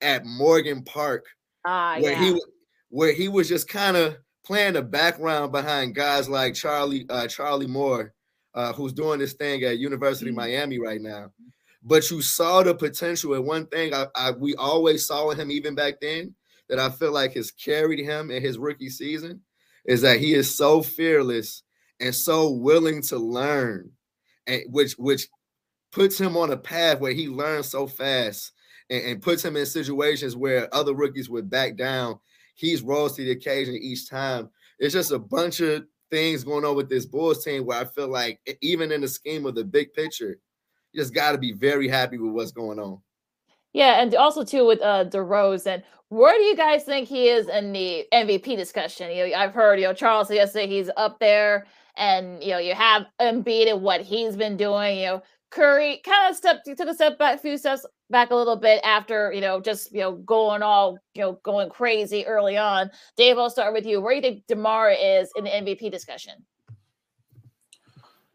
at 0.00 0.24
Morgan 0.24 0.82
Park, 0.82 1.26
Ah, 1.64 1.98
where 2.00 2.12
yeah. 2.12 2.24
he 2.24 2.42
where 2.90 3.12
he 3.12 3.28
was 3.28 3.48
just 3.48 3.68
kind 3.68 3.96
of 3.96 4.16
playing 4.44 4.74
the 4.74 4.82
background 4.82 5.52
behind 5.52 5.94
guys 5.94 6.28
like 6.28 6.54
Charlie 6.54 7.06
uh, 7.08 7.26
Charlie 7.26 7.66
Moore, 7.66 8.12
uh, 8.54 8.72
who's 8.72 8.92
doing 8.92 9.18
this 9.18 9.32
thing 9.32 9.62
at 9.62 9.78
University 9.78 10.30
of 10.30 10.36
Miami 10.36 10.78
right 10.78 11.00
now. 11.00 11.30
But 11.82 12.10
you 12.10 12.22
saw 12.22 12.62
the 12.62 12.74
potential, 12.74 13.34
and 13.34 13.44
one 13.44 13.66
thing 13.66 13.92
I, 13.92 14.06
I 14.14 14.30
we 14.30 14.54
always 14.54 15.06
saw 15.06 15.30
in 15.30 15.38
him 15.38 15.50
even 15.50 15.74
back 15.74 16.00
then 16.00 16.34
that 16.68 16.78
I 16.78 16.90
feel 16.90 17.12
like 17.12 17.34
has 17.34 17.50
carried 17.50 17.98
him 17.98 18.30
in 18.30 18.42
his 18.42 18.58
rookie 18.58 18.88
season 18.88 19.40
is 19.84 20.00
that 20.02 20.20
he 20.20 20.34
is 20.34 20.54
so 20.54 20.80
fearless 20.80 21.62
and 22.00 22.14
so 22.14 22.50
willing 22.50 23.02
to 23.02 23.18
learn, 23.18 23.90
and 24.46 24.62
which 24.68 24.92
which 24.92 25.28
puts 25.90 26.18
him 26.18 26.36
on 26.36 26.50
a 26.50 26.56
path 26.56 27.00
where 27.00 27.12
he 27.12 27.28
learns 27.28 27.68
so 27.68 27.86
fast 27.86 28.52
and, 28.88 29.04
and 29.04 29.22
puts 29.22 29.44
him 29.44 29.56
in 29.56 29.66
situations 29.66 30.36
where 30.36 30.72
other 30.74 30.94
rookies 30.94 31.28
would 31.28 31.50
back 31.50 31.76
down. 31.76 32.18
He's 32.54 32.82
rose 32.82 33.16
to 33.16 33.24
the 33.24 33.32
occasion 33.32 33.74
each 33.74 34.08
time. 34.08 34.50
It's 34.78 34.94
just 34.94 35.10
a 35.10 35.18
bunch 35.18 35.60
of 35.60 35.84
things 36.12 36.44
going 36.44 36.64
on 36.64 36.76
with 36.76 36.88
this 36.88 37.06
Bulls 37.06 37.42
team 37.42 37.64
where 37.64 37.80
I 37.80 37.84
feel 37.84 38.08
like 38.08 38.38
even 38.60 38.92
in 38.92 39.00
the 39.00 39.08
scheme 39.08 39.46
of 39.46 39.54
the 39.54 39.64
big 39.64 39.92
picture, 39.94 40.38
you 40.92 41.00
just 41.00 41.14
got 41.14 41.32
to 41.32 41.38
be 41.38 41.52
very 41.52 41.88
happy 41.88 42.18
with 42.18 42.32
what's 42.32 42.52
going 42.52 42.78
on. 42.78 43.00
Yeah, 43.72 44.02
and 44.02 44.14
also 44.14 44.44
too 44.44 44.66
with 44.66 44.82
uh 44.82 45.06
DeRozan, 45.06 45.82
where 46.10 46.36
do 46.36 46.44
you 46.44 46.54
guys 46.54 46.84
think 46.84 47.08
he 47.08 47.28
is 47.28 47.48
in 47.48 47.72
the 47.72 48.06
MVP 48.12 48.56
discussion? 48.56 49.10
You 49.10 49.30
know, 49.30 49.34
I've 49.34 49.54
heard 49.54 49.80
you 49.80 49.86
know 49.86 49.94
Charles 49.94 50.30
yesterday 50.30 50.66
he's 50.66 50.90
up 50.98 51.18
there, 51.18 51.66
and 51.96 52.42
you 52.44 52.50
know 52.50 52.58
you 52.58 52.74
have 52.74 53.06
Embiid 53.18 53.72
and 53.72 53.82
what 53.82 54.02
he's 54.02 54.36
been 54.36 54.58
doing. 54.58 54.98
You 54.98 55.06
know 55.06 55.22
Curry 55.50 56.02
kind 56.04 56.30
of 56.30 56.36
stepped, 56.36 56.66
he 56.66 56.74
took 56.74 56.88
a 56.88 56.94
step 56.94 57.18
back, 57.18 57.36
a 57.36 57.38
few 57.38 57.56
steps 57.56 57.86
back 58.12 58.30
a 58.30 58.34
little 58.36 58.56
bit 58.56 58.80
after 58.84 59.32
you 59.32 59.40
know 59.40 59.60
just 59.60 59.92
you 59.92 60.00
know 60.00 60.12
going 60.12 60.62
all 60.62 60.98
you 61.14 61.22
know 61.22 61.32
going 61.42 61.68
crazy 61.68 62.24
early 62.26 62.56
on. 62.56 62.90
Dave, 63.16 63.38
I'll 63.38 63.50
start 63.50 63.72
with 63.72 63.84
you. 63.84 64.00
Where 64.00 64.12
do 64.12 64.16
you 64.16 64.22
think 64.22 64.46
Demar 64.46 64.90
is 64.92 65.32
in 65.34 65.44
the 65.44 65.50
MVP 65.50 65.90
discussion? 65.90 66.34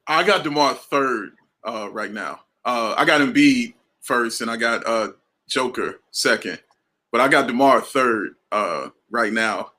I 0.07 0.23
got 0.23 0.43
Demar 0.43 0.73
third 0.73 1.31
uh, 1.63 1.89
right 1.91 2.11
now. 2.11 2.41
Uh, 2.65 2.95
I 2.97 3.05
got 3.05 3.21
Embiid 3.21 3.73
first, 4.01 4.41
and 4.41 4.51
I 4.51 4.57
got 4.57 4.85
uh, 4.85 5.09
Joker 5.47 6.01
second. 6.11 6.59
But 7.11 7.21
I 7.21 7.29
got 7.29 7.47
Demar 7.47 7.81
third 7.81 8.35
uh, 8.51 8.89
right 9.09 9.31
now. 9.31 9.71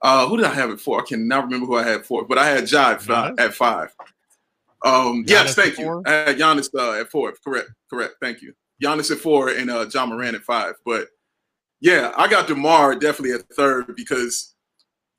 Uh, 0.00 0.26
who 0.26 0.36
did 0.36 0.46
I 0.46 0.54
have 0.54 0.70
it 0.70 0.80
for? 0.80 1.00
I 1.00 1.04
cannot 1.04 1.44
remember 1.44 1.66
who 1.66 1.76
I 1.76 1.84
had 1.84 2.04
for, 2.04 2.24
but 2.24 2.36
I 2.36 2.48
had 2.48 2.64
Jive 2.64 3.08
uh, 3.08 3.34
at 3.38 3.54
five. 3.54 3.94
Um, 4.84 5.24
yes, 5.28 5.54
thank 5.54 5.78
you. 5.78 5.84
four? 5.84 6.02
I 6.04 6.10
had 6.10 6.38
Giannis 6.38 6.68
uh, 6.76 7.00
at 7.00 7.08
four. 7.10 7.32
Correct, 7.44 7.70
correct. 7.88 8.14
Thank 8.20 8.42
you. 8.42 8.52
Giannis 8.82 9.10
at 9.10 9.18
four 9.18 9.48
and 9.48 9.70
uh, 9.70 9.86
Ja 9.92 10.06
Morant 10.06 10.34
at 10.34 10.42
five. 10.42 10.74
But 10.84 11.08
yeah, 11.80 12.12
I 12.16 12.28
got 12.28 12.46
Demar 12.46 12.94
definitely 12.96 13.32
at 13.32 13.42
third 13.54 13.94
because 13.96 14.54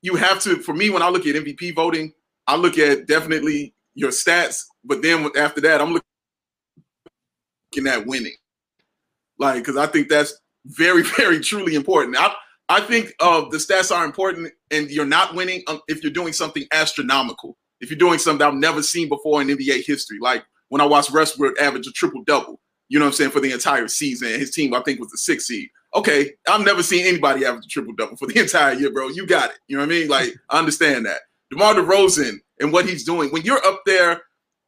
you 0.01 0.15
have 0.15 0.41
to. 0.41 0.57
For 0.57 0.73
me, 0.73 0.89
when 0.89 1.01
I 1.01 1.09
look 1.09 1.25
at 1.25 1.35
MVP 1.35 1.75
voting, 1.75 2.13
I 2.47 2.55
look 2.55 2.77
at 2.77 3.07
definitely 3.07 3.73
your 3.95 4.11
stats, 4.11 4.63
but 4.83 5.01
then 5.01 5.29
after 5.37 5.61
that, 5.61 5.81
I'm 5.81 5.93
looking 5.93 7.87
at 7.87 8.05
winning. 8.05 8.35
Like, 9.39 9.55
because 9.55 9.77
I 9.77 9.87
think 9.87 10.09
that's 10.09 10.39
very, 10.65 11.03
very, 11.17 11.39
truly 11.39 11.75
important. 11.75 12.17
I 12.17 12.33
I 12.69 12.81
think 12.81 13.13
uh, 13.19 13.49
the 13.49 13.57
stats 13.57 13.95
are 13.95 14.05
important, 14.05 14.51
and 14.71 14.89
you're 14.89 15.05
not 15.05 15.35
winning 15.35 15.63
um, 15.67 15.81
if 15.87 16.01
you're 16.01 16.13
doing 16.13 16.33
something 16.33 16.65
astronomical. 16.71 17.57
If 17.81 17.89
you're 17.89 17.99
doing 17.99 18.19
something 18.19 18.45
I've 18.45 18.53
never 18.53 18.81
seen 18.81 19.09
before 19.09 19.41
in 19.41 19.49
NBA 19.49 19.83
history, 19.85 20.17
like 20.21 20.45
when 20.69 20.79
I 20.79 20.85
watched 20.85 21.11
Westbrook 21.11 21.59
average 21.59 21.87
a 21.87 21.91
triple 21.91 22.23
double, 22.23 22.61
you 22.93 22.99
know 22.99 23.05
what 23.05 23.13
I'm 23.13 23.15
saying, 23.15 23.31
for 23.31 23.39
the 23.39 23.51
entire 23.51 23.87
season. 23.87 24.27
His 24.27 24.51
team, 24.51 24.71
I 24.75 24.81
think, 24.83 24.99
was 24.99 25.09
the 25.09 25.17
sixth 25.17 25.47
seed. 25.47 25.67
Okay, 25.95 26.29
I've 26.47 26.63
never 26.63 26.83
seen 26.83 27.07
anybody 27.07 27.43
average 27.43 27.65
a 27.65 27.67
triple 27.67 27.93
double 27.93 28.17
for 28.17 28.27
the 28.27 28.39
entire 28.39 28.73
year, 28.75 28.91
bro. 28.91 29.07
You 29.07 29.25
got 29.25 29.49
it. 29.49 29.57
You 29.67 29.77
know 29.77 29.83
what 29.83 29.91
I 29.91 29.97
mean? 29.97 30.07
Like, 30.09 30.35
I 30.51 30.59
understand 30.59 31.07
that. 31.07 31.21
DeMar 31.49 31.73
DeRozan 31.73 32.35
and 32.59 32.71
what 32.71 32.87
he's 32.87 33.03
doing. 33.03 33.31
When 33.31 33.41
you're 33.41 33.65
up 33.65 33.81
there 33.87 34.21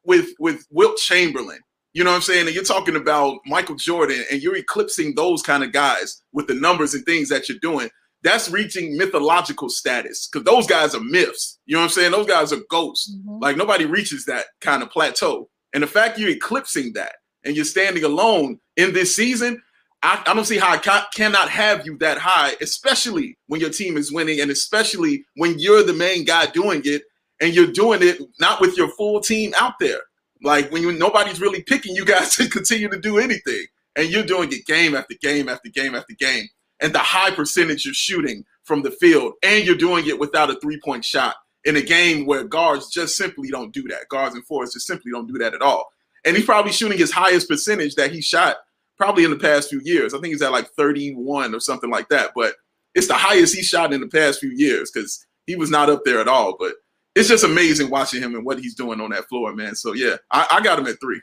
with 0.05 0.29
with 0.39 0.65
Wilt 0.71 0.97
Chamberlain, 0.97 1.59
you 1.93 2.03
know 2.03 2.09
what 2.09 2.15
I'm 2.15 2.23
saying? 2.23 2.47
And 2.47 2.55
you're 2.55 2.63
talking 2.63 2.95
about 2.95 3.41
Michael 3.45 3.75
Jordan 3.75 4.25
and 4.31 4.41
you're 4.41 4.55
eclipsing 4.55 5.13
those 5.13 5.43
kind 5.43 5.63
of 5.63 5.71
guys 5.71 6.23
with 6.33 6.47
the 6.47 6.55
numbers 6.55 6.95
and 6.95 7.05
things 7.05 7.29
that 7.29 7.47
you're 7.47 7.59
doing. 7.61 7.91
That's 8.23 8.49
reaching 8.49 8.97
mythological 8.97 9.69
status 9.69 10.27
because 10.27 10.45
those 10.45 10.65
guys 10.65 10.95
are 10.95 10.99
myths. 10.99 11.59
You 11.67 11.75
know 11.75 11.81
what 11.81 11.85
I'm 11.85 11.91
saying? 11.91 12.11
Those 12.11 12.25
guys 12.25 12.51
are 12.51 12.61
ghosts. 12.71 13.15
Mm-hmm. 13.15 13.37
Like 13.39 13.55
nobody 13.55 13.85
reaches 13.85 14.25
that 14.25 14.45
kind 14.61 14.81
of 14.81 14.89
plateau. 14.89 15.47
And 15.75 15.83
the 15.83 15.87
fact 15.87 16.17
you're 16.17 16.31
eclipsing 16.31 16.93
that 16.93 17.13
and 17.45 17.55
you're 17.55 17.65
standing 17.65 18.03
alone 18.03 18.59
in 18.75 18.93
this 18.93 19.15
season, 19.15 19.61
I, 20.03 20.21
I 20.27 20.33
don't 20.33 20.45
see 20.45 20.57
how 20.57 20.73
I 20.73 20.77
ca- 20.77 21.07
cannot 21.13 21.49
have 21.49 21.85
you 21.85 21.97
that 21.99 22.17
high, 22.17 22.55
especially 22.61 23.37
when 23.47 23.61
your 23.61 23.69
team 23.69 23.97
is 23.97 24.11
winning 24.11 24.41
and 24.41 24.51
especially 24.51 25.25
when 25.35 25.57
you're 25.59 25.83
the 25.83 25.93
main 25.93 26.25
guy 26.25 26.47
doing 26.47 26.81
it 26.85 27.03
and 27.41 27.53
you're 27.53 27.71
doing 27.71 28.01
it 28.01 28.21
not 28.39 28.61
with 28.61 28.77
your 28.77 28.89
full 28.89 29.19
team 29.19 29.53
out 29.57 29.73
there. 29.79 30.01
Like 30.43 30.71
when 30.71 30.81
you, 30.81 30.91
nobody's 30.91 31.41
really 31.41 31.63
picking 31.63 31.95
you 31.95 32.05
guys 32.05 32.35
to 32.35 32.49
continue 32.49 32.89
to 32.89 32.99
do 32.99 33.17
anything, 33.17 33.65
and 33.95 34.09
you're 34.09 34.25
doing 34.25 34.51
it 34.51 34.65
game 34.65 34.95
after 34.95 35.15
game 35.21 35.47
after 35.49 35.69
game 35.69 35.95
after 35.95 36.13
game, 36.19 36.47
and 36.81 36.93
the 36.93 36.99
high 36.99 37.31
percentage 37.31 37.85
you're 37.85 37.93
shooting 37.93 38.43
from 38.63 38.81
the 38.81 38.91
field, 38.91 39.33
and 39.43 39.65
you're 39.65 39.75
doing 39.75 40.05
it 40.07 40.19
without 40.19 40.49
a 40.49 40.59
three 40.59 40.79
point 40.83 41.05
shot 41.05 41.35
in 41.63 41.77
a 41.77 41.81
game 41.81 42.25
where 42.25 42.43
guards 42.43 42.89
just 42.89 43.15
simply 43.15 43.49
don't 43.49 43.73
do 43.73 43.83
that. 43.87 44.07
Guards 44.09 44.35
and 44.35 44.45
forwards 44.45 44.73
just 44.73 44.85
simply 44.85 45.11
don't 45.11 45.27
do 45.27 45.37
that 45.39 45.53
at 45.53 45.61
all. 45.61 45.87
And 46.25 46.35
he's 46.35 46.45
probably 46.45 46.71
shooting 46.71 46.97
his 46.97 47.11
highest 47.11 47.47
percentage 47.47 47.95
that 47.95 48.11
he 48.11 48.21
shot 48.21 48.57
probably 48.97 49.23
in 49.23 49.29
the 49.29 49.37
past 49.37 49.69
few 49.69 49.81
years. 49.83 50.13
I 50.13 50.19
think 50.19 50.33
he's 50.33 50.41
at 50.41 50.51
like 50.51 50.69
31 50.71 51.53
or 51.53 51.59
something 51.59 51.89
like 51.89 52.09
that. 52.09 52.31
But 52.35 52.55
it's 52.93 53.07
the 53.07 53.13
highest 53.13 53.55
he 53.55 53.61
shot 53.61 53.93
in 53.93 54.01
the 54.01 54.07
past 54.07 54.39
few 54.39 54.51
years 54.51 54.91
because 54.91 55.25
he 55.45 55.55
was 55.55 55.69
not 55.69 55.89
up 55.89 56.01
there 56.05 56.19
at 56.19 56.27
all. 56.27 56.55
But 56.57 56.73
it's 57.15 57.29
just 57.29 57.43
amazing 57.43 57.89
watching 57.89 58.21
him 58.21 58.35
and 58.35 58.45
what 58.45 58.59
he's 58.59 58.75
doing 58.75 58.99
on 58.99 59.11
that 59.11 59.27
floor, 59.29 59.53
man. 59.53 59.75
So 59.75 59.93
yeah, 59.93 60.15
I, 60.31 60.47
I 60.51 60.61
got 60.61 60.79
him 60.79 60.87
at 60.87 60.99
three. 60.99 61.21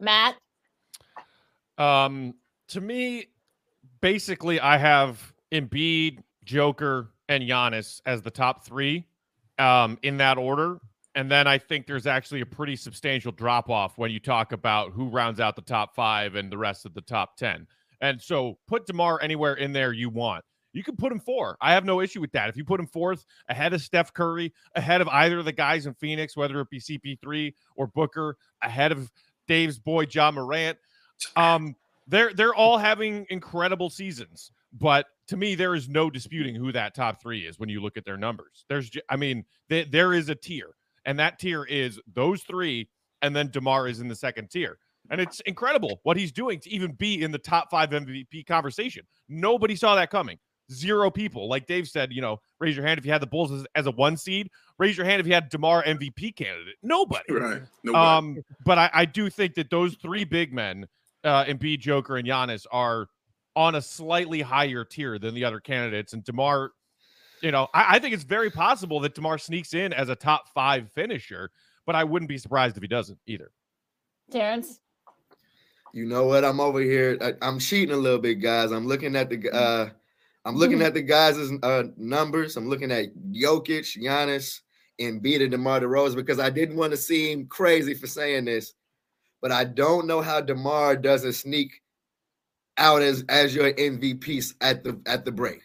Matt, 0.00 0.36
Um, 1.78 2.34
to 2.68 2.80
me, 2.80 3.26
basically, 4.00 4.60
I 4.60 4.76
have 4.76 5.32
Embiid, 5.52 6.18
Joker, 6.44 7.08
and 7.28 7.44
Giannis 7.44 8.00
as 8.04 8.22
the 8.22 8.30
top 8.30 8.64
three 8.64 9.06
um, 9.58 9.98
in 10.02 10.18
that 10.18 10.38
order. 10.38 10.80
And 11.14 11.30
then 11.30 11.46
I 11.46 11.58
think 11.58 11.86
there's 11.86 12.06
actually 12.06 12.40
a 12.40 12.46
pretty 12.46 12.76
substantial 12.76 13.32
drop 13.32 13.68
off 13.68 13.98
when 13.98 14.10
you 14.10 14.18
talk 14.18 14.52
about 14.52 14.92
who 14.92 15.08
rounds 15.08 15.40
out 15.40 15.56
the 15.56 15.62
top 15.62 15.94
five 15.94 16.34
and 16.36 16.50
the 16.50 16.56
rest 16.56 16.86
of 16.86 16.94
the 16.94 17.02
top 17.02 17.36
10. 17.36 17.66
And 18.00 18.20
so 18.20 18.58
put 18.66 18.86
DeMar 18.86 19.20
anywhere 19.22 19.54
in 19.54 19.72
there 19.72 19.92
you 19.92 20.08
want. 20.08 20.44
You 20.72 20.82
can 20.82 20.96
put 20.96 21.12
him 21.12 21.20
four. 21.20 21.58
I 21.60 21.74
have 21.74 21.84
no 21.84 22.00
issue 22.00 22.20
with 22.20 22.32
that. 22.32 22.48
If 22.48 22.56
you 22.56 22.64
put 22.64 22.80
him 22.80 22.86
fourth 22.86 23.26
ahead 23.48 23.74
of 23.74 23.82
Steph 23.82 24.14
Curry, 24.14 24.54
ahead 24.74 25.02
of 25.02 25.08
either 25.08 25.40
of 25.40 25.44
the 25.44 25.52
guys 25.52 25.84
in 25.84 25.92
Phoenix, 25.94 26.34
whether 26.34 26.58
it 26.60 26.70
be 26.70 26.80
CP3 26.80 27.52
or 27.76 27.88
Booker, 27.88 28.38
ahead 28.62 28.90
of 28.90 29.10
Dave's 29.46 29.78
boy 29.78 30.06
Ja 30.10 30.30
Morant, 30.30 30.78
um, 31.36 31.76
they're 32.08 32.32
they're 32.32 32.54
all 32.54 32.78
having 32.78 33.26
incredible 33.28 33.90
seasons. 33.90 34.50
But 34.72 35.06
to 35.28 35.36
me, 35.36 35.54
there 35.54 35.74
is 35.74 35.88
no 35.88 36.10
disputing 36.10 36.54
who 36.54 36.72
that 36.72 36.94
top 36.94 37.20
three 37.20 37.46
is 37.46 37.58
when 37.58 37.68
you 37.68 37.82
look 37.82 37.96
at 37.96 38.04
their 38.04 38.16
numbers. 38.16 38.64
There's, 38.68 38.90
I 39.08 39.16
mean, 39.16 39.44
th- 39.68 39.90
there 39.90 40.14
is 40.14 40.30
a 40.30 40.34
tier, 40.34 40.70
and 41.04 41.18
that 41.18 41.38
tier 41.38 41.64
is 41.64 42.00
those 42.12 42.42
three, 42.42 42.88
and 43.22 43.34
then 43.34 43.48
Demar 43.48 43.88
is 43.88 44.00
in 44.00 44.08
the 44.08 44.14
second 44.14 44.50
tier. 44.50 44.78
And 45.10 45.20
it's 45.20 45.40
incredible 45.40 46.00
what 46.04 46.16
he's 46.16 46.32
doing 46.32 46.60
to 46.60 46.70
even 46.70 46.92
be 46.92 47.22
in 47.22 47.32
the 47.32 47.38
top 47.38 47.70
five 47.70 47.90
MVP 47.90 48.46
conversation. 48.46 49.04
Nobody 49.28 49.76
saw 49.76 49.94
that 49.96 50.10
coming. 50.10 50.38
Zero 50.70 51.10
people. 51.10 51.48
Like 51.48 51.66
Dave 51.66 51.88
said, 51.88 52.12
you 52.12 52.22
know, 52.22 52.40
raise 52.60 52.76
your 52.76 52.86
hand 52.86 52.98
if 52.98 53.04
you 53.04 53.12
had 53.12 53.20
the 53.20 53.26
Bulls 53.26 53.52
as, 53.52 53.66
as 53.74 53.86
a 53.86 53.90
one 53.90 54.16
seed. 54.16 54.48
Raise 54.78 54.96
your 54.96 55.04
hand 55.04 55.20
if 55.20 55.26
you 55.26 55.34
had 55.34 55.48
DeMar 55.48 55.82
MVP 55.84 56.36
candidate. 56.36 56.76
Nobody. 56.82 57.32
Right. 57.32 57.62
Nobody. 57.84 58.38
Um, 58.38 58.42
but 58.64 58.78
I, 58.78 58.90
I 58.94 59.04
do 59.04 59.28
think 59.28 59.54
that 59.54 59.70
those 59.70 59.96
three 59.96 60.24
big 60.24 60.52
men, 60.52 60.86
uh, 61.24 61.44
Embiid, 61.44 61.80
Joker, 61.80 62.16
and 62.16 62.26
Giannis, 62.26 62.64
are 62.70 63.08
on 63.54 63.74
a 63.74 63.82
slightly 63.82 64.40
higher 64.40 64.84
tier 64.84 65.18
than 65.18 65.34
the 65.34 65.44
other 65.44 65.60
candidates. 65.60 66.14
And 66.14 66.24
DeMar, 66.24 66.70
you 67.42 67.50
know, 67.50 67.68
I, 67.74 67.96
I 67.96 67.98
think 67.98 68.14
it's 68.14 68.24
very 68.24 68.50
possible 68.50 69.00
that 69.00 69.14
DeMar 69.14 69.38
sneaks 69.38 69.74
in 69.74 69.92
as 69.92 70.08
a 70.08 70.16
top 70.16 70.48
five 70.54 70.90
finisher, 70.92 71.50
but 71.86 71.94
I 71.94 72.04
wouldn't 72.04 72.28
be 72.28 72.38
surprised 72.38 72.76
if 72.76 72.82
he 72.82 72.88
doesn't 72.88 73.18
either. 73.26 73.50
Terrence. 74.30 74.80
You 75.92 76.06
know 76.06 76.24
what? 76.24 76.44
I'm 76.44 76.60
over 76.60 76.80
here. 76.80 77.18
I, 77.20 77.46
am 77.46 77.58
cheating 77.58 77.94
a 77.94 77.98
little 77.98 78.18
bit, 78.18 78.36
guys. 78.36 78.70
I'm 78.70 78.86
looking 78.86 79.14
at 79.14 79.28
the 79.28 79.50
uh 79.50 79.90
I'm 80.44 80.56
looking 80.56 80.82
at 80.82 80.94
the 80.94 81.02
guys' 81.02 81.52
uh, 81.62 81.84
numbers. 81.96 82.56
I'm 82.56 82.68
looking 82.68 82.90
at 82.90 83.14
Jokic, 83.30 83.96
Giannis, 83.96 84.60
and 84.98 85.22
Embiid 85.22 85.42
and 85.42 85.52
DeMar 85.52 85.80
DeRozan 85.80 86.16
because 86.16 86.40
I 86.40 86.50
didn't 86.50 86.76
want 86.76 86.90
to 86.92 86.96
seem 86.96 87.46
crazy 87.46 87.94
for 87.94 88.08
saying 88.08 88.46
this, 88.46 88.74
but 89.40 89.52
I 89.52 89.64
don't 89.64 90.06
know 90.06 90.20
how 90.20 90.40
DeMar 90.40 90.96
doesn't 90.96 91.34
sneak 91.34 91.80
out 92.78 93.02
as 93.02 93.24
as 93.28 93.54
your 93.54 93.72
MVP 93.72 94.54
at 94.60 94.82
the 94.82 95.00
at 95.06 95.24
the 95.24 95.32
break. 95.32 95.62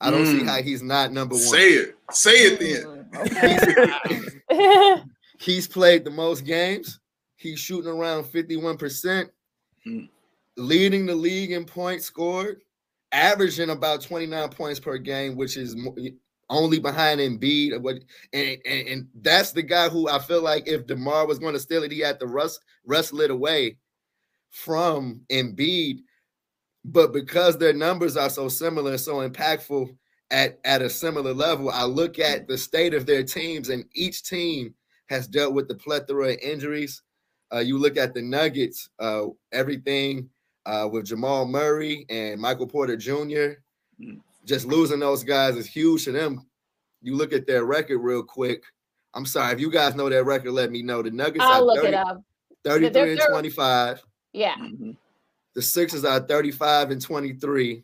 I 0.00 0.10
don't 0.10 0.24
mm. 0.24 0.40
see 0.40 0.44
how 0.44 0.62
he's 0.62 0.82
not 0.82 1.12
number 1.12 1.34
one. 1.34 1.42
Say 1.42 1.68
it. 1.70 1.96
Say 2.10 2.32
it 2.32 2.60
then. 2.60 3.06
Okay. 3.16 5.02
he's 5.40 5.66
played 5.66 6.04
the 6.04 6.10
most 6.10 6.44
games. 6.44 7.00
He's 7.36 7.58
shooting 7.58 7.90
around 7.90 8.24
51%, 8.24 9.28
mm. 9.86 10.08
leading 10.56 11.06
the 11.06 11.14
league 11.14 11.52
in 11.52 11.64
points 11.64 12.06
scored, 12.06 12.60
averaging 13.12 13.70
about 13.70 14.02
29 14.02 14.48
points 14.50 14.80
per 14.80 14.98
game, 14.98 15.36
which 15.36 15.56
is 15.56 15.76
only 16.50 16.78
behind 16.78 17.20
Embiid. 17.20 17.72
And, 18.32 18.58
and, 18.66 18.88
and 18.88 19.08
that's 19.22 19.52
the 19.52 19.62
guy 19.62 19.88
who 19.88 20.08
I 20.08 20.18
feel 20.18 20.42
like 20.42 20.66
if 20.66 20.86
DeMar 20.86 21.26
was 21.26 21.38
going 21.38 21.54
to 21.54 21.60
steal 21.60 21.84
it, 21.84 21.92
he 21.92 22.00
had 22.00 22.20
to 22.20 22.26
rust, 22.26 22.60
wrestle 22.84 23.20
it 23.20 23.30
away 23.30 23.76
from 24.50 25.20
Embiid 25.30 26.00
but 26.86 27.12
because 27.12 27.58
their 27.58 27.72
numbers 27.72 28.16
are 28.16 28.30
so 28.30 28.48
similar 28.48 28.92
and 28.92 29.00
so 29.00 29.28
impactful 29.28 29.94
at, 30.30 30.58
at 30.64 30.82
a 30.82 30.90
similar 30.90 31.34
level, 31.34 31.70
I 31.70 31.84
look 31.84 32.18
at 32.18 32.46
the 32.46 32.56
state 32.56 32.94
of 32.94 33.06
their 33.06 33.22
teams, 33.24 33.68
and 33.70 33.84
each 33.94 34.22
team 34.22 34.74
has 35.08 35.26
dealt 35.26 35.54
with 35.54 35.68
the 35.68 35.74
plethora 35.74 36.30
of 36.32 36.38
injuries. 36.38 37.02
Uh, 37.52 37.58
you 37.58 37.78
look 37.78 37.96
at 37.96 38.14
the 38.14 38.22
Nuggets, 38.22 38.88
uh, 38.98 39.26
everything 39.52 40.28
uh, 40.64 40.88
with 40.90 41.06
Jamal 41.06 41.46
Murray 41.46 42.06
and 42.08 42.40
Michael 42.40 42.66
Porter 42.66 42.96
Jr. 42.96 43.60
Mm. 44.00 44.20
Just 44.44 44.66
losing 44.66 45.00
those 45.00 45.24
guys 45.24 45.56
is 45.56 45.66
huge 45.66 46.04
to 46.04 46.12
them. 46.12 46.44
You 47.02 47.14
look 47.16 47.32
at 47.32 47.46
their 47.46 47.64
record 47.64 47.98
real 47.98 48.22
quick. 48.22 48.62
I'm 49.14 49.26
sorry 49.26 49.52
if 49.54 49.60
you 49.60 49.70
guys 49.70 49.94
know 49.94 50.08
their 50.08 50.24
record. 50.24 50.52
Let 50.52 50.70
me 50.70 50.82
know. 50.82 51.02
The 51.02 51.10
Nuggets 51.10 51.44
I'll 51.44 51.62
are 51.62 51.66
look 51.66 51.76
30, 51.82 51.88
it 51.88 51.94
up. 51.94 52.22
33 52.64 52.90
They're- 52.90 53.10
and 53.10 53.18
they're- 53.18 53.28
25. 53.28 54.02
Yeah. 54.32 54.54
Mm-hmm. 54.56 54.90
The 55.56 55.62
Sixers 55.62 56.04
are 56.04 56.20
35 56.20 56.90
and 56.90 57.00
23, 57.00 57.82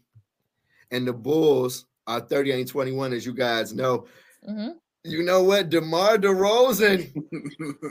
and 0.91 1.09
the 1.09 1.13
Bulls 1.15 1.87
are 2.07 2.21
38 2.21 2.61
and 2.61 2.69
21, 2.69 3.15
as 3.15 3.25
you 3.25 3.33
guys 3.33 3.73
know. 3.73 4.07
Mm-hmm. 4.47 4.73
You 5.05 5.23
know 5.23 5.43
what? 5.43 5.71
DeMar 5.71 6.19
DeRozan, 6.19 7.11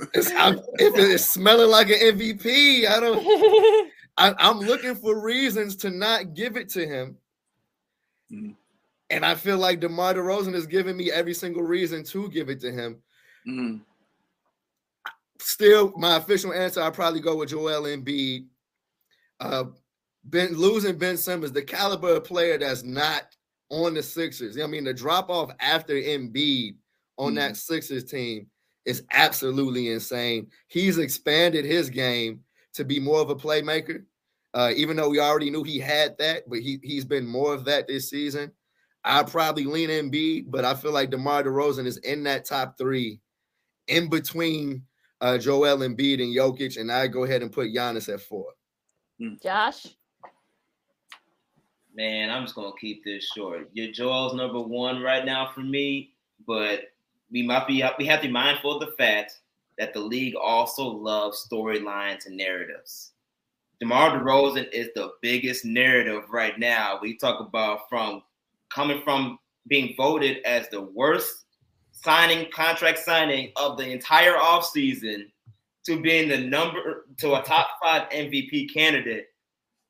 is, 0.13 0.31
I'm, 0.37 0.59
if 0.75 0.95
it's 0.95 1.25
smelling 1.25 1.71
like 1.71 1.89
an 1.89 1.95
MVP, 1.95 2.87
I 2.87 2.99
don't. 2.99 3.91
I, 4.17 4.35
I'm 4.37 4.59
looking 4.59 4.93
for 4.93 5.19
reasons 5.19 5.75
to 5.77 5.89
not 5.89 6.35
give 6.35 6.57
it 6.57 6.69
to 6.69 6.85
him. 6.85 7.17
And 9.09 9.25
I 9.25 9.33
feel 9.33 9.57
like 9.57 9.79
DeMar 9.79 10.13
DeRozan 10.13 10.53
is 10.53 10.67
giving 10.67 10.95
me 10.95 11.11
every 11.11 11.33
single 11.33 11.63
reason 11.63 12.03
to 12.03 12.29
give 12.29 12.49
it 12.49 12.59
to 12.59 12.71
him. 12.71 13.01
Still, 15.39 15.91
my 15.97 16.17
official 16.17 16.53
answer, 16.53 16.83
I'll 16.83 16.91
probably 16.91 17.19
go 17.19 17.37
with 17.37 17.49
Joel 17.49 17.81
Embiid. 17.87 18.45
Uh, 19.41 19.65
ben 20.23 20.53
losing 20.53 20.97
Ben 20.97 21.17
Simmons, 21.17 21.51
the 21.51 21.63
caliber 21.63 22.15
of 22.15 22.23
player 22.23 22.57
that's 22.57 22.83
not 22.83 23.23
on 23.69 23.95
the 23.95 24.03
Sixers. 24.03 24.59
I 24.59 24.67
mean, 24.67 24.83
the 24.83 24.93
drop 24.93 25.29
off 25.29 25.51
after 25.59 25.93
Embiid 25.95 26.75
on 27.17 27.33
that 27.35 27.57
Sixers 27.57 28.03
team 28.03 28.47
is 28.85 29.03
absolutely 29.11 29.89
insane. 29.89 30.47
He's 30.67 30.97
expanded 30.97 31.65
his 31.65 31.89
game 31.89 32.41
to 32.73 32.85
be 32.85 32.99
more 32.99 33.19
of 33.19 33.29
a 33.29 33.35
playmaker. 33.35 34.03
Uh, 34.53 34.71
even 34.75 34.97
though 34.97 35.09
we 35.09 35.19
already 35.19 35.49
knew 35.49 35.63
he 35.63 35.79
had 35.79 36.17
that, 36.17 36.43
but 36.49 36.59
he 36.59 36.79
he's 36.83 37.05
been 37.05 37.25
more 37.25 37.53
of 37.53 37.65
that 37.65 37.87
this 37.87 38.09
season. 38.09 38.51
I 39.03 39.23
probably 39.23 39.63
lean 39.63 39.89
Embiid, 39.89 40.45
but 40.49 40.65
I 40.65 40.75
feel 40.75 40.91
like 40.91 41.09
DeMar 41.09 41.43
DeRozan 41.43 41.85
is 41.85 41.97
in 41.97 42.23
that 42.23 42.45
top 42.45 42.77
three, 42.77 43.21
in 43.87 44.09
between 44.09 44.83
uh, 45.21 45.37
Joel 45.37 45.77
Embiid 45.77 46.21
and 46.21 46.35
Jokic, 46.35 46.79
and 46.79 46.91
I 46.91 47.07
go 47.07 47.23
ahead 47.23 47.41
and 47.41 47.51
put 47.51 47.73
Giannis 47.73 48.13
at 48.13 48.19
four. 48.19 48.47
Mm. 49.21 49.41
Josh. 49.41 49.87
Man, 51.93 52.29
I'm 52.29 52.43
just 52.43 52.55
gonna 52.55 52.71
keep 52.79 53.03
this 53.03 53.29
short. 53.35 53.69
Your 53.73 53.91
Joel's 53.91 54.33
number 54.33 54.59
one 54.59 55.01
right 55.01 55.25
now 55.25 55.51
for 55.53 55.59
me, 55.59 56.13
but 56.47 56.93
we 57.31 57.43
might 57.43 57.67
be 57.67 57.83
we 57.99 58.05
have 58.07 58.21
to 58.21 58.27
be 58.27 58.33
mindful 58.33 58.81
of 58.81 58.89
the 58.89 58.95
fact 58.95 59.39
that 59.77 59.93
the 59.93 59.99
league 59.99 60.35
also 60.35 60.83
loves 60.87 61.47
storylines 61.51 62.25
and 62.25 62.37
narratives. 62.37 63.11
DeMar 63.79 64.19
DeRozan 64.19 64.71
is 64.71 64.89
the 64.95 65.11
biggest 65.21 65.65
narrative 65.65 66.23
right 66.29 66.57
now. 66.57 66.99
We 67.01 67.17
talk 67.17 67.39
about 67.39 67.89
from 67.89 68.23
coming 68.73 69.01
from 69.03 69.39
being 69.67 69.93
voted 69.97 70.37
as 70.45 70.69
the 70.69 70.81
worst 70.81 71.45
signing 71.91 72.49
contract 72.51 72.99
signing 72.99 73.51
of 73.55 73.77
the 73.77 73.89
entire 73.89 74.33
offseason 74.33 75.25
to 75.85 76.01
being 76.01 76.29
the 76.29 76.37
number 76.37 77.05
to 77.17 77.35
a 77.35 77.43
top 77.43 77.69
five 77.81 78.09
MVP 78.09 78.73
candidate. 78.73 79.27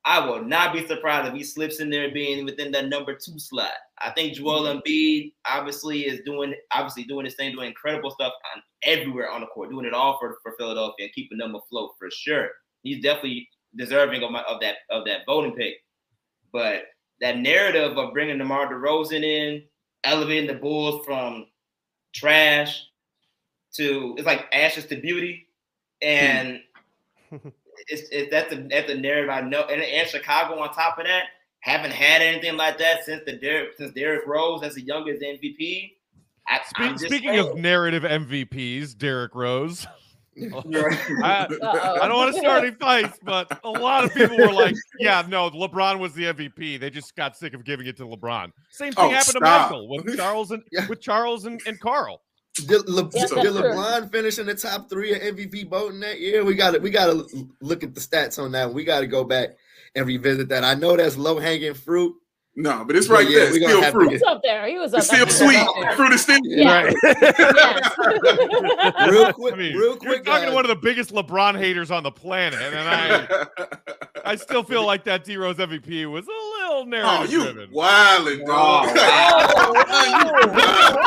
I 0.04 0.26
will 0.26 0.44
not 0.44 0.74
be 0.74 0.86
surprised 0.88 1.28
if 1.28 1.36
he 1.36 1.44
slips 1.44 1.80
in 1.80 1.90
there 1.90 2.12
being 2.12 2.44
within 2.44 2.72
that 2.72 2.88
number 2.88 3.14
two 3.14 3.38
slot. 3.38 3.72
I 4.00 4.10
think 4.12 4.34
Joel 4.34 4.64
mm-hmm. 4.64 4.80
Embiid 4.80 5.34
obviously 5.48 6.08
is 6.08 6.22
doing 6.26 6.56
obviously 6.72 7.04
doing 7.04 7.26
his 7.26 7.36
thing, 7.36 7.54
doing 7.54 7.68
incredible 7.68 8.10
stuff 8.10 8.34
on 8.56 8.64
everywhere 8.84 9.30
on 9.30 9.42
the 9.42 9.48
court, 9.48 9.70
doing 9.70 9.86
it 9.86 9.94
all 9.94 10.18
for, 10.20 10.38
for 10.42 10.54
Philadelphia 10.58 11.06
and 11.06 11.14
keeping 11.14 11.38
them 11.38 11.56
afloat 11.56 11.92
for 12.00 12.10
sure. 12.10 12.50
He's 12.82 13.04
definitely 13.04 13.48
deserving 13.76 14.24
of, 14.24 14.32
my, 14.32 14.42
of 14.44 14.60
that 14.62 14.78
of 14.90 15.06
that 15.06 15.22
voting 15.28 15.56
pick. 15.56 15.76
But 16.52 16.86
that 17.22 17.38
narrative 17.38 17.98
of 17.98 18.14
bringing 18.14 18.40
DeMar 18.40 18.74
DeRozan 18.74 19.24
in, 19.24 19.64
elevating 20.04 20.48
the 20.48 20.56
Bulls 20.56 21.06
from 21.06 21.46
trash 22.14 22.88
to 23.76 24.16
it's 24.18 24.26
like 24.26 24.48
ashes 24.52 24.88
to 24.88 24.96
beauty, 24.96 25.48
and 26.02 26.60
hmm. 27.30 27.50
it's, 27.88 28.04
it's 28.12 28.32
that's 28.32 28.54
a 28.54 28.58
that's 28.70 28.92
a 28.92 28.96
narrative 28.96 29.30
I 29.30 29.42
know. 29.42 29.62
And, 29.64 29.82
and 29.82 30.08
Chicago 30.08 30.60
on 30.60 30.74
top 30.74 30.98
of 31.00 31.06
that 31.06 31.26
haven't 31.62 31.92
had 31.92 32.22
anything 32.22 32.58
like 32.58 32.78
that 32.80 33.06
since 33.06 33.24
the 33.26 33.34
Derrick 33.34 33.70
since 33.78 33.94
Derrick 33.94 34.26
Rose 34.28 34.64
as 34.64 34.76
the 34.76 34.82
youngest 34.82 35.22
MVP. 35.22 35.94
I, 36.48 36.60
I'm 36.76 36.98
Speaking 36.98 37.30
saying. 37.30 37.40
of 37.40 37.58
narrative 37.58 38.04
MVPs, 38.04 38.98
Derrick 38.98 39.36
Rose. 39.36 39.88
Right. 40.38 40.98
I, 41.24 41.48
I 42.02 42.08
don't 42.08 42.16
want 42.16 42.34
to 42.34 42.40
start 42.40 42.64
any 42.64 42.74
fights, 42.76 43.20
but 43.22 43.60
a 43.64 43.70
lot 43.70 44.06
of 44.06 44.14
people 44.14 44.38
were 44.38 44.54
like, 44.54 44.76
"Yeah, 45.00 45.24
no, 45.28 45.50
LeBron 45.50 46.00
was 46.00 46.14
the 46.14 46.24
MVP. 46.24 46.80
They 46.80 46.90
just 46.90 47.16
got 47.16 47.36
sick 47.36 47.54
of 47.54 47.66
giving 47.66 47.86
it 47.86 47.98
to 47.98 48.04
LeBron." 48.06 48.52
Same 48.70 48.94
thing 48.94 49.06
Oh, 49.06 49.10
happened 49.10 49.26
stop. 49.26 49.70
to 49.70 49.76
Michael 49.76 49.90
with 49.90 50.16
Charles 50.16 50.52
and 50.52 50.64
with 50.90 51.02
Charles 51.02 51.46
and, 51.46 51.62
and 51.68 51.80
Carl. 51.80 52.22
Did, 52.68 52.88
Le- 52.90 53.10
Yes, 53.14 53.30
did 53.30 53.32
that's 53.32 53.32
true. 53.32 53.42
LeBron 53.64 54.12
finish 54.12 54.40
in 54.40 54.46
the 54.48 54.56
top 54.56 54.90
three 54.90 55.14
of 55.14 55.22
MVP 55.22 55.70
voting 55.70 56.00
that 56.02 56.20
year? 56.20 56.44
We 56.46 56.56
got 56.56 56.72
to 56.72 56.80
we 56.80 56.90
got 56.90 57.06
to 57.08 57.48
look 57.62 57.84
at 57.84 57.94
the 57.94 58.02
stats 58.02 58.42
on 58.42 58.52
that. 58.54 58.74
We 58.74 58.84
got 58.84 59.02
to 59.02 59.08
go 59.08 59.24
back 59.24 59.50
and 59.96 60.06
revisit 60.08 60.50
that. 60.50 60.64
I 60.64 60.74
know 60.76 60.96
that's 60.98 61.18
low 61.18 61.38
hanging 61.40 61.74
fruit, 61.74 62.14
No, 62.56 62.84
but 62.86 62.96
it's 62.96 63.10
right 63.10 63.28
yeah, 63.30 63.40
there. 63.46 63.52
we 63.52 63.60
gonna 63.60 63.72
Still 63.74 63.82
have 63.84 63.94
fruit. 63.94 64.08
He 64.10 64.14
was 64.16 64.24
up 64.24 64.42
there. 64.44 64.68
He 64.68 64.78
was 64.78 64.94
up 64.94 65.00
It's 65.00 65.08
still 65.08 65.26
there. 65.26 65.66
sweet. 65.66 65.94
Fruit 65.96 66.12
is 66.14 66.22
still 66.22 66.40
Yeah. 66.44 66.92
Real 69.10 69.34
quick, 69.34 69.54
I 69.54 69.58
mean, 69.58 69.74
real 69.76 69.90
you're 69.90 69.96
quick, 69.98 70.24
talking 70.26 70.46
to 70.48 70.52
uh, 70.52 70.56
one 70.56 70.66
of 70.66 70.70
the 70.70 70.76
biggest 70.76 71.12
LeBron 71.14 71.58
haters 71.58 71.92
on 71.92 72.04
the 72.04 72.12
planet, 72.12 72.60
and 72.62 72.76
I, 72.88 73.46
I 74.26 74.36
still 74.36 74.64
feel 74.64 74.86
like 74.92 75.04
that 75.06 75.24
D 75.24 75.38
Rose 75.38 75.58
MVP 75.58 76.10
was 76.12 76.28
a 76.28 76.30
little 76.30 76.61
Oh, 76.74 76.84
narrative 76.86 77.32
you 77.32 77.44
driven. 77.52 77.70
wildin', 77.72 78.46
dog. 78.46 78.88
Okay. 78.90 78.98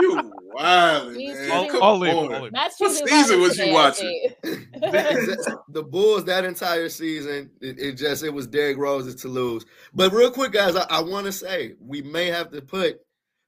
you 0.00 0.32
wildin', 0.56 1.16
He's 1.16 1.38
man. 1.38 1.50
I'll, 1.52 1.82
I'll 1.82 2.02
on. 2.02 2.34
I'll 2.34 2.42
leave. 2.42 2.52
Matt's 2.52 2.78
What 2.78 3.08
season 3.08 3.40
was 3.40 3.58
you 3.58 3.72
watching? 3.72 4.28
the, 4.42 5.58
the 5.70 5.82
Bulls 5.82 6.24
that 6.24 6.44
entire 6.44 6.88
season, 6.88 7.50
it, 7.60 7.78
it 7.78 7.92
just 7.94 8.22
it 8.24 8.32
was 8.32 8.46
Derrick 8.46 8.78
Rose's 8.78 9.14
to 9.22 9.28
lose. 9.28 9.64
But 9.94 10.12
real 10.12 10.30
quick, 10.30 10.52
guys, 10.52 10.76
I, 10.76 10.86
I 10.90 11.02
want 11.02 11.26
to 11.26 11.32
say 11.32 11.74
we 11.80 12.02
may 12.02 12.26
have 12.26 12.50
to 12.52 12.62
put 12.62 13.00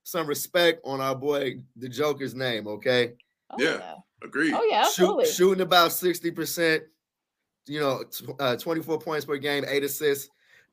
some 0.03 0.27
respect 0.27 0.81
on 0.85 1.01
our 1.01 1.15
boy 1.15 1.57
the 1.77 1.89
Joker's 1.89 2.35
name. 2.35 2.67
Okay, 2.67 3.13
Oh, 3.51 3.57
Yeah. 3.59 3.95
Agreed. 4.23 4.53
Oh 4.55 4.63
yeah, 4.71 4.83
Shoot, 4.83 4.89
absolutely. 5.03 5.27
shooting 5.27 5.63
about 5.63 5.93
sixty 5.93 6.31
percent. 6.31 6.83
You 7.67 7.81
know, 7.81 8.05
tw- 8.05 8.39
uh, 8.41 8.57
twenty 8.57 8.83
four 8.83 8.99
points 8.99 9.25
per 9.25 9.39
game, 9.39 9.65
eight 9.67 9.83
assists, 9.83 10.29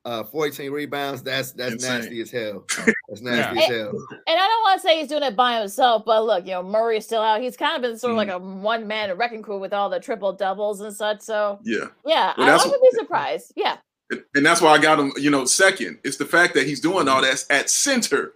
uh, 0.08 0.24
fourteen 0.24 0.70
rebounds. 0.72 1.22
That's 1.22 1.52
that's 1.52 1.74
Insane. 1.74 2.00
nasty 2.00 2.20
as 2.22 2.30
hell. 2.30 2.64
That's 3.08 3.20
nasty 3.20 3.56
Yeah. 3.60 3.62
as 3.64 3.68
hell. 3.68 3.88
And 3.90 4.38
I 4.40 4.46
don't 4.46 4.62
want 4.62 4.80
to 4.80 4.86
say 4.86 4.98
he's 5.00 5.08
doing 5.08 5.22
it 5.22 5.36
by 5.36 5.58
himself, 5.60 6.04
but 6.06 6.24
look, 6.24 6.44
you 6.46 6.52
know, 6.52 6.62
Murray's 6.62 7.04
still 7.04 7.20
out. 7.22 7.40
He's 7.42 7.56
kind 7.56 7.76
of 7.76 7.82
been 7.82 7.98
sort 7.98 8.12
of 8.12 8.16
like 8.16 8.28
a 8.28 8.40
Mm. 8.40 8.60
one 8.60 8.86
man 8.86 9.16
wrecking 9.18 9.42
crew 9.42 9.58
with 9.58 9.72
all 9.72 9.90
the 9.90 10.00
triple 10.00 10.32
doubles 10.32 10.80
and 10.80 10.94
such. 10.94 11.20
So 11.20 11.58
Yeah. 11.62 11.86
yeah, 12.06 12.32
Well, 12.38 12.46
I, 12.46 12.50
I 12.50 12.56
that's- 12.56 12.66
would 12.70 12.80
be 12.80 12.90
surprised. 12.98 13.52
Yeah. 13.56 13.76
And- 14.10 14.24
And 14.34 14.46
that's 14.46 14.60
why 14.62 14.70
I 14.70 14.78
got 14.78 14.98
him, 14.98 15.12
you 15.16 15.30
know, 15.30 15.44
second. 15.44 15.98
It's 16.04 16.16
the 16.16 16.24
fact 16.24 16.54
that 16.54 16.66
he's 16.66 16.80
doing 16.80 17.06
all 17.08 17.20
that 17.22 17.44
at 17.50 17.68
center. 17.68 18.32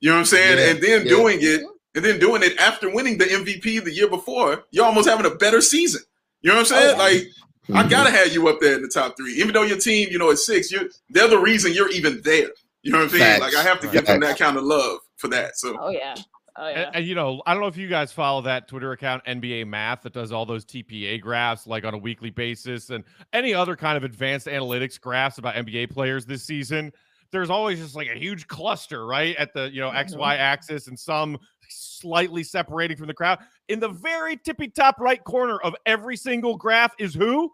You 0.00 0.10
know 0.10 0.16
what 0.16 0.20
I'm 0.20 0.26
saying? 0.26 0.58
Yeah, 0.58 0.70
and 0.70 0.80
then 0.80 1.02
yeah. 1.02 1.08
doing 1.08 1.38
it, 1.40 1.62
and 1.96 2.04
then 2.04 2.18
doing 2.20 2.42
it 2.44 2.56
after 2.60 2.88
winning 2.94 3.18
the 3.18 3.24
MVP 3.24 3.82
the 3.82 3.92
year 3.92 4.08
before. 4.08 4.64
You're 4.70 4.84
almost 4.84 5.08
having 5.08 5.26
a 5.26 5.34
better 5.34 5.60
season. 5.60 6.02
You 6.42 6.50
know 6.50 6.56
what 6.56 6.70
I'm 6.72 6.78
saying? 6.78 6.94
Oh, 6.94 6.98
Like, 6.98 7.22
I 7.68 7.80
mm-hmm. 7.80 7.88
gotta 7.88 8.10
have 8.10 8.32
you 8.32 8.48
up 8.48 8.60
there 8.60 8.74
in 8.74 8.82
the 8.82 8.88
top 8.88 9.16
three. 9.16 9.34
Even 9.34 9.52
though 9.52 9.62
your 9.62 9.78
team, 9.78 10.08
you 10.10 10.18
know, 10.18 10.30
is 10.30 10.46
six, 10.46 10.70
you 10.70 10.88
they're 11.10 11.28
the 11.28 11.38
reason 11.38 11.72
you're 11.72 11.90
even 11.90 12.20
there. 12.22 12.50
You 12.82 12.92
know 12.92 12.98
what 12.98 13.04
I'm 13.04 13.10
saying? 13.10 13.40
Facts. 13.40 13.54
Like 13.54 13.54
I 13.56 13.68
have 13.68 13.80
to 13.80 13.88
give 13.88 14.06
them 14.06 14.20
that 14.20 14.38
kind 14.38 14.56
of 14.56 14.62
love 14.62 15.00
for 15.16 15.28
that. 15.28 15.58
So 15.58 15.76
Oh 15.80 15.88
yeah. 15.88 16.14
Oh 16.56 16.68
yeah. 16.68 16.86
And, 16.86 16.96
and, 16.96 17.06
you 17.06 17.14
know, 17.14 17.42
I 17.44 17.52
don't 17.52 17.60
know 17.60 17.68
if 17.68 17.76
you 17.76 17.88
guys 17.88 18.12
follow 18.12 18.40
that 18.42 18.68
Twitter 18.68 18.92
account, 18.92 19.24
NBA 19.24 19.66
Math, 19.66 20.02
that 20.02 20.12
does 20.12 20.32
all 20.32 20.46
those 20.46 20.64
TPA 20.64 21.20
graphs 21.20 21.66
like 21.66 21.84
on 21.84 21.92
a 21.92 21.98
weekly 21.98 22.30
basis 22.30 22.90
and 22.90 23.04
any 23.32 23.52
other 23.52 23.76
kind 23.76 23.96
of 23.96 24.04
advanced 24.04 24.46
analytics 24.46 25.00
graphs 25.00 25.38
about 25.38 25.54
NBA 25.56 25.90
players 25.90 26.24
this 26.24 26.44
season. 26.44 26.92
There's 27.32 27.50
always 27.50 27.80
just 27.80 27.96
like 27.96 28.08
a 28.08 28.14
huge 28.14 28.46
cluster, 28.46 29.04
right? 29.04 29.34
At 29.36 29.52
the, 29.52 29.68
you 29.70 29.80
know, 29.80 29.90
mm-hmm. 29.90 30.14
XY 30.14 30.38
axis 30.38 30.86
and 30.86 30.98
some 30.98 31.36
slightly 31.68 32.42
separating 32.42 32.96
from 32.96 33.06
the 33.06 33.14
crowd. 33.14 33.38
In 33.68 33.80
the 33.80 33.88
very 33.88 34.36
tippy 34.36 34.68
top 34.68 35.00
right 35.00 35.22
corner 35.24 35.58
of 35.60 35.74
every 35.86 36.16
single 36.16 36.56
graph 36.56 36.94
is 36.98 37.14
who? 37.14 37.52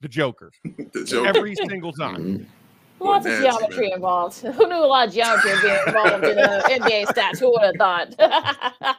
The 0.00 0.08
Joker. 0.08 0.50
the 0.64 1.04
joke. 1.04 1.26
Every 1.26 1.54
single 1.56 1.92
time. 1.92 2.46
Lots 3.00 3.26
of 3.26 3.32
nasty, 3.32 3.46
geometry 3.46 3.92
involved. 3.92 4.40
Who 4.40 4.66
knew 4.66 4.76
a 4.76 4.86
lot 4.86 5.08
of 5.08 5.14
geometry 5.14 5.52
being 5.62 5.78
involved 5.86 6.24
in 6.24 6.36
the 6.36 6.62
NBA 6.80 7.06
stats? 7.06 7.38
Who 7.38 7.50
would 7.50 7.62
have 7.62 7.76
thought? 7.76 8.96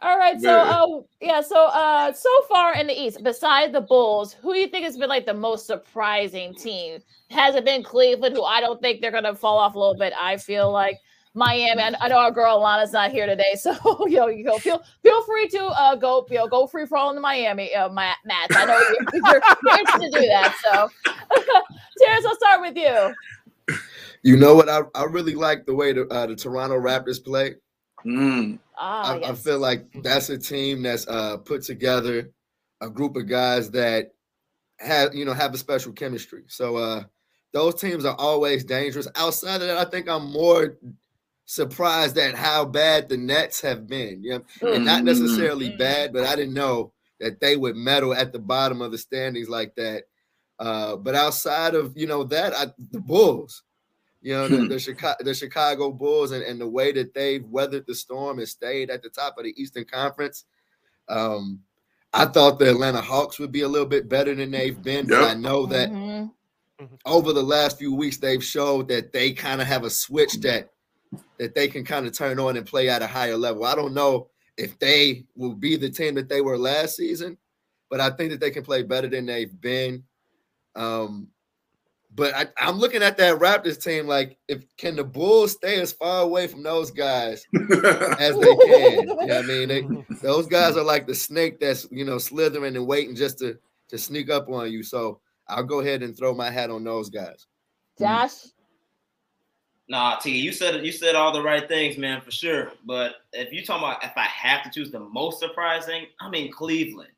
All 0.00 0.18
right, 0.18 0.40
so 0.40 0.58
uh, 0.58 1.02
yeah, 1.20 1.40
so 1.40 1.66
uh, 1.66 2.12
so 2.12 2.28
far 2.48 2.74
in 2.74 2.88
the 2.88 3.00
East, 3.00 3.22
besides 3.22 3.72
the 3.72 3.80
Bulls, 3.80 4.32
who 4.32 4.52
do 4.52 4.58
you 4.58 4.66
think 4.66 4.84
has 4.84 4.96
been 4.96 5.08
like 5.08 5.26
the 5.26 5.34
most 5.34 5.64
surprising 5.64 6.56
team? 6.56 7.00
Has 7.30 7.54
it 7.54 7.64
been 7.64 7.84
Cleveland, 7.84 8.34
who 8.34 8.42
I 8.42 8.60
don't 8.60 8.82
think 8.82 9.00
they're 9.00 9.12
gonna 9.12 9.36
fall 9.36 9.58
off 9.58 9.76
a 9.76 9.78
little 9.78 9.94
bit? 9.94 10.12
I 10.20 10.38
feel 10.38 10.72
like 10.72 10.98
Miami. 11.34 11.82
I, 11.82 11.94
I 12.00 12.08
know 12.08 12.18
our 12.18 12.30
girl 12.30 12.60
Alana's 12.60 12.92
not 12.92 13.10
here 13.10 13.26
today, 13.26 13.54
so 13.58 13.74
you 14.06 14.16
know, 14.16 14.28
you 14.28 14.44
go 14.44 14.58
feel 14.58 14.82
feel 15.02 15.22
free 15.22 15.48
to 15.48 15.64
uh, 15.64 15.94
go 15.96 16.26
you 16.30 16.36
know 16.36 16.46
go 16.46 16.66
free 16.66 16.86
for 16.86 16.98
all 16.98 17.10
in 17.10 17.14
the 17.14 17.22
Miami 17.22 17.74
uh, 17.74 17.88
Matt. 17.88 18.16
Matt, 18.24 18.48
I 18.50 18.64
know 18.64 18.78
you're, 19.12 19.22
you're, 19.24 19.42
you're 19.64 19.78
interested 19.78 20.12
to 20.12 20.20
do 20.20 20.26
that. 20.26 20.56
So, 20.64 20.88
Terrence, 21.98 22.26
I'll 22.26 22.36
start 22.36 22.60
with 22.60 22.76
you. 22.76 23.14
You 24.22 24.36
know 24.36 24.54
what? 24.54 24.68
I, 24.68 24.82
I 24.94 25.04
really 25.04 25.34
like 25.34 25.66
the 25.66 25.74
way 25.74 25.92
the, 25.92 26.06
uh, 26.06 26.26
the 26.26 26.36
Toronto 26.36 26.78
Raptors 26.78 27.22
play. 27.22 27.56
Mm. 28.04 28.58
Ah, 28.76 29.14
I, 29.14 29.30
I 29.30 29.34
feel 29.34 29.58
like 29.58 29.86
that's 30.02 30.28
a 30.28 30.38
team 30.38 30.82
that's 30.82 31.06
uh, 31.08 31.38
put 31.38 31.62
together 31.62 32.30
a 32.80 32.90
group 32.90 33.16
of 33.16 33.28
guys 33.28 33.70
that 33.70 34.12
have 34.78 35.14
you 35.14 35.24
know 35.24 35.32
have 35.32 35.54
a 35.54 35.58
special 35.58 35.92
chemistry. 35.92 36.44
So 36.48 36.76
uh, 36.76 37.04
those 37.52 37.76
teams 37.76 38.04
are 38.04 38.16
always 38.16 38.64
dangerous. 38.64 39.08
Outside 39.14 39.62
of 39.62 39.68
that, 39.68 39.78
I 39.78 39.84
think 39.84 40.08
I'm 40.08 40.30
more 40.30 40.76
surprised 41.52 42.16
at 42.16 42.34
how 42.34 42.64
bad 42.64 43.08
the 43.08 43.16
Nets 43.16 43.60
have 43.60 43.86
been. 43.86 44.22
Yeah, 44.22 44.38
and 44.62 44.84
not 44.84 45.04
necessarily 45.04 45.70
bad, 45.76 46.12
but 46.12 46.24
I 46.24 46.34
didn't 46.34 46.54
know 46.54 46.92
that 47.20 47.40
they 47.40 47.56
would 47.56 47.76
medal 47.76 48.14
at 48.14 48.32
the 48.32 48.38
bottom 48.38 48.80
of 48.80 48.90
the 48.90 48.98
standings 48.98 49.48
like 49.48 49.74
that. 49.76 50.04
Uh, 50.58 50.96
but 50.96 51.14
outside 51.14 51.74
of 51.74 51.92
you 51.96 52.06
know 52.06 52.24
that, 52.24 52.54
I, 52.54 52.66
the 52.90 53.00
Bulls, 53.00 53.62
you 54.22 54.32
know, 54.32 54.48
the, 54.48 54.66
the 54.66 54.78
Chicago 54.78 55.16
the 55.20 55.34
Chicago 55.34 55.90
Bulls 55.90 56.32
and, 56.32 56.42
and 56.42 56.58
the 56.60 56.68
way 56.68 56.90
that 56.92 57.12
they've 57.12 57.44
weathered 57.46 57.86
the 57.86 57.94
storm 57.94 58.38
and 58.38 58.48
stayed 58.48 58.88
at 58.88 59.02
the 59.02 59.10
top 59.10 59.36
of 59.36 59.44
the 59.44 59.54
Eastern 59.60 59.84
Conference. 59.84 60.44
Um, 61.08 61.60
I 62.14 62.26
thought 62.26 62.58
the 62.58 62.70
Atlanta 62.70 63.00
Hawks 63.00 63.38
would 63.38 63.52
be 63.52 63.62
a 63.62 63.68
little 63.68 63.86
bit 63.88 64.08
better 64.08 64.34
than 64.34 64.50
they've 64.50 64.80
been, 64.82 65.06
but 65.06 65.20
Yep. 65.20 65.30
I 65.30 65.34
know 65.34 65.66
that 65.66 65.90
Mhm. 65.90 66.30
over 67.04 67.32
the 67.32 67.42
last 67.42 67.78
few 67.78 67.94
weeks 67.94 68.16
they've 68.18 68.44
showed 68.44 68.88
that 68.88 69.12
they 69.12 69.32
kind 69.32 69.60
of 69.60 69.66
have 69.66 69.84
a 69.84 69.90
switch 69.90 70.34
that 70.40 70.70
that 71.38 71.54
they 71.54 71.68
can 71.68 71.84
kind 71.84 72.06
of 72.06 72.16
turn 72.16 72.38
on 72.38 72.56
and 72.56 72.66
play 72.66 72.88
at 72.88 73.02
a 73.02 73.06
higher 73.06 73.36
level. 73.36 73.64
I 73.64 73.74
don't 73.74 73.94
know 73.94 74.28
if 74.56 74.78
they 74.78 75.24
will 75.34 75.54
be 75.54 75.76
the 75.76 75.90
team 75.90 76.14
that 76.14 76.28
they 76.28 76.40
were 76.40 76.58
last 76.58 76.96
season, 76.96 77.36
but 77.90 78.00
I 78.00 78.10
think 78.10 78.30
that 78.30 78.40
they 78.40 78.50
can 78.50 78.64
play 78.64 78.82
better 78.82 79.08
than 79.08 79.26
they've 79.26 79.60
been. 79.60 80.04
Um, 80.74 81.28
but 82.14 82.34
I, 82.34 82.46
I'm 82.58 82.78
looking 82.78 83.02
at 83.02 83.16
that 83.16 83.38
Raptors 83.38 83.82
team 83.82 84.06
like, 84.06 84.36
if 84.46 84.64
can 84.76 84.96
the 84.96 85.04
Bulls 85.04 85.52
stay 85.52 85.80
as 85.80 85.92
far 85.92 86.22
away 86.22 86.46
from 86.46 86.62
those 86.62 86.90
guys 86.90 87.46
as 87.54 88.38
they 88.38 88.56
can? 88.56 89.00
You 89.00 89.06
know 89.06 89.14
what 89.14 89.32
I 89.32 89.42
mean, 89.42 89.68
they, 89.68 89.86
those 90.22 90.46
guys 90.46 90.76
are 90.76 90.84
like 90.84 91.06
the 91.06 91.14
snake 91.14 91.58
that's 91.58 91.88
you 91.90 92.04
know 92.04 92.18
slithering 92.18 92.76
and 92.76 92.86
waiting 92.86 93.16
just 93.16 93.38
to 93.38 93.58
to 93.88 93.98
sneak 93.98 94.30
up 94.30 94.48
on 94.48 94.70
you. 94.70 94.82
So 94.82 95.20
I'll 95.48 95.64
go 95.64 95.80
ahead 95.80 96.02
and 96.02 96.16
throw 96.16 96.34
my 96.34 96.50
hat 96.50 96.70
on 96.70 96.84
those 96.84 97.08
guys. 97.08 97.46
Josh. 97.98 98.32
Nah, 99.88 100.16
T, 100.16 100.30
you 100.30 100.52
said 100.52 100.84
you 100.86 100.92
said 100.92 101.14
all 101.14 101.32
the 101.32 101.42
right 101.42 101.66
things, 101.68 101.98
man, 101.98 102.20
for 102.20 102.30
sure. 102.30 102.72
But 102.86 103.16
if 103.32 103.52
you 103.52 103.64
talking 103.64 103.84
about 103.86 104.02
if 104.04 104.12
I 104.16 104.22
have 104.24 104.62
to 104.64 104.70
choose 104.70 104.90
the 104.90 105.00
most 105.00 105.38
surprising, 105.40 106.06
I 106.20 106.30
mean 106.30 106.50
Cleveland. 106.52 107.10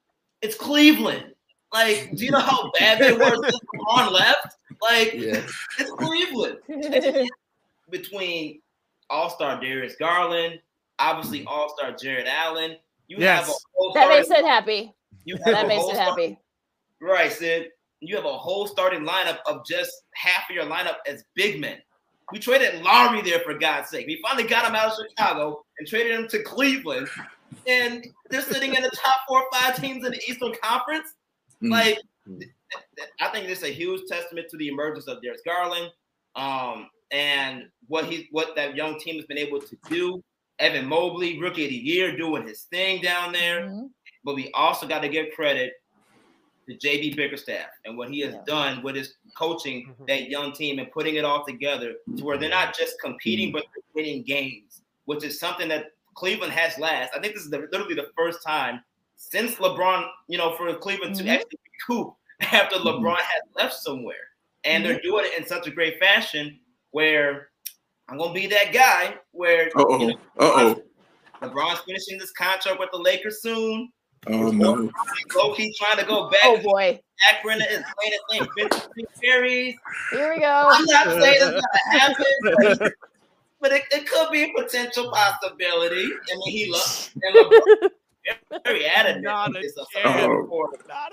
It's 0.43 0.57
Cleveland. 0.57 1.35
Like, 1.73 2.11
do 2.15 2.25
you 2.25 2.31
know 2.31 2.41
how 2.41 2.71
bad 2.79 2.99
they 3.01 3.13
were 3.13 3.35
since 3.43 3.59
LeBron 3.77 4.11
left? 4.13 4.57
Like, 4.81 5.15
Yeah. 5.15 5.45
it's 5.79 5.91
Cleveland. 5.91 6.59
Between 7.91 8.61
All 9.11 9.29
Star 9.31 9.61
Darius 9.61 9.97
Garland, 9.97 10.61
obviously 10.99 11.45
All 11.47 11.75
Star 11.77 11.93
Jarrett 11.93 12.27
Allen, 12.27 12.77
you 13.09 13.17
have 13.17 13.45
a 13.45 13.49
Yes. 13.51 13.65
whole 13.75 13.93
That 13.93 14.09
makes 14.09 14.31
it 14.31 14.45
happy. 14.45 14.93
you 15.25 15.37
have 15.37 15.45
That 15.47 15.69
makes 15.69 15.85
it 15.89 15.97
happy. 15.97 16.39
Right, 17.01 17.31
Sid. 17.31 17.71
You 18.01 18.17
have 18.17 18.25
a 18.25 18.37
whole 18.37 18.67
starting 18.67 19.01
lineup 19.01 19.39
of 19.47 19.65
just 19.67 19.91
half 20.15 20.49
of 20.49 20.55
your 20.57 20.65
lineup 20.65 20.97
as 21.07 21.25
big 21.35 21.61
men. 21.61 21.79
We 22.35 22.41
traded 22.41 22.83
Lauri 22.83 23.23
there 23.23 23.39
for 23.39 23.55
God's 23.55 23.91
sake. 23.91 24.09
We 24.09 24.21
finally 24.21 24.49
got 24.49 24.67
him 24.67 24.75
out 24.75 24.91
of 24.91 25.07
Chicago 25.09 25.65
and 25.79 25.87
traded 25.87 26.19
him 26.19 26.27
to 26.31 26.43
Cleveland. 26.43 27.07
And 27.69 28.05
they're 28.29 28.43
sitting 28.43 28.75
in 28.75 28.83
the 28.83 28.91
top 28.91 29.21
four 29.29 29.43
or 29.43 29.47
five 29.53 29.81
teams 29.81 30.05
in 30.05 30.11
the 30.11 30.21
Eastern 30.29 30.53
Conference. 30.61 31.15
Mm. 31.63 31.71
Like, 31.71 32.01
th- 32.27 32.51
th- 32.97 33.09
I 33.21 33.29
think 33.29 33.47
this 33.47 33.59
is 33.59 33.65
a 33.65 33.73
huge 33.73 34.01
testament 34.09 34.49
to 34.51 34.57
the 34.57 34.67
emergence 34.67 35.07
of 35.07 35.23
Darius 35.23 35.43
Garland 35.47 35.93
um, 36.35 36.89
and 37.13 37.69
what 37.87 38.07
he 38.07 38.27
what 38.33 38.57
that 38.57 38.75
young 38.75 38.99
team 38.99 39.15
has 39.15 39.27
been 39.27 39.39
able 39.39 39.61
to 39.61 39.77
do. 39.89 40.21
Evan 40.59 40.87
Mobley, 40.87 41.39
rookie 41.39 41.67
of 41.67 41.71
the 41.71 41.77
year, 41.77 42.17
doing 42.17 42.49
his 42.49 42.63
thing 42.63 43.01
down 43.01 43.31
there. 43.31 43.69
Mhm. 43.69 43.91
But 44.25 44.35
we 44.35 44.51
also 44.55 44.89
got 44.89 45.03
to 45.03 45.09
give 45.09 45.27
credit 45.37 45.73
to 46.69 46.77
JB 46.77 47.17
Bickerstaff 47.17 47.67
and 47.85 47.97
what 47.97 48.11
he 48.11 48.21
has 48.21 48.35
done 48.47 48.83
with 48.83 48.97
his 48.97 49.15
coaching 49.37 49.89
mm-hmm. 49.89 50.05
that 50.07 50.29
young 50.29 50.53
team 50.53 50.79
and 50.79 50.91
putting 50.93 51.17
it 51.17 51.25
all 51.25 51.45
together 51.45 51.95
to 52.17 52.25
where 52.25 52.39
they're 52.39 52.49
not 52.49 52.77
just 52.77 53.01
competing 53.01 53.49
mm-hmm. 53.49 53.59
but 53.59 53.67
they're 53.75 54.03
winning 54.05 54.23
games, 54.23 54.83
which 55.05 55.25
is 55.25 55.39
something 55.39 55.69
that 55.69 55.93
Cleveland 56.15 56.53
has 56.53 56.79
last. 56.79 57.13
I 57.15 57.21
think 57.21 57.35
this 57.35 57.45
is 57.45 57.51
the, 57.51 57.69
literally 57.73 57.95
the 57.95 58.11
first 58.17 58.43
time 58.43 58.81
since 59.17 59.55
LeBron, 59.57 60.09
you 60.29 60.39
know, 60.39 60.55
for 60.57 60.73
Cleveland 60.75 61.17
to 61.17 61.23
mm-hmm. 61.23 61.33
actually 61.33 61.59
recoup 61.89 62.15
after 62.41 62.77
LeBron 62.77 63.17
had 63.17 63.43
left 63.57 63.75
somewhere. 63.75 64.17
And 64.65 64.85
they're 64.85 65.01
doing 65.01 65.27
it 65.27 65.39
in 65.39 65.47
such 65.47 65.67
a 65.67 65.71
great 65.71 65.99
fashion 65.99 66.59
where 66.93 67.49
I'm 68.09 68.19
gonna 68.19 68.33
be 68.33 68.47
that 68.47 68.73
guy 68.73 69.17
where 69.33 69.67
Uh-oh. 69.77 69.99
you 69.99 70.07
know, 70.09 70.19
Uh-oh. 70.39 70.83
LeBron's 71.43 71.81
finishing 71.81 72.19
this 72.19 72.33
contract 72.33 72.79
with 72.79 72.91
the 72.93 72.99
Lakers 72.99 73.43
soon. 73.43 73.91
Oh 74.27 74.51
no. 74.51 74.91
Low 75.37 75.55
key 75.55 75.75
trying 75.79 75.99
to 75.99 76.05
go 76.07 76.31
back. 76.31 76.41
Oh 76.45 76.59
boy. 76.63 77.01
Akron 77.31 77.61
is 77.61 77.83
playing 77.99 78.13
the 78.13 78.21
same 78.31 78.47
Vincent 78.57 79.09
Series. 79.23 79.77
Here 80.11 80.35
we 80.35 80.41
go. 80.41 80.69
I'm 80.73 80.85
not 80.87 81.07
saying 81.21 81.37
it's 81.41 81.51
gonna 81.51 82.01
happen, 82.01 82.79
but, 82.81 82.93
but 83.61 83.73
it, 83.73 83.83
it 83.93 84.07
could 84.09 84.31
be 84.31 84.45
a 84.45 84.53
potential 84.53 85.11
possibility. 85.11 86.05
I 86.05 86.37
mean, 86.37 86.51
he 86.53 86.71
loves 86.71 87.11
and 87.23 87.37
LeBron 87.37 87.91
very 88.65 88.87
adamant. 88.87 89.25
Not 89.25 89.55
a 89.57 89.61
it's 89.61 89.77
a 89.77 89.85
chance. 89.93 90.17
fan 90.17 90.47
for, 90.49 90.71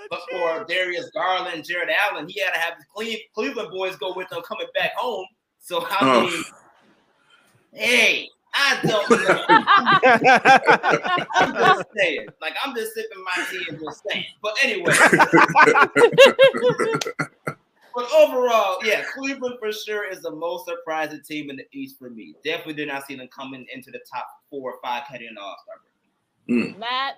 but 0.10 0.20
for 0.32 0.64
Darius 0.66 1.10
Garland, 1.14 1.66
Jarrett 1.66 1.90
Allen, 2.10 2.28
he 2.30 2.40
had 2.40 2.54
to 2.54 2.60
have 2.60 2.74
the 2.98 3.18
Cleveland 3.36 3.70
boys 3.72 3.96
go 3.98 4.14
with 4.16 4.30
them 4.30 4.42
coming 4.44 4.68
back 4.78 4.94
home. 4.96 5.26
So 5.60 5.86
I 5.90 5.98
Oh. 6.02 6.22
mean, 6.30 6.44
hey, 7.74 8.30
I 8.54 8.80
don't 8.84 9.10
know. 9.10 9.46
I'm 11.36 11.54
just 11.54 11.86
saying. 11.98 12.28
Like 12.42 12.56
I'm 12.64 12.76
just 12.76 12.94
sipping 12.94 13.24
my 13.24 13.46
tea 13.50 13.66
and 13.70 13.80
just 13.80 14.04
saying. 14.10 14.26
But 14.42 14.56
anyway. 14.64 14.94
But 17.94 18.10
overall, 18.14 18.78
yeah, 18.84 19.04
Cleveland 19.14 19.58
for 19.60 19.72
sure 19.72 20.10
is 20.10 20.22
the 20.22 20.32
most 20.32 20.66
surprising 20.66 21.22
team 21.28 21.50
in 21.50 21.58
the 21.58 21.66
East 21.74 22.00
for 22.00 22.10
me. 22.10 22.36
Definitely 22.44 22.76
did 22.76 22.88
not 22.88 23.06
see 23.06 23.16
them 23.16 23.28
coming 23.28 23.66
into 23.74 23.92
the 23.92 24.00
top 24.12 24.28
four 24.50 24.74
or 24.74 24.80
five 24.82 25.04
heading 25.04 25.28
into 25.28 25.42
All 25.42 25.58
Star 25.64 25.76
break. 26.48 26.74
Hmm. 26.74 26.80
Matt. 26.80 27.16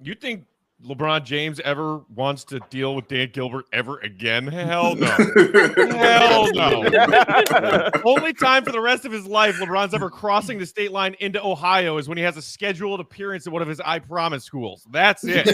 You 0.00 0.14
think 0.14 0.44
LeBron 0.84 1.24
James 1.24 1.58
ever 1.60 2.00
wants 2.14 2.44
to 2.44 2.60
deal 2.68 2.94
with 2.94 3.08
Dan 3.08 3.30
Gilbert 3.32 3.64
ever 3.72 3.98
again? 4.00 4.46
Hell 4.46 4.94
no. 4.94 5.06
Hell 5.90 6.52
no. 6.52 7.90
Only 8.04 8.34
time 8.34 8.62
for 8.62 8.72
the 8.72 8.80
rest 8.80 9.06
of 9.06 9.12
his 9.12 9.26
life 9.26 9.56
LeBron's 9.56 9.94
ever 9.94 10.10
crossing 10.10 10.58
the 10.58 10.66
state 10.66 10.92
line 10.92 11.16
into 11.18 11.42
Ohio 11.42 11.96
is 11.96 12.08
when 12.08 12.18
he 12.18 12.24
has 12.24 12.36
a 12.36 12.42
scheduled 12.42 13.00
appearance 13.00 13.46
at 13.46 13.52
one 13.54 13.62
of 13.62 13.68
his 13.68 13.80
I 13.80 14.00
Promise 14.00 14.44
schools. 14.44 14.86
That's 14.90 15.24
it. 15.24 15.48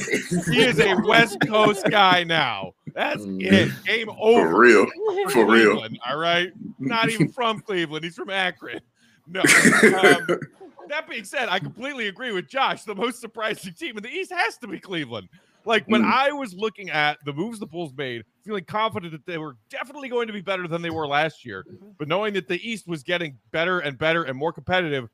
he 0.51 0.63
is 0.63 0.81
a 0.81 0.97
West 1.07 1.39
Coast 1.47 1.87
guy 1.89 2.25
now. 2.25 2.73
That's 2.93 3.23
it. 3.25 3.71
Game 3.87 4.11
over. 4.19 4.51
For 4.51 4.59
real. 4.59 4.87
For 5.31 5.47
real. 5.47 5.87
All 6.09 6.19
right. 6.19 6.51
Not 6.81 7.11
even 7.11 7.29
from 7.29 7.61
Cleveland. 7.61 8.05
He's 8.05 8.17
from 8.17 8.29
Akron. 8.31 8.81
No. 9.29 9.41
Um, 9.41 10.27
that 10.89 11.09
being 11.09 11.25
said, 11.25 11.49
I 11.49 11.59
completely 11.59 12.09
agree 12.09 12.33
with 12.33 12.49
Josh. 12.49 12.83
The 12.85 12.95
most 12.95 13.21
surprising 13.21 13.73
team 13.75 13.97
in 13.97 14.03
the 14.03 14.09
East 14.11 14.33
has 14.33 14.57
to 14.59 14.67
be 14.69 14.79
Cleveland. 14.79 15.29
Like 15.65 15.85
when 15.87 16.03
Mm. 16.03 16.13
I 16.13 16.33
was 16.33 16.55
looking 16.55 16.91
at 16.91 17.19
the 17.25 17.33
moves 17.33 17.59
the 17.61 17.67
Bulls 17.67 17.93
made, 17.97 18.25
feeling 18.45 18.65
confident 18.65 19.13
that 19.13 19.25
they 19.27 19.39
were 19.39 19.57
definitely 19.71 20.09
going 20.09 20.27
to 20.27 20.33
be 20.33 20.41
better 20.41 20.67
than 20.67 20.83
they 20.83 20.91
were 20.91 21.07
last 21.07 21.45
year, 21.45 21.65
but 21.99 22.09
knowing 22.09 22.35
that 22.35 22.49
the 22.49 22.59
East 22.69 22.89
was 22.89 23.03
getting 23.05 23.39
better 23.53 23.79
and 23.79 23.97
better 23.97 24.25
and 24.25 24.37
more 24.37 24.53
competitive, 24.53 25.09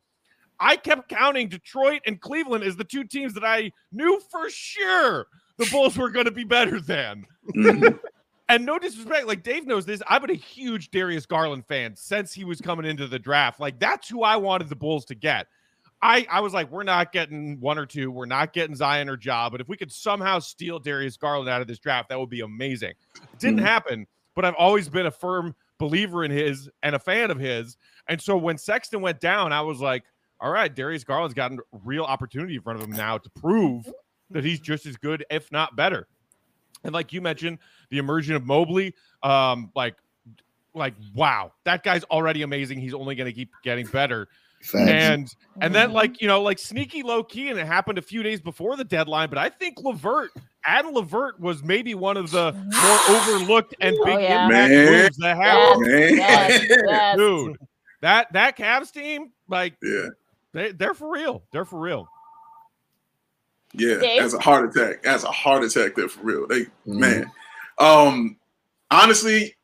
I 0.58 0.76
kept 0.76 1.08
counting 1.10 1.48
Detroit 1.48 2.00
and 2.06 2.20
Cleveland 2.20 2.64
as 2.64 2.76
the 2.76 2.84
two 2.84 3.04
teams 3.04 3.34
that 3.34 3.44
I 3.44 3.70
knew 3.92 4.20
for 4.30 4.48
sure 4.48 5.26
the 5.58 5.68
Bulls 5.70 5.98
were 5.98 6.08
going 6.10 6.24
to 6.24 6.30
be 6.30 6.44
better 6.44 6.80
than. 6.80 7.24
And 8.50 8.64
no 8.64 8.78
disrespect, 8.78 9.26
like 9.26 9.42
Dave 9.42 9.66
knows 9.66 9.84
this. 9.84 10.00
I've 10.08 10.22
been 10.22 10.30
a 10.30 10.34
huge 10.34 10.90
Darius 10.90 11.26
Garland 11.26 11.66
fan 11.66 11.94
since 11.94 12.32
he 12.32 12.44
was 12.44 12.62
coming 12.62 12.86
into 12.86 13.06
the 13.06 13.18
draft. 13.18 13.60
Like 13.60 13.78
that's 13.78 14.08
who 14.08 14.22
I 14.22 14.36
wanted 14.36 14.70
the 14.70 14.74
Bulls 14.74 15.04
to 15.06 15.14
get. 15.14 15.48
I 16.00 16.26
I 16.30 16.40
was 16.40 16.52
like, 16.52 16.70
we're 16.70 16.84
not 16.84 17.12
getting 17.12 17.58
one 17.60 17.78
or 17.78 17.86
two, 17.86 18.10
we're 18.10 18.26
not 18.26 18.52
getting 18.52 18.76
Zion 18.76 19.08
or 19.08 19.18
Ja, 19.20 19.50
but 19.50 19.60
if 19.60 19.68
we 19.68 19.76
could 19.76 19.90
somehow 19.92 20.38
steal 20.38 20.78
Darius 20.78 21.16
Garland 21.16 21.48
out 21.48 21.60
of 21.60 21.66
this 21.66 21.78
draft, 21.78 22.08
that 22.10 22.18
would 22.18 22.30
be 22.30 22.40
amazing. 22.40 22.92
It 23.16 23.38
didn't 23.38 23.60
Mhm. 23.60 23.64
happen, 23.64 24.06
but 24.34 24.44
I've 24.44 24.54
always 24.54 24.88
been 24.88 25.06
a 25.06 25.10
firm 25.10 25.54
believer 25.78 26.24
in 26.24 26.30
his 26.30 26.68
and 26.82 26.94
a 26.94 26.98
fan 26.98 27.30
of 27.30 27.38
his. 27.38 27.76
And 28.08 28.20
so 28.20 28.36
when 28.36 28.58
Sexton 28.58 29.00
went 29.00 29.20
down, 29.20 29.52
I 29.52 29.60
was 29.60 29.80
like, 29.80 30.04
all 30.40 30.50
right, 30.52 30.72
Darius 30.72 31.04
Garland's 31.04 31.34
got 31.34 31.52
a 31.52 31.58
real 31.84 32.04
opportunity 32.04 32.54
in 32.56 32.62
front 32.62 32.80
of 32.80 32.84
him 32.88 32.94
now 32.94 33.18
to 33.18 33.30
prove 33.30 33.92
that 34.30 34.44
he's 34.44 34.60
just 34.60 34.86
as 34.86 34.96
good, 34.96 35.24
if 35.30 35.50
not 35.50 35.74
better. 35.74 36.06
And 36.84 36.92
like 36.92 37.12
you 37.12 37.20
mentioned, 37.20 37.58
the 37.90 37.98
immersion 37.98 38.36
of 38.36 38.44
Mobley, 38.46 38.94
um, 39.24 39.72
like, 39.74 39.96
like 40.74 40.94
wow, 41.14 41.52
that 41.64 41.82
guy's 41.82 42.04
already 42.04 42.42
amazing. 42.42 42.78
He's 42.78 42.94
only 42.94 43.16
going 43.16 43.26
to 43.26 43.32
keep 43.32 43.50
getting 43.64 43.86
better. 43.86 44.28
Facts. 44.62 44.88
And 44.90 45.34
and 45.60 45.74
then 45.74 45.92
like 45.92 46.20
you 46.20 46.26
know 46.28 46.42
like 46.42 46.58
sneaky 46.58 47.02
low 47.02 47.22
key, 47.22 47.48
and 47.48 47.58
it 47.58 47.66
happened 47.66 47.98
a 47.98 48.02
few 48.02 48.22
days 48.22 48.40
before 48.40 48.76
the 48.76 48.84
deadline. 48.84 49.28
But 49.28 49.38
I 49.38 49.48
think 49.48 49.78
Levert, 49.80 50.30
Adam 50.64 50.92
Levert, 50.94 51.38
was 51.40 51.62
maybe 51.62 51.94
one 51.94 52.16
of 52.16 52.30
the 52.30 52.52
more 52.52 53.16
overlooked 53.16 53.74
and 53.80 53.96
big 54.04 54.16
Oh, 54.16 54.18
yeah. 54.18 54.44
impact 54.46 54.70
Man. 54.72 54.92
moves 54.92 55.16
that 55.18 55.36
happened. 55.36 55.86
Man. 55.86 56.16
Yes, 56.16 56.66
yes. 56.68 57.16
Dude, 57.16 57.56
that 58.00 58.32
that 58.32 58.56
Cavs 58.58 58.90
team, 58.92 59.30
like, 59.48 59.74
Yeah. 59.82 60.08
they 60.52 60.72
they're 60.72 60.94
for 60.94 61.10
real. 61.12 61.42
They're 61.52 61.64
for 61.64 61.78
real. 61.78 62.08
Yeah, 63.74 63.98
Dave? 63.98 64.22
as 64.22 64.34
a 64.34 64.38
heart 64.40 64.74
attack, 64.74 65.04
as 65.06 65.24
a 65.24 65.30
heart 65.30 65.62
attack, 65.62 65.94
there 65.94 66.08
for 66.08 66.22
real. 66.22 66.46
They 66.48 66.66
man, 66.86 67.30
um, 67.78 68.38
honestly, 68.90 69.54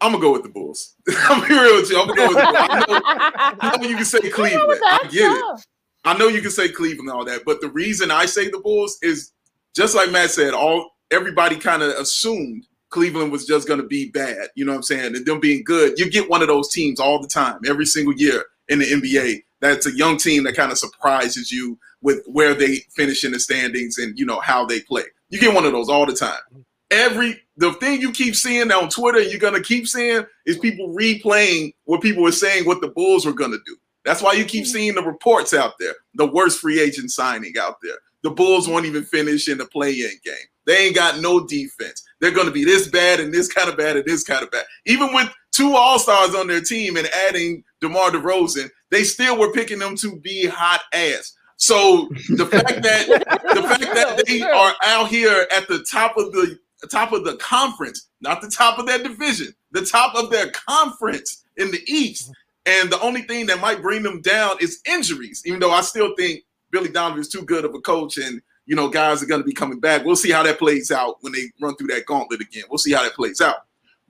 I'm 0.00 0.12
gonna 0.12 0.22
go 0.22 0.32
with 0.32 0.44
the 0.44 0.48
Bulls. 0.48 0.94
I'm 1.08 1.40
gonna 1.40 1.48
be 1.48 1.54
real 1.54 1.80
with 1.80 1.90
you. 1.90 2.00
I'm 2.00 2.06
gonna 2.08 2.16
go 2.16 2.28
with 2.28 2.36
the 2.36 2.44
Bulls. 2.44 2.56
I 2.68 2.84
know, 2.88 3.56
I 3.60 3.76
know 3.76 3.88
you 3.88 3.96
can 3.96 4.04
say 4.04 4.20
Cleveland. 4.30 4.80
I 4.84 5.08
get 5.10 5.32
it. 5.32 5.64
I 6.04 6.16
know 6.16 6.28
you 6.28 6.40
can 6.40 6.50
say 6.50 6.68
Cleveland 6.68 7.08
and 7.08 7.18
all 7.18 7.24
that, 7.24 7.44
but 7.44 7.60
the 7.60 7.68
reason 7.68 8.10
I 8.10 8.26
say 8.26 8.48
the 8.48 8.60
Bulls 8.60 8.98
is 9.02 9.32
just 9.74 9.94
like 9.94 10.10
Matt 10.10 10.30
said. 10.30 10.54
All 10.54 10.90
everybody 11.10 11.56
kind 11.56 11.82
of 11.82 11.90
assumed 11.90 12.66
Cleveland 12.90 13.32
was 13.32 13.46
just 13.46 13.66
gonna 13.66 13.82
be 13.82 14.10
bad. 14.10 14.48
You 14.54 14.64
know 14.64 14.72
what 14.72 14.78
I'm 14.78 14.82
saying? 14.84 15.16
And 15.16 15.26
them 15.26 15.40
being 15.40 15.64
good, 15.64 15.98
you 15.98 16.08
get 16.10 16.30
one 16.30 16.42
of 16.42 16.48
those 16.48 16.72
teams 16.72 17.00
all 17.00 17.20
the 17.20 17.28
time, 17.28 17.60
every 17.66 17.86
single 17.86 18.14
year 18.14 18.44
in 18.68 18.78
the 18.78 18.86
NBA. 18.86 19.42
That's 19.60 19.86
a 19.86 19.96
young 19.96 20.16
team 20.16 20.44
that 20.44 20.54
kind 20.54 20.70
of 20.70 20.78
surprises 20.78 21.50
you 21.50 21.78
with 22.00 22.22
where 22.26 22.54
they 22.54 22.76
finish 22.94 23.24
in 23.24 23.32
the 23.32 23.40
standings 23.40 23.98
and 23.98 24.16
you 24.18 24.24
know 24.24 24.40
how 24.40 24.64
they 24.64 24.80
play. 24.80 25.02
You 25.30 25.40
get 25.40 25.54
one 25.54 25.64
of 25.64 25.72
those 25.72 25.88
all 25.88 26.06
the 26.06 26.14
time. 26.14 26.64
Every 26.90 27.40
the 27.56 27.72
thing 27.74 28.00
you 28.00 28.12
keep 28.12 28.34
seeing 28.34 28.70
on 28.72 28.88
Twitter, 28.88 29.20
you're 29.20 29.40
gonna 29.40 29.62
keep 29.62 29.86
seeing 29.86 30.24
is 30.46 30.58
people 30.58 30.94
replaying 30.94 31.74
what 31.84 32.00
people 32.00 32.22
were 32.22 32.32
saying 32.32 32.64
what 32.64 32.80
the 32.80 32.88
Bulls 32.88 33.26
were 33.26 33.32
gonna 33.32 33.58
do. 33.66 33.76
That's 34.04 34.22
why 34.22 34.32
you 34.32 34.44
keep 34.44 34.64
mm-hmm. 34.64 34.72
seeing 34.72 34.94
the 34.94 35.02
reports 35.02 35.52
out 35.52 35.74
there. 35.78 35.94
The 36.14 36.26
worst 36.26 36.60
free 36.60 36.80
agent 36.80 37.10
signing 37.10 37.54
out 37.60 37.76
there. 37.82 37.96
The 38.22 38.30
Bulls 38.30 38.68
won't 38.68 38.86
even 38.86 39.04
finish 39.04 39.48
in 39.48 39.58
the 39.58 39.66
play-in 39.66 40.10
game. 40.24 40.34
They 40.66 40.86
ain't 40.86 40.94
got 40.94 41.20
no 41.20 41.46
defense. 41.46 42.02
They're 42.20 42.30
gonna 42.30 42.50
be 42.50 42.64
this 42.64 42.88
bad 42.88 43.20
and 43.20 43.32
this 43.32 43.52
kind 43.52 43.68
of 43.68 43.76
bad 43.76 43.96
and 43.96 44.04
this 44.04 44.24
kind 44.24 44.42
of 44.42 44.50
bad. 44.50 44.64
Even 44.86 45.12
with 45.12 45.30
two 45.52 45.74
All-Stars 45.74 46.34
on 46.34 46.46
their 46.46 46.60
team 46.60 46.96
and 46.96 47.08
adding 47.28 47.64
DeMar 47.80 48.10
DeRozan, 48.10 48.70
they 48.90 49.04
still 49.04 49.38
were 49.38 49.52
picking 49.52 49.78
them 49.78 49.96
to 49.96 50.18
be 50.20 50.46
hot 50.46 50.80
ass. 50.92 51.34
So 51.58 52.08
the 52.36 52.46
fact 52.46 52.82
that 52.82 53.08
the 53.08 53.62
fact 53.62 53.80
that 53.80 54.24
they 54.28 54.42
are 54.42 54.74
out 54.84 55.08
here 55.08 55.46
at 55.54 55.66
the 55.68 55.84
top 55.90 56.16
of 56.16 56.32
the 56.32 56.58
top 56.86 57.12
of 57.12 57.24
the 57.24 57.36
conference, 57.36 58.08
not 58.20 58.40
the 58.40 58.50
top 58.50 58.78
of 58.78 58.86
their 58.86 59.02
division, 59.02 59.48
the 59.72 59.84
top 59.84 60.14
of 60.14 60.30
their 60.30 60.50
conference 60.50 61.44
in 61.56 61.70
the 61.70 61.82
East, 61.86 62.30
and 62.66 62.90
the 62.90 63.00
only 63.00 63.22
thing 63.22 63.46
that 63.46 63.60
might 63.60 63.82
bring 63.82 64.02
them 64.02 64.20
down 64.20 64.56
is 64.60 64.80
injuries. 64.86 65.42
Even 65.46 65.60
though 65.60 65.72
I 65.72 65.80
still 65.80 66.14
think 66.16 66.44
Billy 66.70 66.90
Donovan 66.90 67.20
is 67.20 67.28
too 67.28 67.42
good 67.42 67.64
of 67.64 67.74
a 67.74 67.80
coach, 67.80 68.18
and 68.18 68.40
you 68.66 68.76
know 68.76 68.88
guys 68.88 69.22
are 69.22 69.26
going 69.26 69.40
to 69.40 69.46
be 69.46 69.54
coming 69.54 69.80
back. 69.80 70.04
We'll 70.04 70.16
see 70.16 70.30
how 70.30 70.42
that 70.42 70.58
plays 70.58 70.90
out 70.90 71.16
when 71.22 71.32
they 71.32 71.50
run 71.60 71.76
through 71.76 71.88
that 71.88 72.06
gauntlet 72.06 72.40
again. 72.40 72.64
We'll 72.68 72.78
see 72.78 72.92
how 72.92 73.02
that 73.02 73.14
plays 73.14 73.40
out. 73.40 73.56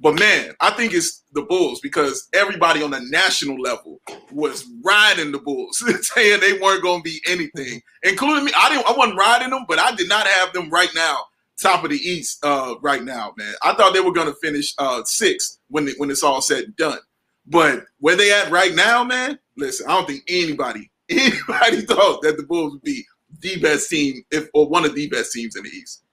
But 0.00 0.18
man, 0.18 0.54
I 0.60 0.70
think 0.70 0.94
it's 0.94 1.24
the 1.32 1.42
Bulls 1.42 1.80
because 1.80 2.28
everybody 2.32 2.82
on 2.82 2.92
the 2.92 3.00
national 3.10 3.60
level 3.60 4.00
was 4.30 4.64
riding 4.84 5.32
the 5.32 5.38
Bulls, 5.38 5.82
saying 6.14 6.40
they 6.40 6.58
weren't 6.58 6.82
going 6.82 7.00
to 7.00 7.04
be 7.04 7.20
anything, 7.26 7.78
mm-hmm. 7.78 8.08
including 8.08 8.44
me. 8.44 8.52
I 8.56 8.68
didn't. 8.68 8.88
I 8.88 8.96
wasn't 8.96 9.18
riding 9.18 9.50
them, 9.50 9.64
but 9.68 9.78
I 9.78 9.94
did 9.94 10.08
not 10.08 10.26
have 10.26 10.52
them 10.52 10.70
right 10.70 10.90
now, 10.94 11.18
top 11.60 11.84
of 11.84 11.90
the 11.90 11.96
East, 11.96 12.44
uh, 12.44 12.74
right 12.82 13.02
now, 13.02 13.34
man. 13.36 13.54
I 13.62 13.74
thought 13.74 13.94
they 13.94 14.00
were 14.00 14.12
going 14.12 14.28
to 14.28 14.38
finish 14.42 14.74
uh, 14.78 15.02
sixth 15.04 15.58
when 15.68 15.88
it, 15.88 15.94
when 15.98 16.10
it's 16.10 16.22
all 16.22 16.40
said 16.40 16.64
and 16.64 16.76
done. 16.76 16.98
But 17.46 17.84
where 17.98 18.16
they 18.16 18.32
at 18.32 18.50
right 18.50 18.74
now, 18.74 19.04
man? 19.04 19.38
Listen, 19.56 19.86
I 19.88 19.92
don't 19.92 20.06
think 20.06 20.22
anybody 20.28 20.90
anybody 21.08 21.82
thought 21.82 22.22
that 22.22 22.36
the 22.36 22.44
Bulls 22.46 22.72
would 22.72 22.82
be 22.82 23.04
the 23.40 23.58
best 23.60 23.88
team, 23.88 24.22
if 24.30 24.48
or 24.54 24.68
one 24.68 24.84
of 24.84 24.94
the 24.94 25.08
best 25.08 25.32
teams 25.32 25.56
in 25.56 25.62
the 25.62 25.70
East. 25.70 26.04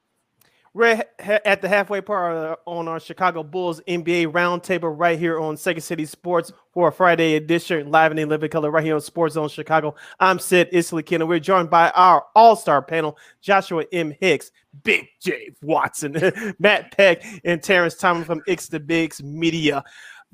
We're 0.75 1.01
at 1.19 1.61
the 1.61 1.69
halfway 1.69 2.01
part 2.01 2.59
on 2.65 2.89
our 2.89 2.99
Chicago 2.99 3.43
Bulls 3.43 3.79
NBA 3.87 4.33
roundtable 4.33 4.93
right 4.93 5.17
here 5.17 5.39
on 5.39 5.55
Second 5.55 5.83
City 5.83 6.03
Sports 6.03 6.51
for 6.73 6.89
a 6.89 6.91
Friday 6.91 7.37
edition, 7.37 7.89
live 7.91 8.11
in 8.11 8.17
the 8.17 8.25
living 8.25 8.49
color 8.49 8.69
right 8.69 8.83
here 8.83 8.95
on 8.95 8.99
Sports 8.99 9.35
Zone 9.35 9.47
Chicago. 9.47 9.95
I'm 10.19 10.37
Sid 10.37 10.75
Isley 10.75 11.05
and 11.11 11.29
We're 11.29 11.39
joined 11.39 11.69
by 11.69 11.91
our 11.91 12.25
all 12.35 12.57
star 12.57 12.81
panel 12.81 13.17
Joshua 13.39 13.85
M. 13.93 14.13
Hicks, 14.19 14.51
Big 14.83 15.07
J. 15.21 15.51
Watson, 15.61 16.17
Matt 16.59 16.91
Peck, 16.91 17.23
and 17.45 17.63
Terrence 17.63 17.95
Thomas 17.95 18.27
from 18.27 18.41
X 18.45 18.67
the 18.67 18.81
Bigs 18.81 19.23
Media. 19.23 19.81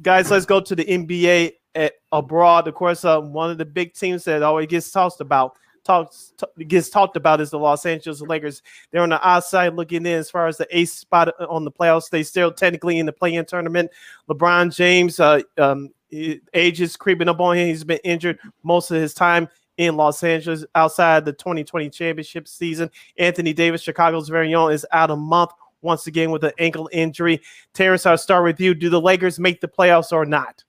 Guys, 0.01 0.31
let's 0.31 0.47
go 0.47 0.59
to 0.59 0.75
the 0.75 0.85
NBA 0.85 1.51
at 1.75 1.93
abroad. 2.11 2.67
Of 2.67 2.73
course, 2.73 3.05
uh, 3.05 3.21
one 3.21 3.51
of 3.51 3.59
the 3.59 3.65
big 3.65 3.93
teams 3.93 4.23
that 4.23 4.41
always 4.41 4.65
gets 4.65 4.89
tossed 4.89 5.21
about 5.21 5.55
talks 5.83 6.33
t- 6.37 6.65
gets 6.65 6.89
talked 6.89 7.17
about 7.17 7.41
is 7.41 7.49
the 7.49 7.59
Los 7.59 7.85
Angeles 7.85 8.21
Lakers. 8.21 8.61
They're 8.91 9.01
on 9.01 9.09
the 9.09 9.27
outside 9.27 9.73
looking 9.73 10.05
in 10.05 10.13
as 10.13 10.29
far 10.29 10.47
as 10.47 10.57
the 10.57 10.67
ace 10.75 10.93
spot 10.93 11.33
on 11.49 11.63
the 11.63 11.71
playoffs. 11.71 12.09
They 12.09 12.23
still 12.23 12.51
technically 12.51 12.99
in 12.99 13.05
the 13.05 13.13
play-in 13.13 13.45
tournament. 13.45 13.91
LeBron 14.29 14.73
James, 14.75 15.19
uh, 15.19 15.41
um, 15.57 15.89
age 16.11 16.81
is 16.81 16.95
creeping 16.97 17.29
up 17.29 17.39
on 17.39 17.57
him. 17.57 17.67
He's 17.67 17.83
been 17.83 17.99
injured 18.03 18.39
most 18.63 18.91
of 18.91 18.97
his 18.97 19.13
time 19.13 19.47
in 19.77 19.95
Los 19.95 20.23
Angeles 20.23 20.65
outside 20.75 21.25
the 21.25 21.33
2020 21.33 21.89
championship 21.89 22.47
season. 22.47 22.89
Anthony 23.17 23.53
Davis, 23.53 23.81
Chicago's 23.81 24.29
very 24.29 24.53
own, 24.53 24.71
is 24.71 24.85
out 24.91 25.11
a 25.11 25.15
month 25.15 25.51
once 25.81 26.07
again 26.07 26.31
with 26.31 26.43
an 26.43 26.51
ankle 26.59 26.89
injury. 26.91 27.41
Terrence, 27.73 28.05
I'll 28.05 28.17
start 28.17 28.43
with 28.43 28.59
you. 28.59 28.73
Do 28.73 28.89
the 28.89 29.01
Lakers 29.01 29.39
make 29.39 29.61
the 29.61 29.67
playoffs 29.67 30.11
or 30.11 30.25
not? 30.25 30.63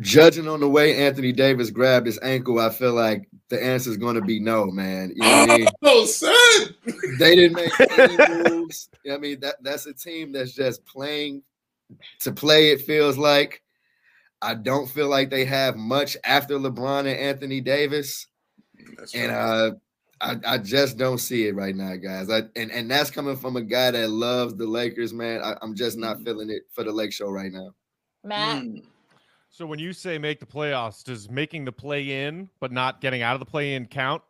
Judging 0.00 0.48
on 0.48 0.60
the 0.60 0.68
way 0.68 0.96
Anthony 0.96 1.32
Davis 1.32 1.70
grabbed 1.70 2.06
his 2.06 2.18
ankle, 2.22 2.58
I 2.58 2.70
feel 2.70 2.94
like 2.94 3.28
the 3.48 3.62
answer 3.62 3.90
is 3.90 3.96
going 3.96 4.14
to 4.14 4.22
be 4.22 4.40
no, 4.40 4.66
man. 4.66 5.12
You 5.14 5.22
know 5.22 5.30
what 5.30 5.50
I 5.50 5.56
mean? 5.58 5.68
Oh, 5.82 6.06
son. 6.06 6.74
They 7.18 7.34
didn't 7.34 7.56
make 7.56 7.98
any 7.98 8.48
moves. 8.50 8.88
I 9.10 9.18
mean, 9.18 9.40
that 9.40 9.56
that's 9.62 9.86
a 9.86 9.92
team 9.92 10.32
that's 10.32 10.52
just 10.52 10.84
playing 10.86 11.42
to 12.20 12.32
play. 12.32 12.70
It 12.70 12.82
feels 12.82 13.18
like 13.18 13.62
I 14.42 14.54
don't 14.54 14.88
feel 14.88 15.08
like 15.08 15.30
they 15.30 15.44
have 15.44 15.76
much 15.76 16.16
after 16.24 16.58
LeBron 16.58 17.00
and 17.00 17.08
Anthony 17.08 17.60
Davis, 17.60 18.26
and 19.14 19.32
uh, 19.32 19.72
I 20.20 20.36
I 20.46 20.58
just 20.58 20.96
don't 20.96 21.18
see 21.18 21.46
it 21.46 21.54
right 21.54 21.74
now, 21.74 21.96
guys. 21.96 22.30
I 22.30 22.42
and 22.56 22.70
and 22.70 22.90
that's 22.90 23.10
coming 23.10 23.36
from 23.36 23.56
a 23.56 23.62
guy 23.62 23.90
that 23.90 24.10
loves 24.10 24.54
the 24.54 24.66
Lakers, 24.66 25.12
man. 25.12 25.42
I, 25.42 25.56
I'm 25.60 25.74
just 25.74 25.98
not 25.98 26.22
feeling 26.22 26.50
it 26.50 26.62
for 26.72 26.84
the 26.84 26.92
Lake 26.92 27.12
Show 27.12 27.30
right 27.30 27.52
now. 27.52 27.74
Matt. 28.24 28.64
So 29.52 29.66
when 29.66 29.78
you 29.80 29.92
say 29.92 30.16
make 30.16 30.38
the 30.40 30.46
playoffs, 30.46 31.02
does 31.02 31.28
making 31.28 31.64
the 31.64 31.72
play 31.72 32.24
in 32.26 32.48
but 32.60 32.70
not 32.72 33.00
getting 33.00 33.20
out 33.22 33.34
of 33.34 33.40
the 33.40 33.46
play 33.46 33.74
in 33.74 33.86
count? 33.86 34.22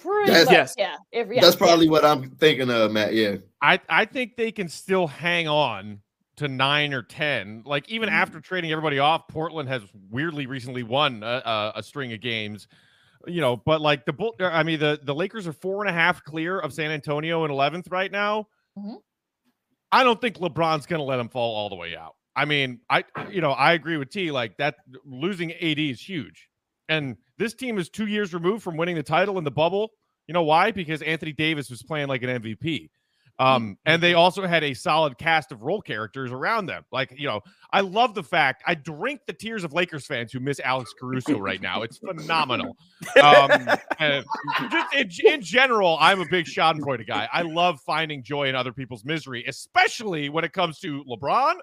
Pretty 0.00 0.30
That's- 0.30 0.46
much, 0.46 0.52
Yes. 0.52 0.74
Yeah. 0.78 0.96
If, 1.12 1.28
yeah. 1.32 1.40
That's 1.42 1.56
probably 1.56 1.88
what 1.88 2.04
I'm 2.04 2.30
thinking 2.36 2.70
of, 2.70 2.92
Matt. 2.92 3.12
Yeah. 3.14 3.36
I 3.60 3.80
I 3.88 4.04
think 4.04 4.36
they 4.36 4.52
can 4.52 4.68
still 4.68 5.06
hang 5.08 5.48
on 5.48 6.00
to 6.36 6.46
nine 6.46 6.94
or 6.94 7.02
ten. 7.02 7.62
Like 7.66 7.86
Mm. 7.88 7.90
even 7.90 8.08
after 8.08 8.40
trading 8.40 8.70
everybody 8.70 9.00
off, 9.00 9.26
Portland 9.28 9.68
has 9.68 9.82
weirdly 10.10 10.46
recently 10.46 10.84
won 10.84 11.22
a, 11.24 11.42
a, 11.44 11.72
a 11.76 11.82
string 11.82 12.12
of 12.12 12.20
games. 12.20 12.68
You 13.26 13.40
know, 13.40 13.56
but 13.56 13.80
like 13.80 14.06
the 14.06 14.12
bull, 14.12 14.36
I 14.40 14.62
mean 14.62 14.78
the 14.78 15.00
the 15.02 15.14
Lakers 15.14 15.48
are 15.48 15.52
four 15.52 15.82
and 15.84 15.90
a 15.90 15.92
half 15.92 16.22
clear 16.22 16.60
of 16.60 16.72
San 16.72 16.92
Antonio 16.92 17.44
in 17.44 17.50
eleventh 17.50 17.88
right 17.90 18.10
now. 18.12 18.46
Mhm. 18.78 18.98
I 19.90 20.04
don't 20.04 20.20
think 20.20 20.36
LeBron's 20.38 20.86
going 20.86 21.00
to 21.00 21.04
let 21.04 21.16
them 21.16 21.28
fall 21.28 21.56
all 21.56 21.68
the 21.68 21.74
way 21.74 21.96
out. 21.96 22.14
I 22.38 22.44
mean, 22.44 22.78
I 22.88 23.02
you 23.30 23.40
know 23.40 23.50
I 23.50 23.72
agree 23.72 23.96
with 23.96 24.10
T. 24.10 24.30
Like 24.30 24.56
that 24.58 24.76
losing 25.04 25.52
AD 25.52 25.78
is 25.78 26.00
huge, 26.00 26.48
and 26.88 27.16
this 27.36 27.52
team 27.52 27.78
is 27.78 27.88
two 27.88 28.06
years 28.06 28.32
removed 28.32 28.62
from 28.62 28.76
winning 28.76 28.94
the 28.94 29.02
title 29.02 29.38
in 29.38 29.44
the 29.44 29.50
bubble. 29.50 29.90
You 30.28 30.34
know 30.34 30.44
why? 30.44 30.70
Because 30.70 31.02
Anthony 31.02 31.32
Davis 31.32 31.68
was 31.68 31.82
playing 31.82 32.06
like 32.06 32.22
an 32.22 32.40
MVP. 32.40 32.90
Um, 33.40 33.78
and 33.86 34.02
they 34.02 34.14
also 34.14 34.46
had 34.46 34.64
a 34.64 34.74
solid 34.74 35.16
cast 35.16 35.52
of 35.52 35.62
role 35.62 35.80
characters 35.80 36.32
around 36.32 36.66
them. 36.66 36.84
Like, 36.90 37.14
you 37.16 37.28
know, 37.28 37.40
I 37.72 37.82
love 37.82 38.14
the 38.14 38.22
fact 38.24 38.64
I 38.66 38.74
drink 38.74 39.20
the 39.26 39.32
tears 39.32 39.62
of 39.62 39.72
Lakers 39.72 40.06
fans 40.06 40.32
who 40.32 40.40
miss 40.40 40.58
Alex 40.58 40.92
Caruso 40.98 41.38
right 41.38 41.62
now. 41.62 41.82
It's 41.82 41.98
phenomenal. 41.98 42.76
Um, 43.22 43.50
just 44.70 44.94
in, 44.94 45.10
in 45.24 45.40
general, 45.40 45.96
I'm 46.00 46.20
a 46.20 46.26
big 46.28 46.46
Schadenfreude 46.46 47.06
guy. 47.06 47.28
I 47.32 47.42
love 47.42 47.80
finding 47.82 48.24
joy 48.24 48.48
in 48.48 48.56
other 48.56 48.72
people's 48.72 49.04
misery, 49.04 49.44
especially 49.46 50.28
when 50.30 50.42
it 50.44 50.52
comes 50.52 50.80
to 50.80 51.04
LeBron 51.04 51.54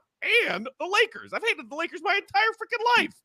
and 0.47 0.67
the 0.79 0.85
Lakers. 0.85 1.33
I've 1.33 1.43
hated 1.43 1.69
the 1.69 1.75
Lakers 1.75 2.01
my 2.03 2.15
entire 2.15 2.51
freaking 2.59 3.03
life. 3.03 3.21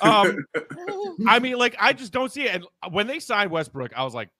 Um, 0.00 1.16
I 1.28 1.38
mean, 1.38 1.58
like, 1.58 1.76
I 1.78 1.92
just 1.92 2.12
don't 2.12 2.30
see 2.30 2.42
it. 2.42 2.54
And 2.54 2.66
when 2.92 3.06
they 3.06 3.18
signed 3.18 3.50
Westbrook, 3.50 3.92
I 3.96 4.04
was 4.04 4.14
like, 4.14 4.30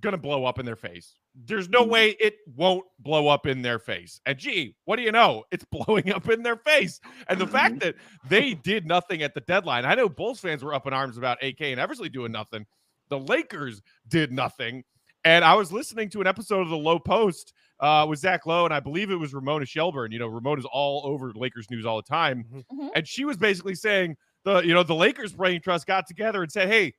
gonna 0.00 0.18
blow 0.18 0.44
up 0.44 0.58
in 0.58 0.66
their 0.66 0.76
face. 0.76 1.14
There's 1.34 1.68
no 1.68 1.84
way 1.84 2.16
it 2.20 2.36
won't 2.54 2.84
blow 2.98 3.28
up 3.28 3.46
in 3.46 3.62
their 3.62 3.78
face. 3.78 4.20
And 4.26 4.38
gee, 4.38 4.74
what 4.84 4.96
do 4.96 5.02
you 5.02 5.12
know? 5.12 5.44
It's 5.50 5.64
blowing 5.70 6.10
up 6.12 6.28
in 6.28 6.42
their 6.42 6.56
face. 6.56 7.00
And 7.28 7.40
the 7.40 7.46
fact 7.46 7.80
that 7.80 7.94
they 8.28 8.54
did 8.54 8.86
nothing 8.86 9.22
at 9.22 9.34
the 9.34 9.40
deadline. 9.42 9.84
I 9.84 9.94
know 9.94 10.08
Bulls 10.08 10.40
fans 10.40 10.64
were 10.64 10.74
up 10.74 10.86
in 10.86 10.92
arms 10.92 11.18
about 11.18 11.42
AK 11.42 11.60
and 11.62 11.80
Eversley 11.80 12.08
doing 12.08 12.32
nothing. 12.32 12.66
The 13.08 13.18
Lakers 13.18 13.82
did 14.08 14.32
nothing. 14.32 14.84
And 15.24 15.44
I 15.44 15.54
was 15.54 15.72
listening 15.72 16.08
to 16.10 16.20
an 16.20 16.26
episode 16.26 16.62
of 16.62 16.68
the 16.68 16.76
Lowe 16.76 16.98
Post 16.98 17.52
uh, 17.80 18.06
with 18.08 18.18
Zach 18.18 18.46
Lowe, 18.46 18.64
and 18.64 18.72
I 18.72 18.80
believe 18.80 19.10
it 19.10 19.16
was 19.16 19.34
Ramona 19.34 19.66
Shelburne. 19.66 20.12
You 20.12 20.18
know, 20.18 20.28
Ramona's 20.28 20.66
all 20.70 21.02
over 21.04 21.32
Lakers 21.34 21.70
news 21.70 21.84
all 21.84 21.96
the 21.96 22.08
time. 22.08 22.64
And 22.94 23.06
she 23.06 23.24
was 23.24 23.36
basically 23.36 23.74
saying 23.74 24.16
the, 24.44 24.60
you 24.60 24.72
know, 24.72 24.82
the 24.82 24.94
Lakers 24.94 25.32
brain 25.32 25.60
trust 25.60 25.86
got 25.86 26.06
together 26.06 26.42
and 26.42 26.50
said, 26.50 26.68
Hey, 26.68 26.94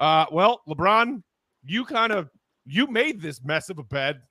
uh, 0.00 0.26
well, 0.32 0.62
LeBron, 0.68 1.22
you 1.64 1.84
kind 1.84 2.12
of 2.12 2.30
you 2.66 2.86
made 2.86 3.20
this 3.20 3.42
mess 3.44 3.68
of 3.68 3.78
a 3.78 3.82
bed. 3.82 4.22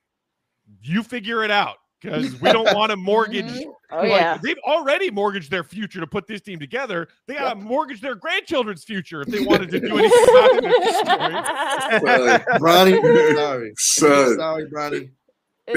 You 0.81 1.03
figure 1.03 1.43
it 1.43 1.51
out 1.51 1.77
because 2.01 2.39
we 2.41 2.51
don't 2.51 2.73
want 2.75 2.89
to 2.91 2.97
mortgage. 2.97 3.51
Oh, 3.95 3.97
like, 3.97 4.09
yeah. 4.09 4.37
they've 4.41 4.57
already 4.65 5.11
mortgaged 5.11 5.51
their 5.51 5.63
future 5.63 5.99
to 5.99 6.07
put 6.07 6.25
this 6.25 6.41
team 6.41 6.57
together. 6.57 7.09
They 7.27 7.35
got 7.35 7.53
to 7.53 7.59
mortgage 7.59 8.01
their 8.01 8.15
grandchildren's 8.15 8.83
future 8.83 9.21
if 9.21 9.27
they 9.27 9.39
wanted 9.45 9.69
to 9.69 9.79
do 9.79 9.95
anything 9.99 10.23
about 10.23 10.55
it 10.55 10.65
at 10.65 10.83
this 10.83 11.01
point. 11.99 12.59
Bronny, 12.59 13.71
sorry. 13.77 14.35
Sorry, 14.35 14.65
Bronny. 14.65 15.11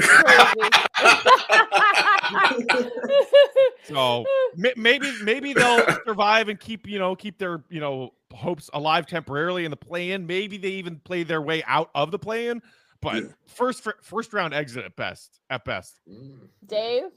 So 3.85 4.25
ma- 4.57 4.69
maybe 4.75 5.13
maybe 5.23 5.53
they'll 5.53 5.85
survive 6.05 6.49
and 6.49 6.59
keep 6.59 6.87
you 6.87 6.99
know 6.99 7.15
keep 7.15 7.37
their 7.37 7.63
you 7.69 7.79
know 7.79 8.11
hopes 8.33 8.69
alive 8.73 9.05
temporarily 9.07 9.63
in 9.63 9.71
the 9.71 9.77
play-in. 9.77 10.27
Maybe 10.27 10.57
they 10.57 10.71
even 10.71 10.99
play 10.99 11.23
their 11.23 11.41
way 11.41 11.63
out 11.65 11.89
of 11.95 12.11
the 12.11 12.19
play-in. 12.19 12.61
But 13.01 13.23
first 13.45 13.87
first 14.01 14.33
round 14.33 14.53
exit 14.53 14.83
at 14.83 14.95
best. 14.95 15.39
At 15.49 15.63
best. 15.63 15.99
Mm. 16.09 16.49
Dave. 16.65 17.11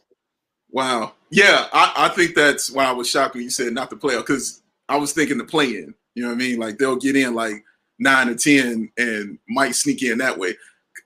Wow. 0.71 1.15
Yeah, 1.31 1.67
I, 1.73 1.93
I 1.97 2.09
think 2.11 2.37
that's 2.37 2.71
why 2.71 2.85
I 2.85 2.93
was 2.93 3.09
shocked 3.09 3.35
when 3.35 3.43
you 3.43 3.51
said 3.51 3.73
not 3.73 3.91
the 3.91 3.97
playoff 3.97 4.21
because 4.21 4.63
I 4.89 4.97
was 4.97 5.13
thinking 5.13 5.39
the 5.39 5.45
play 5.45 5.71
in. 5.71 5.95
You 6.15 6.23
know 6.23 6.29
what 6.29 6.35
I 6.35 6.39
mean? 6.39 6.59
Like 6.61 6.79
they'll 6.79 6.97
get 6.97 7.17
in 7.17 7.35
like 7.35 7.65
nine 7.99 8.29
or 8.29 8.35
ten 8.37 8.91
and 8.97 9.39
might 9.49 9.75
sneak 9.75 10.03
in 10.03 10.19
that 10.19 10.39
way. 10.39 10.57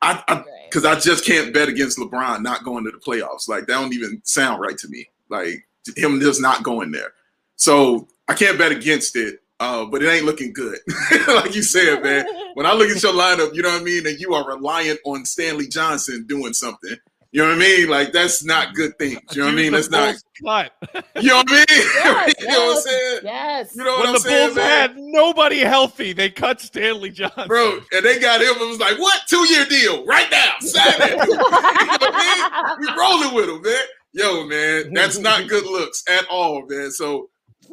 I 0.02 0.44
because 0.74 0.84
I, 0.84 0.98
just 0.98 1.24
can't 1.24 1.54
bet 1.54 1.68
against 1.68 1.98
LeBron 1.98 2.42
not 2.42 2.64
going 2.64 2.84
to 2.84 2.90
the 2.90 2.98
playoffs. 2.98 3.48
Like 3.48 3.66
that 3.66 3.80
don't 3.80 3.94
even 3.94 4.20
sound 4.24 4.60
right 4.60 4.76
to 4.78 4.88
me. 4.88 5.06
Like 5.30 5.68
him 5.96 6.20
just 6.20 6.40
not 6.40 6.64
going 6.64 6.90
there. 6.90 7.12
So 7.56 8.08
I 8.26 8.34
can't 8.34 8.58
bet 8.58 8.72
against 8.72 9.14
it. 9.14 9.38
Uh, 9.60 9.84
but 9.84 10.02
it 10.02 10.08
ain't 10.08 10.24
looking 10.24 10.52
good. 10.52 10.78
like 11.28 11.54
you 11.54 11.62
said, 11.62 12.02
man. 12.02 12.26
When 12.54 12.66
I 12.66 12.72
look 12.72 12.90
at 12.90 13.02
your 13.02 13.12
lineup, 13.12 13.54
you 13.54 13.62
know 13.62 13.70
what 13.70 13.82
I 13.82 13.84
mean, 13.84 14.04
and 14.04 14.18
you 14.18 14.34
are 14.34 14.46
reliant 14.48 14.98
on 15.04 15.24
Stanley 15.24 15.68
Johnson 15.68 16.26
doing 16.26 16.52
something. 16.52 16.96
You 17.34 17.42
know 17.42 17.48
what 17.48 17.56
I 17.56 17.58
mean? 17.58 17.88
Like 17.88 18.12
that's 18.12 18.44
not 18.44 18.74
good 18.74 18.96
things. 18.96 19.18
You 19.32 19.40
know 19.40 19.46
what 19.46 19.54
I 19.54 19.56
mean? 19.56 19.72
That's 19.72 19.90
not. 19.90 20.14
Cut. 20.44 20.72
You 21.20 21.30
know 21.30 21.36
what 21.38 21.46
I 21.50 21.54
mean? 21.54 21.64
Yes, 21.68 22.34
you 22.40 22.46
know 22.46 22.66
what 22.66 22.76
I'm 22.76 22.82
saying? 22.82 23.20
Yes. 23.24 23.76
You 23.76 23.84
know 23.84 23.90
what 23.90 23.98
when 23.98 24.08
I'm 24.08 24.14
the 24.14 24.20
saying, 24.20 24.46
Bulls 24.46 24.56
man? 24.56 24.66
had 24.66 24.96
nobody 24.96 25.58
healthy, 25.60 26.12
they 26.12 26.30
cut 26.30 26.60
Stanley 26.60 27.10
Johnson. 27.10 27.48
Bro, 27.48 27.80
and 27.92 28.04
they 28.04 28.20
got 28.20 28.40
him 28.40 28.54
and 28.60 28.68
was 28.70 28.78
like, 28.78 28.98
what? 28.98 29.20
Two 29.26 29.44
year 29.52 29.64
deal 29.64 30.04
right 30.06 30.30
now. 30.30 30.52
Sign 30.60 30.84
it. 30.86 31.10
you 31.28 31.34
know 31.34 31.44
what 31.44 32.12
I 32.14 32.76
mean? 32.78 32.86
We 32.86 33.00
rolling 33.00 33.34
with 33.34 33.48
him, 33.48 33.62
man. 33.62 33.84
Yo, 34.12 34.46
man, 34.46 34.92
that's 34.92 35.18
not 35.18 35.48
good 35.48 35.64
looks 35.64 36.04
at 36.08 36.26
all, 36.28 36.64
man. 36.68 36.92
So, 36.92 37.30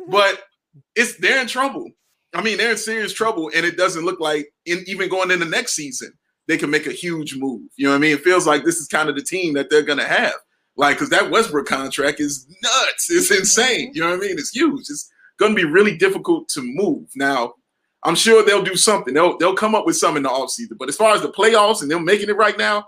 but 0.08 0.42
it's 0.96 1.18
they're 1.18 1.42
in 1.42 1.48
trouble. 1.48 1.88
I 2.34 2.42
mean, 2.42 2.58
they're 2.58 2.72
in 2.72 2.78
serious 2.78 3.14
trouble, 3.14 3.52
and 3.54 3.64
it 3.66 3.78
doesn't 3.78 4.06
look 4.06 4.20
like 4.20 4.52
in 4.66 4.84
even 4.88 5.08
going 5.10 5.30
in 5.30 5.40
the 5.40 5.46
next 5.46 5.74
season 5.74 6.14
they 6.52 6.58
can 6.58 6.70
make 6.70 6.86
a 6.86 6.92
huge 6.92 7.38
move. 7.38 7.62
You 7.78 7.86
know 7.86 7.92
what 7.92 7.98
I 7.98 8.00
mean? 8.00 8.12
It 8.12 8.26
feels 8.26 8.46
like 8.46 8.66
this 8.66 8.76
is 8.76 8.88
kind 8.88 9.08
of 9.08 9.16
the 9.16 9.24
team 9.24 9.54
that 9.54 9.70
they're 9.70 9.84
gonna 9.84 10.04
have. 10.04 10.34
Like, 10.76 10.98
because 10.98 11.10
that 11.10 11.32
Westbrook 11.32 11.66
contract 11.66 12.20
is 12.20 12.46
nuts. 12.62 13.10
It's 13.10 13.32
insane. 13.32 13.92
You 13.94 14.02
know 14.02 14.10
what 14.10 14.18
I 14.18 14.20
mean? 14.20 14.38
It's 14.38 14.50
huge. 14.50 14.82
It's 14.90 15.10
gonna 15.40 15.56
be 15.56 15.64
really 15.64 15.96
difficult 15.96 16.50
to 16.50 16.62
move. 16.62 17.08
Now, 17.16 17.54
I'm 18.04 18.16
sure 18.16 18.44
they'll 18.44 18.64
do 18.64 18.76
something. 18.76 19.14
They'll 19.14 19.38
they'll 19.38 19.56
come 19.56 19.76
up 19.76 19.86
with 19.86 19.96
something 19.96 20.18
in 20.18 20.24
the 20.24 20.30
offseason. 20.30 20.78
But 20.78 20.90
as 20.90 20.98
far 20.98 21.16
as 21.16 21.22
the 21.22 21.32
playoffs 21.32 21.84
and 21.84 21.90
them 21.90 22.04
making 22.04 22.28
it 22.28 22.36
right 22.36 22.58
now, 22.58 22.86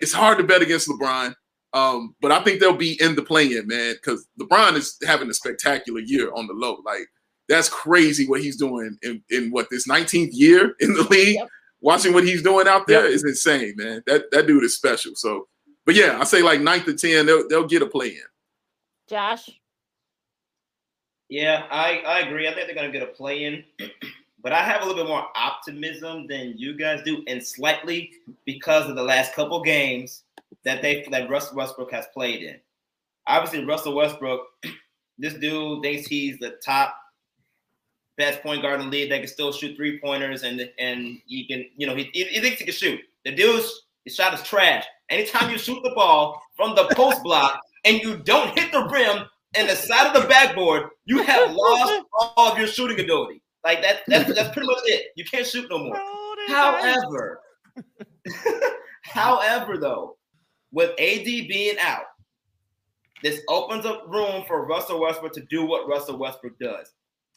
it's 0.00 0.12
hard 0.12 0.36
to 0.36 0.44
bet 0.44 0.60
against 0.60 0.88
LeBron. 0.88 1.34
Um, 1.72 2.14
but 2.20 2.30
I 2.30 2.42
think 2.42 2.60
they'll 2.60 2.76
be 2.76 3.00
in 3.00 3.14
the 3.14 3.22
play-in, 3.22 3.66
man, 3.66 3.94
because 3.94 4.26
LeBron 4.40 4.74
is 4.74 4.96
having 5.06 5.30
a 5.30 5.34
spectacular 5.34 6.00
year 6.00 6.30
on 6.34 6.46
the 6.46 6.54
low. 6.54 6.82
Like 6.84 7.06
that's 7.48 7.70
crazy 7.70 8.26
what 8.26 8.42
he's 8.42 8.56
doing 8.56 8.98
in, 9.02 9.22
in 9.30 9.50
what 9.50 9.68
this 9.70 9.88
19th 9.88 10.30
year 10.32 10.74
in 10.80 10.92
the 10.92 11.04
league. 11.04 11.38
Watching 11.80 12.12
what 12.12 12.24
he's 12.24 12.42
doing 12.42 12.66
out 12.66 12.86
there 12.86 13.06
is 13.06 13.24
insane, 13.24 13.74
man. 13.76 14.02
That 14.06 14.30
that 14.32 14.46
dude 14.46 14.64
is 14.64 14.74
special. 14.74 15.14
So, 15.14 15.46
but 15.86 15.94
yeah, 15.94 16.18
I 16.20 16.24
say 16.24 16.42
like 16.42 16.60
ninth 16.60 16.86
to 16.86 16.94
ten, 16.94 17.26
they'll 17.26 17.48
they'll 17.48 17.66
get 17.66 17.82
a 17.82 17.86
play 17.86 18.08
in. 18.08 18.22
Josh. 19.08 19.48
Yeah, 21.28 21.66
I, 21.70 21.98
I 22.06 22.20
agree. 22.20 22.48
I 22.48 22.54
think 22.54 22.66
they're 22.66 22.74
gonna 22.74 22.90
get 22.90 23.02
a 23.02 23.06
play 23.06 23.44
in, 23.44 23.62
but 24.42 24.52
I 24.52 24.62
have 24.62 24.82
a 24.82 24.86
little 24.86 25.04
bit 25.04 25.08
more 25.08 25.26
optimism 25.36 26.26
than 26.26 26.54
you 26.56 26.76
guys 26.76 27.02
do, 27.04 27.22
and 27.28 27.44
slightly 27.44 28.10
because 28.44 28.88
of 28.88 28.96
the 28.96 29.02
last 29.02 29.34
couple 29.34 29.62
games 29.62 30.24
that 30.64 30.82
they 30.82 31.06
that 31.10 31.30
Russell 31.30 31.56
Westbrook 31.56 31.92
has 31.92 32.06
played 32.12 32.42
in. 32.42 32.56
Obviously, 33.26 33.64
Russell 33.64 33.94
Westbrook, 33.94 34.46
this 35.18 35.34
dude 35.34 35.82
thinks 35.82 36.08
he's 36.08 36.38
the 36.38 36.58
top 36.64 36.96
best 38.18 38.42
point 38.42 38.60
guard 38.62 38.80
in 38.80 38.90
the 38.90 38.92
league 38.92 39.10
that 39.10 39.20
can 39.20 39.28
still 39.28 39.52
shoot 39.52 39.76
three 39.76 39.98
pointers 40.00 40.42
and 40.42 40.68
and 40.78 41.18
he 41.26 41.46
can, 41.46 41.64
you 41.76 41.86
know, 41.86 41.94
he, 41.94 42.10
he, 42.12 42.24
he 42.24 42.40
thinks 42.40 42.58
he 42.58 42.64
can 42.64 42.74
shoot. 42.74 43.00
The 43.24 43.34
dude's 43.34 43.86
his 44.04 44.14
shot 44.14 44.34
is 44.34 44.42
trash. 44.42 44.84
Anytime 45.08 45.50
you 45.50 45.58
shoot 45.58 45.82
the 45.82 45.92
ball 45.94 46.42
from 46.56 46.74
the 46.74 46.88
post 46.94 47.22
block 47.22 47.60
and 47.84 48.00
you 48.02 48.18
don't 48.18 48.58
hit 48.58 48.72
the 48.72 48.84
rim 48.88 49.24
and 49.54 49.68
the 49.68 49.74
side 49.74 50.14
of 50.14 50.22
the 50.22 50.28
backboard, 50.28 50.90
you 51.06 51.22
have 51.22 51.52
lost 51.52 52.02
all 52.36 52.52
of 52.52 52.58
your 52.58 52.66
shooting 52.66 53.00
ability. 53.00 53.42
Like 53.64 53.80
that, 53.82 54.00
that's 54.06 54.34
that's 54.34 54.52
pretty 54.52 54.66
much 54.66 54.78
it. 54.84 55.12
You 55.16 55.24
can't 55.24 55.46
shoot 55.46 55.68
no 55.70 55.78
more. 55.78 55.96
However, 56.48 57.40
However, 59.02 59.78
though, 59.78 60.16
with 60.72 60.90
AD 60.90 61.24
being 61.24 61.76
out, 61.80 62.04
this 63.22 63.40
opens 63.48 63.84
up 63.84 64.04
room 64.06 64.44
for 64.46 64.66
Russell 64.66 65.00
Westbrook 65.00 65.32
to 65.32 65.44
do 65.46 65.64
what 65.64 65.88
Russell 65.88 66.18
Westbrook 66.18 66.58
does. 66.58 66.92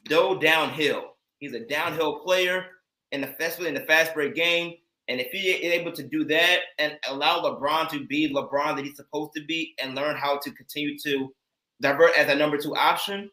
Go 0.07 0.39
downhill. 0.39 1.15
He's 1.39 1.53
a 1.53 1.65
downhill 1.65 2.19
player, 2.19 2.65
and 3.11 3.23
especially 3.23 3.67
in 3.67 3.73
the 3.73 3.81
fast 3.81 4.13
break 4.13 4.35
game. 4.35 4.75
And 5.07 5.19
if 5.19 5.31
he 5.31 5.49
is 5.49 5.73
able 5.73 5.91
to 5.93 6.03
do 6.03 6.23
that 6.25 6.59
and 6.79 6.97
allow 7.09 7.41
LeBron 7.41 7.89
to 7.89 8.05
be 8.05 8.33
LeBron 8.33 8.75
that 8.75 8.85
he's 8.85 8.95
supposed 8.95 9.31
to 9.35 9.45
be 9.45 9.73
and 9.81 9.95
learn 9.95 10.15
how 10.15 10.37
to 10.37 10.51
continue 10.51 10.97
to 10.99 11.33
divert 11.81 12.15
as 12.17 12.29
a 12.29 12.35
number 12.35 12.57
two 12.57 12.75
option 12.75 13.29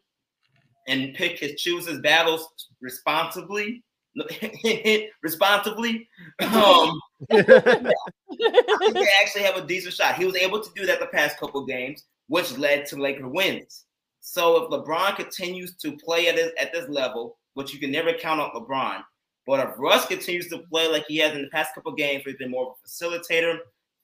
and 0.87 1.13
pick 1.13 1.39
his 1.39 1.61
choose 1.61 1.87
his 1.87 1.99
battles 1.99 2.49
responsibly, 2.81 3.83
responsibly, 5.23 6.07
um, 6.41 6.99
they 7.29 7.45
actually 9.21 9.43
have 9.43 9.55
a 9.55 9.65
decent 9.65 9.93
shot. 9.93 10.15
He 10.15 10.25
was 10.25 10.35
able 10.35 10.61
to 10.61 10.69
do 10.75 10.85
that 10.85 10.99
the 10.99 11.07
past 11.07 11.37
couple 11.37 11.65
games, 11.65 12.05
which 12.27 12.57
led 12.57 12.87
to 12.87 12.97
Laker 12.97 13.27
wins. 13.27 13.85
So 14.31 14.63
if 14.63 14.69
LeBron 14.69 15.15
continues 15.15 15.75
to 15.77 15.97
play 15.97 16.27
at 16.27 16.35
this, 16.35 16.51
at 16.59 16.71
this 16.71 16.87
level, 16.87 17.39
which 17.55 17.73
you 17.73 17.79
can 17.79 17.89
never 17.89 18.13
count 18.13 18.39
on 18.39 18.51
LeBron, 18.51 19.01
but 19.47 19.59
if 19.59 19.73
Russ 19.79 20.05
continues 20.05 20.47
to 20.49 20.59
play 20.71 20.87
like 20.87 21.05
he 21.07 21.17
has 21.17 21.33
in 21.33 21.41
the 21.41 21.49
past 21.49 21.73
couple 21.73 21.91
games, 21.93 22.23
where 22.23 22.33
he's 22.33 22.37
been 22.37 22.51
more 22.51 22.67
of 22.67 22.73
a 22.77 22.87
facilitator, 22.87 23.57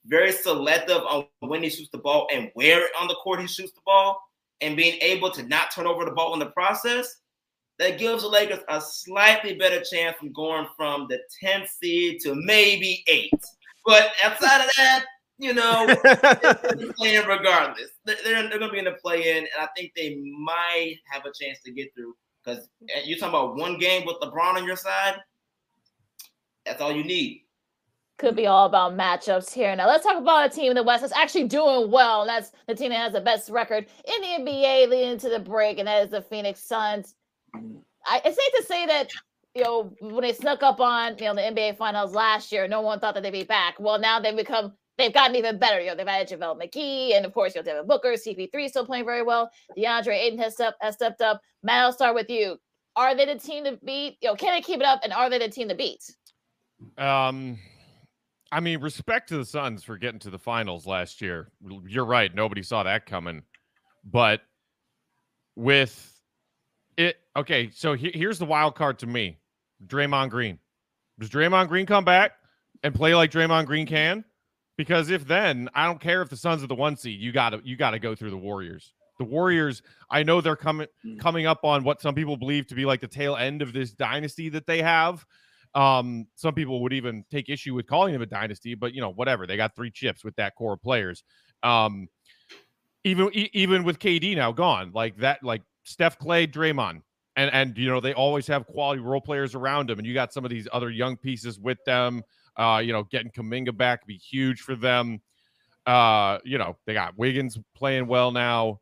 very 0.08 0.32
selective 0.32 1.04
on 1.04 1.28
when 1.42 1.62
he 1.62 1.70
shoots 1.70 1.90
the 1.92 2.00
ball 2.00 2.28
and 2.34 2.50
where 2.56 2.88
on 3.00 3.08
the 3.08 3.14
court 3.24 3.40
he 3.40 3.46
shoots 3.46 3.74
the 3.74 3.82
ball, 3.86 4.20
and 4.62 4.76
being 4.76 4.98
able 5.02 5.30
to 5.30 5.44
not 5.44 5.72
turn 5.72 5.86
over 5.86 6.06
the 6.06 6.12
ball 6.12 6.34
in 6.34 6.40
the 6.40 6.48
process, 6.48 7.22
that 7.78 8.00
gives 8.00 8.24
the 8.24 8.28
Lakers 8.28 8.64
a 8.68 8.82
slightly 8.82 9.54
better 9.54 9.84
chance 9.84 10.18
from 10.18 10.32
going 10.32 10.66
from 10.76 11.06
the 11.08 11.20
10th 11.44 11.68
seed 11.68 12.20
to 12.22 12.34
maybe 12.34 13.04
eight. 13.08 13.30
But 13.86 14.12
outside 14.24 14.62
of 14.62 14.72
that, 14.76 15.06
you 15.38 15.54
know, 15.54 15.86
they're 16.04 16.94
playing 16.94 17.26
regardless. 17.28 17.92
They're, 18.06 18.16
they're, 18.24 18.50
they're 18.50 18.60
going 18.60 18.70
to 18.70 18.74
be 18.74 18.80
in 18.80 18.86
the 18.86 18.94
play 18.94 19.32
in, 19.32 19.38
and 19.38 19.48
I 19.60 19.68
think 19.76 19.92
they 19.96 20.22
might 20.40 20.98
have 21.10 21.24
a 21.26 21.32
chance 21.40 21.60
to 21.66 21.72
get 21.72 21.94
through. 21.96 22.16
Because 22.44 22.70
eh, 22.90 23.02
you're 23.06 23.18
talking 23.18 23.34
about 23.34 23.56
one 23.56 23.78
game 23.78 24.06
with 24.06 24.18
LeBron 24.22 24.56
on 24.56 24.66
your 24.66 24.76
side, 24.76 25.16
that's 26.66 26.82
all 26.82 26.92
you 26.92 27.04
need. 27.04 27.42
Could 28.18 28.36
be 28.36 28.48
all 28.48 28.66
about 28.66 28.96
matchups 28.96 29.52
here. 29.52 29.76
Now 29.76 29.88
let's 29.88 30.06
talk 30.06 30.18
about 30.18 30.46
a 30.46 30.50
team 30.50 30.72
in 30.72 30.76
the 30.76 30.84
West 30.84 31.02
that's 31.02 31.14
actually 31.14 31.48
doing 31.50 31.92
well, 31.92 32.22
and 32.22 32.30
that's 32.30 32.52
the 32.68 32.74
team 32.74 32.92
that 32.92 32.98
has 32.98 33.12
the 33.12 33.20
best 33.20 33.50
record 33.50 33.88
in 34.06 34.22
the 34.22 34.52
NBA 34.52 34.90
leading 34.90 35.12
into 35.12 35.28
the 35.28 35.40
break, 35.40 35.80
and 35.80 35.88
that 35.88 36.04
is 36.04 36.12
the 36.12 36.22
Phoenix 36.22 36.62
Suns. 36.62 37.16
I, 37.54 38.22
it's 38.24 38.38
safe 38.38 38.54
to 38.58 38.64
say 38.64 38.86
that 38.86 39.10
you 39.54 39.64
know 39.64 39.94
when 40.00 40.22
they 40.22 40.32
snuck 40.32 40.64
up 40.64 40.80
on 40.80 41.18
you 41.18 41.26
know 41.26 41.36
the 41.36 41.42
NBA 41.42 41.76
Finals 41.76 42.14
last 42.14 42.54
year, 42.54 42.70
no 42.70 42.80
one 42.80 43.02
thought 43.02 43.16
that 43.16 43.24
they'd 43.24 43.32
be 43.32 43.44
back. 43.44 43.76
Well, 43.80 44.00
now 44.00 44.22
they've 44.22 44.36
become 44.36 44.74
they've 44.98 45.14
gotten 45.14 45.36
even 45.36 45.58
better. 45.58 45.80
You 45.80 45.88
know, 45.88 45.96
they've 45.96 46.08
added 46.08 46.40
JaVale 46.40 46.62
McGee, 46.62 47.16
and 47.16 47.26
of 47.26 47.34
course, 47.34 47.56
you 47.56 47.62
know, 47.62 47.66
Devin 47.66 47.88
Booker, 47.88 48.14
CP3 48.14 48.70
still 48.70 48.86
playing 48.86 49.06
very 49.06 49.24
well. 49.24 49.50
DeAndre 49.78 50.18
Ayton 50.18 50.40
has 50.40 50.54
stepped 50.54 50.78
has 50.82 50.96
stepped 50.96 51.22
up. 51.22 51.42
Matt, 51.64 51.84
I'll 51.84 51.92
start 51.92 52.16
with 52.16 52.30
you. 52.30 52.58
Are 52.96 53.16
they 53.16 53.26
the 53.26 53.36
team 53.36 53.66
to 53.66 53.78
beat? 53.84 54.18
You 54.22 54.30
know, 54.30 54.36
can 54.36 54.54
they 54.54 54.62
keep 54.62 54.80
it 54.80 54.86
up, 54.86 55.02
and 55.04 55.14
are 55.14 55.30
they 55.30 55.40
the 55.40 55.50
team 55.50 55.70
to 55.70 55.76
beat? 55.76 56.04
Um, 56.98 57.58
I 58.52 58.60
mean, 58.60 58.80
respect 58.80 59.30
to 59.30 59.38
the 59.38 59.46
Suns 59.46 59.84
for 59.84 59.98
getting 59.98 60.20
to 60.20 60.30
the 60.30 60.40
finals 60.40 60.86
last 60.86 61.22
year. 61.22 61.50
You're 61.88 62.06
right. 62.06 62.34
Nobody 62.34 62.64
saw 62.64 62.84
that 62.84 63.06
coming. 63.06 63.44
But 64.04 64.42
with 65.56 66.14
it, 66.98 67.18
okay, 67.36 67.70
so 67.74 67.94
he, 67.94 68.12
here's 68.14 68.40
the 68.40 68.46
wild 68.46 68.76
card 68.76 69.00
to 69.00 69.08
me 69.08 69.40
Draymond 69.86 70.30
Green. 70.30 70.60
Does 71.20 71.30
Draymond 71.30 71.70
Green 71.70 71.86
come 71.86 72.06
back 72.06 72.34
and 72.84 72.94
play 72.94 73.16
like 73.16 73.32
Draymond 73.32 73.66
Green 73.66 73.88
can? 73.88 74.24
Because 74.78 75.10
if 75.10 75.26
then, 75.26 75.70
I 75.74 75.86
don't 75.86 76.02
care 76.02 76.22
if 76.22 76.30
the 76.30 76.38
Suns 76.38 76.64
are 76.64 76.68
the 76.68 76.76
one 76.76 76.98
seed, 76.98 77.20
you 77.20 77.32
gotta 77.32 77.62
you 77.64 77.78
gotta 77.78 78.00
go 78.00 78.16
through 78.16 78.32
the 78.32 78.38
Warriors. 78.38 78.94
The 79.18 79.24
Warriors, 79.24 79.82
I 80.10 80.24
know 80.24 80.42
they're 80.42 80.58
coming 80.58 80.88
coming 81.20 81.46
up 81.46 81.64
on 81.64 81.84
what 81.84 82.02
some 82.02 82.16
people 82.16 82.36
believe 82.36 82.68
to 82.68 82.76
be 82.76 82.86
like 82.86 83.00
the 83.00 83.08
tail 83.08 83.36
end 83.36 83.62
of 83.62 83.72
this 83.72 83.92
dynasty 83.92 84.50
that 84.50 84.68
they 84.68 84.82
have. 84.82 85.26
Um, 85.74 86.28
some 86.36 86.54
people 86.54 86.82
would 86.84 86.94
even 86.94 87.26
take 87.30 87.50
issue 87.50 87.74
with 87.74 87.88
calling 87.88 88.14
them 88.14 88.22
a 88.22 88.26
dynasty, 88.26 88.76
but 88.76 88.94
you 88.94 89.02
know, 89.02 89.12
whatever. 89.12 89.48
They 89.48 89.58
got 89.58 89.76
three 89.76 89.92
chips 89.92 90.24
with 90.24 90.36
that 90.38 90.56
core 90.56 90.74
of 90.74 90.82
players. 90.82 91.24
Um, 91.64 92.10
even 93.06 93.30
e- 93.34 93.50
even 93.54 93.84
with 93.84 94.00
KD 94.00 94.36
now 94.36 94.52
gone, 94.52 94.92
like 94.94 95.18
that, 95.18 95.44
like 95.44 95.62
Steph 95.84 96.20
Klay, 96.20 96.52
Draymond, 96.52 97.02
and 97.36 97.52
and 97.54 97.78
you 97.78 97.88
know 97.88 98.00
they 98.00 98.14
always 98.14 98.48
have 98.48 98.66
quality 98.68 99.02
role 99.02 99.22
players 99.22 99.56
around 99.56 99.90
them, 99.90 100.00
and 100.00 100.08
you 100.08 100.14
got 100.14 100.34
some 100.34 100.44
of 100.44 100.52
these 100.52 100.68
other 100.74 100.90
young 100.90 101.16
pieces 101.16 101.60
with 101.60 101.78
them. 101.86 102.24
Uh, 102.58 102.82
you 102.84 102.94
know, 102.94 103.04
getting 103.04 103.32
Kuminga 103.32 103.76
back 103.76 104.06
be 104.06 104.18
huge 104.18 104.62
for 104.62 104.76
them. 104.76 105.22
Uh, 105.86 106.40
you 106.44 106.58
know, 106.58 106.78
they 106.86 106.94
got 106.94 107.18
Wiggins 107.18 107.58
playing 107.76 108.08
well 108.08 108.32
now. 108.32 108.80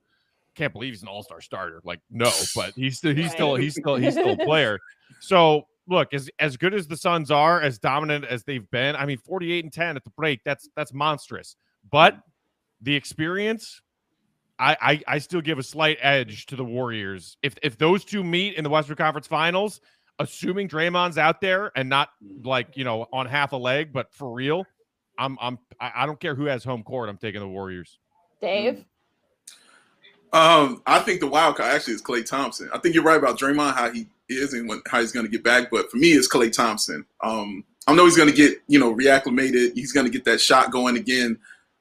Can't 0.56 0.72
believe 0.72 0.94
he's 0.94 1.02
an 1.02 1.08
all-star 1.08 1.42
starter. 1.42 1.82
Like, 1.84 2.00
no, 2.10 2.32
but 2.56 2.74
he's 2.76 2.98
still 2.98 3.16
he's 3.16 3.32
still 3.32 3.56
he's 3.56 3.74
still 3.74 3.96
he's 3.96 4.14
still 4.14 4.34
a 4.34 4.38
player. 4.38 4.80
So 5.20 5.68
look, 5.88 6.14
as 6.14 6.30
as 6.40 6.58
good 6.58 6.74
as 6.74 6.88
the 6.88 6.98
Suns 6.98 7.32
are, 7.32 7.62
as 7.62 7.80
dominant 7.80 8.26
as 8.26 8.44
they've 8.44 8.70
been, 8.72 8.96
I 8.96 9.06
mean, 9.06 9.18
48 9.18 9.64
and 9.64 9.74
10 9.74 9.96
at 9.96 10.04
the 10.04 10.10
break, 10.12 10.42
that's 10.44 10.70
that's 10.76 10.94
monstrous. 10.94 11.56
But 11.90 12.18
the 12.82 12.96
experience, 12.96 13.82
I, 14.60 14.78
I 14.82 15.16
I 15.16 15.18
still 15.20 15.42
give 15.42 15.60
a 15.60 15.64
slight 15.64 15.98
edge 16.02 16.46
to 16.48 16.56
the 16.56 16.66
Warriors. 16.66 17.38
If 17.42 17.56
if 17.64 17.78
those 17.78 18.04
two 18.04 18.24
meet 18.24 18.56
in 18.56 18.64
the 18.64 18.70
Western 18.70 18.96
Conference 18.96 19.28
Finals, 19.28 19.82
assuming 20.20 20.68
Draymond's 20.68 21.18
out 21.18 21.42
there 21.42 21.72
and 21.76 21.90
not 21.90 22.10
like 22.44 22.76
you 22.78 22.84
know 22.84 23.08
on 23.12 23.26
half 23.26 23.52
a 23.52 23.58
leg, 23.58 23.92
but 23.94 24.14
for 24.14 24.32
real, 24.32 24.66
I'm 25.18 25.38
I'm 25.42 25.60
I 25.80 25.92
I 25.98 26.06
don't 26.06 26.20
care 26.20 26.36
who 26.36 26.46
has 26.46 26.64
home 26.64 26.84
court. 26.84 27.10
I'm 27.10 27.18
taking 27.18 27.42
the 27.42 27.48
Warriors. 27.48 28.00
Dave. 28.42 28.86
Um, 30.32 30.82
I 30.88 31.00
think 31.00 31.20
the 31.20 31.28
wild 31.28 31.58
card 31.58 31.76
actually 31.76 31.94
is 31.94 32.02
Klay 32.02 32.26
Thompson. 32.26 32.68
I 32.74 32.80
think 32.80 32.96
you're 32.96 33.04
right 33.04 33.20
about 33.20 33.38
Draymond, 33.38 33.76
how 33.76 33.92
he 33.92 34.08
is 34.30 34.54
and 34.54 34.68
when, 34.68 34.82
how 34.88 35.00
he's 35.00 35.12
going 35.12 35.28
to 35.28 35.32
get 35.32 35.44
back. 35.44 35.70
But 35.70 35.92
for 35.92 35.98
me, 35.98 36.14
it's 36.14 36.28
Klay 36.28 36.52
Thompson. 36.52 37.06
Um, 37.22 37.64
I 37.86 37.94
know 37.94 38.06
he's 38.06 38.18
going 38.18 38.30
to 38.30 38.36
get 38.36 38.58
you 38.68 38.80
know 38.80 38.96
reacclimated. 38.96 39.74
He's 39.76 39.92
going 39.92 40.06
to 40.06 40.12
get 40.12 40.26
that 40.26 40.42
shot 40.42 40.72
going 40.72 40.98
again, 40.98 41.38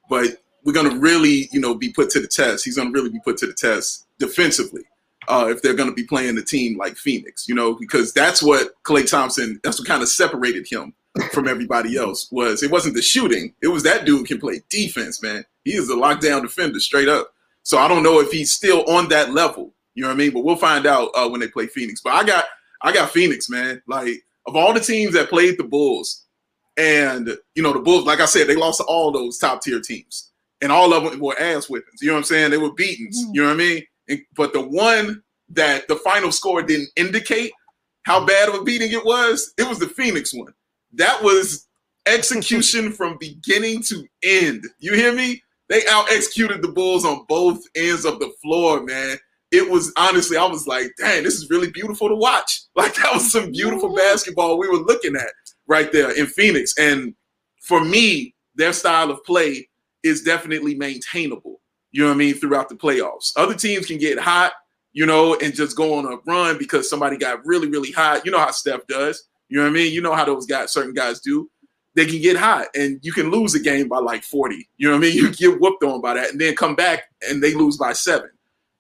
but 0.08 0.42
we're 0.64 0.74
going 0.74 0.90
to 0.90 0.98
really 0.98 1.48
you 1.52 1.60
know 1.60 1.74
be 1.74 1.90
put 1.90 2.10
to 2.10 2.20
the 2.20 2.28
test. 2.28 2.64
He's 2.64 2.76
going 2.76 2.92
to 2.92 2.98
really 2.98 3.10
be 3.10 3.20
put 3.20 3.38
to 3.38 3.46
the 3.46 3.54
test 3.54 4.06
defensively 4.18 4.82
uh, 5.28 5.46
if 5.48 5.62
they're 5.62 5.74
going 5.74 5.88
to 5.88 5.94
be 5.94 6.04
playing 6.04 6.36
a 6.38 6.42
team 6.42 6.76
like 6.76 6.96
Phoenix, 6.96 7.48
you 7.48 7.54
know, 7.54 7.74
because 7.74 8.12
that's 8.12 8.42
what 8.42 8.82
Klay 8.84 9.08
Thompson. 9.08 9.60
That's 9.62 9.78
what 9.78 9.88
kind 9.88 10.02
of 10.02 10.08
separated 10.08 10.66
him 10.68 10.94
from 11.32 11.48
everybody 11.48 11.96
else. 11.96 12.30
Was 12.32 12.62
it 12.62 12.70
wasn't 12.70 12.94
the 12.94 13.02
shooting? 13.02 13.54
It 13.62 13.68
was 13.68 13.82
that 13.84 14.04
dude 14.04 14.26
can 14.26 14.38
play 14.38 14.62
defense, 14.70 15.22
man. 15.22 15.44
He 15.64 15.72
is 15.72 15.88
a 15.90 15.94
lockdown 15.94 16.42
defender, 16.42 16.80
straight 16.80 17.08
up. 17.08 17.32
So 17.62 17.78
I 17.78 17.88
don't 17.88 18.02
know 18.02 18.20
if 18.20 18.30
he's 18.30 18.52
still 18.52 18.88
on 18.90 19.08
that 19.08 19.32
level. 19.32 19.72
You 19.94 20.02
know 20.02 20.08
what 20.08 20.14
I 20.14 20.18
mean? 20.18 20.32
But 20.32 20.44
we'll 20.44 20.56
find 20.56 20.86
out 20.86 21.10
uh, 21.14 21.28
when 21.28 21.40
they 21.40 21.48
play 21.48 21.66
Phoenix. 21.66 22.00
But 22.00 22.14
I 22.14 22.24
got 22.24 22.44
I 22.82 22.92
got 22.92 23.10
Phoenix, 23.10 23.48
man. 23.48 23.82
Like 23.86 24.24
of 24.46 24.56
all 24.56 24.72
the 24.72 24.80
teams 24.80 25.14
that 25.14 25.28
played 25.28 25.58
the 25.58 25.64
Bulls, 25.64 26.24
and 26.76 27.36
you 27.54 27.62
know 27.62 27.72
the 27.72 27.78
Bulls, 27.78 28.04
like 28.04 28.20
I 28.20 28.24
said, 28.26 28.46
they 28.46 28.56
lost 28.56 28.78
to 28.78 28.84
all 28.84 29.12
those 29.12 29.38
top 29.38 29.62
tier 29.62 29.80
teams, 29.80 30.30
and 30.60 30.72
all 30.72 30.92
of 30.92 31.04
them 31.04 31.20
were 31.20 31.38
ass 31.38 31.66
whippings. 31.66 32.00
You 32.00 32.08
know 32.08 32.14
what 32.14 32.20
I'm 32.20 32.24
saying? 32.24 32.50
They 32.50 32.58
were 32.58 32.72
beatings. 32.72 33.22
You 33.32 33.42
know 33.42 33.48
what 33.48 33.54
I 33.54 33.58
mean? 33.58 33.82
But 34.36 34.52
the 34.52 34.62
one 34.62 35.22
that 35.50 35.88
the 35.88 35.96
final 35.96 36.32
score 36.32 36.62
didn't 36.62 36.90
indicate 36.96 37.52
how 38.04 38.20
mm. 38.20 38.26
bad 38.26 38.48
of 38.48 38.54
a 38.54 38.64
beating 38.64 38.92
it 38.92 39.04
was, 39.04 39.52
it 39.58 39.68
was 39.68 39.78
the 39.78 39.88
Phoenix 39.88 40.34
one. 40.34 40.52
That 40.92 41.22
was 41.22 41.68
execution 42.06 42.92
from 42.98 43.16
beginning 43.18 43.82
to 43.84 44.04
end. 44.22 44.64
You 44.78 44.94
hear 44.94 45.14
me? 45.14 45.42
They 45.68 45.86
out 45.88 46.10
executed 46.10 46.60
the 46.60 46.68
Bulls 46.68 47.04
on 47.04 47.24
both 47.28 47.62
ends 47.74 48.04
of 48.04 48.18
the 48.18 48.30
floor, 48.42 48.82
man. 48.82 49.16
It 49.50 49.70
was 49.70 49.92
honestly, 49.96 50.36
I 50.36 50.44
was 50.44 50.66
like, 50.66 50.92
dang, 50.98 51.22
this 51.22 51.34
is 51.34 51.50
really 51.50 51.70
beautiful 51.70 52.08
to 52.08 52.14
watch. 52.14 52.60
Like 52.74 52.94
that 52.94 53.12
was 53.12 53.30
some 53.30 53.52
beautiful 53.52 53.90
mm-hmm. 53.90 53.98
basketball 53.98 54.58
we 54.58 54.66
were 54.66 54.78
looking 54.78 55.14
at 55.14 55.28
right 55.66 55.92
there 55.92 56.10
in 56.10 56.26
Phoenix. 56.26 56.72
And 56.78 57.14
for 57.60 57.84
me, 57.84 58.34
their 58.54 58.72
style 58.72 59.10
of 59.10 59.22
play 59.24 59.68
is 60.02 60.22
definitely 60.22 60.74
maintainable. 60.74 61.60
You 61.92 62.02
know 62.02 62.08
what 62.08 62.14
I 62.14 62.18
mean? 62.18 62.34
Throughout 62.34 62.68
the 62.68 62.74
playoffs. 62.74 63.32
Other 63.36 63.54
teams 63.54 63.86
can 63.86 63.98
get 63.98 64.18
hot, 64.18 64.52
you 64.92 65.06
know, 65.06 65.36
and 65.40 65.54
just 65.54 65.76
go 65.76 65.94
on 65.94 66.06
a 66.06 66.16
run 66.26 66.58
because 66.58 66.88
somebody 66.88 67.16
got 67.16 67.44
really, 67.46 67.68
really 67.68 67.92
hot. 67.92 68.24
You 68.24 68.32
know 68.32 68.38
how 68.38 68.50
Steph 68.50 68.86
does. 68.86 69.28
You 69.48 69.58
know 69.58 69.64
what 69.64 69.70
I 69.70 69.72
mean? 69.72 69.92
You 69.92 70.00
know 70.00 70.14
how 70.14 70.24
those 70.24 70.46
guys, 70.46 70.72
certain 70.72 70.94
guys 70.94 71.20
do 71.20 71.50
they 71.94 72.06
can 72.06 72.20
get 72.20 72.36
hot 72.36 72.68
and 72.74 72.98
you 73.02 73.12
can 73.12 73.30
lose 73.30 73.54
a 73.54 73.60
game 73.60 73.88
by 73.88 73.98
like 73.98 74.22
40. 74.22 74.68
You 74.76 74.88
know 74.88 74.96
what 74.96 75.04
I 75.06 75.10
mean? 75.10 75.16
You 75.22 75.32
get 75.32 75.60
whooped 75.60 75.84
on 75.84 76.00
by 76.00 76.14
that 76.14 76.30
and 76.30 76.40
then 76.40 76.56
come 76.56 76.74
back 76.74 77.04
and 77.28 77.42
they 77.42 77.54
lose 77.54 77.76
by 77.76 77.92
seven. 77.92 78.30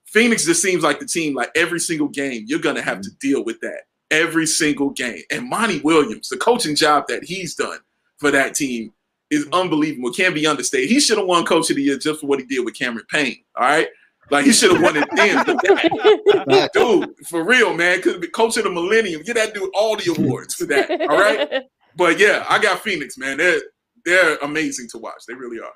Phoenix 0.06 0.44
just 0.44 0.62
seems 0.62 0.82
like 0.82 1.00
the 1.00 1.06
team, 1.06 1.34
like 1.34 1.50
every 1.54 1.80
single 1.80 2.08
game, 2.08 2.44
you're 2.46 2.58
going 2.58 2.76
to 2.76 2.82
have 2.82 3.00
to 3.00 3.08
mm-hmm. 3.08 3.28
deal 3.28 3.44
with 3.44 3.60
that 3.60 3.82
every 4.10 4.46
single 4.46 4.90
game. 4.90 5.22
And 5.30 5.48
Monty 5.48 5.80
Williams, 5.80 6.28
the 6.28 6.36
coaching 6.36 6.76
job 6.76 7.04
that 7.08 7.24
he's 7.24 7.54
done 7.54 7.78
for 8.18 8.30
that 8.30 8.54
team 8.54 8.92
is 9.32 9.48
unbelievable. 9.52 10.12
Can't 10.12 10.34
be 10.34 10.46
understated. 10.46 10.90
He 10.90 11.00
should 11.00 11.16
have 11.16 11.26
won 11.26 11.44
Coach 11.44 11.70
of 11.70 11.76
the 11.76 11.82
Year 11.82 11.98
just 11.98 12.20
for 12.20 12.26
what 12.26 12.38
he 12.38 12.44
did 12.44 12.64
with 12.64 12.78
Cameron 12.78 13.06
Payne. 13.10 13.42
All 13.56 13.64
right. 13.64 13.88
Like 14.30 14.44
he 14.44 14.52
should 14.52 14.72
have 14.72 14.82
won 14.82 14.96
it 14.96 15.08
then. 15.16 16.68
dude, 16.72 17.26
for 17.26 17.42
real, 17.42 17.74
man. 17.74 18.02
Could 18.02 18.20
be 18.20 18.28
coach 18.28 18.56
of 18.56 18.64
the 18.64 18.70
millennium. 18.70 19.22
Get 19.22 19.36
that 19.36 19.54
dude 19.54 19.70
all 19.74 19.96
the 19.96 20.14
awards 20.16 20.54
for 20.54 20.66
that. 20.66 20.90
All 20.90 21.18
right. 21.18 21.64
But 21.94 22.18
yeah, 22.18 22.46
I 22.48 22.58
got 22.58 22.80
Phoenix, 22.80 23.18
man. 23.18 23.36
They're 23.36 23.60
they're 24.06 24.36
amazing 24.36 24.88
to 24.92 24.98
watch. 24.98 25.24
They 25.28 25.34
really 25.34 25.60
are. 25.60 25.74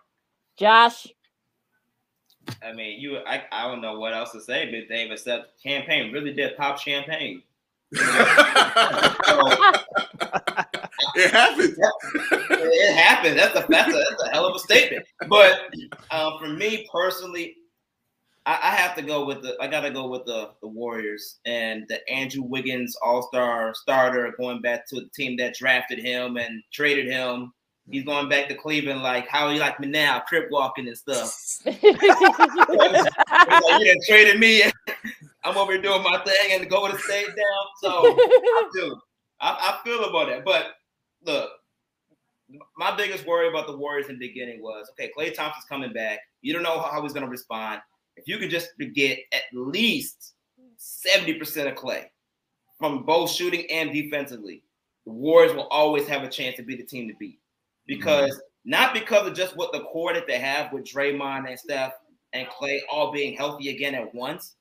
Josh. 0.56 1.06
I 2.64 2.72
mean, 2.72 2.98
you. 2.98 3.18
I, 3.18 3.44
I 3.52 3.68
don't 3.68 3.82
know 3.82 3.98
what 3.98 4.14
else 4.14 4.32
to 4.32 4.40
say, 4.40 4.70
but 4.70 4.88
Dave, 4.88 5.10
except 5.10 5.62
Cam 5.62 5.82
Payne 5.82 6.14
really 6.14 6.32
did 6.32 6.56
pop 6.56 6.78
champagne. 6.78 7.42
it 7.92 8.02
happened. 11.30 11.76
it 12.50 12.96
happened. 12.96 13.38
That's 13.38 13.56
a 13.56 13.66
that's 13.68 13.94
a, 13.94 14.04
that's 14.10 14.22
a 14.24 14.28
hell 14.30 14.46
of 14.46 14.56
a 14.56 14.58
statement. 14.58 15.06
But 15.28 15.70
um, 16.10 16.34
for 16.40 16.48
me 16.48 16.88
personally, 16.92 17.56
I, 18.44 18.58
I, 18.62 18.70
have 18.74 18.96
to 18.96 19.02
go 19.02 19.24
with 19.24 19.42
the. 19.42 19.56
I 19.60 19.68
got 19.68 19.82
to 19.82 19.90
go 19.90 20.08
with 20.08 20.24
the 20.26 20.50
the 20.62 20.68
Warriors 20.68 21.38
and 21.46 21.84
the 21.88 22.00
Andrew 22.10 22.42
Wiggins 22.42 22.96
All 23.04 23.22
Star 23.22 23.72
starter 23.74 24.34
going 24.36 24.60
back 24.62 24.88
to 24.88 24.96
the 24.96 25.08
team 25.14 25.36
that 25.36 25.54
drafted 25.54 26.00
him 26.00 26.36
and 26.36 26.62
traded 26.72 27.06
him 27.06 27.52
He's 27.88 28.04
going 28.04 28.28
back 28.28 28.48
to 28.48 28.54
Cleveland, 28.54 29.02
like 29.02 29.28
how 29.28 29.48
you 29.50 29.60
like 29.60 29.78
me 29.78 29.86
now, 29.86 30.20
crip 30.26 30.50
walking 30.50 30.88
and 30.88 30.98
stuff. 30.98 31.32
like, 31.64 31.76
you 33.80 34.00
traded 34.06 34.40
me. 34.40 34.64
I'm 35.46 35.56
over 35.56 35.72
here 35.72 35.82
doing 35.82 36.02
my 36.02 36.18
thing 36.24 36.52
and 36.60 36.68
go 36.68 36.90
to 36.90 36.98
stay 36.98 37.24
down. 37.24 37.66
So 37.80 37.90
I 37.90 38.70
do. 38.74 38.96
I, 39.40 39.78
I 39.80 39.84
feel 39.84 40.04
about 40.04 40.28
that. 40.28 40.44
But 40.44 40.72
look, 41.24 41.50
my 42.76 42.96
biggest 42.96 43.26
worry 43.26 43.48
about 43.48 43.66
the 43.66 43.76
Warriors 43.76 44.08
in 44.08 44.18
the 44.18 44.26
beginning 44.26 44.60
was 44.60 44.90
okay, 44.92 45.10
Klay 45.16 45.34
Thompson's 45.34 45.64
coming 45.66 45.92
back. 45.92 46.18
You 46.42 46.52
don't 46.52 46.62
know 46.62 46.80
how, 46.80 46.90
how 46.90 47.02
he's 47.02 47.12
going 47.12 47.24
to 47.24 47.30
respond. 47.30 47.80
If 48.16 48.26
you 48.26 48.38
could 48.38 48.50
just 48.50 48.70
get 48.94 49.18
at 49.32 49.42
least 49.52 50.34
70% 50.78 51.40
of 51.70 51.74
Klay 51.74 52.04
from 52.78 53.04
both 53.04 53.30
shooting 53.30 53.66
and 53.70 53.92
defensively, 53.92 54.62
the 55.04 55.12
Warriors 55.12 55.54
will 55.54 55.68
always 55.68 56.08
have 56.08 56.22
a 56.22 56.28
chance 56.28 56.56
to 56.56 56.62
be 56.62 56.76
the 56.76 56.82
team 56.82 57.08
to 57.08 57.14
beat 57.18 57.38
because 57.86 58.30
mm-hmm. 58.30 58.70
not 58.70 58.94
because 58.94 59.26
of 59.26 59.34
just 59.34 59.56
what 59.56 59.72
the 59.72 59.80
core 59.80 60.12
that 60.12 60.26
they 60.26 60.38
have 60.38 60.72
with 60.72 60.84
Draymond 60.84 61.48
and 61.48 61.58
Steph 61.58 61.92
and 62.32 62.48
Klay 62.48 62.80
all 62.90 63.12
being 63.12 63.36
healthy 63.36 63.68
again 63.70 63.94
at 63.94 64.14
once, 64.14 64.56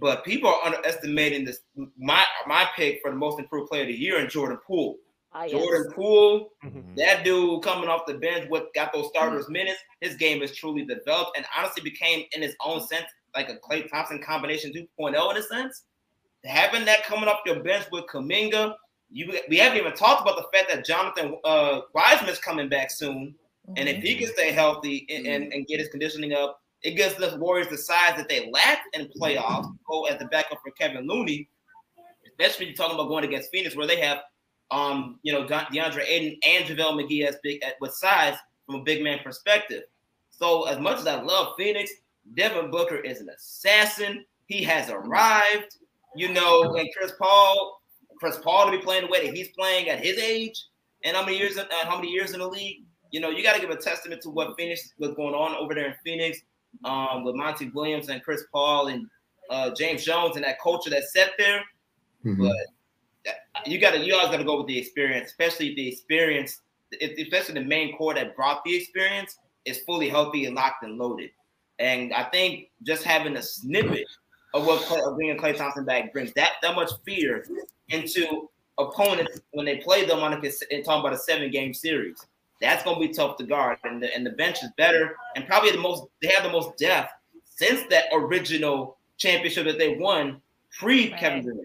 but 0.00 0.24
people 0.24 0.48
are 0.48 0.64
underestimating 0.74 1.44
this. 1.44 1.60
My 1.98 2.24
my 2.46 2.66
pick 2.76 3.00
for 3.02 3.10
the 3.10 3.16
most 3.16 3.38
improved 3.38 3.68
player 3.68 3.82
of 3.82 3.88
the 3.88 3.94
year 3.94 4.18
in 4.18 4.28
Jordan 4.28 4.58
Poole. 4.66 4.96
Ah, 5.32 5.42
yes. 5.42 5.52
Jordan 5.52 5.92
Poole, 5.92 6.48
mm-hmm. 6.64 6.94
that 6.96 7.22
dude 7.22 7.62
coming 7.62 7.88
off 7.88 8.06
the 8.06 8.14
bench, 8.14 8.48
what 8.48 8.72
got 8.74 8.92
those 8.92 9.08
starters 9.08 9.44
mm-hmm. 9.44 9.52
minutes, 9.52 9.78
his 10.00 10.16
game 10.16 10.42
is 10.42 10.56
truly 10.56 10.84
developed 10.84 11.36
and 11.36 11.44
honestly 11.56 11.82
became, 11.82 12.24
in 12.32 12.40
his 12.40 12.56
own 12.64 12.80
sense, 12.80 13.04
like 13.36 13.50
a 13.50 13.56
Klay 13.56 13.88
Thompson 13.90 14.22
combination 14.22 14.72
2.0 14.72 15.30
in 15.30 15.36
a 15.36 15.42
sense. 15.42 15.84
Having 16.44 16.86
that 16.86 17.04
coming 17.04 17.28
off 17.28 17.40
your 17.44 17.62
bench 17.62 17.84
with 17.92 18.06
Kuminga, 18.06 18.74
you 19.10 19.32
we 19.48 19.58
haven't 19.58 19.78
even 19.78 19.92
talked 19.92 20.22
about 20.22 20.36
the 20.36 20.56
fact 20.56 20.72
that 20.72 20.84
Jonathan 20.84 21.36
uh, 21.44 21.80
Wiseman's 21.94 22.38
coming 22.38 22.68
back 22.68 22.90
soon, 22.90 23.34
mm-hmm. 23.68 23.74
and 23.76 23.88
if 23.88 24.02
he 24.02 24.14
can 24.14 24.28
stay 24.28 24.52
healthy 24.52 25.06
and, 25.10 25.26
and, 25.26 25.52
and, 25.52 25.66
get 25.66 25.80
his 25.80 25.88
conditioning 25.88 26.32
up, 26.32 26.60
it 26.82 26.92
gives 26.92 27.14
the 27.16 27.36
Warriors 27.38 27.68
the 27.68 27.78
size 27.78 28.16
that 28.16 28.28
they 28.28 28.50
lack 28.50 28.82
in 28.92 29.08
playoffs. 29.08 29.72
Go 29.88 30.06
as 30.06 30.18
the 30.18 30.26
backup 30.26 30.60
for 30.62 30.72
Kevon 30.80 31.08
Looney, 31.08 31.48
especially 32.26 32.66
you're 32.66 32.74
talking 32.74 32.94
about 32.94 33.08
going 33.08 33.24
against 33.24 33.50
Phoenix, 33.50 33.76
where 33.76 33.86
they 33.86 34.00
have 34.00 34.18
um 34.70 35.18
you 35.22 35.32
know 35.32 35.46
DeAndre 35.46 36.04
Ayton 36.06 36.38
and 36.46 36.64
JaVale 36.64 37.02
McGee 37.02 37.26
as 37.26 37.36
big 37.42 37.62
at, 37.62 37.74
with 37.80 37.92
size 37.92 38.34
from 38.66 38.76
a 38.76 38.82
big 38.82 39.02
man 39.02 39.18
perspective. 39.24 39.82
So 40.30 40.64
as 40.64 40.78
much 40.78 40.98
as 40.98 41.06
I 41.06 41.20
love 41.20 41.54
Phoenix, 41.56 41.90
Devin 42.34 42.70
Booker 42.70 42.96
is 42.96 43.20
an 43.20 43.28
assassin. 43.30 44.24
He 44.46 44.62
has 44.62 44.90
arrived, 44.90 45.76
you 46.14 46.28
know, 46.32 46.74
and 46.74 46.88
Chris 46.96 47.12
Paul 47.18 47.80
Chris 48.18 48.38
Paul 48.38 48.66
to 48.66 48.72
be 48.72 48.78
playing 48.78 49.06
the 49.06 49.10
way 49.10 49.26
that 49.26 49.34
he's 49.34 49.48
playing 49.48 49.88
at 49.88 50.04
his 50.04 50.18
age 50.18 50.54
and 51.04 51.16
how 51.16 51.24
many 51.24 51.38
years 51.38 51.56
uh, 51.56 51.64
how 51.84 51.96
many 51.96 52.10
years 52.10 52.32
in 52.32 52.40
the 52.40 52.48
league. 52.48 52.84
You 53.10 53.20
know, 53.20 53.30
you 53.30 53.42
got 53.42 53.54
to 53.54 53.60
give 53.60 53.70
a 53.70 53.76
testament 53.76 54.20
to 54.22 54.30
what 54.30 54.54
Phoenix 54.58 54.92
was 54.98 55.14
going 55.14 55.34
on 55.34 55.56
over 55.56 55.74
there 55.74 55.86
in 55.86 55.94
Phoenix 56.04 56.42
um, 56.84 57.24
with 57.24 57.34
Monty 57.34 57.68
Williams 57.70 58.08
and 58.08 58.22
Chris 58.22 58.44
Paul 58.52 58.88
and 58.88 59.06
uh, 59.50 59.70
James 59.74 60.04
Jones 60.04 60.36
and 60.36 60.44
that 60.44 60.60
culture 60.60 60.90
that's 60.90 61.12
set 61.12 61.32
there. 61.38 61.62
Mm-hmm. 62.24 62.46
But 62.46 62.56
you 63.66 63.80
got 63.80 63.92
to 63.92 64.04
you 64.04 64.14
always 64.14 64.30
got 64.30 64.38
to 64.38 64.44
go 64.44 64.58
with 64.58 64.66
the 64.66 64.78
experience, 64.78 65.30
especially 65.30 65.74
the 65.74 65.88
experience, 65.88 66.60
especially 67.00 67.54
the 67.54 67.66
main 67.66 67.96
core 67.96 68.14
that 68.14 68.36
brought 68.36 68.62
the 68.64 68.76
experience 68.76 69.38
is 69.64 69.80
fully 69.80 70.08
healthy 70.08 70.46
and 70.46 70.54
locked 70.54 70.82
and 70.84 70.98
loaded. 70.98 71.30
And 71.78 72.12
I 72.12 72.24
think 72.24 72.70
just 72.82 73.04
having 73.04 73.36
a 73.36 73.42
snippet 73.42 74.06
of 74.54 74.66
what 74.66 74.82
Klay, 74.82 75.06
of 75.06 75.16
bringing 75.16 75.36
Klay 75.36 75.56
Thompson 75.56 75.84
back 75.84 76.12
brings 76.12 76.32
that 76.34 76.52
that 76.62 76.74
much 76.74 76.90
fear 77.04 77.46
into 77.88 78.48
opponents 78.78 79.40
when 79.52 79.66
they 79.66 79.76
play 79.78 80.04
them 80.04 80.20
on 80.20 80.32
a 80.32 80.36
and 80.36 80.84
talking 80.84 81.00
about 81.00 81.12
a 81.12 81.18
seven 81.18 81.50
game 81.50 81.74
series. 81.74 82.26
That's 82.60 82.82
going 82.82 83.00
to 83.00 83.08
be 83.08 83.14
tough 83.14 83.36
to 83.36 83.44
guard, 83.44 83.78
and 83.84 84.02
the, 84.02 84.14
and 84.14 84.26
the 84.26 84.30
bench 84.30 84.62
is 84.62 84.70
better 84.76 85.16
and 85.36 85.46
probably 85.46 85.70
the 85.70 85.78
most. 85.78 86.04
They 86.20 86.28
have 86.28 86.44
the 86.44 86.50
most 86.50 86.76
depth 86.76 87.12
since 87.44 87.82
that 87.90 88.04
original 88.12 88.96
championship 89.16 89.66
that 89.66 89.78
they 89.78 89.96
won 89.96 90.40
pre 90.76 91.10
Kevin 91.10 91.42
Durant. 91.44 91.62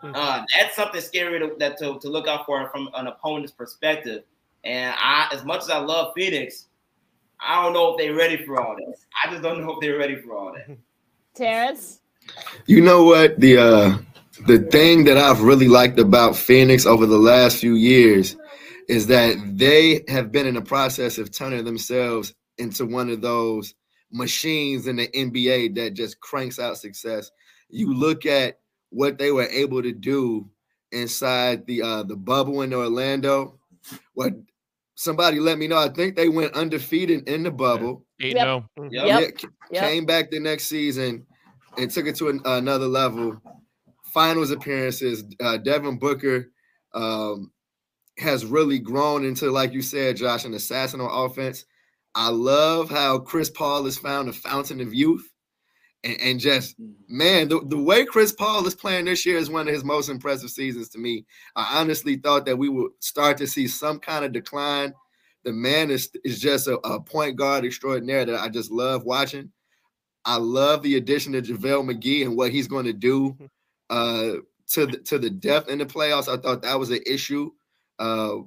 Hmm. 0.00 0.12
Uh, 0.14 0.44
that's 0.54 0.76
something 0.76 1.00
scary 1.00 1.38
to, 1.38 1.54
that 1.58 1.78
to, 1.78 1.98
to 2.00 2.08
look 2.08 2.28
out 2.28 2.44
for 2.44 2.68
from 2.70 2.90
an 2.94 3.06
opponent's 3.06 3.52
perspective. 3.52 4.24
And 4.64 4.94
I, 4.98 5.28
as 5.32 5.44
much 5.44 5.62
as 5.62 5.70
I 5.70 5.78
love 5.78 6.12
Phoenix, 6.14 6.66
I 7.40 7.62
don't 7.62 7.72
know 7.72 7.92
if 7.92 7.98
they're 7.98 8.14
ready 8.14 8.44
for 8.44 8.60
all 8.60 8.76
this. 8.76 9.06
I 9.22 9.30
just 9.30 9.42
don't 9.42 9.64
know 9.64 9.72
if 9.72 9.80
they're 9.80 9.98
ready 9.98 10.16
for 10.16 10.36
all 10.36 10.52
that. 10.52 10.76
Terrence, 11.34 12.00
you 12.66 12.80
know 12.80 13.04
what 13.04 13.38
the 13.38 13.58
uh 13.58 13.98
the 14.46 14.58
thing 14.58 15.04
that 15.04 15.18
I've 15.18 15.42
really 15.42 15.68
liked 15.68 15.98
about 15.98 16.36
Phoenix 16.36 16.86
over 16.86 17.06
the 17.06 17.18
last 17.18 17.58
few 17.58 17.74
years 17.74 18.36
is 18.88 19.06
that 19.08 19.36
they 19.56 20.04
have 20.08 20.30
been 20.30 20.46
in 20.46 20.54
the 20.54 20.62
process 20.62 21.18
of 21.18 21.30
turning 21.30 21.64
themselves 21.64 22.34
into 22.58 22.86
one 22.86 23.10
of 23.10 23.20
those 23.20 23.74
machines 24.12 24.86
in 24.86 24.96
the 24.96 25.08
NBA 25.08 25.74
that 25.74 25.94
just 25.94 26.20
cranks 26.20 26.58
out 26.58 26.78
success. 26.78 27.30
You 27.68 27.92
look 27.92 28.26
at 28.26 28.60
what 28.90 29.18
they 29.18 29.32
were 29.32 29.48
able 29.48 29.82
to 29.82 29.92
do 29.92 30.48
inside 30.92 31.66
the 31.66 31.82
uh, 31.82 32.02
the 32.04 32.16
bubble 32.16 32.62
in 32.62 32.72
Orlando. 32.72 33.58
What 34.14 34.34
somebody 34.94 35.40
let 35.40 35.58
me 35.58 35.66
know. 35.66 35.78
I 35.78 35.88
think 35.88 36.16
they 36.16 36.28
went 36.28 36.54
undefeated 36.54 37.28
in 37.28 37.42
the 37.42 37.50
bubble. 37.50 38.04
Eight 38.20 38.36
yep. 38.36 38.46
no. 38.46 38.88
Yep. 38.90 39.34
Yeah, 39.70 39.80
came 39.80 40.06
back 40.06 40.30
the 40.30 40.40
next 40.40 40.66
season 40.66 41.26
and 41.76 41.90
took 41.90 42.06
it 42.06 42.16
to 42.16 42.28
an, 42.28 42.40
another 42.44 42.86
level 42.86 43.40
finals 44.16 44.50
appearances, 44.50 45.24
uh, 45.40 45.58
Devin 45.58 45.98
Booker 45.98 46.50
um, 46.94 47.52
has 48.18 48.46
really 48.46 48.78
grown 48.78 49.24
into, 49.24 49.50
like 49.50 49.72
you 49.72 49.82
said, 49.82 50.16
Josh, 50.16 50.44
an 50.44 50.54
assassin 50.54 51.00
on 51.00 51.30
offense. 51.30 51.64
I 52.14 52.30
love 52.30 52.90
how 52.90 53.18
Chris 53.18 53.50
Paul 53.50 53.84
has 53.84 53.98
found 53.98 54.28
a 54.28 54.32
fountain 54.32 54.80
of 54.80 54.94
youth. 54.94 55.30
And, 56.02 56.20
and 56.20 56.40
just, 56.40 56.80
mm-hmm. 56.80 56.92
man, 57.08 57.48
the, 57.48 57.60
the 57.66 57.78
way 57.78 58.04
Chris 58.06 58.32
Paul 58.32 58.66
is 58.66 58.74
playing 58.74 59.04
this 59.04 59.26
year 59.26 59.36
is 59.36 59.50
one 59.50 59.68
of 59.68 59.74
his 59.74 59.84
most 59.84 60.08
impressive 60.08 60.50
seasons 60.50 60.88
to 60.90 60.98
me. 60.98 61.26
I 61.56 61.78
honestly 61.78 62.16
thought 62.16 62.46
that 62.46 62.56
we 62.56 62.68
would 62.68 62.92
start 63.00 63.36
to 63.38 63.46
see 63.46 63.68
some 63.68 63.98
kind 63.98 64.24
of 64.24 64.32
decline. 64.32 64.94
The 65.44 65.52
man 65.52 65.90
is, 65.90 66.10
is 66.24 66.40
just 66.40 66.68
a, 66.68 66.78
a 66.78 67.00
point 67.00 67.36
guard 67.36 67.64
extraordinaire 67.64 68.24
that 68.24 68.40
I 68.40 68.48
just 68.48 68.70
love 68.70 69.04
watching. 69.04 69.52
I 70.24 70.36
love 70.36 70.82
the 70.82 70.96
addition 70.96 71.34
of 71.34 71.44
JaVale 71.44 71.92
McGee 71.92 72.24
and 72.24 72.36
what 72.36 72.50
he's 72.50 72.66
going 72.66 72.86
to 72.86 72.92
do 72.92 73.36
uh, 73.90 74.32
to 74.68 74.86
the, 74.86 74.98
to 74.98 75.18
the 75.18 75.30
depth 75.30 75.68
in 75.68 75.78
the 75.78 75.86
playoffs. 75.86 76.32
I 76.32 76.40
thought 76.40 76.62
that 76.62 76.78
was 76.78 76.90
an 76.90 77.00
issue. 77.06 77.50
Uh, 77.98 78.38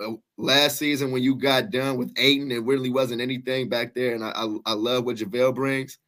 uh, 0.00 0.12
last 0.36 0.78
season 0.78 1.12
when 1.12 1.22
you 1.22 1.36
got 1.36 1.70
done 1.70 1.96
with 1.96 2.12
Ayton, 2.16 2.50
it 2.50 2.64
really 2.64 2.90
wasn't 2.90 3.20
anything 3.20 3.68
back 3.68 3.94
there, 3.94 4.14
and 4.14 4.24
I 4.24 4.30
I, 4.30 4.56
I 4.66 4.72
love 4.74 5.04
what 5.04 5.16
JaVale 5.16 5.54
brings. 5.54 5.98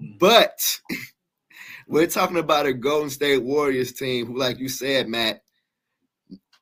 Mm. 0.00 0.18
But 0.18 0.80
we're 1.88 2.06
talking 2.06 2.38
about 2.38 2.66
a 2.66 2.72
Golden 2.72 3.10
State 3.10 3.42
Warriors 3.42 3.92
team 3.92 4.26
who, 4.26 4.38
like 4.38 4.58
you 4.58 4.68
said, 4.68 5.08
Matt, 5.08 5.42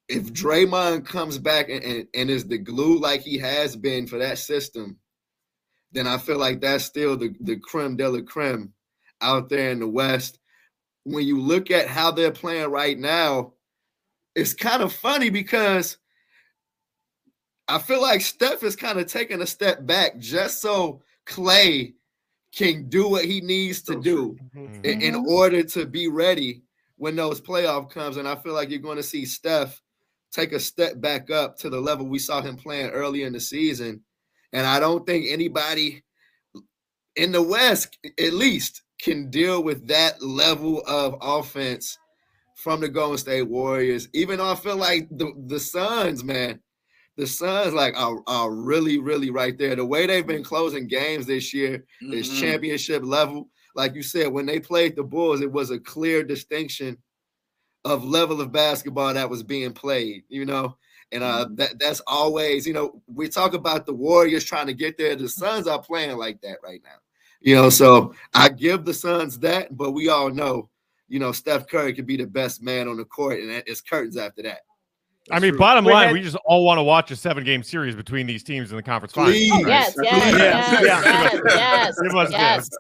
if 0.09 0.33
Draymond 0.33 1.07
comes 1.07 1.39
back 1.39 1.69
and, 1.69 1.83
and, 1.85 2.07
and 2.15 2.31
is 2.31 2.47
the 2.47 2.59
glue 2.59 2.99
like 2.99 3.23
he 3.23 3.39
has 3.39 3.77
been 3.77 4.07
for 4.07 4.19
that 4.19 4.39
system, 4.39 4.99
then 5.93 6.07
I 6.07 6.19
feel 6.19 6.39
like 6.39 6.61
that's 6.61 6.85
still 6.85 7.17
the, 7.17 7.35
the 7.41 7.57
creme 7.57 7.97
de 7.97 8.09
la 8.09 8.21
creme 8.23 8.73
out 9.21 9.49
there 9.49 9.71
in 9.71 9.81
the 9.81 9.89
West 9.89 10.41
when 11.05 11.27
you 11.27 11.41
look 11.41 11.71
at 11.71 11.87
how 11.87 12.11
they're 12.11 12.31
playing 12.31 12.71
right 12.71 12.99
now, 12.99 13.53
it's 14.35 14.55
kind 14.55 14.83
of 14.83 14.93
funny 14.93 15.31
because 15.31 15.97
I 17.69 17.79
feel 17.79 18.03
like 18.03 18.21
Steph 18.21 18.63
is 18.63 18.77
kind 18.77 18.99
of 18.99 19.07
taking 19.07 19.43
a 19.43 19.47
step 19.47 19.87
back 19.87 20.19
just 20.19 20.61
so 20.61 21.03
Klay 21.27 21.95
can 22.53 22.89
do 22.89 23.09
what 23.09 23.25
he 23.25 23.41
needs 23.41 23.83
to 23.83 24.01
do 24.01 24.37
mm-hmm. 24.55 24.85
in, 24.85 25.03
in, 25.03 25.15
order 25.15 25.63
to 25.63 25.87
be 25.87 26.09
ready 26.09 26.63
when 26.97 27.15
those 27.15 27.41
playoff 27.41 27.89
comes. 27.89 28.17
And 28.17 28.27
I 28.27 28.35
feel 28.35 28.55
like 28.55 28.71
you're 28.71 28.81
going 28.81 28.97
to 28.97 29.05
see 29.05 29.25
Steph 29.25 29.81
take 30.33 30.53
a 30.53 30.59
step 30.59 31.01
back 31.01 31.31
up 31.31 31.57
to 31.59 31.71
the 31.71 31.81
level 31.81 32.07
we 32.07 32.19
saw 32.19 32.43
him 32.43 32.57
playing 32.57 32.91
early 32.91 33.23
in 33.23 33.33
the 33.33 33.41
season. 33.41 34.03
And 34.53 34.67
I 34.67 34.81
don't 34.81 35.07
think 35.07 35.27
anybody 35.29 36.03
in 37.15 37.31
the 37.31 37.43
West, 37.43 37.99
at 38.19 38.33
least, 38.33 38.83
can 39.01 39.31
deal 39.31 39.63
with 39.63 39.87
that 39.87 40.21
level 40.21 40.83
of 40.89 41.17
offense 41.21 41.99
from 42.61 42.81
the 42.81 42.89
Golden 42.89 43.19
State 43.19 43.43
Warriors. 43.49 44.09
Even 44.13 44.39
though 44.39 44.51
I 44.53 44.55
feel 44.55 44.77
like 44.77 45.09
the, 45.11 45.33
the 45.47 45.59
Suns, 45.59 46.23
man, 46.23 46.61
the 47.17 47.27
Suns 47.27 47.73
like 47.75 47.95
are, 47.97 48.23
are 48.27 48.51
really, 48.53 48.99
really 48.99 49.31
right 49.31 49.57
there. 49.59 49.75
The 49.77 49.85
way 49.85 50.07
they've 50.07 50.27
been 50.27 50.45
closing 50.45 50.87
games 50.87 51.27
this 51.27 51.53
year 51.55 51.85
is 52.13 52.29
Mhm. 52.29 52.41
championship 52.41 53.03
level. 53.05 53.49
Like 53.75 53.95
you 53.95 54.03
said, 54.03 54.29
when 54.33 54.47
they 54.47 54.61
played 54.61 54.97
the 54.97 55.03
Bulls, 55.03 55.41
it 55.41 55.51
was 55.51 55.71
a 55.71 55.79
clear 55.79 56.23
distinction 56.23 56.97
of 57.85 58.05
level 58.05 58.41
of 58.41 58.53
basketball 58.53 59.15
that 59.15 59.31
was 59.31 59.43
being 59.43 59.73
played, 59.73 60.25
you 60.29 60.45
know. 60.45 60.77
And 61.13 61.25
uh 61.25 61.47
that 61.55 61.79
that's 61.81 62.01
always, 62.07 62.67
you 62.67 62.73
know, 62.73 63.03
we 63.13 63.29
talk 63.29 63.55
about 63.55 63.85
the 63.85 63.93
Warriors 63.95 64.45
trying 64.45 64.67
to 64.69 64.75
get 64.75 64.97
there. 64.97 65.17
The 65.17 65.29
Suns 65.29 65.67
are 65.67 65.83
playing 65.83 66.17
like 66.17 66.41
that 66.43 66.59
right 66.63 66.81
now. 66.85 66.99
You 67.41 67.57
know, 67.57 67.71
so 67.71 68.15
I 68.35 68.49
give 68.51 68.85
the 68.85 68.95
Suns 68.95 69.39
that, 69.41 69.77
but 69.77 69.91
we 69.93 70.09
all 70.09 70.31
know, 70.31 70.69
you 71.11 71.19
know, 71.19 71.33
Steph 71.33 71.67
Curry 71.67 71.93
could 71.93 72.07
be 72.07 72.17
the 72.17 72.25
best 72.27 72.63
man 72.63 72.89
on 72.89 72.97
the 72.97 73.05
court, 73.05 73.41
and 73.41 73.51
it's 73.67 73.83
curtains 73.83 74.17
after 74.17 74.43
that. 74.45 74.61
I 75.31 75.39
mean, 75.39 75.51
true. 75.53 75.59
bottom 75.59 75.85
line, 75.85 76.07
head- 76.07 76.13
we 76.15 76.23
just 76.23 76.37
all 76.47 76.65
want 76.65 76.79
to 76.79 76.83
watch 76.83 77.11
a 77.11 77.17
seven-game 77.17 77.63
series 77.63 77.95
between 77.95 78.27
these 78.27 78.43
teams 78.43 78.71
in 78.71 78.77
the 78.77 78.83
conference 78.83 79.13
finals. 79.13 79.35
Right? 79.35 79.51
Oh, 79.53 79.69
yes, 79.69 79.95
yes, 80.03 80.33
Yeah. 80.33 80.39
yes, 80.39 80.83
Yeah. 80.83 81.03
yes, 81.03 81.41
yes, 81.45 82.01
Give 82.01 82.15
us 82.17 82.31
yes. 82.31 82.71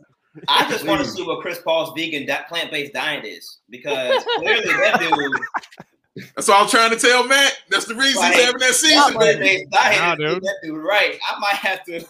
I 0.48 0.70
just 0.70 0.86
want 0.86 1.04
to 1.04 1.10
see 1.10 1.22
what 1.24 1.40
Chris 1.42 1.60
Paul's 1.60 1.92
vegan 1.96 2.24
di- 2.24 2.44
plant-based 2.48 2.92
diet 2.92 3.24
is 3.24 3.58
because 3.68 4.24
clearly 4.38 4.62
that 4.64 4.98
dude 5.00 6.26
That's 6.36 6.48
what 6.48 6.62
I'm 6.62 6.68
trying 6.68 6.90
to 6.90 6.96
tell 6.96 7.26
Matt. 7.26 7.52
That's 7.68 7.84
the 7.86 7.94
reason 7.94 8.20
like, 8.22 8.34
he's 8.34 8.44
having 8.44 8.60
that 8.60 8.74
season, 8.74 9.18
baby. 9.18 9.66
Nah, 9.72 10.14
dude. 10.16 10.42
That 10.42 10.56
dude, 10.62 10.78
right? 10.84 11.18
I 11.28 11.38
might 11.38 11.54
have 11.56 11.84
to. 11.84 12.04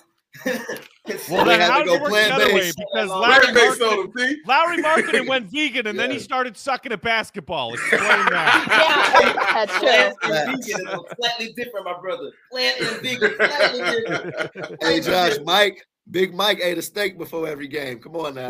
Well, 0.47 1.45
They 1.45 1.57
then 1.57 1.71
how 1.71 1.79
to 1.79 1.85
did 1.85 1.87
go 1.87 1.95
it 1.95 2.03
work 2.03 2.11
the 2.13 2.35
other 2.35 2.45
way? 2.47 2.51
plant-based. 2.73 2.79
Because 2.79 3.09
Lauri 3.09 3.41
Plant-based 3.41 3.81
Markkanen, 3.81 3.93
on 3.93 3.99
him, 4.05 4.13
see? 4.17 4.43
Lauri 4.47 4.83
Markkanen 4.83 5.29
went 5.29 5.47
vegan, 5.53 5.87
and 5.89 5.99
then 5.99 6.11
he 6.11 6.19
started 6.19 6.57
sucking 6.57 6.93
at 6.93 7.03
basketball. 7.03 7.75
Explain 7.75 8.01
that. 8.01 8.67
Yeah, 9.21 9.67
that's 9.67 9.79
Plant 9.79 10.17
true. 10.23 10.33
and 10.35 10.63
vegan 10.65 10.81
is 10.81 11.17
slightly 11.19 11.53
different, 11.57 11.85
my 11.87 12.01
brother. 12.01 12.31
Plant 12.53 12.81
and 12.81 13.01
vegan, 13.03 13.35
slightly 13.37 13.81
different. 14.07 14.83
Hey 14.83 15.01
Josh, 15.01 15.37
Mike, 15.45 15.85
Big 16.11 16.35
Mike 16.35 16.61
ate 16.63 16.79
a 16.79 16.83
steak 16.83 17.19
before 17.19 17.47
every 17.49 17.69
game. 17.69 17.99
Come 18.01 18.17
on 18.17 18.35
now. 18.35 18.49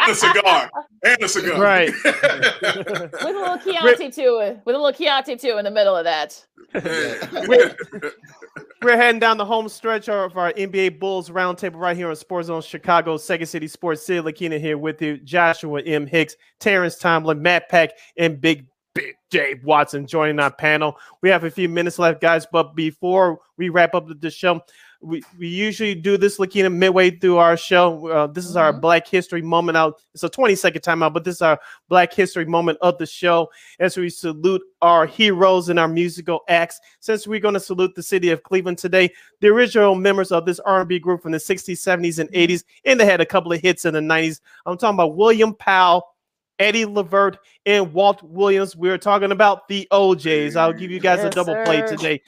and 0.00 0.10
a 0.10 0.14
cigar. 0.14 0.70
And 1.04 1.22
a 1.22 1.28
cigar. 1.28 1.60
Right. 1.60 1.90
With 2.04 2.04
a 2.14 3.10
little 3.24 3.58
Chianti 3.58 4.10
too. 4.10 4.58
With 4.64 4.74
a 4.74 4.78
little 4.78 4.92
Chianti 4.92 5.36
too 5.36 5.56
in 5.58 5.64
the 5.64 5.70
middle 5.70 5.96
of 5.96 6.04
that. 6.04 6.44
We're, 6.74 7.74
we're 8.82 8.96
heading 8.96 9.20
down 9.20 9.36
the 9.36 9.44
home 9.44 9.68
stretch 9.68 10.08
of 10.08 10.36
our 10.36 10.52
NBA 10.54 10.98
Bulls 10.98 11.30
roundtable 11.30 11.76
right 11.76 11.96
here 11.96 12.08
on 12.08 12.16
Sports 12.16 12.48
Zone 12.48 12.62
Chicago, 12.62 13.16
Second 13.16 13.46
City 13.46 13.68
Sports. 13.68 14.04
Sid 14.04 14.24
Lakina 14.24 14.58
here 14.58 14.78
with 14.78 15.00
you, 15.00 15.18
Joshua 15.18 15.82
M. 15.82 16.06
Hicks, 16.06 16.36
Terrence 16.58 16.96
Tomlin, 16.96 17.40
Matt 17.40 17.68
Peck, 17.68 17.92
and 18.16 18.40
Big 18.40 18.66
Big 18.94 19.14
Dave 19.30 19.64
Watson 19.64 20.06
joining 20.06 20.38
our 20.38 20.50
panel. 20.50 20.96
We 21.22 21.30
have 21.30 21.44
a 21.44 21.50
few 21.50 21.68
minutes 21.68 21.98
left, 21.98 22.20
guys, 22.20 22.46
but 22.50 22.74
before 22.74 23.40
we 23.56 23.68
wrap 23.68 23.94
up 23.94 24.08
the 24.20 24.30
show, 24.30 24.60
we, 25.02 25.22
we 25.38 25.48
usually 25.48 25.94
do 25.94 26.16
this 26.16 26.38
Lakina 26.38 26.70
midway 26.70 27.10
through 27.10 27.38
our 27.38 27.56
show. 27.56 28.06
Uh, 28.06 28.26
this 28.26 28.46
is 28.46 28.56
our 28.56 28.72
Black 28.72 29.06
History 29.06 29.42
moment 29.42 29.76
out. 29.76 30.00
It's 30.14 30.22
a 30.22 30.28
20 30.28 30.54
second 30.54 30.82
timeout, 30.82 31.12
but 31.12 31.24
this 31.24 31.36
is 31.36 31.42
our 31.42 31.58
Black 31.88 32.12
History 32.12 32.44
moment 32.44 32.78
of 32.80 32.98
the 32.98 33.06
show 33.06 33.50
as 33.80 33.96
we 33.96 34.08
salute 34.08 34.62
our 34.80 35.06
heroes 35.06 35.68
and 35.68 35.78
our 35.78 35.88
musical 35.88 36.40
acts. 36.48 36.80
Since 37.00 37.26
we're 37.26 37.40
going 37.40 37.54
to 37.54 37.60
salute 37.60 37.94
the 37.94 38.02
city 38.02 38.30
of 38.30 38.42
Cleveland 38.42 38.78
today, 38.78 39.12
the 39.40 39.48
original 39.48 39.94
members 39.94 40.30
of 40.30 40.46
this 40.46 40.60
R&B 40.60 41.00
group 41.00 41.22
from 41.22 41.32
the 41.32 41.38
60s, 41.38 41.72
70s, 41.72 42.18
and 42.18 42.30
80s, 42.30 42.64
and 42.84 42.98
they 42.98 43.04
had 43.04 43.20
a 43.20 43.26
couple 43.26 43.52
of 43.52 43.60
hits 43.60 43.84
in 43.84 43.94
the 43.94 44.00
90s. 44.00 44.40
I'm 44.66 44.78
talking 44.78 44.94
about 44.94 45.16
William 45.16 45.54
Powell, 45.54 46.06
Eddie 46.58 46.84
Levert, 46.84 47.38
and 47.66 47.92
Walt 47.92 48.22
Williams. 48.22 48.76
We're 48.76 48.98
talking 48.98 49.32
about 49.32 49.66
the 49.66 49.88
O'Jays. 49.90 50.54
I'll 50.54 50.72
give 50.72 50.90
you 50.90 51.00
guys 51.00 51.20
a 51.20 51.24
Yes, 51.24 51.34
double 51.34 51.64
play 51.64 51.80
today. 51.86 52.22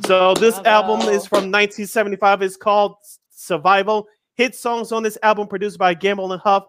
So 0.00 0.34
this 0.34 0.58
album 0.60 1.00
is 1.08 1.26
from 1.26 1.50
1975. 1.50 2.42
It's 2.42 2.56
called 2.56 2.96
Survival. 3.30 4.06
Hit 4.34 4.54
songs 4.54 4.92
on 4.92 5.02
this 5.02 5.18
album 5.22 5.46
produced 5.46 5.78
by 5.78 5.94
Gamble 5.94 6.32
and 6.32 6.40
Huff. 6.42 6.64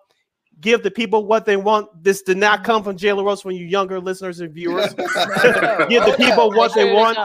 Give 0.60 0.84
the 0.84 0.91
people 0.91 1.26
what 1.26 1.45
they 1.45 1.58
want. 1.58 1.88
This 2.04 2.22
did 2.22 2.38
not 2.38 2.64
come 2.64 2.84
from 2.84 2.98
Jalen 2.98 3.26
Rose 3.26 3.44
when 3.44 3.56
you 3.56 3.66
younger 3.66 4.00
listeners 4.00 4.40
and 4.40 4.54
viewers. 4.54 4.94
Give 4.94 6.04
the 6.06 6.16
people 6.18 6.52
what 6.52 6.74
they 6.76 6.94
want. 6.94 7.18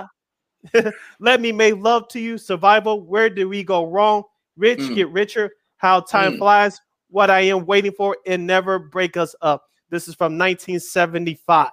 Let 1.20 1.40
me 1.40 1.52
make 1.52 1.76
love 1.76 2.08
to 2.08 2.20
you. 2.20 2.38
Survival. 2.38 3.02
Where 3.02 3.28
did 3.28 3.44
we 3.44 3.62
go 3.62 3.84
wrong? 3.84 4.22
Rich 4.56 4.78
Mm. 4.80 4.94
get 4.94 5.10
richer. 5.10 5.50
How 5.76 6.00
time 6.00 6.34
Mm. 6.34 6.38
flies. 6.38 6.80
What 7.10 7.30
I 7.30 7.40
am 7.40 7.66
waiting 7.66 7.92
for 7.92 8.16
and 8.26 8.46
never 8.46 8.78
break 8.78 9.16
us 9.16 9.34
up. 9.42 9.64
This 9.90 10.08
is 10.08 10.14
from 10.14 10.36
1975. 10.36 11.70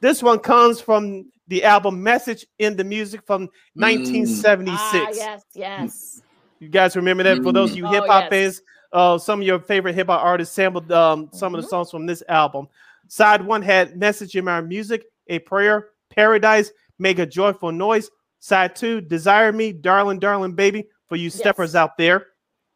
This 0.00 0.22
one 0.22 0.38
comes 0.38 0.80
from 0.80 1.30
the 1.50 1.64
album 1.64 2.02
Message 2.02 2.46
in 2.60 2.76
the 2.76 2.84
Music 2.84 3.20
from 3.26 3.48
1976. 3.74 4.78
Ah, 4.78 5.08
yes, 5.10 5.42
yes. 5.54 6.22
You 6.60 6.68
guys 6.68 6.94
remember 6.96 7.22
that? 7.24 7.42
For 7.42 7.52
those 7.52 7.72
of 7.72 7.76
you 7.76 7.86
Oh, 7.86 7.90
hip 7.90 8.04
hop 8.06 8.24
yes. 8.24 8.30
fans, 8.30 8.62
uh, 8.92 9.18
some 9.18 9.40
of 9.40 9.46
your 9.46 9.58
favorite 9.58 9.94
hip 9.94 10.06
hop 10.06 10.22
artists 10.22 10.54
sampled 10.54 10.90
um, 10.92 11.28
some 11.32 11.52
Mm-hmm. 11.52 11.58
of 11.58 11.62
the 11.64 11.68
songs 11.68 11.90
from 11.90 12.06
this 12.06 12.22
album. 12.28 12.68
Side 13.08 13.44
one 13.44 13.62
had 13.62 13.96
Message 13.98 14.36
in 14.36 14.44
My 14.44 14.60
Music, 14.60 15.04
A 15.26 15.40
Prayer, 15.40 15.88
Paradise, 16.10 16.70
Make 16.98 17.18
a 17.18 17.26
Joyful 17.26 17.72
Noise. 17.72 18.10
Side 18.38 18.76
two, 18.76 19.00
Desire 19.00 19.52
Me, 19.52 19.72
Darling, 19.72 20.18
Darling 20.20 20.52
Baby, 20.54 20.86
for 21.06 21.16
you 21.16 21.28
steppers 21.30 21.74
out 21.74 21.98
there. 21.98 22.26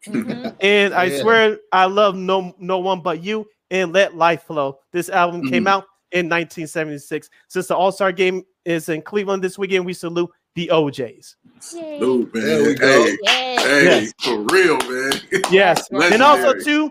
Mhm. 0.08 0.56
And 0.60 0.92
I 0.94 1.08
Yeah. 1.08 1.20
swear 1.22 1.58
I 1.72 1.84
love 1.86 2.16
no 2.16 2.54
no 2.58 2.78
one 2.78 3.00
but 3.02 3.22
you 3.22 3.46
and 3.70 3.92
let 3.92 4.16
life 4.16 4.42
flow. 4.42 4.78
This 4.92 5.08
album 5.08 5.42
came 5.48 5.64
Mhm. 5.64 5.68
out 5.68 5.84
in 6.12 6.28
1976. 6.28 7.30
Since 7.48 7.68
the 7.68 7.76
All 7.76 7.92
Star 7.92 8.12
game 8.12 8.42
is 8.64 8.88
in 8.88 9.02
Cleveland 9.02 9.42
this 9.42 9.58
weekend, 9.58 9.84
we 9.86 9.92
salute 9.92 10.30
the 10.54 10.70
O'Jays. 10.70 11.36
Yay. 11.74 11.98
Dude, 11.98 12.32
There 12.32 12.62
we 12.64 12.74
go. 12.74 12.86
Hey, 12.86 13.16
Yay. 13.22 13.56
hey, 13.56 13.84
Yes. 13.84 14.12
for 14.22 14.38
real, 14.52 14.78
man. 14.78 15.12
Yes, 15.50 15.88
and 15.90 16.22
also 16.22 16.48
Legendary. 16.48 16.64
too, 16.64 16.90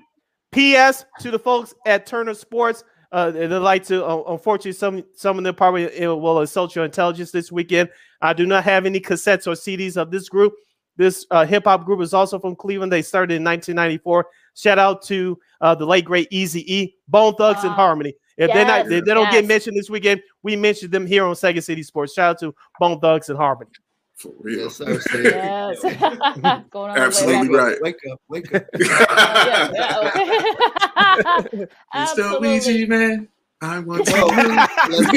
P.S. 0.51 1.05
to 1.21 1.31
the 1.31 1.39
folks 1.39 1.73
at 1.85 2.05
Turner 2.05 2.33
Sports. 2.33 2.83
Uh, 3.11 3.29
they 3.31 3.47
like 3.47 3.83
to. 3.85 4.03
Uh, 4.05 4.23
unfortunately, 4.29 4.71
some 4.73 5.03
some 5.15 5.37
of 5.37 5.43
them 5.43 5.53
probably 5.55 5.85
will 6.07 6.41
insult 6.41 6.75
your 6.75 6.83
intelligence 6.83 7.31
this 7.31 7.51
weekend. 7.51 7.89
I 8.21 8.33
do 8.33 8.45
not 8.47 8.63
have 8.63 8.85
any 8.87 8.99
cassettes 8.99 9.45
or 9.47 9.51
CDs 9.53 9.97
of 9.97 10.09
this 10.11 10.29
group. 10.29 10.53
This 10.97 11.25
uh, 11.31 11.45
hip 11.45 11.63
hop 11.65 11.85
group 11.85 12.01
is 12.01 12.13
also 12.13 12.39
from 12.39 12.55
Cleveland. 12.55 12.91
They 12.91 13.01
started 13.03 13.35
in 13.35 13.43
1994. 13.43 14.25
Shout 14.55 14.79
out 14.79 15.01
to 15.03 15.37
uh, 15.61 15.73
the 15.75 15.85
late 15.85 16.05
great 16.05 16.27
Easy 16.31 16.61
E, 16.75 16.95
Bone 17.07 17.33
Thugs-n-Harmony. 17.35 18.13
If 18.37 18.51
they're 18.51 18.65
not, 18.65 18.91
if 18.91 19.05
they 19.05 19.13
don't 19.13 19.31
get 19.31 19.45
mentioned 19.45 19.77
this 19.77 19.89
weekend, 19.89 20.21
we 20.41 20.55
mentioned 20.55 20.91
them 20.91 21.05
here 21.05 21.25
on 21.25 21.35
Second 21.35 21.61
City 21.61 21.83
Sports. 21.83 22.13
Shout 22.13 22.31
out 22.31 22.39
to 22.39 22.55
Bone 22.79 22.99
Thugs-n-Harmony. 22.99 23.69
For 24.15 24.31
real. 24.39 24.71
Yes, 24.79 25.07
Yes. 25.13 25.81
Going 26.69 26.91
on 26.91 26.97
Absolutely 26.97 27.55
right. 27.55 27.77
Wake 27.81 27.95
up, 28.11 28.21
wake 28.29 28.53
up. 28.53 28.63
Yeah, 28.79 29.71
yeah, 29.73 29.99
okay. 30.05 31.67
Mr. 31.95 32.39
Ouija, 32.41 32.55
Absolutely. 32.55 32.85
man. 32.87 33.27
I 33.63 33.79
want 33.79 34.05
to. 34.05 34.25
let's. 34.91 35.13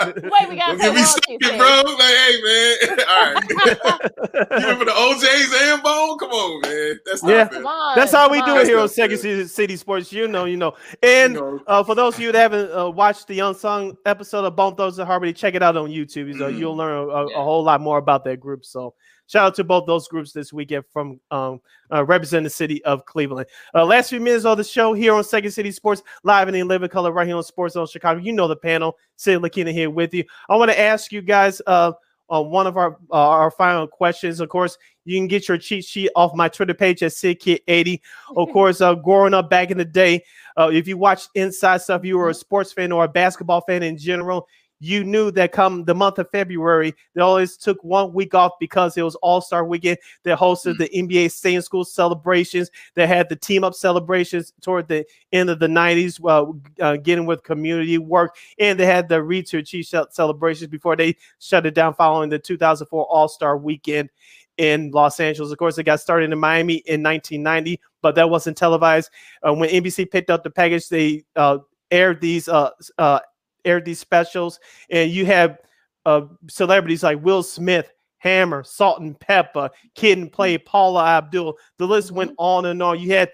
Wait, 0.00 0.48
we 0.48 0.56
got 0.56 0.68
Don't 0.68 0.78
get 0.78 0.94
me 0.94 1.00
royalties 1.00 1.10
sticking, 1.10 1.38
bro. 1.58 1.82
Like, 1.84 2.14
hey, 2.14 2.40
man. 2.42 2.98
All 3.08 3.34
right. 3.34 3.44
Even 4.62 4.78
for 4.78 4.84
the 4.84 4.94
O'Jays 4.96 5.52
and 5.62 5.82
Bone, 5.82 6.18
come 6.18 6.30
on, 6.30 6.60
man. 6.62 6.98
That's 7.06 7.22
not 7.22 7.52
Yeah. 7.52 7.58
on. 7.62 7.96
That's 7.96 8.12
how 8.12 8.30
we 8.30 8.38
come 8.40 8.54
do 8.54 8.60
it 8.60 8.66
here 8.66 8.78
on 8.78 8.88
Second 8.88 9.18
fair. 9.18 9.36
City, 9.36 9.46
City 9.48 9.76
Sports. 9.76 10.12
You 10.12 10.28
know, 10.28 10.44
you 10.46 10.56
know. 10.56 10.74
And 11.02 11.34
You 11.34 11.40
know. 11.40 11.60
uh, 11.66 11.82
for 11.84 11.94
those 11.94 12.14
of 12.14 12.20
you 12.20 12.32
that 12.32 12.38
haven't 12.38 12.72
uh, 12.76 12.90
watched 12.90 13.26
the 13.28 13.40
unsung 13.40 13.96
episode 14.06 14.44
of 14.44 14.56
Bone 14.56 14.74
Thugs-n-Harmony, 14.74 15.32
check 15.32 15.54
it 15.54 15.62
out 15.62 15.76
on 15.76 15.90
YouTube. 15.90 16.36
So 16.38 16.50
Mhm. 16.50 16.58
you'll 16.58 16.76
learn 16.76 16.92
a, 16.92 17.06
a 17.08 17.30
Yeah. 17.30 17.36
whole 17.42 17.62
lot 17.62 17.80
more 17.80 17.98
about 17.98 18.24
that 18.24 18.40
group. 18.40 18.64
So 18.64 18.94
shout 19.30 19.46
out 19.46 19.54
to 19.54 19.64
both 19.64 19.86
those 19.86 20.08
groups 20.08 20.32
this 20.32 20.52
weekend 20.52 20.84
from 20.92 21.20
um, 21.30 21.60
uh, 21.92 22.04
representing 22.04 22.44
the 22.44 22.50
city 22.50 22.84
of 22.84 23.04
Cleveland. 23.04 23.46
Uh, 23.74 23.84
last 23.84 24.10
few 24.10 24.20
minutes 24.20 24.44
of 24.44 24.58
the 24.58 24.64
show 24.64 24.92
here 24.92 25.14
on 25.14 25.22
Second 25.22 25.52
City 25.52 25.70
Sports, 25.70 26.02
live 26.24 26.48
and 26.48 26.56
in 26.56 26.66
living 26.66 26.88
color, 26.88 27.12
right 27.12 27.26
here 27.26 27.36
on 27.36 27.42
Sports 27.44 27.74
Zone 27.74 27.86
Chicago. 27.86 28.20
You 28.20 28.32
know 28.32 28.48
the 28.48 28.56
panel. 28.56 28.96
Sid 29.16 29.40
Lakina 29.40 29.72
here 29.72 29.90
with 29.90 30.12
you. 30.14 30.24
I 30.48 30.56
want 30.56 30.70
to 30.70 30.80
ask 30.80 31.12
you 31.12 31.22
guys. 31.22 31.62
Uh, 31.66 31.92
on 32.30 32.48
one 32.48 32.66
of 32.66 32.76
our 32.76 32.96
uh, 33.10 33.28
our 33.28 33.50
final 33.50 33.86
questions. 33.86 34.40
Of 34.40 34.48
course, 34.48 34.78
you 35.04 35.18
can 35.18 35.26
get 35.26 35.48
your 35.48 35.58
cheat 35.58 35.84
sheet 35.84 36.10
off 36.14 36.34
my 36.34 36.48
Twitter 36.48 36.74
page 36.74 37.02
at 37.02 37.12
SidKid80. 37.12 38.00
Of 38.36 38.48
course, 38.52 38.80
uh, 38.80 38.94
growing 38.94 39.34
up 39.34 39.50
back 39.50 39.70
in 39.70 39.78
the 39.78 39.84
day, 39.84 40.24
uh, 40.56 40.70
if 40.72 40.86
you 40.86 40.96
watched 40.96 41.28
Inside 41.34 41.82
Stuff, 41.82 42.04
you 42.04 42.16
were 42.16 42.30
a 42.30 42.34
sports 42.34 42.72
fan 42.72 42.92
or 42.92 43.04
a 43.04 43.08
basketball 43.08 43.60
fan 43.62 43.82
in 43.82 43.98
general. 43.98 44.46
You 44.80 45.04
knew 45.04 45.30
that 45.32 45.52
come 45.52 45.84
the 45.84 45.94
month 45.94 46.18
of 46.18 46.30
February, 46.30 46.94
they 47.14 47.20
always 47.20 47.56
took 47.56 47.82
one 47.84 48.12
week 48.12 48.34
off 48.34 48.52
because 48.58 48.96
it 48.96 49.02
was 49.02 49.14
All 49.16 49.40
Star 49.40 49.64
Weekend. 49.64 49.98
They 50.22 50.32
hosted 50.32 50.78
the 50.78 50.88
NBA 50.88 51.30
Stay 51.30 51.54
in 51.54 51.62
School 51.62 51.84
celebrations. 51.84 52.70
They 52.94 53.06
had 53.06 53.28
the 53.28 53.36
team 53.36 53.62
up 53.62 53.74
celebrations 53.74 54.52
toward 54.60 54.88
the 54.88 55.04
end 55.32 55.50
of 55.50 55.58
the 55.58 55.66
90s, 55.66 56.20
uh, 56.24 56.82
uh, 56.82 56.96
getting 56.96 57.26
with 57.26 57.42
community 57.42 57.98
work. 57.98 58.36
And 58.58 58.80
they 58.80 58.86
had 58.86 59.08
the 59.08 59.22
Read 59.22 59.46
to 59.48 59.58
Achieve 59.58 59.86
celebrations 60.10 60.70
before 60.70 60.96
they 60.96 61.16
shut 61.38 61.66
it 61.66 61.74
down 61.74 61.94
following 61.94 62.30
the 62.30 62.38
2004 62.38 63.04
All 63.04 63.28
Star 63.28 63.58
Weekend 63.58 64.08
in 64.56 64.90
Los 64.90 65.20
Angeles. 65.20 65.52
Of 65.52 65.58
course, 65.58 65.78
it 65.78 65.84
got 65.84 66.00
started 66.00 66.30
in 66.30 66.38
Miami 66.38 66.76
in 66.86 67.02
1990, 67.02 67.80
but 68.02 68.14
that 68.14 68.28
wasn't 68.28 68.56
televised. 68.56 69.10
Uh, 69.46 69.54
when 69.54 69.70
NBC 69.70 70.10
picked 70.10 70.30
up 70.30 70.42
the 70.42 70.50
package, 70.50 70.88
they 70.88 71.24
uh, 71.36 71.58
aired 71.90 72.20
these 72.20 72.48
uh, 72.48 72.70
uh, 72.98 73.20
aired 73.64 73.84
these 73.84 73.98
specials, 73.98 74.60
and 74.90 75.10
you 75.10 75.26
had 75.26 75.58
uh, 76.06 76.22
celebrities 76.48 77.02
like 77.02 77.22
Will 77.22 77.42
Smith, 77.42 77.92
Hammer, 78.18 78.62
Salt-N-Pepa, 78.62 79.70
Kid 79.94 80.18
'n 80.18 80.28
Play, 80.28 80.58
Paula 80.58 81.04
Abdul. 81.04 81.56
The 81.78 81.86
list 81.86 82.12
went 82.12 82.32
on 82.38 82.66
and 82.66 82.82
on. 82.82 83.00
You 83.00 83.12
had 83.12 83.30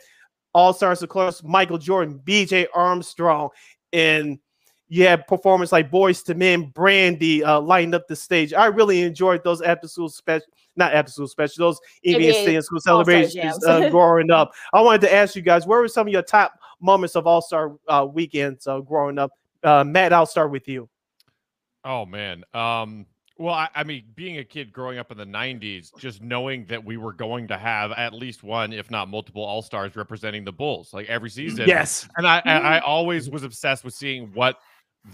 all 0.55 0.73
stars, 0.73 1.03
of 1.03 1.09
course, 1.09 1.43
Michael 1.43 1.78
Jordan, 1.78 2.20
B.J. 2.24 2.69
Armstrong, 2.74 3.51
and 3.93 4.39
you 4.89 5.07
had 5.07 5.27
performers 5.27 5.73
like 5.73 5.90
Boyz 5.90 6.28
II 6.28 6.36
Men, 6.36 6.70
Brandy 6.70 7.43
uh, 7.43 7.61
lighting 7.61 7.94
up 7.94 8.07
the 8.07 8.16
stage. 8.16 8.55
I 8.55 8.66
really 8.66 9.03
enjoyed 9.03 9.43
those 9.43 9.61
episodes, 9.61 10.15
special, 10.15 10.47
not 10.77 11.11
school 11.11 11.27
special, 11.27 11.66
those 11.66 11.81
NBA 12.07 12.62
School 12.62 12.81
celebrations 12.81 13.65
uh, 13.65 13.89
growing 13.90 14.31
up. 14.31 14.53
I 14.73 14.81
wanted 14.81 15.01
to 15.03 15.15
ask 15.15 15.35
you 15.35 15.43
guys, 15.43 15.66
where 15.66 15.81
were 15.81 15.89
some 15.89 16.07
of 16.07 16.12
your 16.12 16.23
top 16.23 16.59
moments 16.81 17.16
of 17.16 17.27
All 17.27 17.43
Star 17.43 17.77
uh, 17.89 18.07
weekends 18.11 18.66
uh, 18.66 18.81
growing 18.81 19.19
up? 19.19 19.32
Uh, 19.62 19.85
Matt, 19.85 20.12
I'll 20.12 20.27
start 20.27 20.51
with 20.51 20.69
you. 20.69 20.89
Oh 21.85 22.05
man. 22.07 22.45
Um 22.55 23.07
well, 23.39 23.53
I, 23.53 23.69
I 23.74 23.85
mean, 23.85 24.05
being 24.15 24.39
a 24.39 24.45
kid 24.45 24.73
growing 24.73 24.97
up 24.99 25.12
in 25.12 25.19
the 25.19 25.27
'90s, 25.27 25.91
just 25.99 26.23
knowing 26.23 26.65
that 26.66 26.83
we 26.83 26.97
were 26.97 27.12
going 27.12 27.49
to 27.49 27.59
have 27.59 27.93
at 27.93 28.15
least 28.15 28.43
one, 28.43 28.73
if 28.73 28.91
not 28.91 29.11
multiple, 29.11 29.45
All 29.45 29.61
Stars 29.61 29.95
representing 29.95 30.43
the 30.43 30.53
Bulls, 30.53 30.95
like 30.95 31.07
every 31.11 31.28
season. 31.28 31.69
Yes. 31.69 32.09
and 32.16 32.27
I, 32.27 32.39
and 32.47 32.66
I 32.66 32.78
always 32.78 33.28
was 33.28 33.43
obsessed 33.43 33.85
with 33.85 33.93
seeing 33.93 34.33
what 34.33 34.59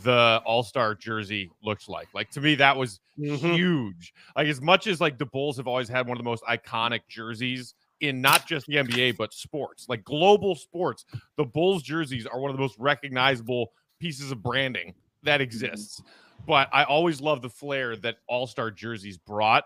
the 0.05 0.40
All 0.47 0.62
Star 0.62 0.94
jersey 0.94 1.51
looks 1.64 1.89
like. 1.89 2.06
Like 2.14 2.31
to 2.31 2.40
me, 2.40 2.55
that 2.55 2.77
was 2.77 3.01
Mhm. 3.19 3.39
huge. 3.56 4.14
Like 4.36 4.47
as 4.47 4.60
much 4.60 4.86
as 4.86 5.01
like 5.01 5.19
the 5.19 5.27
Bulls 5.27 5.56
have 5.56 5.66
always 5.66 5.89
had 5.89 6.06
one 6.06 6.16
of 6.16 6.23
the 6.23 6.31
most 6.31 6.44
iconic 6.44 7.01
jerseys 7.09 7.74
in 8.01 8.20
not 8.20 8.47
just 8.47 8.66
the 8.66 8.77
NBA 8.77 9.16
but 9.16 9.35
sports, 9.35 9.86
like 9.89 10.05
global 10.05 10.55
sports. 10.55 11.05
The 11.36 11.44
Bulls 11.44 11.82
jerseys 11.82 12.24
are 12.27 12.39
one 12.39 12.52
of 12.52 12.56
the 12.56 12.62
most 12.62 12.78
recognizable 12.78 13.73
pieces 14.02 14.32
of 14.32 14.42
branding 14.42 14.94
that 15.22 15.36
mm-hmm. 15.36 15.42
exists. 15.42 16.02
But 16.44 16.68
I 16.72 16.82
always 16.82 17.20
love 17.20 17.40
the 17.40 17.48
flair 17.48 17.94
that 17.96 18.16
All 18.26 18.48
Star 18.48 18.70
jerseys 18.72 19.16
brought. 19.16 19.64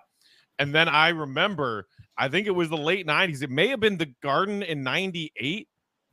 And 0.58 0.74
then 0.74 0.88
I 0.88 1.08
remember, 1.08 1.86
I 2.18 2.28
think 2.28 2.46
it 2.46 2.50
was 2.50 2.68
the 2.68 2.76
late 2.76 3.06
90s. 3.06 3.42
It 3.42 3.50
may 3.50 3.68
have 3.68 3.80
been 3.80 3.96
the 3.96 4.12
Garden 4.22 4.62
in 4.62 4.82
98. 4.82 5.68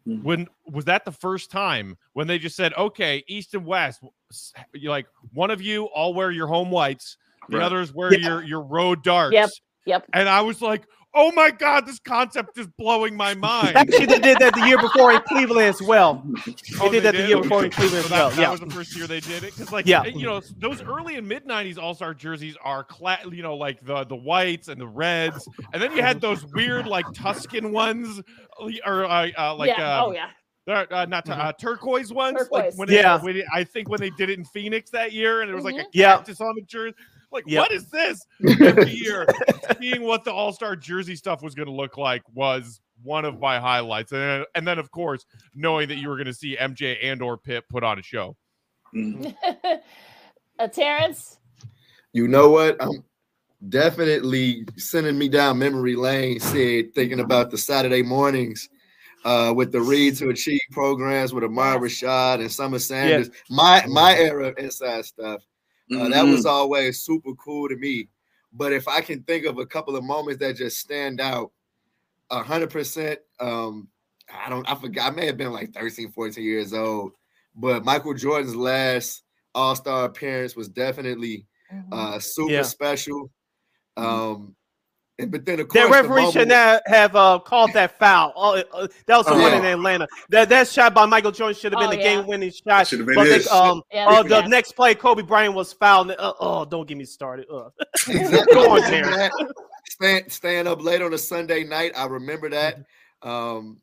Mm. 0.08 0.24
When 0.24 0.48
was 0.66 0.86
that 0.86 1.04
the 1.06 1.12
first 1.12 1.52
time 1.52 1.98
when 2.14 2.28
they 2.28 2.40
just 2.40 2.56
said, 2.56 2.74
okay, 2.76 3.24
East 3.28 3.54
and 3.54 3.66
West, 3.66 4.02
you 4.74 4.90
like 4.90 5.06
one 5.34 5.52
of 5.52 5.62
you 5.62 5.86
all 5.86 6.14
wear 6.14 6.32
your 6.32 6.48
home 6.48 6.72
whites, 6.72 7.18
the 7.50 7.58
Right. 7.58 7.66
others 7.66 7.94
wear 7.94 8.14
Yeah. 8.14 8.28
your 8.28 8.44
your 8.44 8.62
road 8.62 9.04
darks. 9.04 9.34
Yep. 9.34 9.50
Yep. 9.86 10.06
And 10.14 10.30
I 10.30 10.42
was 10.42 10.62
like, 10.62 10.88
oh 11.16 11.32
my 11.32 11.52
God, 11.52 11.86
this 11.86 12.00
concept 12.00 12.58
is 12.58 12.68
blowing 12.78 13.16
my 13.16 13.34
mind. 13.36 13.76
Actually, 13.76 14.06
they 14.08 14.20
did 14.20 14.40
that 14.40 14.54
the 14.56 14.66
year 14.68 14.78
before 14.78 15.12
in 15.14 15.22
Cleveland 15.22 15.68
as 15.68 15.82
well. 15.82 16.24
They 16.46 16.54
Oh, 16.82 16.92
did 16.92 17.04
that 17.04 17.16
the 17.16 17.28
year 17.28 17.42
before 17.42 17.64
in 17.66 17.72
Cleveland 17.72 18.06
So 18.06 18.06
as 18.06 18.10
that, 18.10 18.18
well. 18.18 18.30
that 18.32 18.40
Yeah. 18.42 18.52
was 18.52 18.60
the 18.60 18.70
first 18.70 18.96
year 18.96 19.08
they 19.08 19.20
did 19.20 19.44
it 19.44 19.56
because, 19.56 19.72
like, 19.72 19.86
Yeah. 19.86 20.04
you 20.06 20.26
know, 20.26 20.42
those 20.58 20.82
early 20.82 21.16
and 21.16 21.28
mid 21.28 21.46
'90s 21.46 21.78
All 21.78 21.94
Star 21.94 22.14
jerseys 22.14 22.56
are, 22.64 22.84
cla- 22.84 23.20
you 23.32 23.44
know, 23.44 23.56
like 23.56 23.84
the 23.86 24.04
the 24.06 24.16
whites 24.16 24.68
and 24.68 24.80
the 24.80 24.88
reds, 24.88 25.48
and 25.74 25.82
then 25.82 25.96
you 25.96 26.02
had 26.02 26.22
those 26.22 26.46
weird 26.54 26.88
like 26.88 27.06
Tuscan 27.14 27.72
ones, 27.72 28.22
or 28.86 29.06
uh, 29.06 29.30
uh, 29.38 29.56
like, 29.56 29.70
yeah. 29.78 30.00
um, 30.00 30.06
oh 30.10 30.12
yeah. 30.14 30.30
they're, 30.66 30.92
uh, 30.94 31.06
not 31.06 31.26
tu- 31.26 31.32
uh, 31.34 31.52
turquoise 31.54 32.12
ones. 32.14 32.48
Like 32.52 32.74
when 32.76 32.88
they, 32.88 32.96
Yeah. 32.96 33.22
when 33.22 33.38
it- 33.38 33.46
I 33.54 33.64
think 33.64 33.90
when 33.90 34.00
they 34.00 34.10
did 34.12 34.30
it 34.30 34.40
in 34.40 34.46
Phoenix 34.46 34.90
that 34.92 35.12
year, 35.12 35.42
and 35.42 35.52
it 35.52 35.54
was 35.54 35.66
like 35.66 35.76
a 35.76 35.86
Yeah. 35.94 36.16
cactus 36.18 36.40
on 36.42 36.56
the 36.56 36.62
jersey. 36.64 36.96
Like, 37.34 37.46
Yep. 37.48 37.60
what 37.60 37.72
is 37.72 37.88
this? 37.88 38.26
Every 38.62 38.92
year, 38.92 39.26
seeing 39.80 40.04
what 40.04 40.24
the 40.24 40.32
All 40.32 40.54
Star 40.54 40.76
jersey 40.76 41.16
stuff 41.16 41.42
was 41.42 41.56
going 41.56 41.68
to 41.68 41.74
look 41.74 41.98
like 41.98 42.22
was 42.34 42.80
one 43.02 43.26
of 43.26 43.40
my 43.40 43.60
highlights, 43.60 44.12
and 44.12 44.46
and 44.56 44.68
then 44.68 44.80
of 44.80 44.92
course 44.92 45.26
knowing 45.56 45.88
that 45.90 45.98
you 45.98 46.10
were 46.10 46.16
going 46.16 46.28
to 46.28 46.34
see 46.34 46.56
MJ 46.56 46.98
and 47.02 47.22
or 47.22 47.38
Pip 47.38 47.66
put 47.70 47.84
on 47.84 48.00
a 48.00 48.04
show. 48.04 48.36
uh, 50.60 50.68
Terrence. 50.72 51.40
You 52.14 52.28
know 52.28 52.50
what? 52.50 52.78
I'm 52.80 53.04
definitely 53.70 54.66
sending 54.78 55.18
me 55.18 55.28
down 55.30 55.58
memory 55.58 55.96
lane. 55.96 56.40
Said 56.40 56.94
thinking 56.94 57.20
about 57.20 57.50
the 57.50 57.58
Saturday 57.58 58.04
mornings 58.04 58.70
uh, 59.26 59.54
with 59.56 59.72
the 59.72 59.82
Read 59.82 60.16
to 60.18 60.30
Achieve 60.30 60.62
programs 60.72 61.34
with 61.34 61.44
Ahmad 61.44 61.82
Rashad 61.82 62.40
and 62.40 62.52
Summer 62.52 62.80
Sanders. 62.80 63.30
My 63.50 63.84
my 63.88 64.16
era 64.16 64.50
of 64.50 64.58
inside 64.58 65.06
stuff. 65.06 65.42
Uh, 65.92 66.10
that 66.10 66.26
was 66.26 66.46
always 66.46 67.00
super 67.00 67.34
cool 67.36 67.68
to 67.70 67.76
me. 67.76 68.08
But 68.52 68.72
if 68.74 68.88
I 68.88 69.02
can 69.02 69.24
think 69.24 69.46
of 69.46 69.58
a 69.58 69.66
couple 69.66 69.96
of 69.96 70.04
moments 70.04 70.40
that 70.40 70.56
just 70.56 70.78
stand 70.78 71.20
out, 71.20 71.52
a 72.30 72.42
hundred 72.42 72.70
percent. 72.70 73.20
Um, 73.40 73.88
I 74.34 74.50
don't. 74.50 74.70
I 74.70 74.76
forgot. 74.76 75.12
I 75.12 75.16
may 75.16 75.26
have 75.26 75.38
been 75.38 75.52
like 75.52 75.74
13, 75.74 76.12
14 76.12 76.44
years 76.44 76.74
old. 76.74 77.12
But 77.56 77.86
Michael 77.86 78.14
Jordan's 78.14 78.56
last 78.56 79.24
All 79.54 79.76
Star 79.76 80.06
appearance 80.06 80.56
was 80.56 80.70
definitely 80.70 81.46
uh, 81.92 82.20
super 82.20 82.52
Yeah. 82.54 82.62
special. 82.64 83.30
Um, 83.98 84.56
and 85.20 85.32
but 85.32 85.46
then 85.46 85.60
of 85.60 85.68
course 85.68 85.86
the 85.86 85.92
referee 85.92 86.32
should 86.32 86.48
not 86.48 86.82
have 86.88 87.16
uh, 87.16 87.40
called 87.40 87.72
that 87.74 87.98
foul. 88.00 88.34
Oh, 88.36 88.56
uh, 88.74 88.88
that 89.06 89.18
was 89.18 89.26
the 89.28 89.34
Oh, 89.34 89.42
one 89.42 89.52
yeah. 89.52 89.60
in 89.60 89.66
Atlanta. 89.66 90.08
That 90.30 90.50
that 90.50 90.68
shot 90.68 90.94
by 90.94 91.06
Michael 91.06 91.32
Jordan 91.32 91.56
should 91.56 91.72
have 91.74 91.80
been 91.80 91.90
Oh, 91.90 91.92
the 91.92 91.98
yeah. 91.98 92.16
game-winning 92.16 92.52
shot. 92.52 92.88
Should 92.88 93.00
have 93.00 93.06
been 93.06 93.16
But 93.16 93.26
they- 93.26 93.46
um, 93.50 93.82
Yeah, 93.92 94.08
uh, 94.08 94.24
the 94.24 94.30
yeah. 94.42 94.48
next 94.48 94.72
play, 94.74 94.96
Kobe 94.96 95.22
Bryant 95.22 95.54
was 95.54 95.72
fouled. 95.74 96.12
Uh, 96.12 96.34
oh, 96.40 96.66
don't 96.66 96.88
get 96.88 96.98
me 96.98 97.06
started. 97.06 97.46
Uh. 97.52 97.70
Exactly. 98.08 98.46
Go 98.54 98.72
on, 98.72 98.82
Remember 98.82 98.90
Terrence. 99.12 99.16
that? 99.40 99.54
Staying, 99.90 100.30
staying 100.30 100.68
up 100.68 100.82
late 100.82 101.02
on 101.02 101.14
a 101.14 101.18
Sunday 101.18 101.64
night. 101.64 101.92
I 101.96 102.06
remember 102.08 102.50
that. 102.50 102.80
Um, 103.22 103.78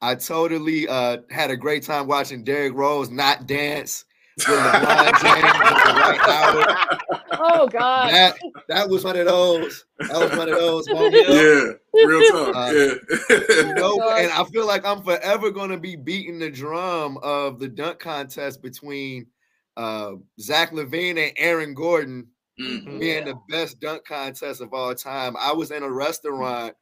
I 0.00 0.14
totally 0.14 0.86
uh, 0.88 1.18
had 1.30 1.50
a 1.50 1.56
great 1.56 1.82
time 1.82 2.06
watching 2.06 2.44
Derrick 2.44 2.74
Rose 2.74 3.10
not 3.10 3.46
dance 3.46 4.04
with 4.36 4.46
LeBron 4.46 5.20
James 5.22 5.44
at 5.44 5.84
the 5.84 6.00
right 6.00 6.28
hour. 6.28 6.98
Oh 7.32 7.66
God. 7.68 8.12
That 8.12 8.36
that 8.68 8.88
was 8.88 9.04
one 9.04 9.16
of 9.16 9.26
those. 9.26 9.84
That 9.98 10.12
was 10.12 10.36
one 10.38 10.48
of 10.48 10.58
those 10.58 10.88
moments. 10.88 11.28
Yeah, 11.28 12.04
real 12.06 12.30
talk. 12.32 12.56
Uh, 12.56 12.72
yeah. 12.72 12.94
You 13.68 13.74
know, 13.74 14.00
and 14.10 14.30
I 14.32 14.44
feel 14.52 14.66
like 14.66 14.84
I'm 14.84 15.02
forever 15.02 15.50
going 15.50 15.70
to 15.70 15.78
be 15.78 15.96
beating 15.96 16.38
the 16.38 16.50
drum 16.50 17.18
of 17.22 17.58
the 17.58 17.68
dunk 17.68 17.98
contest 17.98 18.62
between 18.62 19.26
uh, 19.76 20.12
Zach 20.40 20.70
LaVine 20.72 21.18
and 21.18 21.32
Aaron 21.36 21.74
Gordon 21.74 22.26
Mhm. 22.58 22.98
being 23.00 23.26
the 23.26 23.34
best 23.50 23.80
dunk 23.80 24.06
contest 24.06 24.62
of 24.62 24.72
all 24.72 24.94
time. 24.94 25.36
I 25.38 25.52
was 25.52 25.70
in 25.70 25.82
a 25.82 25.90
restaurant 25.90 26.74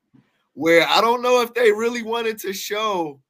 where 0.53 0.87
I 0.89 1.01
don't 1.01 1.21
know 1.21 1.41
if 1.41 1.53
they 1.53 1.73
really 1.73 2.03
wanted 2.05 2.39
to 2.43 2.53
show 2.53 3.21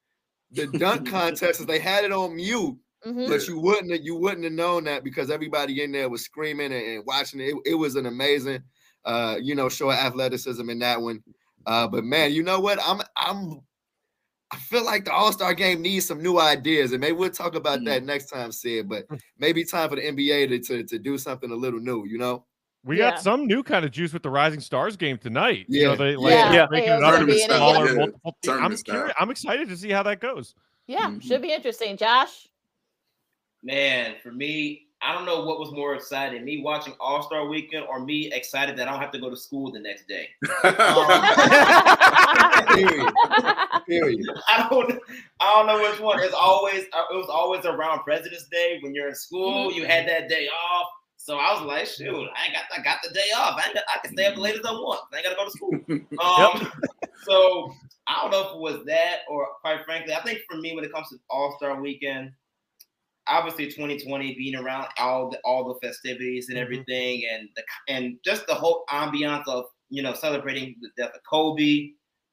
the 0.51 0.67
dunk 0.67 1.09
contest, 1.11 1.59
'cause 1.61 1.67
they 1.67 1.79
had 1.79 2.05
it 2.05 2.13
on 2.13 2.37
mute. 2.37 2.77
Mhm. 3.07 3.29
But 3.29 3.47
you 3.49 3.59
wouldn't 3.61 3.93
have, 3.93 4.03
you 4.03 4.17
wouldn't 4.17 4.45
have 4.45 4.53
known 4.53 4.85
that 4.85 5.05
because 5.05 5.31
everybody 5.31 5.83
in 5.83 5.93
there 5.93 6.09
was 6.09 6.25
screaming 6.25 6.73
and, 6.73 6.87
and 6.87 7.05
watching 7.07 7.41
it. 7.41 7.55
it. 7.67 7.75
was 7.75 7.97
an 7.97 8.07
amazing, 8.07 8.63
uh, 9.05 9.37
you 9.43 9.55
know, 9.55 9.69
show 9.69 9.91
of 9.91 9.97
athleticism 9.97 10.69
in 10.71 10.79
that 10.79 11.01
one. 11.01 11.23
Uh, 11.67 11.87
but 11.89 12.05
man, 12.05 12.33
you 12.33 12.43
know 12.43 12.61
what? 12.61 12.79
I'm 12.85 13.01
I'm 13.17 13.61
I 14.51 14.57
feel 14.57 14.85
like 14.85 15.05
the 15.05 15.13
All 15.13 15.33
Star 15.33 15.53
game 15.55 15.83
needs 15.83 16.07
some 16.07 16.23
new 16.23 16.39
ideas, 16.39 16.93
and 16.93 17.01
maybe 17.01 17.13
we'll 17.17 17.31
talk 17.31 17.55
about 17.57 17.81
Mm. 17.81 17.87
that 17.87 18.05
next 18.05 18.27
time, 18.27 18.53
Sid. 18.53 18.89
But 18.89 19.07
maybe 19.39 19.65
time 19.65 19.89
for 19.91 19.97
the 19.97 20.03
NBA 20.03 20.49
to, 20.49 20.59
to 20.61 20.85
to 20.85 20.99
do 20.99 21.19
something 21.19 21.51
a 21.51 21.55
little 21.57 21.81
new. 21.81 22.05
You 22.07 22.19
know? 22.19 22.45
We 22.85 22.99
Yeah. 22.99 23.11
got 23.13 23.21
some 23.23 23.47
new 23.47 23.63
kind 23.63 23.85
of 23.85 23.91
juice 23.91 24.13
with 24.13 24.23
the 24.23 24.31
Rising 24.31 24.61
Stars 24.61 24.97
game 24.97 25.17
tonight. 25.19 25.65
You 25.69 25.85
know, 25.85 25.91
Yeah. 25.93 25.97
they 25.97 26.17
like 26.17 26.31
Yeah. 26.33 26.45
they're 26.51 26.55
Yeah. 26.61 26.67
breaking 26.67 26.89
Yeah, 26.89 26.95
it 26.95 26.99
it's 26.99 27.05
up 27.07 27.13
gonna 27.13 27.23
into 27.25 27.35
be 27.35 27.43
in 27.43 27.51
a- 27.51 27.55
smaller, 27.57 27.87
yeah. 27.89 27.95
multiple. 27.95 28.37
teams. 28.43 28.59
I'm 28.61 28.77
curious. 28.77 29.15
I'm 29.19 29.31
excited 29.31 29.69
to 29.71 29.77
see 29.77 29.91
how 29.91 30.03
that 30.05 30.21
goes. 30.21 30.55
Yeah, 30.87 31.07
Mhm. 31.11 31.23
should 31.23 31.41
be 31.43 31.53
interesting. 31.53 31.97
Josh. 31.97 32.47
Man, 33.65 34.17
for 34.23 34.31
me, 34.31 34.83
I 35.01 35.13
don't 35.13 35.25
know 35.25 35.45
what 35.45 35.59
was 35.59 35.73
more 35.73 35.95
exciting, 35.95 36.45
me 36.45 36.63
watching 36.63 36.95
All 37.01 37.23
Star 37.23 37.47
Weekend 37.47 37.87
or 37.89 38.05
me 38.05 38.31
excited 38.33 38.77
that 38.77 38.89
I 38.89 38.93
don't 38.93 39.01
have 39.01 39.11
to 39.13 39.19
go 39.19 39.31
to 39.31 39.37
school 39.37 39.73
the 39.73 39.81
next 39.81 40.07
day. 40.07 40.29
Period. 42.75 43.13
Period. 43.87 44.27
I 44.49 44.67
don't, 44.71 45.01
I 45.41 45.55
don't 45.55 45.67
know 45.67 45.83
which 45.83 45.99
one. 46.01 46.21
It's 46.21 46.35
always, 46.35 46.85
uh, 46.93 47.05
it 47.11 47.17
was 47.17 47.29
always 47.31 47.65
around 47.65 48.01
President's 48.01 48.49
Day 48.49 48.79
when 48.83 48.95
you're 48.95 49.09
in 49.09 49.15
school. 49.15 49.73
You 49.73 49.87
had 49.87 50.07
that 50.09 50.29
day 50.29 50.49
off, 50.49 50.89
so 51.17 51.39
I 51.39 51.55
was 51.55 51.63
like, 51.63 51.87
shoot, 51.87 52.29
I 52.37 52.53
got, 52.53 52.65
I 52.79 52.83
got 52.83 52.99
the 53.03 53.11
day 53.13 53.29
off. 53.37 53.59
I, 53.59 53.73
I 53.95 53.99
can 54.05 54.15
stay 54.15 54.27
up 54.27 54.35
as 54.35 54.39
late 54.39 54.57
as 54.57 54.65
I 54.67 54.73
want. 54.73 55.01
I 55.13 55.17
ain't 55.17 55.25
gotta 55.25 55.37
go 55.37 55.45
to 55.45 55.51
school. 55.51 55.81
Um, 56.23 56.71
so 57.25 57.73
I 58.07 58.21
don't 58.21 58.31
know 58.31 58.49
if 58.49 58.55
it 58.55 58.59
was 58.59 58.85
that 58.87 59.21
or, 59.29 59.49
quite 59.61 59.85
frankly, 59.85 60.15
I 60.15 60.23
think 60.23 60.41
for 60.51 60.57
me 60.59 60.75
when 60.75 60.85
it 60.85 60.93
comes 60.93 61.09
to 61.11 61.17
All 61.31 61.55
Star 61.59 61.81
Weekend, 61.81 62.33
obviously 63.27 63.67
2020 63.67 64.35
being 64.35 64.57
around 64.57 64.89
all 64.99 65.31
the 65.31 65.39
all 65.45 65.69
the 65.69 65.87
festivities 65.87 66.49
and 66.49 66.59
everything, 66.59 67.23
and 67.33 67.49
the 67.57 67.63
and 67.89 68.19
just 68.25 68.47
the 68.47 68.55
whole 68.55 68.85
ambiance 68.91 69.47
of 69.47 69.67
you 69.91 70.03
know 70.03 70.15
celebrating 70.15 70.77
the 70.81 70.91
death 70.97 71.15
of 71.15 71.21
Kobe, 71.29 71.91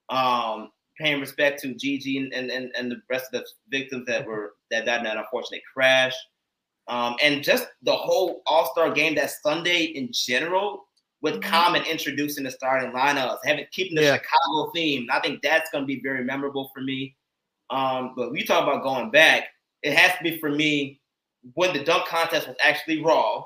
um, 0.09 0.69
paying 0.99 1.19
respect 1.19 1.61
to 1.61 1.73
Gigi 1.73 2.17
and, 2.17 2.33
and, 2.33 2.71
and, 2.77 2.91
the 2.91 3.01
rest 3.09 3.33
of 3.33 3.41
the 3.41 3.47
victims 3.69 4.05
that 4.07 4.25
were 4.25 4.53
that 4.69 4.85
died 4.85 4.99
in 4.99 5.03
that 5.05 5.17
unfortunate 5.17 5.61
crash. 5.73 6.13
Um, 6.87 7.15
and 7.23 7.43
just 7.43 7.67
the 7.83 7.95
whole 7.95 8.41
All 8.45 8.71
Star 8.71 8.91
game 8.91 9.15
that 9.15 9.31
Sunday 9.43 9.83
in 9.83 10.09
general, 10.11 10.85
with 11.21 11.41
Common 11.41 11.83
introducing 11.83 12.43
the 12.43 12.51
starting 12.51 12.91
lineups, 12.91 13.39
having 13.45 13.65
keeping 13.71 13.95
the 13.95 14.03
Yeah. 14.03 14.17
Chicago 14.17 14.71
theme. 14.73 15.07
I 15.11 15.19
think 15.19 15.41
that's 15.41 15.69
going 15.69 15.83
to 15.83 15.87
be 15.87 16.01
very 16.01 16.23
memorable 16.23 16.71
for 16.73 16.81
me. 16.81 17.15
Um, 17.69 18.13
but 18.15 18.31
we 18.31 18.43
talk 18.43 18.63
about 18.63 18.83
going 18.83 19.11
back, 19.11 19.45
it 19.83 19.93
has 19.93 20.17
to 20.17 20.23
be 20.23 20.37
for 20.39 20.49
me 20.49 20.99
when 21.53 21.73
the 21.73 21.83
dunk 21.83 22.05
contest 22.07 22.47
was 22.47 22.55
actually 22.61 23.01
raw, 23.01 23.43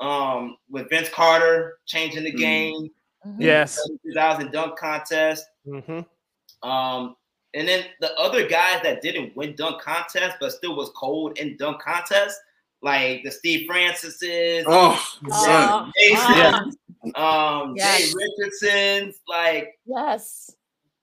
um, 0.00 0.56
with 0.70 0.88
Vince 0.90 1.08
Carter 1.08 1.78
changing 1.86 2.24
the 2.24 2.32
Mm. 2.32 2.38
game. 2.38 2.90
Yes. 3.38 3.78
2000 4.06 4.52
dunk 4.52 4.78
contest. 4.78 5.44
Mm-hmm. 5.66 6.68
Um, 6.68 7.16
and 7.54 7.66
then 7.66 7.84
the 8.00 8.14
other 8.18 8.46
guys 8.48 8.80
that 8.82 9.00
didn't 9.02 9.34
win 9.36 9.54
dunk 9.56 9.80
contest 9.82 10.36
but 10.40 10.52
still 10.52 10.76
was 10.76 10.90
cold 10.90 11.38
in 11.38 11.56
dunk 11.56 11.80
contest, 11.82 12.38
like 12.82 13.22
the 13.24 13.30
Steve 13.30 13.66
Francis's, 13.66 14.64
Oh, 14.68 15.02
uh, 15.30 15.34
son. 15.44 15.92
Masons, 16.10 16.76
um, 17.16 17.74
Yes. 17.76 18.02
Jay 18.02 18.12
Richardson's, 18.14 19.20
like 19.26 19.78
Yes. 19.86 20.50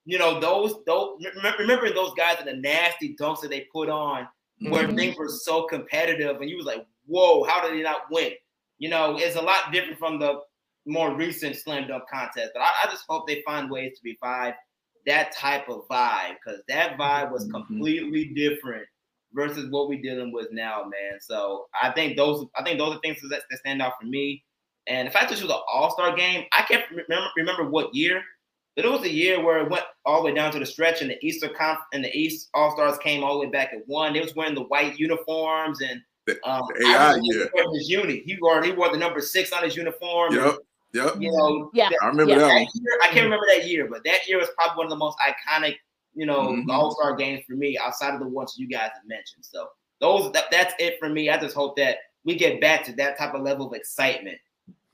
you 0.06 0.18
know 0.20 0.40
those 0.40 0.84
those 0.86 1.20
remember, 1.36 1.58
remember 1.60 1.92
those 1.94 2.14
guys 2.14 2.38
and 2.40 2.48
the 2.48 2.54
nasty 2.56 3.16
dunks 3.16 3.42
that 3.42 3.50
they 3.50 3.62
put 3.74 3.90
on 3.90 4.28
where 4.60 4.88
Mhm. 4.88 4.96
things 4.96 5.18
were 5.18 5.30
so 5.30 5.64
competitive 5.68 6.42
and 6.42 6.50
you 6.50 6.58
was 6.58 6.66
like, 6.66 6.86
whoa, 7.08 7.44
how 7.44 7.62
did 7.62 7.74
they 7.78 7.84
not 7.84 8.10
win? 8.12 8.34
You 8.78 8.90
know, 8.90 9.18
it's 9.18 9.36
a 9.36 9.42
lot 9.42 9.72
different 9.72 10.00
from 10.00 10.20
the 10.20 10.42
more 10.86 11.16
recent 11.16 11.56
slam 11.56 11.88
dunk 11.88 12.04
contest. 12.12 12.52
But 12.54 12.62
I, 12.62 12.72
I 12.84 12.92
just 12.92 13.06
hope 13.10 13.28
they 13.28 13.42
find 13.44 13.70
ways 13.70 13.98
to 13.98 14.02
revive 14.04 14.54
that 15.06 15.32
type 15.32 15.70
of 15.70 15.88
vibe 15.88 16.36
because 16.44 16.62
that 16.68 16.98
vibe 16.98 17.32
was 17.32 17.48
completely 17.52 18.26
different 18.36 18.86
versus 19.34 19.70
what 19.70 19.88
we're 19.90 20.02
dealing 20.02 20.32
with 20.32 20.48
now, 20.52 20.84
man. 20.84 21.20
So 21.22 21.68
I 21.82 21.92
think 21.92 22.18
those 22.18 22.46
I 22.56 22.64
think 22.64 22.80
those 22.80 22.96
are 22.96 23.00
things 23.02 23.20
that, 23.22 23.42
that 23.50 23.60
stand 23.60 23.82
out 23.82 23.94
for 24.00 24.08
me. 24.08 24.44
And 24.88 25.08
the 25.08 25.12
fact 25.12 25.30
that 25.30 25.40
it 25.40 25.44
was 25.44 25.52
an 25.52 25.62
all-star 25.72 26.16
game, 26.16 26.46
I 26.54 26.62
can't 26.64 26.84
remember 26.92 27.28
remember 27.36 27.70
what 27.70 27.94
year, 27.94 28.24
it 28.76 28.92
was 28.92 29.04
a 29.04 29.10
year 29.12 29.42
where 29.44 29.60
it 29.60 29.70
went 29.70 29.84
all 30.06 30.22
the 30.22 30.26
way 30.30 30.34
down 30.36 30.52
to 30.52 30.60
the 30.60 30.66
stretch, 30.66 31.02
and 31.02 31.10
the 31.10 31.26
Easter 31.26 31.48
Conf 31.50 31.80
and 31.94 32.04
the 32.04 32.16
East 32.16 32.50
All 32.54 32.72
Stars 32.72 32.98
came 33.00 33.24
all 33.24 33.34
the 33.40 33.46
way 33.46 33.52
back 33.52 33.72
at 33.74 33.88
one. 33.88 34.14
They 34.14 34.22
was 34.22 34.36
wearing 34.36 34.56
the 34.56 34.64
white 34.64 35.00
uniforms 35.00 35.82
and 35.82 36.02
um, 36.44 36.64
the 36.76 36.88
AI 36.88 37.10
remember 37.14 37.20
year. 37.24 37.50
wearing 37.54 37.74
his 37.76 37.90
uni. 37.90 38.20
He 38.26 38.38
wore 38.42 38.62
he 38.64 38.72
wore 38.72 38.92
the 38.92 38.98
number 38.98 39.22
six 39.22 39.52
on 39.54 39.64
his 39.64 39.76
uniform. 39.76 40.34
and, 40.34 40.44
Yep. 40.46 40.56
Yep. 40.94 41.14
You 41.20 41.32
know, 41.32 41.70
Yeah. 41.74 41.90
I 42.02 42.08
remember 42.08 42.36
that 42.36 42.48
one. 42.48 42.68
year, 42.74 43.00
I 43.02 43.08
can't 43.08 43.26
remember 43.26 43.46
that 43.54 43.68
year, 43.68 43.88
but 43.90 44.04
that 44.06 44.28
year 44.28 44.38
was 44.40 44.48
probably 44.58 44.78
one 44.78 44.86
of 44.86 44.90
the 44.92 44.96
most 44.96 45.18
iconic, 45.20 45.76
you 46.14 46.26
know, 46.26 46.40
Mhm. 46.54 46.70
All 46.70 46.92
Star 46.96 47.16
games 47.16 47.44
for 47.46 47.54
me 47.54 47.78
outside 47.78 48.14
of 48.14 48.20
the 48.22 48.28
ones 48.28 48.56
you 48.58 48.68
guys 48.68 48.92
have 48.94 49.06
mentioned. 49.06 49.44
So 49.46 49.68
those 50.00 50.32
that, 50.34 50.46
that's 50.52 50.74
it 50.80 50.98
for 51.00 51.10
me. 51.10 51.30
I 51.30 51.38
just 51.38 51.54
hope 51.56 51.76
that 51.78 51.98
we 52.24 52.36
get 52.36 52.60
back 52.62 52.84
to 52.86 52.94
that 52.94 53.18
type 53.18 53.34
of 53.34 53.42
level 53.42 53.68
of 53.68 53.74
excitement, 53.74 54.38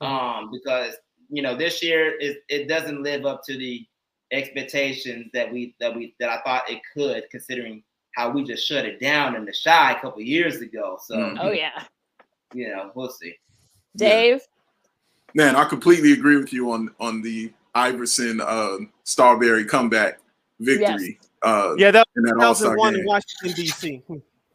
um, 0.00 0.50
because 0.52 0.96
you 1.32 1.42
know 1.42 1.56
this 1.56 1.82
year 1.82 2.16
is 2.18 2.36
it 2.48 2.68
doesn't 2.68 3.02
live 3.02 3.24
up 3.24 3.42
to 3.46 3.56
the 3.56 3.84
expectations 4.30 5.26
that 5.32 5.50
we 5.52 5.74
that 5.80 5.94
we 5.94 6.14
that 6.20 6.28
I 6.28 6.40
thought 6.42 6.70
it 6.70 6.80
could, 6.94 7.24
considering 7.30 7.82
how 8.14 8.30
we 8.30 8.44
just 8.44 8.66
shut 8.66 8.84
it 8.84 9.00
down 9.00 9.34
in 9.34 9.44
the 9.46 9.54
Chi 9.64 9.92
a 9.92 10.00
couple 10.00 10.20
years 10.22 10.60
ago. 10.60 10.98
So 11.04 11.16
Mhm. 11.16 11.38
Oh 11.40 11.50
yeah. 11.50 11.84
you 12.54 12.68
know, 12.68 12.92
we'll 12.94 13.08
see. 13.10 13.34
Dave. 13.96 14.42
Man, 15.34 15.56
I 15.56 15.64
completely 15.64 16.12
agree 16.12 16.36
with 16.36 16.52
you 16.52 16.70
on 16.72 16.94
on 17.00 17.22
the 17.22 17.50
Iverson 17.74 18.40
uh, 18.42 18.76
Starbury 19.04 19.64
comeback 19.64 20.18
victory. 20.60 21.18
Uh, 21.42 21.74
Yeah, 21.78 21.90
that 21.90 22.06
in 22.16 22.24
that 22.24 22.36
was 22.36 22.44
All-Star 22.62 22.76
2001 22.76 22.92
game. 22.92 23.00
in 23.00 23.06
Washington 23.06 23.52
D.C. 23.56 24.02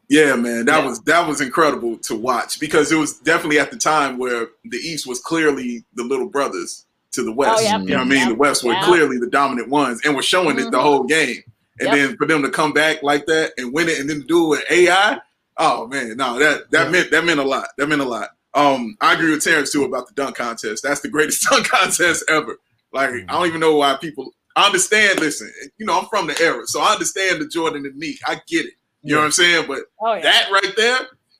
Yeah, 0.08 0.36
man, 0.36 0.64
that 0.66 0.78
Yeah. 0.82 0.86
was 0.88 1.00
that 1.02 1.28
was 1.28 1.40
incredible 1.40 1.98
to 1.98 2.14
watch 2.14 2.58
because 2.60 2.90
it 2.92 2.96
was 2.96 3.18
definitely 3.18 3.58
at 3.58 3.70
the 3.70 3.76
time 3.76 4.16
where 4.18 4.48
the 4.64 4.78
East 4.78 5.06
was 5.06 5.20
clearly 5.20 5.84
the 5.94 6.02
little 6.04 6.28
brothers 6.28 6.86
to 7.12 7.22
the 7.22 7.32
West. 7.32 7.58
Oh, 7.58 7.62
yeah. 7.62 7.78
You 7.78 7.84
know 7.88 7.94
what 7.96 8.00
I 8.00 8.04
mean? 8.04 8.18
Yeah. 8.20 8.28
The 8.28 8.34
West 8.34 8.64
were 8.64 8.76
clearly 8.82 9.18
the 9.18 9.26
dominant 9.28 9.68
ones 9.68 10.00
and 10.04 10.14
were 10.16 10.22
showing 10.22 10.58
it 10.58 10.70
the 10.70 10.78
Mhm. 10.78 10.82
whole 10.82 11.04
game. 11.04 11.42
And 11.80 11.88
Yep. 11.88 11.94
then 11.94 12.16
for 12.16 12.26
them 12.26 12.42
to 12.42 12.50
come 12.50 12.72
back 12.72 13.02
like 13.02 13.26
that 13.26 13.52
and 13.58 13.72
win 13.72 13.88
it 13.88 13.98
and 13.98 14.08
then 14.08 14.22
do 14.26 14.46
it 14.46 14.48
with 14.48 14.64
AI, 14.70 15.20
oh 15.58 15.86
man, 15.88 16.16
no, 16.16 16.38
that 16.38 16.70
that 16.70 16.90
meant 16.90 17.10
that 17.10 17.24
meant 17.24 17.40
a 17.40 17.44
lot. 17.44 17.68
That 17.76 17.88
meant 17.88 18.00
a 18.02 18.04
lot. 18.08 18.30
Um, 18.54 18.96
I 19.00 19.12
agree 19.12 19.30
with 19.30 19.44
Terrence 19.44 19.72
too 19.72 19.84
about 19.84 20.08
the 20.08 20.14
dunk 20.14 20.36
contest. 20.36 20.82
That's 20.82 21.00
the 21.00 21.08
greatest 21.08 21.42
dunk 21.50 21.68
contest 21.68 22.24
ever. 22.28 22.58
Like 22.92 23.10
I 23.10 23.32
don't 23.32 23.46
even 23.46 23.60
know 23.60 23.76
why 23.76 23.94
people. 23.96 24.32
I 24.56 24.66
understand. 24.66 25.20
Listen, 25.20 25.52
you 25.76 25.86
know 25.86 25.98
I'm 26.00 26.06
from 26.06 26.26
the 26.26 26.40
era, 26.42 26.66
so 26.66 26.80
I 26.80 26.92
understand 26.94 27.40
the 27.40 27.46
Jordan 27.46 27.84
and 27.86 28.00
Nique. 28.02 28.18
I 28.26 28.40
get 28.48 28.66
it. 28.66 28.72
You 29.02 29.14
know 29.14 29.20
what 29.20 29.26
I'm 29.26 29.32
saying? 29.32 29.64
But 29.68 29.80
Oh 30.00 30.14
yeah. 30.14 30.22
that 30.22 30.50
right 30.50 30.72
there, 30.76 30.98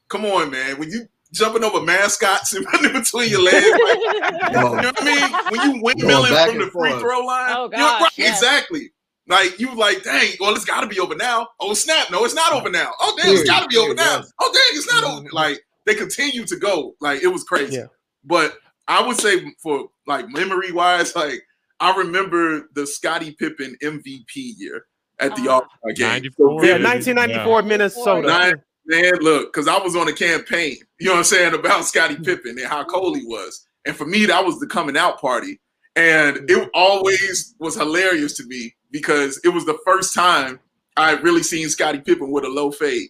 come 0.08 0.24
on, 0.24 0.50
man. 0.50 0.78
When 0.78 0.90
you 0.90 1.08
jumping 1.32 1.64
over 1.64 1.80
mascots 1.82 2.52
and 2.54 2.64
running 2.66 2.92
between 2.92 3.30
your 3.30 3.42
legs, 3.42 3.66
like, 3.66 3.98
you 4.52 4.60
know 4.60 4.70
what 4.72 5.02
I 5.02 5.04
mean? 5.04 5.32
When 5.58 5.70
you 5.76 5.82
windmilling 5.82 6.46
from 6.46 6.58
the 6.58 6.70
free 6.70 6.90
forth. 6.90 7.00
throw 7.00 7.20
line, 7.20 7.54
Oh, 7.56 7.64
you 7.64 7.76
know, 7.76 7.84
right, 7.84 8.00
gosh, 8.00 8.18
yes. 8.18 8.40
exactly. 8.42 8.92
Like 9.26 9.60
you 9.60 9.74
like, 9.74 10.02
dang, 10.04 10.30
well, 10.40 10.54
it's 10.54 10.64
got 10.64 10.80
to 10.80 10.86
be 10.86 10.98
over 11.00 11.14
now. 11.14 11.48
Oh 11.60 11.74
snap, 11.74 12.10
no, 12.10 12.24
it's 12.24 12.34
not 12.34 12.52
over 12.54 12.70
now. 12.70 12.92
Oh 13.00 13.14
dang, 13.22 13.34
it's 13.34 13.44
got 13.48 13.62
to 13.62 13.68
be 13.68 13.76
over 13.76 13.92
now. 13.94 14.22
Oh 14.40 14.50
dang, 14.52 14.78
it's 14.78 14.90
not 14.90 15.04
over. 15.04 15.28
Like 15.32 15.60
they 15.84 15.94
continue 15.94 16.44
to 16.46 16.56
go. 16.56 16.94
Like 17.00 17.22
it 17.22 17.28
was 17.28 17.44
crazy. 17.44 17.76
Yeah. 17.76 17.86
But 18.24 18.54
I 18.86 19.06
would 19.06 19.18
say 19.18 19.42
for 19.62 19.88
like 20.06 20.30
memory 20.30 20.72
wise, 20.72 21.14
like 21.14 21.42
I 21.78 21.94
remember 21.98 22.68
the 22.74 22.86
Scottie 22.86 23.32
Pippen 23.38 23.76
MVP 23.82 24.54
year 24.56 24.86
at 25.20 25.34
the 25.36 25.48
Ah. 25.48 25.54
All 25.54 25.66
Star 25.80 25.92
game. 25.94 26.08
94, 26.08 26.46
So 26.60 26.66
Yeah, 26.66 26.72
vivid. 26.74 26.84
1994 26.84 27.62
Minnesota. 27.62 28.28
Nine, 28.28 28.62
man, 28.86 29.12
look, 29.20 29.52
because 29.52 29.68
I 29.68 29.78
was 29.78 29.96
on 29.96 30.08
a 30.08 30.12
campaign, 30.12 30.76
you 30.98 31.06
know 31.06 31.12
what 31.12 31.18
I'm 31.18 31.24
saying, 31.24 31.54
about 31.54 31.84
Scottie 31.84 32.16
Pippen 32.24 32.58
and 32.58 32.66
how 32.66 32.84
cold 32.84 33.16
he 33.16 33.24
was. 33.26 33.66
And 33.86 33.96
for 33.96 34.04
me, 34.06 34.26
that 34.26 34.44
was 34.44 34.58
the 34.60 34.66
coming 34.66 34.96
out 34.96 35.20
party. 35.20 35.60
And 35.96 36.48
it 36.50 36.70
always 36.74 37.54
was 37.58 37.74
hilarious 37.74 38.34
to 38.36 38.44
me 38.46 38.74
because 38.90 39.40
it 39.44 39.48
was 39.48 39.64
the 39.64 39.78
first 39.84 40.14
time 40.14 40.60
I 40.96 41.10
had 41.10 41.24
really 41.24 41.42
seen 41.42 41.68
Scottie 41.68 42.00
Pippen 42.00 42.30
with 42.30 42.44
a 42.44 42.48
low 42.48 42.70
fade. 42.70 43.08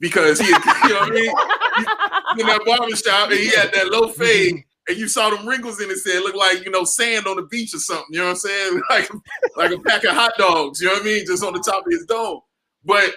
Because 0.00 0.40
he, 0.40 0.50
had, 0.52 0.88
you 0.88 0.94
know 0.94 1.00
what 1.00 1.10
I 1.10 1.14
mean? 1.14 1.34
He- 1.76 2.40
in 2.40 2.46
that 2.48 2.64
barbershop 2.64 3.30
and 3.30 3.38
he 3.38 3.48
had 3.48 3.72
that 3.74 3.90
low 3.90 4.08
fade. 4.08 4.64
And 4.86 4.98
you 4.98 5.08
saw 5.08 5.30
them 5.30 5.48
wrinkles 5.48 5.80
in 5.80 5.88
his 5.88 6.04
head, 6.04 6.22
look 6.22 6.34
like 6.34 6.64
you 6.64 6.70
know 6.70 6.84
sand 6.84 7.26
on 7.26 7.36
the 7.36 7.42
beach 7.42 7.74
or 7.74 7.78
something. 7.78 8.06
You 8.10 8.18
know 8.18 8.26
what 8.26 8.30
I'm 8.30 8.36
saying? 8.36 8.80
Like 8.90 9.10
like 9.56 9.70
a 9.70 9.78
pack 9.78 10.04
of 10.04 10.10
hot 10.10 10.34
dogs. 10.36 10.80
You 10.80 10.88
know 10.88 10.94
what 10.94 11.02
I 11.02 11.06
mean? 11.06 11.26
Just 11.26 11.44
on 11.44 11.54
the 11.54 11.60
top 11.60 11.86
of 11.86 11.92
his 11.92 12.04
dome. 12.06 12.40
But 12.84 13.12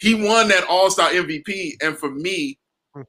he 0.00 0.14
won 0.14 0.48
that 0.48 0.64
All 0.68 0.90
Star 0.90 1.10
MVP, 1.10 1.74
and 1.82 1.96
for 1.96 2.10
me, 2.10 2.58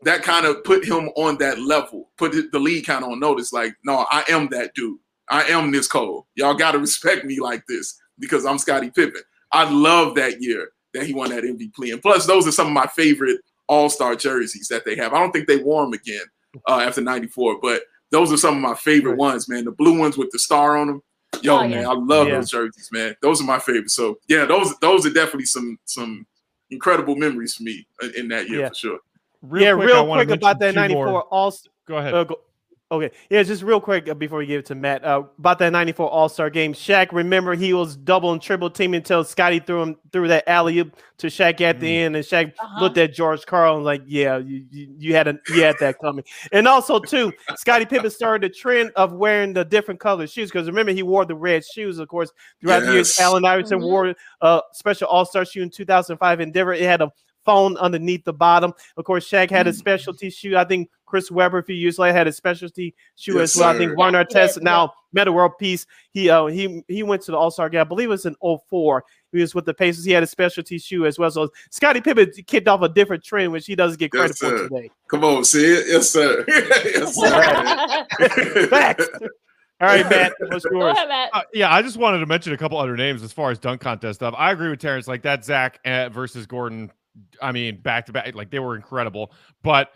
that 0.03 0.23
kind 0.23 0.45
of 0.45 0.64
put 0.64 0.86
him 0.86 1.10
on 1.15 1.38
that 1.38 1.60
level, 1.60 2.11
put 2.18 2.32
the 2.32 2.60
league 2.60 2.86
kind 2.86 3.03
of 3.03 3.11
on 3.11 3.19
notice. 3.19 3.53
Like, 3.53 3.76
no, 3.84 4.06
I 4.10 4.23
am 4.30 4.48
that 4.49 4.73
dude. 4.76 4.98
I 5.30 5.44
am 5.45 5.72
this 5.72 5.88
cold. 5.88 6.26
Y'all 6.36 6.53
got 6.53 6.72
to 6.72 6.80
respect 6.80 7.26
me 7.26 7.40
like 7.40 7.64
this 7.68 7.99
because 8.19 8.45
I'm 8.45 8.57
Scottie 8.57 8.91
Pippen. 8.91 9.22
I 9.52 9.69
love 9.69 10.15
that 10.15 10.41
year 10.41 10.69
that 10.94 11.06
he 11.06 11.14
won 11.14 11.30
that 11.32 11.44
MVP, 11.44 11.91
and 11.91 12.02
plus, 12.02 12.26
those 12.26 12.48
are 12.48 12.52
some 12.52 12.68
of 12.68 12.73
my 12.73 12.88
favorite 12.88 13.41
All 13.68 13.90
Star 13.90 14.15
jerseys 14.15 14.68
that 14.69 14.86
they 14.86 14.95
have. 14.95 15.14
I 15.14 15.19
don't 15.19 15.32
think 15.32 15.48
they 15.48 15.57
wore 15.57 15.84
them 15.84 15.94
again 15.94 16.23
uh, 16.68 16.80
after 16.80 17.02
'94, 17.02 17.60
but 17.61 17.82
those 18.11 18.32
are 18.32 18.38
some 18.38 18.56
of 18.56 18.61
my 18.61 18.76
favorite 18.76 19.18
ones, 19.18 19.49
man. 19.49 19.65
The 19.65 19.72
blue 19.72 19.98
ones 19.99 20.18
with 20.18 20.30
the 20.32 20.40
star 20.40 20.77
on 20.77 20.88
them. 20.88 21.02
Yo, 21.41 21.57
Oh, 21.57 21.61
yeah. 21.64 21.68
man, 21.68 21.86
I 21.86 21.94
love 21.94 22.27
Yeah. 22.27 22.36
those 22.36 22.49
jerseys, 22.52 22.90
man. 22.91 23.15
Those 23.22 23.41
are 23.41 23.45
my 23.45 23.60
favorites. 23.60 23.94
So 23.94 24.18
yeah, 24.27 24.45
those 24.45 24.77
those 24.80 25.06
are 25.06 25.10
definitely 25.11 25.45
some 25.45 25.77
some 25.86 26.26
incredible 26.72 27.15
memories 27.15 27.56
for 27.56 27.64
me 27.64 27.86
in, 28.02 28.11
in 28.15 28.27
that 28.30 28.49
year 28.49 28.61
Yeah. 28.61 28.69
for 28.69 28.76
sure. 28.76 28.99
Real 29.41 29.64
yeah, 29.64 29.73
quick, 29.76 29.88
real 29.88 30.07
wanna 30.07 30.26
quick 30.26 30.38
about 30.38 30.60
that 30.60 30.76
mention 30.76 30.90
two 30.90 30.95
more- 30.95 31.06
94 31.06 31.23
All 31.34 31.53
Go 31.88 31.98
ahead. 31.98 32.14
Uh, 32.14 32.23
go- 32.23 32.40
okay, 32.91 33.12
yeah, 33.30 33.44
just 33.44 33.64
real 33.64 33.80
quick 33.82 34.07
uh, 34.10 34.14
before 34.14 34.40
we 34.40 34.45
give 34.45 34.60
it 34.60 34.66
to 34.68 34.76
Matt 34.76 35.03
uh, 35.03 35.24
about 35.40 35.60
that 35.60 35.72
'94 35.72 36.10
All 36.10 36.30
Star 36.30 36.49
game. 36.49 36.74
Shaq, 36.74 37.12
remember 37.12 37.56
he 37.56 37.74
was 37.74 37.95
double 37.95 38.32
and 38.32 38.41
triple 38.41 38.70
team 38.70 38.94
until 38.94 39.24
Scottie 39.24 39.60
threw 39.60 39.82
him 39.82 39.95
through 40.12 40.28
that 40.30 40.48
alley 40.48 40.80
oop 40.80 40.95
to 41.18 41.28
Shaq 41.28 41.62
at 41.62 41.80
the 41.80 41.98
end, 41.98 42.16
and 42.16 42.24
Shaq 42.26 42.53
Uh-huh. 42.60 42.82
looked 42.84 42.98
at 42.98 43.14
George 43.14 43.45
Karl 43.45 43.76
and 43.78 43.86
like, 43.86 44.02
yeah, 44.06 44.38
you, 44.38 44.66
you, 44.72 44.95
you 44.98 45.16
had 45.16 45.28
a, 45.28 45.38
you 45.49 45.64
had 45.64 45.76
that 45.80 45.98
coming. 45.99 46.24
And 46.52 46.68
also 46.68 46.99
too, 46.99 47.34
Scottie 47.56 47.86
Pippen 47.86 48.10
started 48.12 48.49
the 48.49 48.53
trend 48.53 48.91
of 48.95 49.14
wearing 49.14 49.53
the 49.53 49.66
different 49.66 49.99
colored 49.99 50.30
shoes 50.30 50.49
because 50.52 50.68
remember 50.68 50.91
he 50.91 51.03
wore 51.03 51.26
the 51.26 51.36
red 51.36 51.64
shoes, 51.66 51.99
of 51.99 52.07
course, 52.07 52.32
throughout 52.62 52.82
the 52.82 52.94
years. 52.94 53.10
Yes. 53.18 53.20
Allen 53.20 53.45
Iverson 53.45 53.80
Mhm. 53.80 53.84
wore 53.84 54.16
a 54.41 54.62
special 54.74 55.07
All 55.07 55.26
Star 55.26 55.45
shoe 55.45 55.62
in 55.64 55.70
2005 55.70 56.40
Endeavor. 56.40 56.74
It 56.74 56.84
had 56.84 57.02
a 57.02 57.12
phone 57.45 57.78
underneath 57.78 58.24
the 58.26 58.34
bottom. 58.34 58.74
Of 58.98 59.06
course, 59.06 59.30
Shaq 59.30 59.52
had 59.52 59.68
a 59.68 59.72
Mm. 59.72 59.76
specialty 59.76 60.30
shoe. 60.32 60.57
I 60.57 60.64
think 60.64 60.90
Chris 61.16 61.32
Webber 61.32 61.60
a 61.60 61.64
few 61.64 61.76
years 61.78 61.98
later 61.98 62.12
had 62.18 62.28
a 62.28 62.32
specialty 62.34 62.94
shoe 63.16 63.36
Yes, 63.36 63.56
as 63.56 63.60
well. 63.62 63.70
I 63.70 63.74
sir. 63.74 63.80
think 63.80 63.98
Ron 63.98 64.14
Yeah, 64.14 64.26
he 64.28 64.36
Artest 64.36 64.54
did, 64.56 64.64
now 64.64 64.94
Meta 65.14 65.32
World 65.32 65.54
Peace. 65.58 65.86
He 66.12 66.30
uh 66.30 66.48
he 66.48 66.84
he 66.90 67.04
went 67.04 67.22
to 67.22 67.32
the 67.32 67.38
All 67.38 67.50
Star 67.52 67.70
game. 67.70 67.80
I 67.80 67.86
believe 67.86 68.08
it 68.08 68.12
was 68.12 68.26
in 68.26 68.36
04. 68.70 69.06
He 69.32 69.40
was 69.40 69.56
with 69.56 69.64
the 69.66 69.74
Pacers. 69.74 70.04
He 70.04 70.12
had 70.12 70.24
a 70.24 70.28
specialty 70.28 70.78
shoe 70.78 71.06
as 71.06 71.18
well. 71.18 71.32
So 71.32 71.48
Scottie 71.72 72.02
Pippen 72.02 72.30
kicked 72.48 72.68
off 72.68 72.82
a 72.82 72.90
different 72.90 73.24
trend, 73.24 73.54
which 73.54 73.66
he 73.66 73.76
doesn't 73.76 73.98
get 73.98 74.12
credit 74.12 74.32
Yes, 74.32 74.40
for 74.40 74.58
sir. 74.58 74.68
today. 74.68 74.92
Come 75.10 75.24
on, 75.24 75.46
see 75.46 75.64
it? 75.66 75.86
Yes, 75.88 76.10
sir. 76.10 76.44
yes, 76.50 77.16
sir. 77.16 78.68
Facts. 78.70 79.08
All 79.82 79.88
right, 79.90 80.10
Matt, 80.10 80.34
what's 80.40 80.66
Go 80.66 80.80
yours? 80.80 80.96
ahead, 80.98 81.10
Matt. 81.10 81.30
Uh, 81.34 81.42
yeah, 81.54 81.74
I 81.74 81.82
just 81.82 81.98
wanted 81.98 82.20
to 82.20 82.26
mention 82.26 82.54
a 82.54 82.58
couple 82.58 82.78
other 82.78 82.96
names 82.96 83.24
as 83.24 83.34
far 83.34 83.52
as 83.52 83.60
dunk 83.60 83.82
contest 83.82 84.20
stuff. 84.20 84.34
I 84.38 84.52
agree 84.52 84.70
with 84.70 84.80
Terrence. 84.80 85.08
Like 85.08 85.22
that 85.24 85.44
Zach 85.46 85.80
uh, 85.86 86.10
versus 86.10 86.46
Gordon. 86.46 86.92
I 87.42 87.52
mean, 87.54 87.82
back 87.82 88.06
to 88.08 88.14
back, 88.14 88.36
like 88.36 88.50
they 88.52 88.60
were 88.60 88.76
incredible. 88.76 89.32
But 89.64 89.92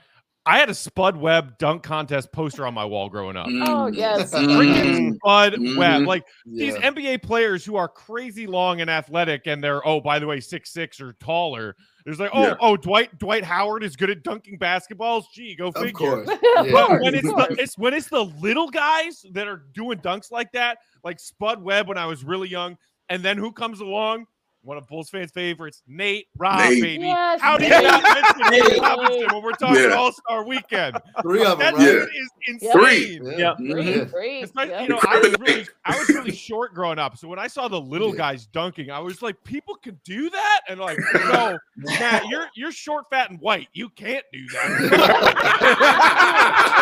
I 0.50 0.58
had 0.58 0.70
a 0.70 0.74
Spud 0.74 1.16
Webb 1.16 1.58
dunk 1.60 1.84
contest 1.84 2.32
poster 2.32 2.66
on 2.66 2.74
my 2.74 2.84
wall 2.86 3.08
growing 3.08 3.36
up. 3.38 3.48
Oh 3.50 3.86
yes. 3.88 4.34
Freaking 4.34 5.16
Spud 5.16 5.54
Mhm. 5.54 5.78
Webb. 5.78 6.02
Like 6.08 6.26
these 6.46 6.74
NBA 6.76 7.22
players 7.22 7.64
who 7.64 7.76
are 7.76 7.88
crazy 7.88 8.48
long 8.48 8.82
and 8.82 8.90
athletic, 8.90 9.46
and 9.46 9.64
they're 9.64 9.86
oh 9.88 10.02
by 10.02 10.18
the 10.18 10.26
way 10.26 10.40
six 10.40 10.72
six 10.72 11.00
or 11.00 11.14
taller. 11.14 11.76
It's 12.06 12.20
like, 12.20 12.32
oh, 12.34 12.42
Yeah. 12.42 12.56
oh, 12.60 12.76
Dwight 12.78 13.16
Dwight 13.20 13.44
Howard 13.44 13.84
is 13.84 13.96
good 13.96 14.10
at 14.10 14.24
dunking 14.24 14.58
basketballs. 14.58 15.26
Gee, 15.32 15.54
go 15.56 15.72
figure. 15.72 15.92
course. 15.92 16.28
But 16.72 17.02
when 17.02 17.14
it's 17.14 17.28
the, 17.28 17.56
it's 17.60 17.78
when 17.78 17.94
it's 17.94 18.08
the 18.08 18.24
little 18.42 18.70
guys 18.70 19.24
that 19.34 19.48
are 19.48 19.66
doing 19.74 20.00
dunks 20.00 20.32
like 20.32 20.52
that, 20.54 20.80
like 21.04 21.20
Spud 21.20 21.62
Webb 21.62 21.88
when 21.88 22.00
I 22.00 22.08
was 22.08 22.24
really 22.24 22.50
young, 22.50 22.76
and 23.10 23.22
then 23.22 23.38
who 23.38 23.52
comes 23.52 23.80
along? 23.82 24.26
One 24.62 24.78
of 24.78 24.86
Bulls 24.88 25.10
fans' 25.10 25.32
favorites, 25.32 25.82
Nate 25.88 26.28
Rob, 26.38 26.60
Nate. 26.60 26.82
baby. 26.84 27.04
Yes, 27.06 27.40
How 27.42 27.58
do 27.58 27.64
you 27.64 27.70
Nate. 27.70 27.84
not 27.84 28.04
mention 28.04 28.52
Nate 28.52 28.64
Nate. 28.74 28.82
Robinson 28.82 29.28
when 29.34 29.42
we're 29.44 29.52
talking 29.54 29.84
Yeah. 29.84 29.94
All 29.96 30.12
Star 30.12 30.46
Weekend? 30.46 30.98
Three 31.22 31.46
of 31.46 31.60
them, 31.60 31.76
That 31.76 31.76
right? 31.76 31.88
is 32.14 32.30
insane. 32.46 32.72
Three. 32.74 33.20
Yeah. 33.38 33.54
Mm-hmm. 33.54 33.72
Three, 33.72 34.06
three. 34.06 34.42
Especially, 34.44 34.72
yeah. 34.74 34.82
you 34.84 34.90
know, 34.90 35.00
I 35.08 35.18
was 35.20 35.34
really, 35.40 35.66
I 35.86 35.98
was 35.98 36.10
really 36.10 36.32
short 36.36 36.74
growing 36.74 37.00
up, 37.00 37.18
so 37.18 37.28
when 37.30 37.40
I 37.40 37.48
saw 37.48 37.70
the 37.70 37.80
little 37.80 38.12
guys 38.12 38.48
dunking, 38.48 38.92
I 38.92 39.00
was 39.00 39.22
like, 39.22 39.42
"People 39.46 39.76
can 39.76 39.98
do 40.04 40.30
that," 40.30 40.62
and 40.68 40.78
like, 40.80 40.98
no, 41.14 41.58
Matt, 41.78 42.26
you're 42.28 42.48
you're 42.54 42.72
short, 42.74 43.06
fat, 43.10 43.30
and 43.30 43.40
white. 43.40 43.70
You 43.74 43.88
can't 43.90 44.26
do 44.34 44.46
that. 44.50 45.90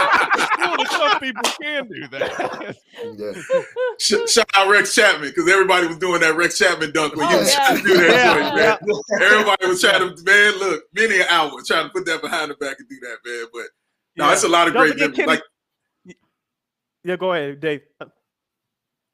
Cool 0.57 0.85
some 0.87 1.19
people 1.19 1.43
can 1.61 1.87
do 1.87 2.07
that. 2.09 2.75
Yeah. 3.17 4.25
Shout 4.27 4.49
out 4.55 4.69
Rex 4.69 4.93
Chapman 4.95 5.29
because 5.29 5.47
everybody 5.49 5.87
was 5.87 5.97
doing 5.97 6.21
that 6.21 6.35
Rex 6.35 6.57
Chapman 6.57 6.91
dunk 6.93 7.15
when 7.15 7.29
you 7.29 7.35
Oh, 7.35 7.39
was 7.39 7.49
yeah. 7.49 7.55
trying 7.57 7.66
to 7.75 7.81
do 7.83 7.93
that 7.97 8.55
Yeah. 8.55 8.77
joint, 8.85 9.03
man. 9.09 9.21
Everybody 9.21 9.67
was 9.67 9.81
trying 9.81 10.15
to, 10.15 10.23
man, 10.23 10.57
look, 10.59 10.83
many 10.93 11.19
an 11.19 11.25
hour 11.29 11.51
trying 11.65 11.85
to 11.87 11.89
put 11.89 12.05
that 12.05 12.21
behind 12.21 12.51
the 12.51 12.55
back 12.55 12.77
and 12.79 12.87
do 12.87 12.95
that, 13.01 13.17
man. 13.25 13.45
But 13.51 13.65
no, 14.15 14.25
Yeah. 14.27 14.33
it's 14.33 14.43
a 14.43 14.47
lot 14.47 14.67
of 14.67 14.73
Don't 14.73 14.83
great 14.83 14.93
forget 14.93 15.09
memories. 15.11 15.17
Kenny- 15.25 15.27
Like, 16.07 16.15
Yeah, 17.03 17.15
go 17.17 17.33
ahead, 17.33 17.59
Dave. 17.59 17.81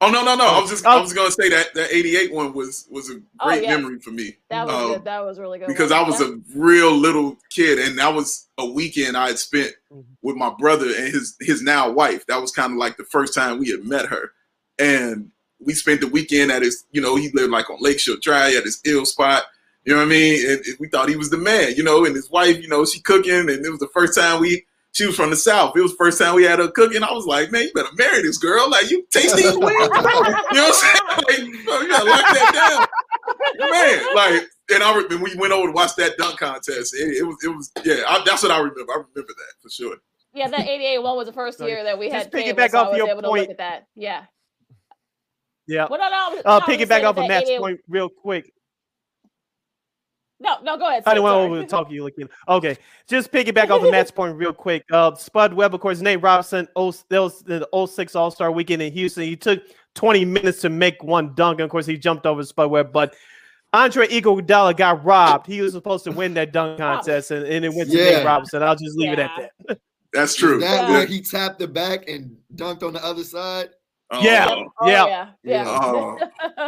oh 0.00 0.10
no, 0.10 0.24
no, 0.24 0.34
no. 0.34 0.44
I 0.46 0.60
was 0.60 0.70
just, 0.70 0.84
Oh. 0.84 0.90
I 0.90 1.00
was 1.00 1.12
gonna 1.12 1.30
say 1.30 1.48
that 1.50 1.72
that 1.74 1.92
'88 1.94 2.32
one 2.32 2.52
was 2.52 2.86
was 2.90 3.10
a 3.10 3.20
Oh, 3.40 3.46
great 3.48 3.62
yes. 3.62 3.76
memory 3.76 4.00
for 4.00 4.10
me. 4.10 4.36
That 4.50 4.66
was 4.66 4.74
Um, 4.74 4.92
good. 4.92 5.04
That 5.04 5.24
was 5.24 5.38
really 5.38 5.58
good. 5.58 5.68
because 5.68 5.90
one. 5.90 6.00
I 6.00 6.02
was 6.08 6.20
Yeah. 6.20 6.26
a 6.28 6.58
real 6.58 6.92
little 6.94 7.38
kid, 7.50 7.78
and 7.78 7.98
that 7.98 8.12
was 8.14 8.46
a 8.58 8.66
weekend 8.66 9.16
I 9.16 9.28
had 9.28 9.38
spent 9.38 9.72
Mm-hmm. 9.92 10.12
with 10.22 10.36
my 10.36 10.50
brother 10.58 10.86
and 10.86 11.08
his 11.12 11.36
his 11.40 11.62
now 11.62 11.90
wife. 11.90 12.26
That 12.26 12.40
was 12.40 12.50
kind 12.50 12.72
of 12.72 12.78
like 12.78 12.96
the 12.96 13.04
first 13.04 13.32
time 13.34 13.58
we 13.58 13.70
had 13.70 13.84
met 13.84 14.06
her, 14.06 14.32
and 14.78 15.30
we 15.64 15.74
spent 15.74 16.00
the 16.00 16.08
weekend 16.08 16.50
at 16.50 16.62
his. 16.62 16.84
You 16.92 17.00
know, 17.00 17.16
he 17.16 17.30
lived 17.32 17.50
like 17.50 17.68
on 17.70 17.78
Lakeshore 17.80 18.16
Drive 18.20 18.54
at 18.54 18.64
his 18.64 18.80
ill 18.84 19.04
spot. 19.04 19.44
You 19.84 19.92
know 19.92 19.98
what 19.98 20.06
I 20.06 20.10
mean? 20.10 20.50
And, 20.50 20.64
and 20.64 20.76
we 20.80 20.88
thought 20.88 21.08
he 21.08 21.16
was 21.16 21.30
the 21.30 21.38
man. 21.38 21.74
You 21.76 21.82
know, 21.82 22.04
and 22.04 22.14
his 22.14 22.30
wife. 22.30 22.60
You 22.62 22.68
know, 22.68 22.84
she 22.84 23.00
cooking, 23.00 23.32
and 23.32 23.50
it 23.50 23.70
was 23.70 23.80
the 23.80 23.90
first 23.92 24.18
time 24.18 24.40
we. 24.40 24.64
She 24.92 25.06
was 25.06 25.16
from 25.16 25.30
the 25.30 25.36
south. 25.36 25.76
It 25.76 25.80
was 25.80 25.90
the 25.90 25.96
first 25.96 26.20
time 26.20 26.36
we 26.36 26.44
had 26.44 26.60
her 26.60 26.70
cooking. 26.70 27.02
I 27.02 27.10
was 27.10 27.26
like, 27.26 27.50
man, 27.50 27.62
you 27.62 27.72
better 27.74 27.88
marry 27.98 28.22
this 28.22 28.38
girl. 28.38 28.70
Like, 28.70 28.88
you 28.92 29.04
taste 29.10 29.34
these 29.34 29.46
wings. 29.46 29.60
you 29.60 29.88
know 29.88 29.90
what 29.90 30.54
I'm 30.54 30.72
saying? 30.72 31.48
Like, 31.50 31.64
bro, 31.64 31.80
you 31.80 31.88
gotta 31.88 32.04
lock 32.04 32.20
that 32.20 32.76
down 32.78 32.86
man, 33.58 34.14
like, 34.14 34.50
and 34.72 34.82
I 34.82 34.94
remember 34.94 35.24
we 35.24 35.34
went 35.36 35.52
over 35.52 35.68
to 35.68 35.72
watch 35.72 35.94
that 35.96 36.16
dunk 36.16 36.38
contest. 36.38 36.94
It, 36.94 37.18
it 37.18 37.26
was, 37.26 37.36
it 37.42 37.48
was, 37.48 37.70
yeah, 37.84 38.02
I, 38.08 38.22
that's 38.24 38.42
what 38.42 38.52
I 38.52 38.58
remember. 38.58 38.92
I 38.92 38.96
remember 38.96 39.32
that 39.36 39.52
for 39.62 39.70
sure. 39.70 39.96
Yeah, 40.32 40.48
that 40.48 40.66
88 40.66 40.98
one 40.98 41.16
was 41.16 41.26
the 41.26 41.32
first 41.32 41.60
year 41.60 41.84
that 41.84 41.98
we 41.98 42.10
Just 42.10 42.24
had 42.24 42.32
piggyback 42.32 42.56
cable, 42.56 42.68
so 42.70 42.78
off 42.78 42.86
I 42.86 42.90
was 42.90 42.98
your 42.98 43.08
able 43.08 43.22
to 43.22 43.28
point. 43.28 43.40
look 43.42 43.50
at 43.50 43.58
that. 43.58 43.86
Yeah. 43.94 44.24
Yeah. 45.66 45.86
Well, 45.90 45.98
no, 45.98 46.08
no. 46.08 46.16
I 46.16 46.28
was- 46.34 46.42
Uh, 46.44 46.58
no, 46.58 46.66
piggyback 46.74 47.04
off 47.04 47.16
that 47.16 47.22
of 47.22 47.28
Matt's 47.28 47.48
88 47.50 47.58
point 47.60 47.80
real 47.88 48.08
quick. 48.08 48.52
No, 50.40 50.56
no, 50.62 50.76
go 50.76 50.88
ahead. 50.88 51.04
I 51.06 51.14
didn't 51.14 51.22
want 51.24 51.50
sorry. 51.52 51.60
to 51.60 51.66
talk 51.70 51.88
to 51.88 51.94
you, 51.94 52.04
like, 52.04 52.14
okay. 52.48 52.76
Just 53.08 53.32
piggyback 53.32 53.70
off 53.70 53.82
of 53.82 53.90
Matt's 53.90 54.10
point 54.12 54.36
real 54.36 54.52
quick. 54.52 54.84
Uh, 54.92 55.14
Spud 55.14 55.54
Webb, 55.54 55.74
of 55.74 55.80
course, 55.80 56.00
Nate 56.00 56.20
Robinson, 56.22 56.68
oh, 56.76 56.92
that 57.08 57.20
was 57.22 57.42
the 57.42 57.66
06 57.86 58.14
All 58.14 58.30
Star 58.30 58.50
weekend 58.50 58.82
in 58.82 58.92
Houston. 58.92 59.22
He 59.22 59.36
took 59.36 59.62
20 59.94 60.24
minutes 60.24 60.60
to 60.62 60.68
make 60.68 61.02
one 61.02 61.34
dunk. 61.34 61.60
And 61.60 61.64
of 61.64 61.70
course, 61.70 61.86
he 61.86 61.96
jumped 61.96 62.26
over 62.26 62.42
Spud 62.44 62.70
Webb, 62.70 62.92
but 62.92 63.14
Andre 63.72 64.06
Iguodala 64.08 64.76
got 64.76 65.04
robbed. 65.04 65.46
He 65.46 65.60
was 65.62 65.72
supposed 65.72 66.04
to 66.04 66.10
win 66.12 66.34
that 66.34 66.52
dunk 66.52 66.78
contest, 66.78 67.30
and, 67.30 67.46
and 67.46 67.64
it 67.64 67.72
went 67.72 67.90
to 67.90 67.96
Yeah. 67.96 68.18
Nate 68.18 68.26
Robinson. 68.26 68.62
I'll 68.62 68.76
just 68.76 68.96
leave 68.96 69.12
it 69.12 69.18
at 69.20 69.30
that. 69.68 69.78
That's 70.12 70.34
true. 70.34 70.56
Is 70.56 70.62
that 70.64 70.88
Yeah. 70.88 70.90
where 70.90 71.06
he 71.06 71.20
tapped 71.22 71.58
the 71.58 71.66
back 71.68 72.08
and 72.08 72.36
dunked 72.54 72.82
on 72.82 72.92
the 72.92 73.04
other 73.04 73.24
side? 73.24 73.70
Oh, 74.10 74.20
Yeah. 74.22 74.48
Oh, 74.80 74.86
Yeah. 74.88 75.06
yeah. 75.06 75.28
Yeah. 75.42 75.64
Oh, 75.66 76.18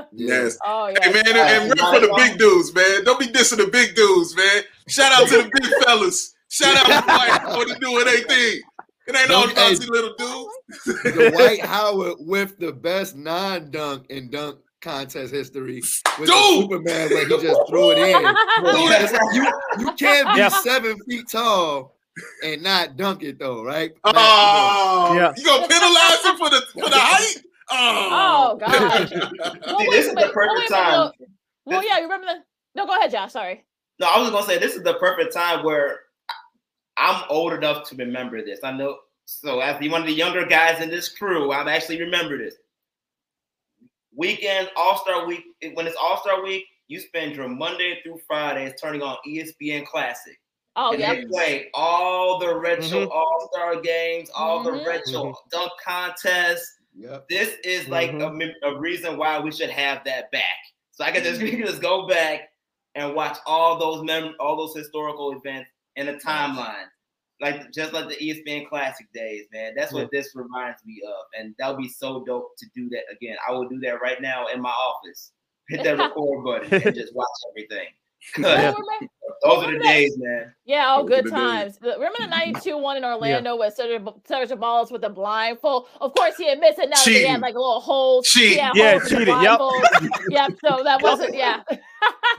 yes. 0.12 0.58
oh, 0.64 0.88
yeah. 0.88 0.98
Hey 1.02 1.12
man, 1.12 1.26
and, 1.28 1.36
and 1.36 1.68
rip 1.70 1.78
for 1.78 2.00
the 2.00 2.12
big 2.16 2.38
dudes, 2.38 2.74
man. 2.74 3.04
Don't 3.04 3.20
be 3.20 3.26
dissing 3.26 3.58
the 3.58 3.68
big 3.70 3.94
dudes, 3.94 4.34
man. 4.36 4.62
Shout 4.88 5.12
out 5.12 5.28
to 5.28 5.42
the 5.42 5.50
big 5.60 5.70
fellas. 5.84 6.34
Shout 6.48 6.76
out 6.76 6.86
to 6.86 7.06
White 7.06 7.54
for 7.54 7.64
to 7.74 7.78
doing 7.80 8.04
their 8.04 8.18
thing. 8.18 8.60
It 9.08 9.16
ain't 9.16 9.30
all 9.30 9.42
Don't- 9.42 9.52
about 9.52 9.70
hey. 9.70 9.84
you 9.84 9.90
little 9.90 10.14
dudes. 10.16 11.04
The 11.04 11.30
Dwight 11.36 11.64
Howard 11.64 12.16
with 12.20 12.58
the 12.58 12.72
best 12.72 13.14
non-dunk 13.16 14.06
in 14.10 14.30
dunk 14.30 14.58
contest 14.80 15.32
history 15.32 15.80
with 16.18 16.28
the 16.28 16.32
Dude! 16.32 16.62
Superman 16.62 17.10
where 17.10 17.26
he 17.28 17.42
just 17.42 17.60
threw 17.68 17.90
it 17.92 17.98
in. 17.98 18.22
Because 18.62 19.12
you 19.34 19.46
you 19.78 19.92
can't 19.94 20.32
be 20.34 20.38
Yeah. 20.40 20.48
seven 20.48 20.96
feet 21.08 21.28
tall 21.30 21.95
and 22.44 22.62
not 22.62 22.96
dunk 22.96 23.22
it 23.22 23.38
though, 23.38 23.62
right? 23.64 23.92
Oh, 24.04 25.14
Yeah. 25.16 25.32
you 25.36 25.44
gonna 25.44 25.68
penalize 25.68 26.24
him 26.24 26.36
for 26.36 26.50
the 26.50 26.62
for 26.72 26.88
the 26.90 26.98
height? 26.98 27.42
Oh, 27.70 28.08
Oh, 28.52 28.56
gosh. 28.56 29.10
Well, 29.66 29.78
See, 29.80 29.90
this 29.90 30.06
is 30.06 30.14
the 30.14 30.22
wait, 30.22 30.32
perfect 30.32 30.52
wait, 30.54 30.58
wait, 30.58 30.68
time. 30.70 30.92
Well, 30.92 31.12
well, 31.66 31.84
yeah, 31.84 31.96
you 31.98 32.04
remember 32.04 32.26
the. 32.26 32.34
No, 32.76 32.86
go 32.86 32.96
ahead, 32.96 33.10
Josh. 33.10 33.32
Sorry. 33.32 33.64
No, 33.98 34.06
I 34.06 34.20
was 34.20 34.30
gonna 34.30 34.46
say 34.46 34.58
this 34.58 34.74
is 34.76 34.82
the 34.82 34.94
perfect 34.94 35.32
time 35.34 35.64
where 35.64 36.00
I'm 36.96 37.24
old 37.28 37.52
enough 37.52 37.88
to 37.88 37.96
remember 37.96 38.42
this. 38.44 38.60
I 38.62 38.72
know. 38.72 38.98
So 39.26 39.58
as 39.60 39.80
one 39.90 40.02
of 40.02 40.06
the 40.06 40.12
younger 40.12 40.46
guys 40.46 40.80
in 40.80 40.88
this 40.88 41.08
crew, 41.08 41.50
I've 41.50 41.66
actually 41.66 42.00
remember 42.00 42.38
this. 42.38 42.54
Weekend 44.14 44.70
All 44.76 44.96
Star 44.98 45.26
Week. 45.26 45.44
When 45.74 45.86
it's 45.86 45.96
All 46.00 46.18
Star 46.22 46.42
Week, 46.42 46.64
you 46.88 47.00
spend 47.00 47.34
your 47.34 47.48
Monday 47.48 47.98
through 48.02 48.20
Fridays 48.26 48.74
turning 48.80 49.02
on 49.02 49.16
ESPN 49.28 49.84
Classic. 49.86 50.38
Oh, 50.76 50.92
and 50.92 51.00
yeah. 51.00 51.14
they 51.14 51.24
play 51.24 51.70
all 51.74 52.38
the 52.38 52.54
retro 52.58 53.06
Mhm. 53.06 53.10
All 53.10 53.50
Star 53.52 53.80
games, 53.80 54.30
all 54.34 54.62
the 54.62 54.72
Mhm. 54.72 54.86
retro 54.86 55.34
dunk 55.50 55.72
contests. 55.84 56.78
Yep. 56.94 57.28
This 57.28 57.56
is 57.64 57.88
like 57.88 58.10
a, 58.10 58.14
Mhm. 58.14 58.36
mem- 58.36 58.54
a 58.62 58.76
reason 58.76 59.16
why 59.16 59.38
we 59.38 59.50
should 59.52 59.70
have 59.70 60.04
that 60.04 60.30
back. 60.32 60.44
So 60.92 61.04
I 61.04 61.10
can 61.12 61.22
just, 61.24 61.40
we 61.42 61.50
can 61.50 61.64
just 61.66 61.80
go 61.82 62.06
back 62.06 62.50
and 62.94 63.14
watch 63.14 63.38
all 63.46 63.78
those 63.78 64.02
mem- 64.04 64.34
all 64.40 64.56
those 64.56 64.74
historical 64.76 65.32
events 65.32 65.70
in 65.96 66.08
a 66.08 66.14
timeline, 66.14 66.88
like 67.40 67.70
just 67.72 67.92
like 67.92 68.08
the 68.08 68.16
ESPN 68.22 68.66
Classic 68.68 69.06
days, 69.14 69.46
man. 69.52 69.74
That's 69.76 69.92
what 69.92 70.10
this 70.10 70.34
reminds 70.34 70.84
me 70.84 71.00
of, 71.06 71.24
and 71.38 71.54
that 71.58 71.68
would 71.68 71.78
be 71.82 71.88
so 71.88 72.22
dope 72.24 72.56
to 72.58 72.66
do 72.74 72.88
that 72.90 73.04
again. 73.10 73.36
I 73.46 73.52
will 73.52 73.68
do 73.68 73.78
that 73.80 74.00
right 74.02 74.20
now 74.20 74.46
in 74.48 74.60
my 74.60 74.70
office. 74.70 75.32
Hit 75.68 75.84
that 75.84 75.98
record 75.98 76.44
button 76.44 76.82
and 76.82 76.94
just 76.94 77.14
watch 77.14 77.28
everything. 77.50 77.88
'Cause 78.34 78.44
Yeah. 78.44 78.56
Remember- 78.72 79.08
Those 79.42 79.64
are 79.64 79.72
the 79.72 79.78
days, 79.80 80.16
man. 80.18 80.54
Yeah, 80.64 80.94
oh, 80.96 81.00
Those 81.02 81.08
good 81.10 81.24
the 81.26 81.30
days. 81.30 81.38
times. 81.38 81.78
The- 81.78 81.92
Remember 81.92 82.18
the 82.20 82.26
92 82.28 82.78
one 82.78 82.96
in 82.96 83.04
Orlando 83.04 83.56
with 83.56 83.74
Cedric 83.74 84.02
Cedric 84.24 84.48
Ceballos 84.50 84.90
with 84.90 85.04
a 85.04 85.10
blindfold? 85.10 85.88
Of 86.00 86.14
course, 86.14 86.36
he 86.36 86.48
admits 86.48 86.78
it 86.78 86.88
now. 86.88 86.96
that 86.96 87.04
He 87.04 87.24
had 87.24 87.40
like 87.40 87.54
a 87.54 87.58
little 87.58 87.80
hole. 87.80 88.22
Cheating. 88.22 88.50
He 88.52 88.56
had 88.58 88.74
Yeah, 88.76 88.90
holes 88.98 89.02
in 89.12 89.18
the 89.18 89.24
cheating, 89.26 89.42
yep. 89.42 89.58
blindfold. 89.58 90.10
yep. 90.30 90.52
So 90.64 90.82
that 90.82 91.02
wasn't, 91.02 91.34
yeah. 91.36 91.62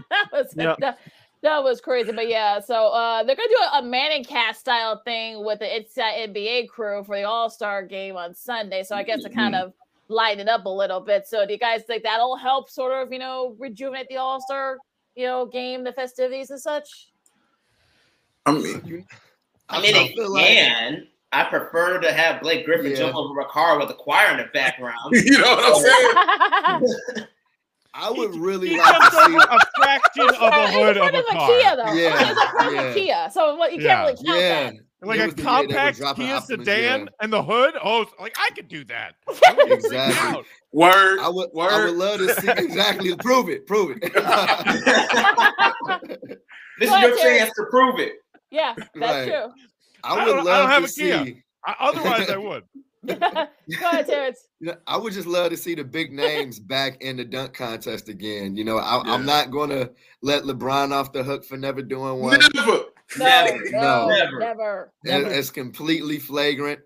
that 0.09 0.25
was, 0.31 0.53
Yep. 0.55 0.77
that, 0.79 0.99
that 1.43 1.63
was 1.63 1.79
crazy. 1.81 2.11
But 2.11 2.27
yeah, 2.27 2.59
so 2.59 2.87
uh, 2.87 3.23
they're 3.23 3.35
going 3.35 3.47
to 3.49 3.55
do 3.55 3.63
a, 3.75 3.79
a 3.79 3.81
Manning 3.83 4.23
cast 4.23 4.59
style 4.61 5.01
thing 5.05 5.45
with 5.45 5.59
the 5.59 5.73
It's 5.77 5.93
That 5.93 6.15
NBA 6.15 6.67
crew 6.67 7.03
for 7.03 7.15
the 7.15 7.23
All 7.23 7.49
Star 7.49 7.83
game 7.83 8.15
on 8.17 8.33
Sunday. 8.33 8.83
So 8.83 8.95
I 8.95 9.03
guess 9.03 9.21
to 9.23 9.29
kind 9.29 9.55
of 9.55 9.73
lighten 10.09 10.39
it 10.47 10.49
up 10.49 10.65
a 10.65 10.69
little 10.69 10.99
bit. 11.01 11.27
So 11.27 11.45
do 11.45 11.53
you 11.53 11.59
guys 11.59 11.83
think 11.83 12.03
that'll 12.03 12.37
help 12.37 12.69
sort 12.69 12.93
of, 12.93 13.13
you 13.13 13.19
know, 13.19 13.55
rejuvenate 13.59 14.07
the 14.09 14.17
All 14.17 14.41
Star, 14.41 14.77
you 15.17 15.25
know, 15.25 15.45
game, 15.47 15.83
the 15.83 15.91
festivities 15.91 16.51
and 16.51 16.59
such? 16.61 17.09
I 18.45 18.51
mean, 18.51 19.05
I 19.67 19.81
mean, 19.81 19.93
they 19.93 20.09
feel 20.15 20.31
like- 20.31 21.09
I 21.33 21.43
prefer 21.43 21.99
to 21.99 22.13
have 22.13 22.41
Blake 22.41 22.63
Griffin 22.65 22.91
Yeah. 22.91 22.97
jump 22.97 23.15
over 23.17 23.41
a 23.41 23.45
car 23.49 23.77
with 23.77 23.89
a 23.89 23.93
choir 23.93 24.31
in 24.31 24.37
the 24.37 24.45
background. 24.53 24.95
you 25.11 25.37
know 25.37 25.55
what 25.55 25.75
I'm 25.75 26.85
saying? 26.85 27.27
I 27.93 28.11
would 28.11 28.35
really 28.35 28.69
He 28.69 28.77
like 28.77 28.95
to 28.95 29.11
see 29.11 29.35
over 29.35 29.37
a 29.37 29.59
fraction 29.75 30.29
of 30.29 30.35
a 30.35 30.63
It's 30.63 30.73
hood 30.73 30.97
in 30.97 31.03
of 31.03 31.13
a 31.13 31.17
of 31.17 31.25
a 31.25 31.33
car. 31.33 31.47
Kia, 31.49 31.75
though. 31.75 31.93
Yeah, 31.93 32.21
It's 32.21 32.29
in 32.29 32.49
front 32.51 32.67
of 32.67 32.73
yeah. 32.73 32.81
a 32.81 32.93
Kia. 32.93 33.29
So 33.33 33.55
what, 33.55 33.73
you 33.73 33.81
can't 33.81 33.99
really 34.07 34.23
count 34.23 34.39
Yeah. 34.39 34.71
Like 35.01 35.19
a 35.19 35.25
was 35.27 35.35
the 35.35 35.41
year 35.43 35.51
they 35.51 35.51
were 35.51 35.57
compact 35.67 35.97
dropping 35.99 36.25
Kia 36.25 36.41
sedan 36.41 36.99
yeah. 37.01 37.05
and 37.21 37.31
the 37.31 37.43
hood. 37.43 37.75
Oh, 37.83 38.05
like 38.19 38.35
I 38.39 38.49
could 38.55 38.67
do 38.67 38.83
that. 38.85 39.13
Exactly. 39.69 40.43
Word. 40.73 41.19
I 41.19 41.29
would, 41.29 41.49
Word. 41.53 41.71
I 41.71 41.85
would 41.85 41.95
love 41.95 42.17
to 42.19 42.33
see 42.33 42.49
exactly. 42.49 43.15
Prove 43.17 43.49
it. 43.49 43.67
Prove 43.67 43.97
it. 44.01 44.11
This 46.79 46.91
Go 46.91 46.95
is 46.97 47.01
your 47.01 47.17
Terry. 47.17 47.39
chance 47.39 47.51
to 47.55 47.65
prove 47.71 47.99
it. 47.99 48.13
Yeah, 48.51 48.73
that's 48.77 48.89
Right. 48.95 49.25
true. 49.27 49.51
I 50.03 50.13
I 50.13 50.25
would 50.25 50.25
don't- 50.25 50.39
I 50.39 50.41
love 50.43 50.61
don't 50.61 50.69
have 50.69 50.85
to 50.85 51.01
a 51.01 51.05
Kia. 51.05 51.25
see. 51.25 51.41
I, 51.65 51.75
otherwise, 51.79 52.29
I 52.29 52.37
would. 52.37 52.63
Go 53.07 53.87
ahead, 53.87 54.05
Terrence. 54.07 54.47
You 54.59 54.67
know, 54.67 54.75
I 54.85 54.95
would 54.97 55.13
just 55.13 55.27
love 55.27 55.49
to 55.49 55.57
see 55.57 55.73
the 55.73 55.83
big 55.83 56.13
names 56.13 56.59
back 56.59 57.01
in 57.01 57.17
the 57.17 57.25
dunk 57.25 57.55
contest 57.55 58.09
again. 58.09 58.55
You 58.55 58.63
know, 58.63 58.77
I, 58.77 59.01
Yeah. 59.03 59.11
I'm 59.13 59.25
not 59.25 59.49
going 59.49 59.71
to 59.71 59.89
let 60.21 60.43
LeBron 60.43 60.91
off 60.91 61.11
the 61.13 61.23
hook 61.23 61.43
for 61.45 61.57
never 61.57 61.81
doing 61.81 62.19
one. 62.19 62.39
Never. 62.53 62.81
No, 63.17 63.25
Never. 63.25 63.63
no, 63.71 64.07
Never. 64.09 64.39
never, 64.39 64.93
It- 65.03 65.09
never. 65.09 65.33
It's 65.33 65.49
completely 65.49 66.19
flagrant. 66.19 66.81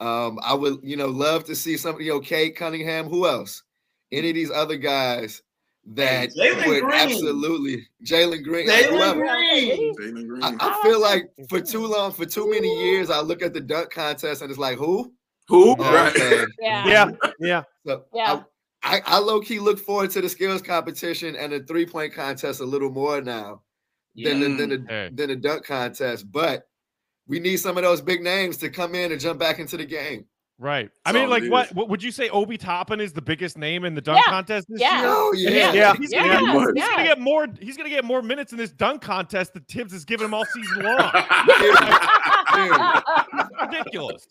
Um, 0.00 0.38
I 0.42 0.54
would, 0.54 0.78
you 0.82 0.96
know, 0.96 1.06
love 1.08 1.44
to 1.44 1.54
see 1.56 1.76
somebody. 1.76 2.04
You 2.06 2.12
know, 2.14 2.20
Cade 2.20 2.56
Cunningham. 2.56 3.08
Who 3.08 3.26
else? 3.26 3.62
Any 4.12 4.28
of 4.30 4.34
these 4.34 4.50
other 4.50 4.76
guys 4.76 5.42
that 5.86 6.30
Jalen 6.30 6.66
would 6.66 6.82
Green. 6.82 6.92
absolutely 6.94 7.86
Jalen 8.04 8.42
Green. 8.44 8.68
Jalen. 8.68 9.14
Green. 9.14 9.94
Jalen 9.96 10.28
Green. 10.28 10.42
I, 10.44 10.54
I 10.60 10.80
feel 10.82 11.00
like 11.00 11.24
for 11.48 11.60
too 11.60 11.86
long, 11.86 12.12
for 12.12 12.24
too 12.26 12.48
many 12.50 12.68
years, 12.84 13.10
I 13.10 13.20
look 13.20 13.42
at 13.42 13.52
the 13.52 13.60
dunk 13.60 13.90
contest 13.90 14.42
and 14.42 14.50
it's 14.50 14.58
like, 14.58 14.78
who? 14.78 15.12
Who? 15.48 15.72
Oh, 15.78 15.92
Right. 15.92 16.14
okay. 16.14 16.44
Yeah. 16.60 16.86
Yeah, 16.88 17.10
yeah. 17.40 17.62
So 17.86 18.04
Yeah. 18.14 18.42
I, 18.82 19.00
I 19.06 19.18
low 19.18 19.40
key 19.40 19.58
look 19.58 19.78
forward 19.78 20.10
to 20.12 20.20
the 20.20 20.28
skills 20.28 20.62
competition 20.62 21.36
and 21.36 21.52
the 21.52 21.60
three 21.64 21.86
point 21.86 22.12
contest 22.14 22.60
a 22.60 22.64
little 22.64 22.90
more 22.90 23.20
now 23.20 23.62
than 24.16 24.40
the, 24.40 24.48
than 24.48 24.70
mm. 24.70 24.86
the 24.86 24.92
Hey. 24.92 25.10
than 25.12 25.28
the 25.28 25.36
dunk 25.36 25.64
contest. 25.64 26.30
But 26.30 26.66
we 27.26 27.40
need 27.40 27.56
some 27.56 27.76
of 27.76 27.84
those 27.84 28.00
big 28.00 28.22
names 28.22 28.56
to 28.58 28.68
come 28.68 28.94
in 28.94 29.12
and 29.12 29.20
jump 29.20 29.38
back 29.40 29.58
into 29.58 29.76
the 29.76 29.86
game. 29.86 30.26
Right. 30.58 30.88
I 31.04 31.10
That's 31.10 31.22
mean, 31.22 31.30
like, 31.30 31.42
it 31.42 31.50
what, 31.50 31.66
is. 31.66 31.74
what 31.74 31.88
would 31.88 32.02
you 32.02 32.12
say? 32.12 32.28
Obi 32.28 32.56
Toppin 32.56 33.00
is 33.00 33.12
the 33.12 33.22
biggest 33.22 33.58
name 33.58 33.84
in 33.84 33.94
the 33.94 34.00
dunk 34.00 34.22
Yeah. 34.24 34.30
contest 34.30 34.68
this 34.68 34.80
Yeah. 34.80 35.00
year. 35.00 35.08
Oh, 35.10 35.32
And 35.32 35.40
yeah. 35.40 35.50
he's, 35.50 35.52
Yeah. 35.52 35.94
he's 35.96 36.10
gonna, 36.12 36.28
get, 36.28 36.42
Yes. 36.42 36.54
he's 36.74 36.84
gonna 36.84 37.02
Yes. 37.02 37.08
get 37.08 37.20
more. 37.20 37.48
He's 37.60 37.76
gonna 37.76 37.88
get 37.88 38.04
more 38.04 38.22
minutes 38.22 38.52
in 38.52 38.58
this 38.58 38.70
dunk 38.70 39.02
contest 39.02 39.54
that 39.54 39.66
Thibs 39.66 39.92
has 39.92 40.04
given 40.04 40.26
him 40.26 40.34
all 40.34 40.44
season 40.44 40.82
long. 40.84 41.10
It's 42.54 43.60
ridiculous. 43.62 44.26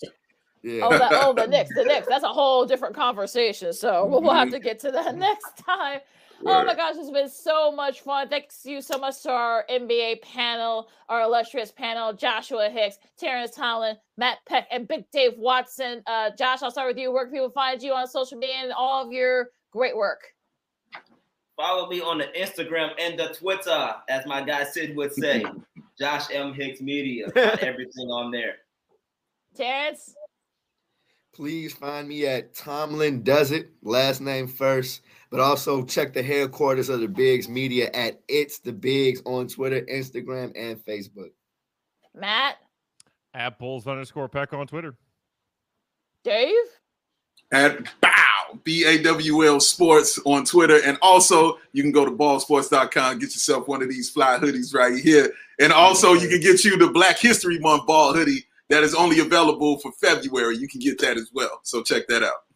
Yeah. 0.62 0.84
Oh, 0.84 0.98
the, 0.98 1.10
oh, 1.12 1.34
the 1.34 1.46
Knicks, 1.46 1.76
the 1.76 1.84
Knicks. 1.84 2.08
That's 2.08 2.24
a 2.24 2.30
whole 2.30 2.66
different 2.66 2.96
conversation. 2.96 3.74
So 3.74 4.06
we'll, 4.06 4.22
we'll 4.22 4.34
have 4.34 4.48
mm-hmm. 4.48 4.56
to 4.56 4.60
get 4.62 4.80
to 4.80 4.92
that 4.92 5.16
next 5.18 5.58
time. 5.58 6.00
Oh 6.46 6.66
my 6.66 6.76
gosh, 6.76 6.96
it's 6.98 7.10
been 7.10 7.30
so 7.30 7.72
much 7.72 8.02
fun. 8.02 8.28
Thanks 8.28 8.66
you 8.66 8.82
so 8.82 8.98
much 8.98 9.22
to 9.24 9.32
our 9.32 9.66
NBA 9.70 10.22
panel, 10.22 10.90
our 11.08 11.22
illustrious 11.22 11.72
panel, 11.72 12.14
Joshua 12.14 12.70
Hicks, 12.70 12.98
Terrence 13.18 13.52
Tomlin, 13.52 13.96
Matt 14.18 14.40
Peck, 14.46 14.68
and 14.72 14.88
Big 14.88 15.10
Dave 15.12 15.34
Watson. 15.38 16.04
Uh, 16.06 16.32
Josh, 16.38 16.62
I'll 16.62 16.72
start 16.72 16.90
with 16.90 16.98
you. 16.98 17.12
Where 17.12 17.26
can 17.26 17.34
people 17.34 17.50
find 17.52 17.82
you 17.82 17.94
on 17.94 18.08
social 18.08 18.38
media 18.38 18.56
and 18.62 18.74
all 18.74 19.06
of 19.06 19.12
your 19.14 19.50
great 19.72 19.96
work? 19.96 20.22
Follow 21.56 21.88
me 21.88 22.02
on 22.02 22.18
the 22.18 22.28
Instagram 22.38 22.92
and 23.00 23.18
the 23.18 23.28
Twitter, 23.28 23.96
as 24.10 24.26
my 24.26 24.42
guy 24.42 24.64
Sid 24.64 24.96
would 24.96 25.14
say. 25.14 25.46
Josh 26.00 26.26
M. 26.34 26.54
Hicks 26.54 26.82
Media. 26.82 27.30
Find 27.34 27.60
everything 27.60 28.10
on 28.10 28.32
there. 28.32 28.56
Terrence? 29.56 30.16
Please 31.34 31.74
find 31.74 32.08
me 32.08 32.28
at 32.28 32.54
Tomlin 32.54 33.24
Does 33.24 33.52
It, 33.52 33.72
last 33.82 34.22
name 34.22 34.48
first, 34.48 35.02
but 35.34 35.42
also 35.42 35.84
check 35.84 36.14
the 36.14 36.22
headquarters 36.22 36.90
of 36.90 37.00
the 37.00 37.08
Bigs 37.08 37.50
Media 37.50 37.90
at 37.96 38.22
It's 38.28 38.60
the 38.60 38.72
Bigs 38.72 39.20
on 39.26 39.48
Twitter, 39.48 39.82
Instagram, 39.92 40.52
and 40.56 40.78
Facebook. 40.86 41.32
Matt? 42.14 42.58
At 43.34 43.58
Bulls 43.58 43.88
underscore 43.88 44.30
Peck 44.30 44.54
on 44.54 44.68
Twitter. 44.68 44.96
Dave? 46.24 46.54
At 47.52 47.84
Bow, 48.00 48.60
B 48.64 48.86
A 48.86 49.02
W 49.02 49.44
L 49.44 49.60
Sports 49.60 50.20
on 50.24 50.46
Twitter. 50.46 50.80
And 50.86 51.00
also, 51.02 51.58
you 51.72 51.82
can 51.82 51.92
go 51.92 52.06
to 52.06 52.12
bawlsports.com, 52.12 53.18
get 53.18 53.24
yourself 53.24 53.68
one 53.68 53.82
of 53.82 53.90
these 53.90 54.12
fly 54.12 54.38
hoodies 54.38 54.76
right 54.76 55.04
here. 55.04 55.34
And 55.60 55.74
also, 55.74 56.14
you 56.14 56.30
can 56.30 56.42
get 56.42 56.64
you 56.64 56.78
the 56.78 56.92
Black 56.92 57.18
History 57.18 57.58
Month 57.58 57.88
ball 57.88 58.14
hoodie 58.14 58.46
that 58.70 58.84
is 58.84 58.94
only 58.94 59.20
available 59.20 59.80
for 59.80 59.92
February. 59.94 60.58
You 60.58 60.68
can 60.68 60.80
get 60.80 61.02
that 61.02 61.18
as 61.18 61.32
well. 61.34 61.60
So 61.64 61.82
check 61.82 62.08
that 62.10 62.22
out. 62.22 62.53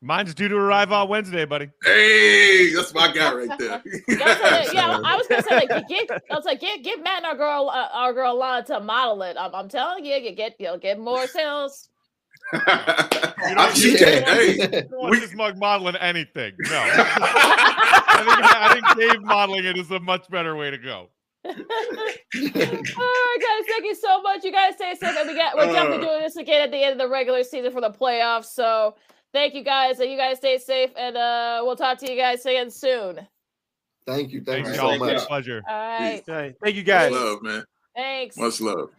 Mine's 0.00 0.32
due 0.32 0.46
to 0.48 0.54
arrive 0.56 0.92
on 0.92 1.08
Wednesday, 1.08 1.44
buddy. 1.44 1.70
Hey, 1.84 2.72
that's 2.72 2.94
my 2.94 3.12
guy 3.12 3.34
right 3.34 3.58
there. 3.58 3.82
Yeah, 4.08 4.64
yeah, 4.72 5.00
I 5.04 5.16
was 5.16 5.26
gonna 5.26 5.42
say 5.42 5.56
like 5.56 5.88
get. 5.88 6.08
I 6.30 6.34
was 6.36 6.44
like 6.44 6.60
get 6.60 6.84
get 6.84 7.02
Matt 7.02 7.18
and 7.18 7.26
our 7.26 7.36
girl 7.36 7.68
uh, 7.72 7.88
our 7.92 8.12
girl 8.12 8.36
Lana 8.38 8.64
to 8.66 8.78
model 8.80 9.22
it. 9.22 9.36
I'm, 9.38 9.52
I'm 9.54 9.68
telling 9.68 10.04
you, 10.04 10.20
get 10.20 10.36
get 10.36 10.54
you'll 10.60 10.78
get 10.78 11.00
more 11.00 11.26
sales. 11.26 11.88
I'm- 12.52 13.74
she 13.74 13.96
can- 13.96 14.22
hey, 14.22 14.62
I 14.62 14.66
don't 14.66 14.90
want 14.92 15.20
this 15.20 15.34
mug 15.34 15.58
modeling 15.58 15.96
anything. 15.96 16.52
No. 16.60 16.80
I, 16.80 18.22
think, 18.24 18.56
I 18.56 18.72
think 18.94 19.12
Dave 19.12 19.22
modeling 19.22 19.64
it 19.64 19.76
is 19.76 19.90
a 19.90 19.98
much 20.00 20.28
better 20.30 20.54
way 20.56 20.70
to 20.70 20.78
go. 20.78 21.08
All 21.44 21.52
right, 21.54 23.38
guys, 23.40 23.66
thank 23.68 23.84
you 23.84 23.94
so 23.94 24.22
much. 24.22 24.44
You 24.44 24.52
guys 24.52 24.74
stay 24.74 24.94
safe, 24.94 25.26
we 25.26 25.34
got 25.34 25.56
we're 25.56 25.66
definitely 25.72 26.06
Uh. 26.06 26.10
doing 26.10 26.22
this 26.22 26.36
again 26.36 26.62
at 26.62 26.70
the 26.70 26.82
end 26.82 26.92
of 26.92 26.98
the 26.98 27.08
regular 27.08 27.42
season 27.42 27.72
for 27.72 27.80
the 27.80 27.90
playoffs. 27.90 28.46
So 28.46 28.94
thank 29.32 29.54
you 29.54 29.62
guys, 29.64 30.00
and 30.00 30.10
you 30.10 30.16
guys 30.16 30.38
stay 30.38 30.58
safe, 30.58 30.90
and 30.96 31.16
uh, 31.16 31.60
we'll 31.64 31.76
talk 31.76 31.98
to 31.98 32.10
you 32.10 32.16
guys 32.18 32.44
again 32.46 32.70
soon. 32.70 33.20
Thank 34.06 34.32
you. 34.32 34.42
Thank 34.42 34.64
Thanks, 34.66 34.70
you 34.80 34.82
y'all. 34.82 34.92
so 34.94 34.98
much. 34.98 35.26
Pleasure. 35.26 35.62
All 35.68 35.74
right, 35.76 36.22
Hey, 36.26 36.54
thank 36.62 36.76
you 36.76 36.82
Much 36.82 36.86
guys. 36.86 37.12
love, 37.12 37.42
man. 37.42 37.64
thanks. 37.94 38.36
Much 38.36 38.60
love. 38.60 38.90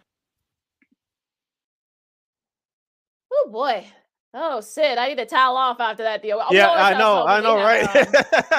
Oh 3.31 3.49
boy. 3.51 3.85
Oh, 4.33 4.61
Sid, 4.61 4.97
I 4.99 5.07
need 5.09 5.17
to 5.17 5.25
towel 5.25 5.57
off 5.57 5.79
after 5.79 6.03
that 6.03 6.21
deal. 6.21 6.39
I'm 6.39 6.55
Yeah, 6.55 6.69
I 6.69 6.93
know, 6.93 7.25
I 7.25 7.41
know, 7.41 7.55
right? 7.55 7.83
um, 7.83 8.13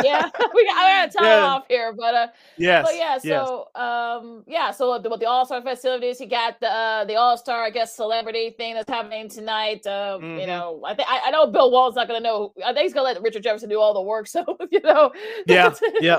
yeah, 0.04 0.28
we 0.54 0.66
got, 0.66 0.76
I 0.76 1.06
got 1.06 1.12
to 1.12 1.18
towel 1.18 1.26
Yeah. 1.28 1.46
off 1.46 1.64
here, 1.68 1.92
but 1.96 2.14
uh, 2.14 2.26
Yes, 2.58 2.86
but 2.86 2.96
yeah, 2.96 3.18
yes. 3.22 3.46
so 3.46 3.68
um, 3.80 4.42
yeah, 4.48 4.72
so 4.72 4.92
with 4.92 5.04
the, 5.04 5.16
the 5.16 5.26
All 5.26 5.46
Star 5.46 5.62
festivities, 5.62 6.20
you 6.20 6.26
got 6.26 6.58
the 6.58 6.68
uh, 6.68 7.04
the 7.04 7.14
All 7.14 7.36
Star, 7.36 7.62
I 7.62 7.70
guess, 7.70 7.94
celebrity 7.94 8.50
thing 8.58 8.74
that's 8.74 8.90
happening 8.90 9.28
tonight. 9.28 9.86
Uh, 9.86 10.18
You 10.20 10.26
Mhm. 10.26 10.46
know, 10.48 10.82
I 10.84 10.94
think 10.94 11.08
I 11.08 11.30
know 11.30 11.46
Bill 11.46 11.70
Wall's 11.70 11.94
not 11.94 12.08
gonna 12.08 12.18
know. 12.20 12.52
I 12.64 12.72
think 12.72 12.82
he's 12.84 12.92
gonna 12.94 13.04
let 13.04 13.22
Richard 13.22 13.44
Jefferson 13.44 13.68
do 13.68 13.78
all 13.78 13.94
the 13.94 14.02
work. 14.02 14.26
So 14.28 14.44
you 14.72 14.80
know, 14.80 15.12
Yeah, 15.46 15.72
yeah. 16.00 16.18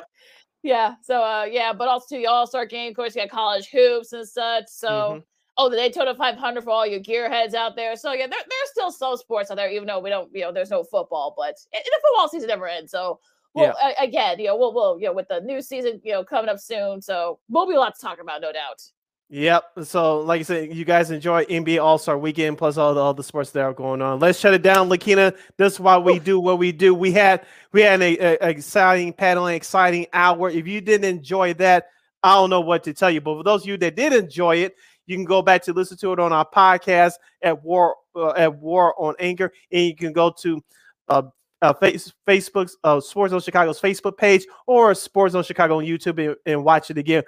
yeah. 0.64 0.96
So 1.04 1.22
uh, 1.22 1.44
yeah, 1.52 1.74
but 1.74 1.90
also 1.90 2.16
the 2.16 2.28
All 2.28 2.48
Star 2.48 2.66
game, 2.66 2.92
of 2.92 2.96
course, 2.96 3.16
you 3.18 3.22
got 3.22 3.32
college 3.32 3.70
hoops 3.70 4.14
and 4.14 4.26
such. 4.26 4.66
So. 4.70 4.88
Mhm. 5.18 5.24
Oh, 5.64 5.70
the 5.70 5.76
Daytona 5.76 6.16
500 6.16 6.64
for 6.64 6.72
all 6.72 6.88
you 6.88 7.00
gearheads 7.00 7.54
out 7.54 7.76
there. 7.76 7.96
So 7.96 8.14
yeah, 8.14 8.26
there, 8.26 8.40
there's 8.40 8.70
still 8.72 8.92
some 8.92 9.16
sports 9.16 9.52
out 9.52 9.58
there, 9.58 9.70
even 9.70 9.88
though 9.88 10.00
we 10.00 10.10
don't, 10.10 10.28
you 10.34 10.42
know, 10.42 10.52
there's 10.52 10.72
no 10.72 10.84
football, 10.84 11.36
but 11.38 11.56
and 11.72 11.84
the 11.86 12.00
football 12.02 12.30
season 12.30 12.48
never 12.48 12.68
ends. 12.68 12.92
So 12.92 13.20
well, 13.54 13.78
a- 13.80 14.04
again, 14.04 14.40
you 14.40 14.48
know, 14.48 14.58
we'll, 14.58 14.74
we'll, 14.74 15.00
you 15.00 15.06
know, 15.06 15.14
with 15.14 15.28
the 15.28 15.40
new 15.42 15.62
season, 15.62 16.02
you 16.04 16.14
know, 16.14 16.24
coming 16.24 16.50
up 16.50 16.60
soon, 16.60 17.00
so 17.00 17.38
we'll 17.48 17.68
be 17.68 17.76
a 17.76 17.80
lot 17.80 17.94
to 17.94 18.02
talk 18.02 18.20
about, 18.20 18.42
no 18.42 18.52
doubt. 18.52 18.82
Yep. 19.30 19.64
So, 19.84 20.20
like 20.20 20.40
I 20.40 20.44
said, 20.44 20.74
you 20.74 20.84
guys 20.84 21.12
enjoy 21.12 21.46
NBA 21.46 21.82
All 21.82 21.98
Star 21.98 22.18
Weekend 22.18 22.58
plus 22.58 22.78
all 22.78 22.94
the 22.94 23.04
other 23.04 23.24
sports 23.24 23.52
that 23.52 23.62
are 23.62 23.74
going 23.74 24.02
on. 24.02 24.20
Let's 24.20 24.40
shut 24.40 24.54
it 24.54 24.62
down, 24.62 24.90
Lakina. 24.90 25.38
This 25.58 25.74
is 25.74 25.80
why 25.80 25.98
we 25.98 26.20
do 26.20 26.38
what 26.40 26.60
we 26.60 26.74
do. 26.74 26.94
We 26.94 27.14
had 27.14 27.46
we 27.72 27.82
had 27.82 28.02
an 28.02 28.38
exciting 28.42 29.14
panel, 29.14 29.46
an 29.46 29.54
exciting 29.54 30.08
hour. 30.12 30.50
If 30.50 30.68
you 30.68 30.82
didn't 30.82 31.06
enjoy 31.06 31.54
that, 31.56 31.88
I 32.22 32.36
don't 32.36 32.50
know 32.50 32.60
what 32.60 32.84
to 32.84 32.94
tell 32.94 33.10
you. 33.10 33.22
But 33.22 33.38
for 33.38 33.44
those 33.44 33.62
of 33.62 33.70
you 33.70 33.78
that 33.78 33.96
did 33.96 34.12
enjoy 34.12 34.58
it, 34.58 34.76
you 35.12 35.18
can 35.18 35.26
go 35.26 35.42
back 35.42 35.62
to 35.64 35.74
listen 35.74 35.98
to 35.98 36.14
it 36.14 36.20
on 36.20 36.32
our 36.32 36.48
podcast 36.50 37.14
at 37.42 37.62
WARR 37.64 37.96
uh, 38.16 38.30
at 38.32 38.56
WARR 38.60 38.94
on 38.98 39.14
Anchor, 39.20 39.52
and 39.72 39.86
you 39.86 39.96
can 39.96 40.14
go 40.14 40.32
to 40.40 40.64
uh, 41.10 41.24
uh, 41.62 41.74
face, 41.74 42.12
Facebook's 42.26 42.78
uh, 42.84 43.00
Sports 43.00 43.32
Zone 43.32 43.42
Chicago's 43.42 43.80
Facebook 43.80 44.18
page 44.18 44.46
or 44.68 44.96
Sports 44.96 45.36
on 45.36 45.44
Chicago 45.44 45.78
on 45.78 45.86
YouTube 45.86 46.26
and, 46.26 46.36
and 46.46 46.64
watch 46.64 46.90
it 46.90 46.98
again. 46.98 47.24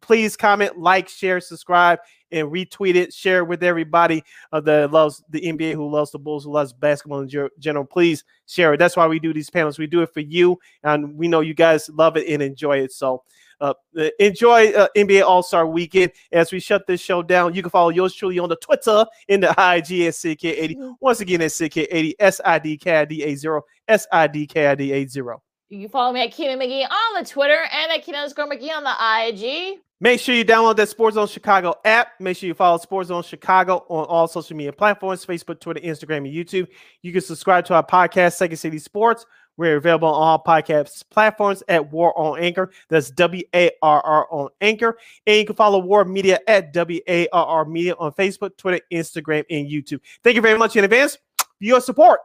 Please 0.00 0.36
comment, 0.36 0.78
like, 0.78 1.08
share, 1.08 1.40
subscribe, 1.40 1.98
and 2.30 2.48
retweet 2.48 2.94
it. 2.94 3.12
Share 3.12 3.38
it 3.38 3.48
with 3.48 3.62
everybody 3.62 4.22
uh, 4.52 4.60
that 4.60 4.92
loves 4.92 5.24
the 5.30 5.40
NBA, 5.40 5.72
who 5.72 5.90
loves 5.90 6.12
the 6.12 6.18
Bulls, 6.18 6.44
who 6.44 6.52
loves 6.52 6.72
basketball 6.72 7.20
in 7.20 7.48
general. 7.58 7.84
Please 7.84 8.24
share 8.46 8.74
it. 8.74 8.76
That's 8.76 8.96
why 8.96 9.06
we 9.06 9.18
do 9.18 9.32
these 9.32 9.50
panels. 9.50 9.78
We 9.78 9.86
do 9.86 10.02
it 10.02 10.12
for 10.14 10.20
you, 10.20 10.58
and 10.84 11.16
we 11.16 11.28
know 11.28 11.40
you 11.40 11.54
guys 11.54 11.88
love 11.88 12.16
it 12.16 12.28
and 12.28 12.42
enjoy 12.42 12.78
it. 12.78 12.92
So. 12.92 13.24
Uh, 13.60 13.74
enjoy 14.18 14.68
uh, 14.72 14.88
NBA 14.96 15.22
All 15.24 15.42
Star 15.42 15.66
Weekend 15.66 16.12
as 16.32 16.52
we 16.52 16.60
shut 16.60 16.86
this 16.86 17.00
show 17.00 17.22
down. 17.22 17.54
You 17.54 17.62
can 17.62 17.70
follow 17.70 17.90
yours 17.90 18.14
truly 18.14 18.38
on 18.38 18.48
the 18.48 18.56
Twitter 18.56 19.06
in 19.28 19.40
the 19.40 19.50
IG 19.50 20.06
at 20.06 20.14
CK80. 20.14 20.96
Once 21.00 21.20
again, 21.20 21.42
at 21.42 21.50
CK80, 21.50 22.14
S 22.18 22.40
I 22.44 22.58
D 22.58 22.76
K 22.76 22.96
I 22.96 23.04
D 23.04 23.22
A 23.22 23.34
0, 23.34 23.62
S 23.88 24.06
I 24.12 24.26
D 24.26 24.46
K 24.46 24.66
I 24.66 24.74
D 24.74 24.92
A 24.92 25.06
0. 25.06 25.42
You 25.68 25.80
can 25.80 25.88
follow 25.88 26.12
me 26.12 26.22
at 26.22 26.30
Keenan 26.32 26.60
McGee 26.60 26.84
on 26.84 27.22
the 27.22 27.28
Twitter 27.28 27.58
and 27.72 27.90
at 27.90 28.04
Keenan 28.04 28.20
underscore 28.20 28.46
McGee 28.46 28.70
on 28.70 28.84
the 28.84 28.92
IG. 28.92 29.80
Make 29.98 30.20
sure 30.20 30.34
you 30.34 30.44
download 30.44 30.76
that 30.76 30.90
Sports 30.90 31.14
Zone 31.14 31.26
Chicago 31.26 31.74
app. 31.84 32.20
Make 32.20 32.36
sure 32.36 32.46
you 32.46 32.54
follow 32.54 32.76
Sports 32.76 33.08
Zone 33.08 33.22
Chicago 33.22 33.86
on 33.88 34.04
all 34.04 34.28
social 34.28 34.54
media 34.54 34.72
platforms 34.72 35.24
Facebook, 35.24 35.58
Twitter, 35.58 35.80
Instagram, 35.80 36.18
and 36.18 36.26
YouTube. 36.26 36.68
You 37.00 37.12
can 37.12 37.22
subscribe 37.22 37.64
to 37.66 37.74
our 37.74 37.84
podcast, 37.84 38.34
Second 38.34 38.58
City 38.58 38.78
Sports. 38.78 39.24
We're 39.56 39.76
available 39.76 40.08
on 40.08 40.14
all 40.14 40.42
podcast 40.42 41.04
platforms 41.10 41.62
at 41.68 41.90
WARR 41.90 42.12
on 42.16 42.38
Anchor. 42.38 42.70
That's 42.88 43.10
W 43.10 43.42
A 43.54 43.70
R 43.82 44.00
R 44.00 44.26
on 44.30 44.48
Anchor. 44.60 44.98
And 45.26 45.36
you 45.38 45.46
can 45.46 45.56
follow 45.56 45.78
WARR 45.78 46.04
Media 46.04 46.38
at 46.46 46.72
W 46.72 47.00
A 47.08 47.28
R 47.32 47.46
R 47.46 47.64
Media 47.64 47.94
on 47.98 48.12
Facebook, 48.12 48.56
Twitter, 48.56 48.84
Instagram, 48.92 49.44
and 49.50 49.68
YouTube. 49.68 50.00
Thank 50.22 50.36
you 50.36 50.42
very 50.42 50.58
much 50.58 50.76
in 50.76 50.84
advance 50.84 51.18
for 51.38 51.46
your 51.60 51.80
support. 51.80 52.20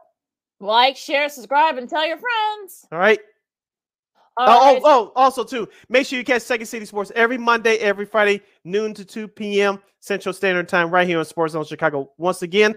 Like, 0.60 0.96
share, 0.96 1.28
subscribe, 1.28 1.76
and 1.76 1.88
tell 1.88 2.06
your 2.06 2.18
friends. 2.18 2.86
All 2.92 2.98
right. 2.98 3.18
All 4.36 4.48
oh, 4.48 4.72
right. 4.72 4.82
oh, 4.84 5.12
oh, 5.14 5.20
also 5.20 5.44
too, 5.44 5.68
make 5.90 6.06
sure 6.06 6.18
you 6.18 6.24
catch 6.24 6.42
Second 6.42 6.66
City 6.66 6.86
Sports 6.86 7.12
every 7.14 7.36
Monday, 7.36 7.76
every 7.76 8.06
Friday, 8.06 8.40
noon 8.64 8.94
to 8.94 9.04
2 9.04 9.28
p.m. 9.28 9.78
Central 10.00 10.32
Standard 10.32 10.68
Time, 10.68 10.90
right 10.90 11.06
here 11.06 11.18
on 11.18 11.24
Sports 11.24 11.52
Zone 11.52 11.64
Chicago. 11.64 12.10
Once 12.16 12.40
again, 12.40 12.74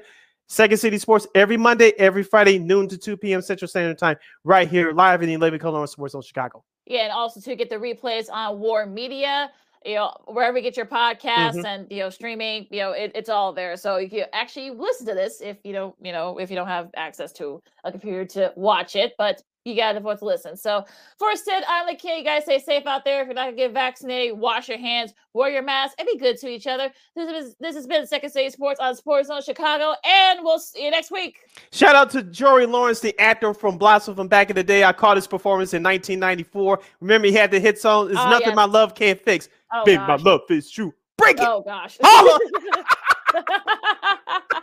Second 0.48 0.78
City 0.78 0.98
Sports 0.98 1.28
every 1.34 1.58
Monday, 1.58 1.94
every 1.98 2.24
Friday, 2.24 2.60
noon 2.60 2.88
to 2.90 2.98
2 2.98 3.18
p.m. 3.18 3.42
Central 3.42 3.68
Standard 3.68 3.98
Time, 3.98 4.18
right 4.44 4.68
here, 4.68 4.92
live 4.94 5.22
in 5.22 5.28
the 5.28 5.34
11 5.34 5.60
color 5.60 5.86
Sports 5.88 6.14
Zone 6.14 6.22
Chicago. 6.22 6.64
Yeah, 6.86 7.02
and 7.02 7.12
also 7.12 7.40
to 7.42 7.56
get 7.56 7.70
the 7.70 7.78
replays 7.78 8.30
on 8.32 8.60
WARR 8.60 8.86
Media, 8.86 9.50
you 9.84 9.96
know, 9.96 10.16
wherever 10.28 10.58
you 10.58 10.64
get 10.64 10.78
your 10.78 10.86
podcasts 10.86 11.56
Mhm. 11.56 11.66
and 11.66 11.88
you 11.92 12.00
know, 12.00 12.10
streaming, 12.10 12.68
you 12.70 12.80
know, 12.80 12.92
it, 12.92 13.12
it's 13.16 13.30
all 13.30 13.54
there. 13.54 13.76
So 13.76 13.98
you 13.98 14.10
can 14.10 14.26
actually 14.34 14.70
listen 14.72 15.06
to 15.08 15.14
this 15.16 15.42
if 15.42 15.58
you 15.64 15.74
don't, 15.74 15.96
you 16.02 16.12
know, 16.12 16.38
if 16.38 16.50
you 16.50 16.56
don't 16.56 16.68
have 16.68 16.90
access 16.96 17.32
to 17.34 17.62
a 17.84 17.92
computer 17.92 18.26
to 18.26 18.54
watch 18.56 18.96
it. 18.96 19.14
But 19.18 19.42
you 19.66 19.76
gotta 19.76 19.98
afford 19.98 20.20
to 20.20 20.26
listen. 20.26 20.56
So 20.56 20.86
for 21.18 21.36
Sid, 21.36 21.64
I'm 21.68 21.88
the 21.88 21.96
kid. 21.96 22.20
You 22.20 22.24
guys 22.24 22.44
stay 22.44 22.60
safe 22.60 22.86
out 22.86 23.04
there. 23.04 23.22
If 23.22 23.26
you're 23.28 23.34
not 23.34 23.46
gonna 23.46 23.58
get 23.58 23.74
vaccinated, 23.74 24.38
wash 24.38 24.70
your 24.70 24.78
hands, 24.78 25.14
wear 25.34 25.50
your 25.50 25.64
mask, 25.64 25.96
and 25.98 26.08
be 26.12 26.18
good 26.18 26.38
to 26.38 26.48
each 26.48 26.68
other. 26.68 26.92
This 27.16 27.46
is 27.48 27.56
this 27.60 27.76
has 27.76 27.88
been 27.88 28.06
Second 28.06 28.30
City 28.30 28.52
Sports 28.52 28.80
on 28.80 28.96
Sports 28.96 29.28
Zone 29.30 29.42
Chicago, 29.42 29.96
and 30.06 30.40
we'll 30.44 30.60
see 30.60 30.86
you 30.86 30.92
next 30.92 31.10
week. 31.12 31.38
Shout 31.72 31.96
out 31.96 32.12
to 32.12 32.22
Joey 32.22 32.68
Lawrence, 32.68 33.00
the 33.00 33.18
actor 33.20 33.54
from 33.56 33.78
Blossom 33.80 34.16
from 34.16 34.28
back 34.28 34.52
in 34.52 34.56
the 34.56 34.64
day. 34.64 34.84
I 34.84 34.94
caught 34.94 35.18
his 35.18 35.26
performance 35.28 35.74
in 35.74 35.82
1994. 35.82 36.80
Remember, 37.02 37.28
he 37.28 37.34
had 37.34 37.50
the 37.50 37.60
hit 37.60 37.80
song, 37.80 38.12
"It's 38.12 38.20
Oh, 38.20 38.30
Nothing. 38.30 38.54
My 38.56 38.66
Love 38.66 38.94
Can't 38.94 39.20
Fix. 39.20 39.50
Oh, 39.74 39.84
Baby, 39.84 39.98
gosh. 39.98 40.22
my 40.24 40.32
love 40.32 40.42
is 40.52 40.70
true. 40.70 40.94
Break 41.18 41.38
it. 41.40 41.48
Oh 41.48 41.62
gosh. 41.62 41.98